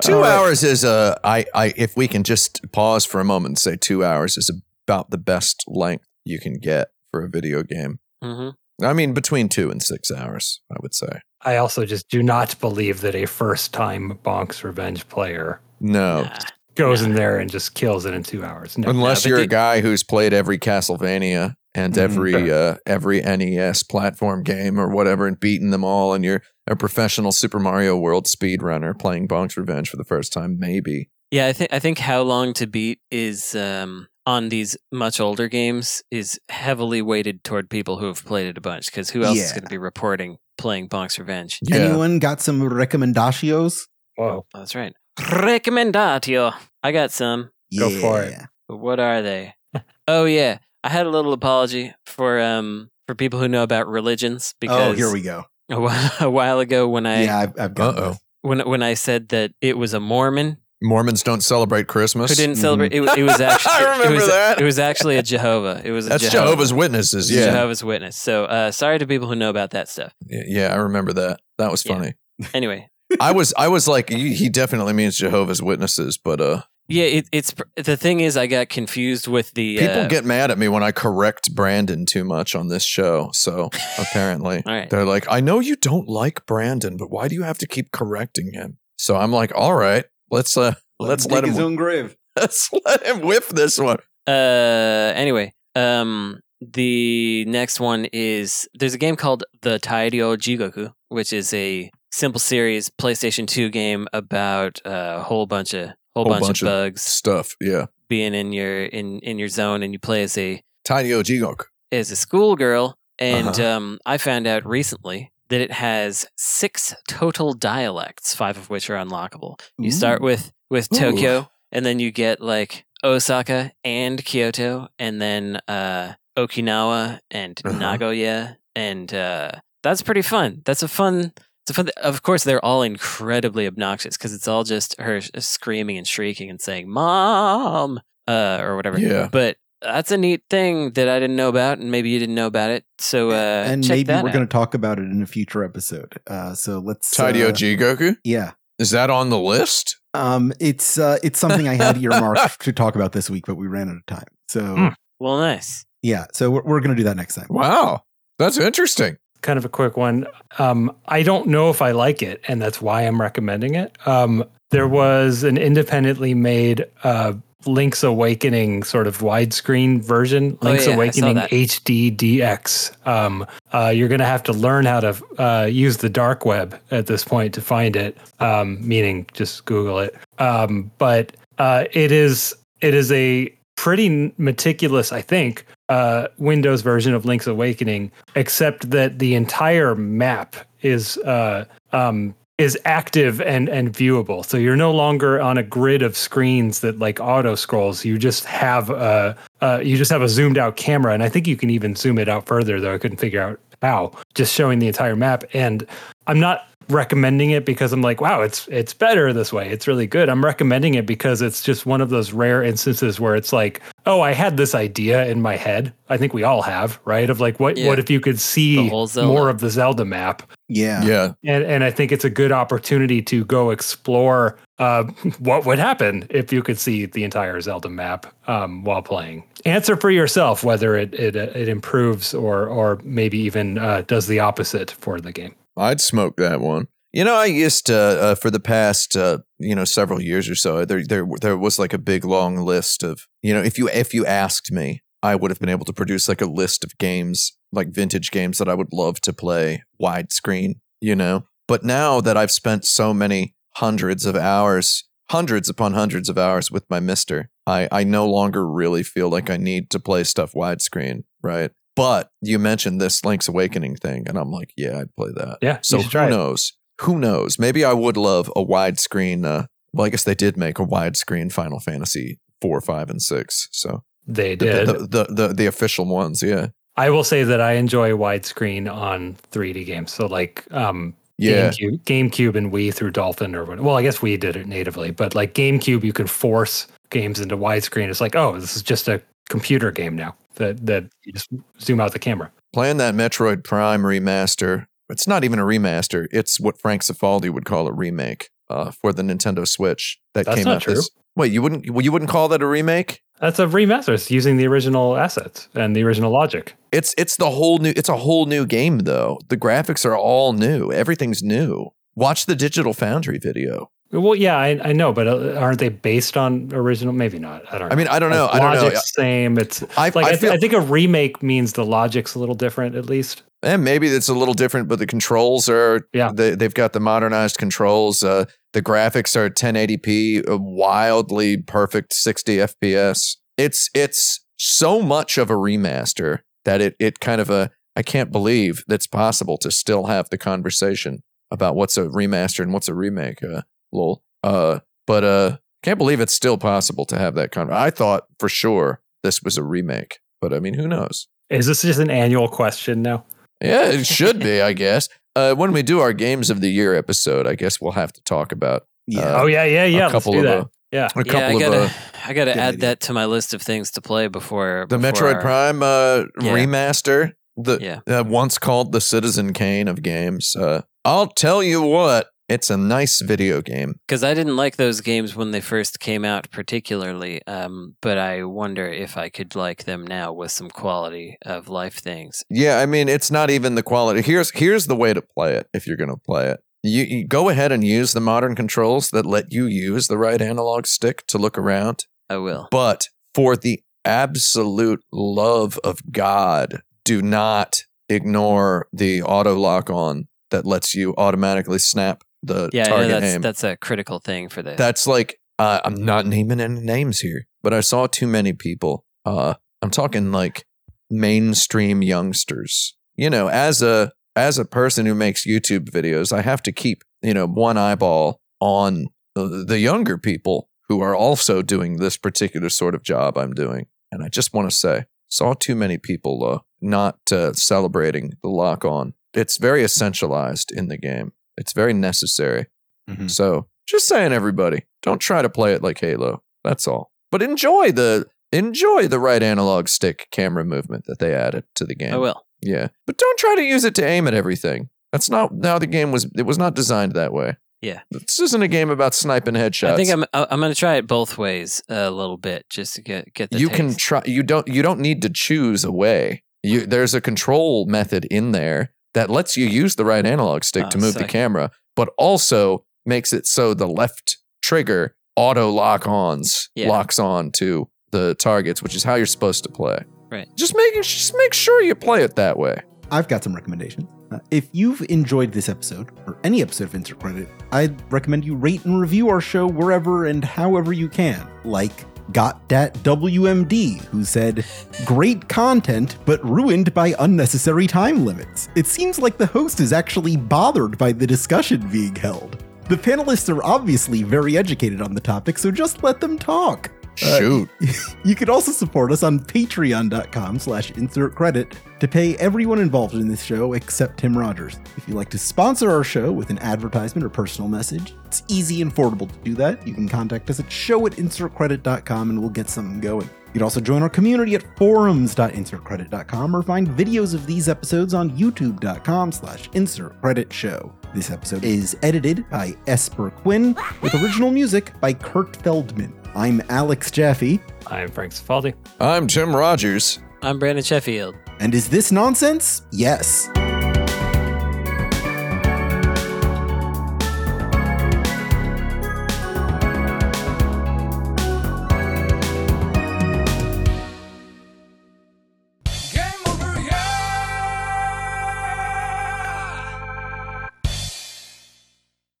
Two 0.00 0.14
All 0.14 0.20
right. 0.20 0.30
hours 0.30 0.62
is 0.62 0.84
a. 0.84 1.18
I. 1.24 1.44
I. 1.52 1.72
If 1.76 1.96
we 1.96 2.06
can 2.06 2.22
just 2.22 2.70
pause 2.70 3.04
for 3.04 3.20
a 3.20 3.24
moment 3.24 3.50
and 3.50 3.58
say 3.58 3.76
two 3.76 4.04
hours 4.04 4.36
is 4.38 4.48
about 4.86 5.10
the 5.10 5.18
best 5.18 5.64
length 5.66 6.06
you 6.24 6.38
can 6.38 6.54
get 6.54 6.88
for 7.10 7.24
a 7.24 7.28
video 7.28 7.64
game. 7.64 7.98
Mm-hmm. 8.22 8.84
I 8.84 8.92
mean, 8.92 9.12
between 9.14 9.48
two 9.48 9.70
and 9.72 9.82
six 9.82 10.12
hours, 10.12 10.60
I 10.70 10.76
would 10.80 10.94
say. 10.94 11.20
I 11.42 11.56
also 11.56 11.84
just 11.84 12.08
do 12.08 12.22
not 12.22 12.58
believe 12.60 13.00
that 13.00 13.16
a 13.16 13.26
first 13.26 13.72
time 13.74 14.16
Bonk's 14.24 14.62
Revenge 14.62 15.08
player 15.08 15.60
No, 15.80 16.22
Nah. 16.22 16.38
Goes 16.74 17.02
Nah. 17.02 17.08
in 17.08 17.14
there 17.14 17.38
and 17.38 17.50
just 17.50 17.74
kills 17.74 18.04
it 18.06 18.14
in 18.14 18.22
two 18.22 18.44
hours. 18.44 18.76
No. 18.78 18.88
unless 18.88 19.22
but 19.22 19.28
you're 19.30 19.38
a 19.38 19.46
guy 19.46 19.80
who's 19.80 20.02
played 20.02 20.32
every 20.32 20.58
Castlevania 20.58 21.54
and 21.74 21.94
Mhm. 21.94 21.98
every 21.98 22.50
uh, 22.52 22.76
every 22.86 23.20
NES 23.22 23.82
platform 23.82 24.42
game 24.42 24.78
or 24.78 24.88
whatever 24.88 25.26
and 25.26 25.38
beaten 25.38 25.70
them 25.70 25.84
all, 25.84 26.12
and 26.14 26.24
you're 26.24 26.42
a 26.66 26.76
professional 26.76 27.32
Super 27.32 27.58
Mario 27.58 27.96
World 27.96 28.26
speedrunner 28.26 28.98
playing 28.98 29.26
Bonk's 29.28 29.56
Revenge 29.56 29.88
for 29.90 29.96
the 29.96 30.04
first 30.04 30.32
time, 30.32 30.56
maybe. 30.58 31.08
Yeah, 31.30 31.46
I 31.46 31.52
think 31.52 31.72
I 31.72 31.78
think 31.78 31.98
how 31.98 32.22
long 32.22 32.52
to 32.54 32.66
beat 32.66 33.00
is 33.10 33.54
um, 33.54 34.08
on 34.26 34.50
these 34.50 34.76
much 34.92 35.18
older 35.18 35.48
games 35.48 36.02
is 36.10 36.38
heavily 36.50 37.00
weighted 37.02 37.42
toward 37.42 37.68
people 37.70 37.98
who 37.98 38.06
have 38.06 38.24
played 38.24 38.46
it 38.46 38.58
a 38.58 38.60
bunch. 38.60 38.86
Because 38.86 39.10
who 39.10 39.24
else 39.24 39.38
is 39.38 39.50
going 39.52 39.64
to 39.64 39.68
be 39.70 39.78
reporting 39.78 40.36
playing 40.58 40.88
Bonk's 40.88 41.18
Revenge? 41.18 41.58
Yeah. 41.62 41.76
Anyone 41.76 42.18
got 42.18 42.40
some 42.42 42.62
recommendations? 42.62 43.88
Whoa. 44.16 44.44
Oh, 44.54 44.58
that's 44.58 44.74
right. 44.74 44.92
Recommendatio. 45.18 46.54
I 46.82 46.92
got 46.92 47.10
some. 47.10 47.50
Go 47.78 47.90
for 48.00 48.22
it. 48.22 48.34
But 48.68 48.76
what 48.78 49.00
are 49.00 49.22
they? 49.22 49.54
oh 50.08 50.24
yeah, 50.24 50.58
I 50.84 50.88
had 50.88 51.06
a 51.06 51.10
little 51.10 51.32
apology 51.32 51.94
for 52.06 52.40
um 52.40 52.90
for 53.06 53.14
people 53.14 53.40
who 53.40 53.48
know 53.48 53.62
about 53.62 53.88
religions 53.88 54.54
because 54.60 54.92
Oh, 54.92 54.96
here 54.96 55.12
we 55.12 55.22
go. 55.22 55.44
a 55.70 55.80
while, 55.80 56.10
a 56.20 56.30
while 56.30 56.60
ago 56.60 56.88
when 56.88 57.06
I 57.06 57.24
yeah, 57.24 57.38
I've, 57.38 57.58
I've 57.58 57.74
got 57.74 57.98
Uh-oh. 57.98 58.16
when 58.42 58.60
when 58.60 58.82
I 58.82 58.94
said 58.94 59.28
that 59.30 59.52
it 59.60 59.78
was 59.78 59.94
a 59.94 60.00
Mormon 60.00 60.58
Mormons 60.82 61.22
don't 61.22 61.42
celebrate 61.42 61.86
Christmas. 61.86 62.30
who 62.30 62.34
didn't 62.34 62.56
celebrate 62.56 62.92
it, 62.92 63.02
it 63.16 63.22
was 63.22 63.40
actually 63.40 63.72
I 63.72 63.92
remember 63.98 64.12
it 64.12 64.14
was, 64.16 64.26
that. 64.28 64.60
it 64.60 64.64
was 64.64 64.78
actually 64.80 65.16
a 65.16 65.22
Jehovah. 65.22 65.80
It 65.84 65.92
was 65.92 66.06
a 66.06 66.10
That's 66.10 66.24
Jehovah. 66.24 66.44
Jehovah's 66.50 66.72
Witnesses. 66.74 67.30
It 67.30 67.36
was 67.36 67.44
a 67.44 67.46
Yeah. 67.46 67.52
Jehovah's 67.52 67.84
Witness. 67.84 68.16
So 68.16 68.44
uh, 68.46 68.70
sorry 68.72 68.98
to 68.98 69.06
people 69.06 69.28
who 69.28 69.36
know 69.36 69.48
about 69.50 69.70
that 69.70 69.88
stuff. 69.88 70.12
yeah, 70.26 70.72
I 70.74 70.76
remember 70.78 71.12
that. 71.14 71.40
That 71.58 71.70
was 71.70 71.84
Yeah. 71.86 71.94
funny. 71.94 72.14
Anyway, 72.52 72.90
I 73.20 73.32
was 73.32 73.52
I 73.56 73.68
was 73.68 73.88
like, 73.88 74.10
he 74.10 74.34
he 74.34 74.48
definitely 74.48 74.92
means 74.92 75.16
Jehovah's 75.16 75.62
Witnesses, 75.62 76.18
but 76.18 76.40
uh, 76.40 76.62
yeah, 76.88 77.04
it, 77.04 77.28
it's 77.32 77.54
the 77.76 77.96
thing 77.96 78.20
is 78.20 78.36
I 78.36 78.46
got 78.46 78.68
confused 78.68 79.26
with 79.26 79.52
the 79.52 79.78
people 79.78 80.00
uh, 80.02 80.08
get 80.08 80.24
mad 80.24 80.50
at 80.50 80.58
me 80.58 80.68
when 80.68 80.82
I 80.82 80.92
correct 80.92 81.54
Brandon 81.54 82.04
too 82.06 82.24
much 82.24 82.54
on 82.54 82.68
this 82.68 82.84
show. 82.84 83.30
So 83.32 83.70
apparently, 83.98 84.62
All 84.66 84.72
right. 84.72 84.90
they're 84.90 85.04
like, 85.04 85.26
I 85.30 85.40
know 85.40 85.60
you 85.60 85.76
don't 85.76 86.08
like 86.08 86.44
Brandon, 86.44 86.96
but 86.96 87.10
why 87.10 87.28
do 87.28 87.34
you 87.34 87.44
have 87.44 87.58
to 87.58 87.66
keep 87.66 87.92
correcting 87.92 88.52
him? 88.52 88.78
So 88.98 89.16
I'm 89.16 89.32
like, 89.32 89.52
all 89.54 89.74
right, 89.74 90.04
let's 90.30 90.56
uh, 90.56 90.74
let's 90.98 91.24
dig 91.24 91.32
let 91.32 91.44
his 91.44 91.58
him 91.58 91.64
own 91.64 91.76
grave. 91.76 92.16
let's 92.36 92.70
let 92.84 93.06
him 93.06 93.20
whiff 93.20 93.48
this 93.48 93.78
one. 93.78 93.98
Uh, 94.26 95.12
anyway, 95.14 95.52
um, 95.74 96.40
the 96.60 97.44
next 97.46 97.80
one 97.80 98.06
is 98.12 98.68
there's 98.74 98.94
a 98.94 98.98
game 98.98 99.16
called 99.16 99.44
The 99.62 99.78
Taidio 99.78 100.36
Jigoku, 100.36 100.92
which 101.08 101.32
is 101.32 101.52
a 101.54 101.90
simple 102.12 102.38
series 102.38 102.88
PlayStation 102.90 103.46
2 103.48 103.70
game 103.70 104.06
about 104.12 104.80
a 104.84 105.20
whole 105.22 105.46
bunch 105.46 105.74
of 105.74 105.88
whole, 106.14 106.24
Whole 106.24 106.32
bunch, 106.34 106.42
bunch 106.44 106.62
of 106.62 106.68
of 106.68 106.72
bugs 106.72 107.02
Stuff, 107.02 107.56
yeah. 107.60 107.86
being 108.08 108.34
in 108.34 108.52
your 108.52 108.84
in 108.84 109.18
in 109.20 109.38
your 109.38 109.48
zone, 109.48 109.82
and 109.82 109.92
you 109.92 109.98
play 109.98 110.22
as 110.22 110.36
a 110.38 110.62
Tiny 110.84 111.10
Ojigok. 111.10 111.64
as 111.90 112.10
a 112.10 112.16
schoolgirl. 112.16 112.96
And 113.18 113.48
Uh-huh. 113.48 113.64
um, 113.76 113.98
I 114.04 114.18
found 114.18 114.46
out 114.46 114.66
recently 114.66 115.32
that 115.48 115.60
it 115.60 115.70
has 115.72 116.26
six 116.36 116.94
total 117.08 117.52
dialects, 117.52 118.34
five 118.34 118.56
of 118.56 118.68
which 118.70 118.90
are 118.90 118.96
unlockable. 118.96 119.60
You 119.78 119.90
start 119.90 120.20
Ooh. 120.20 120.24
with 120.24 120.52
with 120.70 120.88
Ooh. 120.92 120.98
Tokyo, 120.98 121.50
and 121.70 121.84
then 121.86 121.98
you 122.00 122.10
get 122.10 122.40
like 122.40 122.84
Osaka 123.04 123.72
and 123.84 124.24
Kyoto, 124.24 124.88
and 124.98 125.20
then 125.22 125.60
uh, 125.68 126.14
Okinawa 126.36 127.20
and 127.30 127.60
Uh-huh. 127.64 127.78
Nagoya, 127.78 128.58
and 128.74 129.12
uh, 129.14 129.52
that's 129.82 130.02
pretty 130.02 130.22
fun. 130.22 130.62
That's 130.64 130.82
a 130.82 130.88
fun. 130.88 131.32
It's 131.64 131.70
a 131.70 131.74
fun. 131.74 131.90
Of 132.02 132.22
course, 132.22 132.44
they're 132.44 132.64
all 132.64 132.82
incredibly 132.82 133.66
obnoxious 133.66 134.16
because 134.16 134.34
it's 134.34 134.48
all 134.48 134.64
just 134.64 135.00
her 135.00 135.20
screaming 135.20 135.96
and 135.96 136.06
shrieking 136.06 136.50
and 136.50 136.60
saying 136.60 136.88
"mom" 136.88 138.00
uh, 138.26 138.58
or 138.60 138.76
whatever. 138.76 138.98
Yeah. 138.98 139.28
But 139.30 139.56
that's 139.80 140.10
a 140.10 140.16
neat 140.16 140.42
thing 140.50 140.92
that 140.92 141.08
I 141.08 141.18
didn't 141.20 141.36
know 141.36 141.48
about, 141.48 141.78
and 141.78 141.90
maybe 141.90 142.10
you 142.10 142.18
didn't 142.18 142.34
know 142.34 142.46
about 142.46 142.70
it. 142.70 142.84
So 142.98 143.30
uh, 143.30 143.64
and 143.66 143.82
check 143.84 143.90
maybe 143.90 144.02
that 144.04 144.24
we're 144.24 144.32
going 144.32 144.46
to 144.46 144.52
talk 144.52 144.74
about 144.74 144.98
it 144.98 145.02
in 145.02 145.22
a 145.22 145.26
future 145.26 145.62
episode. 145.64 146.14
Uh, 146.26 146.54
so 146.54 146.78
let's. 146.78 147.10
Tiny 147.10 147.42
uh, 147.42 147.52
Ojigoku? 147.52 148.16
Yeah. 148.24 148.52
Is 148.78 148.90
that 148.90 149.10
on 149.10 149.30
the 149.30 149.38
list? 149.38 149.98
Um, 150.14 150.52
it's 150.58 150.98
uh, 150.98 151.18
it's 151.22 151.38
something 151.38 151.68
I 151.68 151.74
had 151.74 151.96
earmarked 152.02 152.60
to 152.64 152.72
talk 152.72 152.96
about 152.96 153.12
this 153.12 153.30
week, 153.30 153.44
but 153.46 153.54
we 153.56 153.66
ran 153.68 153.88
out 153.88 153.96
of 153.96 154.06
time. 154.06 154.26
So 154.48 154.74
Hmm. 154.76 154.88
Well, 155.20 155.38
nice. 155.38 155.84
yeah, 156.02 156.24
so 156.32 156.50
we're, 156.50 156.62
we're 156.64 156.80
going 156.80 156.90
to 156.90 156.96
do 156.96 157.04
that 157.04 157.16
next 157.16 157.36
time. 157.36 157.46
Wow. 157.48 158.02
That's 158.40 158.58
interesting. 158.58 159.18
Kind 159.42 159.58
of 159.58 159.64
a 159.64 159.68
quick 159.68 159.96
one. 159.96 160.26
Um, 160.58 160.94
I 161.06 161.22
don't 161.22 161.48
know 161.48 161.70
if 161.70 161.82
I 161.82 161.90
like 161.92 162.22
it, 162.22 162.40
and 162.48 162.60
that's 162.62 162.80
why 162.80 163.02
I'm 163.02 163.20
recommending 163.20 163.74
it. 163.74 163.96
Um, 164.06 164.44
there 164.70 164.88
was 164.88 165.42
an 165.42 165.58
independently 165.58 166.32
made 166.34 166.86
uh, 167.04 167.34
Link's 167.66 168.02
Awakening 168.02 168.82
sort 168.82 169.06
of 169.06 169.18
widescreen 169.18 170.02
version, 170.02 170.58
Oh, 170.62 170.66
Link's 170.66 170.86
yeah, 170.86 170.94
Awakening. 170.94 171.36
HD 171.36 172.16
DX. 172.16 173.06
Um, 173.06 173.46
uh, 173.72 173.92
you're 173.94 174.08
going 174.08 174.18
to 174.20 174.24
have 174.26 174.42
to 174.44 174.52
learn 174.52 174.84
how 174.86 175.00
to 175.00 175.24
uh, 175.38 175.66
use 175.66 175.98
the 175.98 176.08
dark 176.08 176.44
web 176.44 176.80
at 176.90 177.06
this 177.06 177.22
point 177.24 177.54
to 177.54 177.60
find 177.60 177.94
it, 177.94 178.16
um, 178.40 178.78
meaning 178.86 179.26
just 179.32 179.64
Google 179.66 179.98
it. 180.00 180.16
Um, 180.38 180.90
but 180.98 181.36
uh, 181.58 181.84
it 181.92 182.10
is 182.10 182.54
it 182.80 182.94
is 182.94 183.12
a 183.12 183.52
pretty 183.76 184.32
meticulous, 184.38 185.12
I 185.12 185.22
think, 185.22 185.66
uh, 185.88 186.28
Windows 186.38 186.82
version 186.82 187.14
of 187.14 187.24
Link's 187.24 187.46
Awakening, 187.46 188.10
except 188.34 188.90
that 188.90 189.18
the 189.18 189.34
entire 189.34 189.94
map 189.94 190.56
is 190.82 191.18
uh, 191.18 191.64
um, 191.92 192.34
is 192.58 192.78
active 192.84 193.40
and 193.40 193.68
and 193.68 193.92
viewable. 193.92 194.44
So 194.44 194.56
you're 194.56 194.76
no 194.76 194.92
longer 194.92 195.40
on 195.40 195.58
a 195.58 195.62
grid 195.62 196.02
of 196.02 196.16
screens 196.16 196.80
that 196.80 196.98
like 196.98 197.20
auto 197.20 197.54
scrolls. 197.54 198.04
You 198.04 198.18
just 198.18 198.44
have 198.44 198.90
a 198.90 199.36
uh, 199.60 199.80
you 199.82 199.96
just 199.96 200.10
have 200.10 200.22
a 200.22 200.28
zoomed 200.28 200.58
out 200.58 200.76
camera, 200.76 201.12
and 201.12 201.22
I 201.22 201.28
think 201.28 201.46
you 201.46 201.56
can 201.56 201.70
even 201.70 201.96
zoom 201.96 202.18
it 202.18 202.28
out 202.28 202.46
further. 202.46 202.80
Though 202.80 202.94
I 202.94 202.98
couldn't 202.98 203.18
figure 203.18 203.40
out 203.40 203.60
how. 203.80 204.12
Just 204.34 204.54
showing 204.54 204.78
the 204.78 204.86
entire 204.86 205.16
map, 205.16 205.44
and 205.52 205.86
I'm 206.26 206.38
not 206.40 206.68
recommending 206.88 207.50
it 207.50 207.64
because 207.64 207.92
I'm 207.92 208.02
like, 208.02 208.20
wow, 208.20 208.40
it's 208.42 208.68
it's 208.68 208.94
better 208.94 209.32
this 209.32 209.52
way. 209.52 209.68
It's 209.68 209.86
really 209.86 210.06
good. 210.06 210.28
I'm 210.28 210.44
recommending 210.44 210.94
it 210.94 211.06
because 211.06 211.42
it's 211.42 211.62
just 211.62 211.86
one 211.86 212.00
of 212.00 212.10
those 212.10 212.32
rare 212.32 212.62
instances 212.62 213.18
where 213.20 213.34
it's 213.34 213.52
like, 213.52 213.80
oh, 214.06 214.20
I 214.20 214.32
had 214.32 214.56
this 214.56 214.74
idea 214.74 215.26
in 215.26 215.40
my 215.42 215.56
head. 215.56 215.92
I 216.08 216.16
think 216.16 216.34
we 216.34 216.44
all 216.44 216.62
have, 216.62 217.00
right? 217.04 217.28
Of 217.30 217.40
like, 217.40 217.58
what 217.60 217.76
Yeah. 217.76 217.88
what 217.88 217.98
if 217.98 218.10
you 218.10 218.20
could 218.20 218.38
see 218.40 218.88
more 219.16 219.48
of 219.48 219.60
the 219.60 219.70
Zelda 219.70 220.04
map? 220.04 220.42
Yeah. 220.68 221.02
Yeah. 221.04 221.32
And 221.44 221.64
and 221.64 221.84
I 221.84 221.90
think 221.90 222.12
it's 222.12 222.24
a 222.24 222.30
good 222.30 222.52
opportunity 222.52 223.22
to 223.22 223.44
go 223.44 223.70
explore 223.70 224.58
uh, 224.78 225.04
what 225.38 225.64
would 225.66 225.78
happen 225.78 226.26
if 226.30 226.52
you 226.52 226.62
could 226.62 226.78
see 226.78 227.06
the 227.06 227.24
entire 227.24 227.60
Zelda 227.60 227.88
map 227.88 228.26
um, 228.48 228.84
while 228.84 229.02
playing. 229.02 229.44
Answer 229.64 229.96
for 229.96 230.10
yourself 230.10 230.64
whether 230.64 230.96
it 230.96 231.14
it, 231.14 231.36
uh, 231.36 231.58
it 231.58 231.68
improves 231.68 232.34
or 232.34 232.66
or 232.66 232.98
maybe 233.04 233.38
even 233.38 233.78
uh, 233.78 234.02
does 234.06 234.26
the 234.26 234.40
opposite 234.40 234.90
for 234.90 235.20
the 235.20 235.32
game. 235.32 235.54
I'd 235.76 236.00
smoke 236.00 236.36
that 236.36 236.60
one. 236.60 236.88
You 237.12 237.24
know, 237.24 237.34
I 237.34 237.46
used 237.46 237.86
to 237.86 237.96
uh, 237.96 238.34
for 238.34 238.50
the 238.50 238.60
past 238.60 239.16
uh, 239.16 239.38
you 239.58 239.74
know 239.74 239.84
several 239.84 240.22
years 240.22 240.48
or 240.48 240.54
so. 240.54 240.84
There, 240.84 241.02
there, 241.06 241.26
there 241.40 241.58
was 241.58 241.78
like 241.78 241.92
a 241.92 241.98
big 241.98 242.24
long 242.24 242.56
list 242.56 243.02
of 243.02 243.26
you 243.42 243.52
know 243.52 243.62
if 243.62 243.78
you 243.78 243.88
if 243.88 244.14
you 244.14 244.24
asked 244.24 244.72
me, 244.72 245.02
I 245.22 245.34
would 245.34 245.50
have 245.50 245.60
been 245.60 245.68
able 245.68 245.84
to 245.84 245.92
produce 245.92 246.28
like 246.28 246.40
a 246.40 246.46
list 246.46 246.84
of 246.84 246.96
games, 246.98 247.52
like 247.70 247.88
vintage 247.88 248.30
games 248.30 248.58
that 248.58 248.68
I 248.68 248.74
would 248.74 248.92
love 248.92 249.20
to 249.22 249.32
play 249.32 249.82
widescreen. 250.00 250.76
You 251.00 251.14
know, 251.14 251.44
but 251.68 251.84
now 251.84 252.20
that 252.22 252.36
I've 252.36 252.50
spent 252.50 252.86
so 252.86 253.12
many 253.12 253.54
hundreds 253.76 254.24
of 254.24 254.34
hours, 254.34 255.04
hundreds 255.30 255.68
upon 255.68 255.92
hundreds 255.92 256.30
of 256.30 256.38
hours 256.38 256.70
with 256.70 256.88
my 256.88 256.98
MiSTer, 256.98 257.48
I 257.66 257.88
I 257.92 258.04
no 258.04 258.26
longer 258.26 258.66
really 258.66 259.02
feel 259.02 259.28
like 259.28 259.50
I 259.50 259.58
need 259.58 259.90
to 259.90 260.00
play 260.00 260.24
stuff 260.24 260.52
widescreen, 260.52 261.24
right? 261.42 261.72
But 261.94 262.30
you 262.40 262.58
mentioned 262.58 263.00
this 263.00 263.24
Link's 263.24 263.48
Awakening 263.48 263.96
thing, 263.96 264.26
and 264.26 264.38
I'm 264.38 264.50
like, 264.50 264.72
yeah, 264.76 265.00
I'd 265.00 265.14
play 265.14 265.30
that. 265.34 265.58
Yeah. 265.60 265.78
So 265.82 266.00
who 266.00 266.08
try 266.08 266.26
it. 266.26 266.30
knows? 266.30 266.72
Who 267.02 267.18
knows? 267.18 267.58
Maybe 267.58 267.84
I 267.84 267.92
would 267.92 268.16
love 268.16 268.50
a 268.56 268.64
widescreen. 268.64 269.44
Uh, 269.44 269.66
well, 269.92 270.06
I 270.06 270.08
guess 270.08 270.24
they 270.24 270.34
did 270.34 270.56
make 270.56 270.78
a 270.78 270.86
widescreen 270.86 271.52
Final 271.52 271.80
Fantasy 271.80 272.40
four, 272.62 272.80
five, 272.80 273.10
and 273.10 273.20
six. 273.20 273.68
So 273.72 274.04
They 274.26 274.56
did. 274.56 274.86
the, 274.86 274.92
the 275.06 275.24
the 275.28 275.48
the 275.48 275.66
official 275.66 276.06
ones, 276.06 276.42
yeah, 276.42 276.68
I 276.96 277.10
will 277.10 277.24
say 277.24 277.44
that 277.44 277.60
I 277.60 277.72
enjoy 277.72 278.10
widescreen 278.10 278.92
on 278.92 279.36
3D 279.50 279.86
games. 279.86 280.12
So 280.12 280.26
like 280.26 280.66
um 280.72 281.14
yeah. 281.38 281.70
GameCube, 281.70 282.02
GameCube 282.04 282.54
and 282.54 282.72
Wii 282.72 282.94
through 282.94 283.10
Dolphin 283.10 283.54
or 283.54 283.64
what 283.64 283.80
well, 283.80 283.96
I 283.96 284.02
guess 284.02 284.18
Wii 284.18 284.38
did 284.38 284.54
it 284.56 284.66
natively, 284.66 285.10
but 285.10 285.34
like 285.34 285.54
GameCube 285.54 286.04
you 286.04 286.12
can 286.12 286.26
force 286.26 286.86
games 287.10 287.40
into 287.40 287.56
widescreen. 287.56 288.08
It's 288.08 288.20
like, 288.20 288.36
oh, 288.36 288.58
this 288.58 288.76
is 288.76 288.82
just 288.82 289.08
a 289.08 289.22
computer 289.48 289.90
game 289.90 290.14
now. 290.14 290.36
That 290.62 290.86
that 290.86 291.04
you 291.24 291.32
just 291.32 291.48
zoom 291.80 292.00
out 292.00 292.12
the 292.12 292.18
camera. 292.18 292.52
Playing 292.72 292.98
that 292.98 293.14
Metroid 293.14 293.64
Prime 293.64 294.02
remaster. 294.02 294.86
It's 295.10 295.26
not 295.26 295.44
even 295.44 295.58
a 295.58 295.64
remaster. 295.64 296.26
It's 296.30 296.58
what 296.58 296.80
Frank 296.80 297.02
Cifaldi 297.02 297.50
would 297.50 297.64
call 297.64 297.86
a 297.86 297.92
remake 297.92 298.48
uh, 298.70 298.92
for 298.92 299.12
the 299.12 299.22
Nintendo 299.22 299.66
Switch 299.66 300.18
that 300.34 300.46
That's 300.46 300.56
came 300.56 300.64
not 300.64 300.76
out. 300.76 300.82
true. 300.82 300.94
This, 300.94 301.10
wait, 301.36 301.52
you 301.52 301.60
wouldn't 301.60 301.90
well, 301.90 302.02
you 302.02 302.12
wouldn't 302.12 302.30
call 302.30 302.48
that 302.48 302.62
a 302.62 302.66
remake? 302.66 303.20
That's 303.40 303.58
a 303.58 303.66
remaster. 303.66 304.14
It's 304.14 304.30
using 304.30 304.56
the 304.56 304.66
original 304.68 305.16
assets 305.16 305.68
and 305.74 305.96
the 305.96 306.04
original 306.04 306.30
logic. 306.32 306.74
It's 306.92 307.14
it's 307.18 307.36
the 307.36 307.50
whole 307.50 307.78
new. 307.78 307.92
It's 307.94 308.08
a 308.08 308.16
whole 308.16 308.46
new 308.46 308.64
game 308.64 309.00
though. 309.00 309.38
The 309.48 309.56
graphics 309.56 310.06
are 310.06 310.16
all 310.16 310.52
new. 310.52 310.92
Everything's 310.92 311.42
new. 311.42 311.90
Watch 312.14 312.46
the 312.46 312.54
Digital 312.54 312.94
Foundry 312.94 313.38
video. 313.38 313.90
Well, 314.12 314.34
yeah, 314.34 314.58
I, 314.58 314.78
I 314.82 314.92
know, 314.92 315.10
but 315.12 315.26
uh, 315.26 315.54
aren't 315.54 315.78
they 315.78 315.88
based 315.88 316.36
on 316.36 316.68
original? 316.72 317.14
Maybe 317.14 317.38
not. 317.38 317.62
I 317.72 317.78
don't. 317.78 317.88
know. 317.88 317.94
I 317.94 317.96
mean, 317.96 318.08
I 318.08 318.18
don't 318.18 318.30
know. 318.30 318.44
Like, 318.44 318.60
I 318.60 318.74
don't 318.74 318.92
know. 318.92 319.00
same. 319.04 319.56
It's 319.56 319.82
I, 319.96 320.10
like 320.14 320.26
I, 320.26 320.30
I 320.30 320.36
feel, 320.36 320.52
I 320.52 320.58
think 320.58 320.74
a 320.74 320.80
remake 320.80 321.42
means 321.42 321.72
the 321.72 321.84
logic's 321.84 322.34
a 322.34 322.38
little 322.38 322.54
different, 322.54 322.94
at 322.94 323.06
least. 323.06 323.42
and 323.62 323.82
maybe 323.82 324.08
it's 324.08 324.28
a 324.28 324.34
little 324.34 324.52
different, 324.52 324.86
but 324.86 324.98
the 324.98 325.06
controls 325.06 325.66
are. 325.70 326.06
Yeah. 326.12 326.30
They, 326.34 326.54
they've 326.54 326.74
got 326.74 326.92
the 326.92 327.00
modernized 327.00 327.56
controls. 327.56 328.22
Uh, 328.22 328.44
the 328.74 328.82
graphics 328.82 329.34
are 329.34 329.48
1080p, 329.48 330.46
uh, 330.46 330.58
wildly 330.58 331.56
perfect 331.56 332.12
60 332.12 332.56
FPS. 332.56 333.36
It's 333.56 333.88
it's 333.94 334.44
so 334.58 335.00
much 335.00 335.38
of 335.38 335.48
a 335.48 335.54
remaster 335.54 336.40
that 336.66 336.82
it 336.82 336.96
it 336.98 337.18
kind 337.20 337.40
of 337.40 337.48
a. 337.48 337.70
I 337.96 338.02
can't 338.02 338.30
believe 338.30 338.84
that's 338.88 339.06
possible 339.06 339.56
to 339.58 339.70
still 339.70 340.06
have 340.06 340.28
the 340.30 340.38
conversation 340.38 341.22
about 341.50 341.76
what's 341.76 341.98
a 341.98 342.04
remaster 342.04 342.60
and 342.60 342.72
what's 342.72 342.88
a 342.88 342.94
remake. 342.94 343.42
Uh, 343.42 343.62
lol. 343.92 344.22
Uh, 344.42 344.80
but 345.06 345.24
uh, 345.24 345.56
can't 345.82 345.98
believe 345.98 346.20
it's 346.20 346.34
still 346.34 346.58
possible 346.58 347.04
to 347.06 347.18
have 347.18 347.34
that 347.34 347.50
kind 347.52 347.68
of. 347.70 347.76
I 347.76 347.90
thought 347.90 348.24
for 348.38 348.48
sure 348.48 349.00
this 349.22 349.42
was 349.42 349.56
a 349.58 349.62
remake, 349.62 350.18
but 350.40 350.52
I 350.52 350.58
mean, 350.60 350.74
who 350.74 350.88
knows? 350.88 351.28
Is 351.50 351.66
this 351.66 351.82
just 351.82 352.00
an 352.00 352.10
annual 352.10 352.48
question 352.48 353.02
now? 353.02 353.24
Yeah, 353.62 353.86
it 353.90 354.06
should 354.18 354.38
be, 354.40 354.60
I 354.62 354.72
guess. 354.72 355.08
Uh, 355.36 355.54
when 355.54 355.72
we 355.72 355.82
do 355.82 356.00
our 356.00 356.12
games 356.12 356.50
of 356.50 356.60
the 356.60 356.68
year 356.70 356.94
episode, 356.94 357.46
I 357.46 357.54
guess 357.54 357.80
we'll 357.80 357.92
have 357.92 358.12
to 358.12 358.22
talk 358.22 358.52
about 358.52 358.86
Yeah. 359.06 359.40
oh 359.40 359.46
yeah, 359.46 359.64
yeah, 359.64 359.84
yeah. 359.84 360.08
a 360.08 360.10
couple 360.10 360.32
Let's 360.32 360.42
do 360.44 360.48
of 360.52 360.64
that. 360.64 360.70
yeah. 360.92 361.04
uh, 361.06 361.20
a 361.20 361.24
yeah, 361.24 361.32
couple 361.32 361.56
I 361.56 361.60
gotta, 361.60 361.82
of 361.84 361.90
uh, 361.90 361.92
I 362.26 362.32
gotta 362.34 362.52
add 362.56 362.68
idea. 362.74 362.80
that 362.80 363.00
to 363.00 363.12
my 363.12 363.24
list 363.26 363.54
of 363.54 363.62
things 363.62 363.90
to 363.92 364.00
play 364.02 364.28
before 364.28 364.86
the 364.88 364.98
before 364.98 365.12
Metroid 365.12 365.34
our- 365.36 365.40
Prime 365.40 365.82
uh, 365.82 366.24
Yeah. 366.40 366.52
remaster, 366.54 367.32
the 367.56 367.78
Yeah. 367.80 368.00
uh, 368.20 368.24
once 368.24 368.58
called 368.58 368.92
the 368.92 369.00
Citizen 369.00 369.52
Kane 369.52 369.88
of 369.88 370.02
games. 370.02 370.54
Uh, 370.56 370.82
I'll 371.04 371.28
tell 371.28 371.62
you 371.62 371.80
what, 371.82 372.28
it's 372.48 372.70
a 372.70 372.76
nice 372.76 373.20
video 373.20 373.62
game. 373.62 373.94
because 374.06 374.22
I 374.24 374.34
didn't 374.34 374.56
like 374.56 374.76
those 374.76 375.00
games 375.00 375.34
when 375.34 375.52
they 375.52 375.60
first 375.60 376.00
came 376.00 376.24
out, 376.24 376.50
particularly. 376.50 377.40
Um, 377.46 377.96
but 378.00 378.18
I 378.18 378.44
wonder 378.44 378.86
if 378.86 379.16
I 379.16 379.28
could 379.28 379.54
like 379.54 379.84
them 379.84 380.06
now 380.06 380.32
with 380.32 380.50
some 380.50 380.68
quality 380.70 381.38
of 381.42 381.68
life 381.68 381.94
things. 381.94 382.44
Yeah, 382.50 382.78
I 382.78 382.86
mean, 382.86 383.08
it's 383.08 383.30
not 383.30 383.50
even 383.50 383.74
the 383.74 383.82
quality. 383.82 384.22
Here's 384.22 384.50
here's 384.50 384.86
the 384.86 384.96
way 384.96 385.14
to 385.14 385.22
play 385.22 385.54
it 385.54 385.68
if 385.72 385.86
you're 385.86 385.96
going 385.96 386.10
to 386.10 386.16
play 386.16 386.48
it. 386.48 386.60
You, 386.82 387.04
you 387.04 387.26
go 387.26 387.48
ahead 387.48 387.70
and 387.70 387.84
use 387.84 388.12
the 388.12 388.20
modern 388.20 388.56
controls 388.56 389.10
that 389.10 389.24
let 389.24 389.52
you 389.52 389.66
use 389.66 390.08
the 390.08 390.18
right 390.18 390.42
analog 390.42 390.86
stick 390.86 391.24
to 391.28 391.38
look 391.38 391.56
around. 391.56 392.06
I 392.28 392.38
will. 392.38 392.68
But 392.70 393.08
for 393.34 393.56
the 393.56 393.82
absolute 394.04 395.00
love 395.12 395.78
of 395.84 396.00
God, 396.10 396.82
do 397.04 397.22
not 397.22 397.84
ignore 398.08 398.88
the 398.92 399.22
auto 399.22 399.54
lock 399.56 399.90
on 399.90 400.26
that 400.50 400.66
lets 400.66 400.94
you 400.94 401.14
automatically 401.16 401.78
snap 401.78 402.24
the 402.42 402.70
Yeah, 402.72 402.88
target 402.88 403.20
that's 403.20 403.42
that's 403.42 403.64
a 403.64 403.76
critical 403.76 404.18
thing 404.18 404.48
for 404.48 404.62
this. 404.62 404.76
That's 404.78 405.06
like 405.06 405.40
uh, 405.58 405.80
I'm 405.84 406.04
not 406.04 406.26
naming 406.26 406.60
any 406.60 406.80
names 406.80 407.20
here, 407.20 407.46
but 407.62 407.72
I 407.72 407.80
saw 407.80 408.06
too 408.06 408.26
many 408.26 408.52
people. 408.52 409.04
Uh, 409.24 409.54
I'm 409.80 409.90
talking 409.90 410.32
like 410.32 410.64
mainstream 411.10 412.02
youngsters. 412.02 412.96
You 413.16 413.30
know, 413.30 413.48
as 413.48 413.82
a 413.82 414.12
as 414.34 414.58
a 414.58 414.64
person 414.64 415.06
who 415.06 415.14
makes 415.14 415.46
YouTube 415.46 415.90
videos, 415.90 416.32
I 416.32 416.42
have 416.42 416.62
to 416.62 416.72
keep 416.72 417.02
you 417.22 417.34
know 417.34 417.46
one 417.46 417.76
eyeball 417.76 418.40
on 418.60 419.06
the, 419.34 419.64
the 419.66 419.78
younger 419.78 420.18
people 420.18 420.68
who 420.88 421.00
are 421.00 421.14
also 421.14 421.62
doing 421.62 421.96
this 421.96 422.16
particular 422.16 422.68
sort 422.68 422.94
of 422.94 423.02
job 423.02 423.38
I'm 423.38 423.54
doing. 423.54 423.86
And 424.10 424.22
I 424.22 424.28
just 424.28 424.52
want 424.52 424.70
to 424.70 424.76
say, 424.76 425.06
saw 425.28 425.54
too 425.54 425.74
many 425.74 425.96
people 425.96 426.44
uh, 426.44 426.58
not 426.80 427.18
uh, 427.32 427.54
celebrating 427.54 428.34
the 428.42 428.48
lock 428.48 428.84
on. 428.84 429.14
It's 429.32 429.56
very 429.56 429.82
essentialized 429.82 430.70
in 430.70 430.88
the 430.88 430.98
game. 430.98 431.32
It's 431.56 431.72
very 431.72 431.92
necessary. 431.92 432.66
Mhm. 433.10 433.30
So 433.30 433.68
just 433.86 434.06
saying, 434.06 434.32
everybody, 434.32 434.86
don't 435.02 435.20
try 435.20 435.42
to 435.42 435.48
play 435.50 435.72
it 435.74 435.82
like 435.82 435.98
Halo. 436.00 436.42
That's 436.64 436.86
all. 436.86 437.10
But 437.30 437.42
enjoy 437.42 437.92
the 437.92 438.26
enjoy 438.52 439.08
the 439.08 439.18
right 439.18 439.42
analog 439.42 439.88
stick 439.88 440.28
camera 440.30 440.64
movement 440.64 441.04
that 441.06 441.18
they 441.18 441.34
added 441.34 441.64
to 441.76 441.84
the 441.84 441.94
game. 441.94 442.14
I 442.14 442.18
will. 442.18 442.44
Yeah, 442.60 442.88
but 443.06 443.18
don't 443.18 443.38
try 443.38 443.56
to 443.56 443.62
use 443.62 443.84
it 443.84 443.94
to 443.96 444.06
aim 444.06 444.28
at 444.28 444.34
everything. 444.34 444.88
That's 445.10 445.28
not 445.28 445.50
how 445.64 445.78
the 445.78 445.86
game 445.86 446.12
was. 446.12 446.26
It 446.36 446.46
was 446.46 446.58
not 446.58 446.74
designed 446.74 447.12
that 447.12 447.32
way. 447.32 447.56
Yeah. 447.80 448.02
this 448.12 448.38
isn't 448.38 448.62
a 448.62 448.68
game 448.68 448.90
about 448.90 449.12
sniping 449.12 449.54
headshots. 449.54 449.88
I 449.90 449.96
think 449.96 450.10
I'm 450.10 450.24
I'm 450.32 450.60
going 450.60 450.72
to 450.72 450.78
try 450.78 450.94
it 450.94 451.08
both 451.08 451.36
ways 451.36 451.82
a 451.88 452.12
little 452.12 452.36
bit 452.36 452.64
just 452.70 452.94
to 452.94 453.02
get 453.02 453.34
get 453.34 453.50
the 453.50 453.58
you 453.58 453.68
can 453.68 453.94
try. 453.96 454.22
You 454.24 454.44
don't. 454.44 454.68
You 454.68 454.82
don't 454.82 455.00
need 455.00 455.20
to 455.22 455.28
choose 455.28 455.82
a 455.84 455.90
way. 455.90 456.44
You 456.62 456.86
there's 456.86 457.12
a 457.12 457.20
control 457.20 457.86
method 457.86 458.24
in 458.30 458.52
there 458.52 458.94
that 459.14 459.30
lets 459.30 459.56
you 459.56 459.66
use 459.66 459.96
the 459.96 460.04
right 460.04 460.24
analog 460.24 460.64
stick 460.64 460.84
Ah, 460.86 460.88
to 460.90 460.98
move 460.98 461.14
the 461.14 461.24
camera, 461.24 461.70
but 461.96 462.10
also 462.18 462.84
makes 463.04 463.32
it 463.32 463.46
so 463.46 463.74
the 463.74 463.86
left 463.88 464.38
trigger 464.62 465.14
auto 465.36 465.70
lock 465.70 466.06
ons 466.06 466.68
Yeah. 466.74 466.88
locks 466.88 467.18
on 467.18 467.50
to 467.52 467.88
the 468.10 468.34
targets, 468.34 468.82
which 468.82 468.94
is 468.94 469.02
how 469.04 469.14
you're 469.14 469.26
supposed 469.26 469.62
to 469.64 469.70
play. 469.70 469.98
Right. 470.30 470.48
Just 470.56 470.76
make 470.76 470.94
just 470.94 471.34
make 471.36 471.52
sure 471.54 471.82
you 471.82 471.94
play 471.94 472.22
it 472.22 472.36
that 472.36 472.58
way. 472.58 472.80
I've 473.10 473.28
got 473.28 473.44
some 473.44 473.54
recommendations. 473.54 474.06
Uh, 474.30 474.38
if 474.50 474.66
you've 474.72 475.02
enjoyed 475.10 475.52
this 475.52 475.68
episode, 475.68 476.10
or 476.26 476.38
any 476.42 476.62
episode 476.62 476.84
of 476.84 476.94
Insert 476.94 477.18
Credit, 477.20 477.46
I'd 477.70 478.00
recommend 478.10 478.44
you 478.46 478.54
rate 478.54 478.82
and 478.86 478.98
review 478.98 479.28
our 479.28 479.42
show 479.42 479.66
wherever 479.66 480.24
and 480.24 480.42
however 480.42 480.94
you 480.94 481.10
can. 481.10 481.46
Like 481.64 481.92
Got 482.30 482.66
Dat 482.68 482.94
WMD, 483.02 484.02
who 484.06 484.24
said, 484.24 484.64
Great 485.04 485.48
content, 485.48 486.16
but 486.24 486.44
ruined 486.44 486.94
by 486.94 487.14
unnecessary 487.18 487.86
time 487.86 488.24
limits. 488.24 488.68
It 488.74 488.86
seems 488.86 489.18
like 489.18 489.38
the 489.38 489.46
host 489.46 489.80
is 489.80 489.92
actually 489.92 490.36
bothered 490.36 490.96
by 490.98 491.12
the 491.12 491.26
discussion 491.26 491.88
being 491.88 492.14
held. 492.14 492.62
The 492.88 492.96
panelists 492.96 493.54
are 493.54 493.62
obviously 493.64 494.22
very 494.22 494.56
educated 494.56 495.00
on 495.00 495.14
the 495.14 495.20
topic, 495.20 495.58
so 495.58 495.70
just 495.70 496.02
let 496.02 496.20
them 496.20 496.38
talk. 496.38 496.90
Uh, 497.22 497.38
Shoot. 497.38 497.68
You 498.24 498.34
can 498.34 498.48
also 498.48 498.70
support 498.70 499.10
us 499.12 499.22
on 499.22 499.40
patreon.com 499.40 500.58
slash 500.58 500.92
insert 500.92 501.34
credit 501.34 501.76
to 502.02 502.08
pay 502.08 502.34
everyone 502.38 502.80
involved 502.80 503.14
in 503.14 503.28
this 503.28 503.44
show 503.44 503.74
except 503.74 504.18
Tim 504.18 504.36
Rogers. 504.36 504.76
If 504.96 505.06
you'd 505.06 505.14
like 505.14 505.30
to 505.30 505.38
sponsor 505.38 505.88
our 505.88 506.02
show 506.02 506.32
with 506.32 506.50
an 506.50 506.58
advertisement 506.58 507.24
or 507.24 507.28
personal 507.28 507.68
message, 507.68 508.16
it's 508.24 508.42
easy 508.48 508.82
and 508.82 508.92
affordable 508.92 509.30
to 509.30 509.38
do 509.44 509.54
that. 509.54 509.86
You 509.86 509.94
can 509.94 510.08
contact 510.08 510.50
us 510.50 510.58
at 510.58 510.70
show 510.70 511.06
at 511.06 511.12
insertcredit.com 511.12 512.30
and 512.30 512.40
we'll 512.40 512.50
get 512.50 512.68
something 512.68 513.00
going. 513.00 513.26
You 513.26 513.52
can 513.52 513.62
also 513.62 513.80
join 513.80 514.02
our 514.02 514.08
community 514.08 514.56
at 514.56 514.64
forums.insertcredit.com 514.76 516.56
or 516.56 516.62
find 516.64 516.88
videos 516.88 517.34
of 517.34 517.46
these 517.46 517.68
episodes 517.68 518.14
on 518.14 518.30
youtube.com 518.32 519.30
slash 519.30 519.70
insertcreditshow. 519.70 520.90
This 521.14 521.30
episode 521.30 521.62
is 521.62 521.96
edited 522.02 522.50
by 522.50 522.74
Esper 522.88 523.30
Quinn 523.30 523.76
with 524.00 524.12
original 524.16 524.50
music 524.50 524.92
by 525.00 525.12
Kurt 525.12 525.54
Feldman. 525.54 526.12
I'm 526.34 526.62
Alex 526.68 527.12
Jaffe, 527.12 527.60
I'm 527.86 528.08
Frank 528.08 528.32
Cifaldi. 528.32 528.74
I'm 528.98 529.28
Tim 529.28 529.54
Rogers. 529.54 530.18
I'm 530.42 530.58
Brandon 530.58 530.82
Sheffield. 530.82 531.36
And 531.60 531.74
is 531.74 531.88
this 531.88 532.12
nonsense? 532.12 532.82
Yes. 532.90 533.48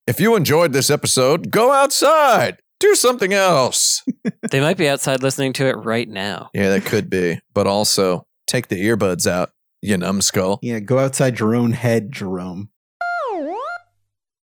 If 0.04 0.20
you 0.20 0.36
enjoyed 0.36 0.72
this 0.74 0.90
episode, 0.90 1.50
go 1.50 1.72
outside. 1.72 2.58
Do 2.80 2.94
something 2.94 3.32
else. 3.32 4.02
They 4.50 4.60
might 4.60 4.76
be 4.76 4.88
outside 4.88 5.22
listening 5.22 5.54
to 5.54 5.66
it 5.68 5.76
right 5.76 6.06
now. 6.06 6.50
Yeah, 6.52 6.68
that 6.70 6.84
could 6.84 7.08
be. 7.08 7.40
But 7.54 7.66
also, 7.66 8.26
take 8.52 8.68
the 8.68 8.86
earbuds 8.86 9.26
out, 9.26 9.50
you 9.80 9.96
numbskull. 9.96 10.58
Yeah, 10.62 10.78
go 10.78 10.98
outside 10.98 11.40
your 11.40 11.54
own 11.54 11.72
head, 11.72 12.12
Jerome. 12.12 12.68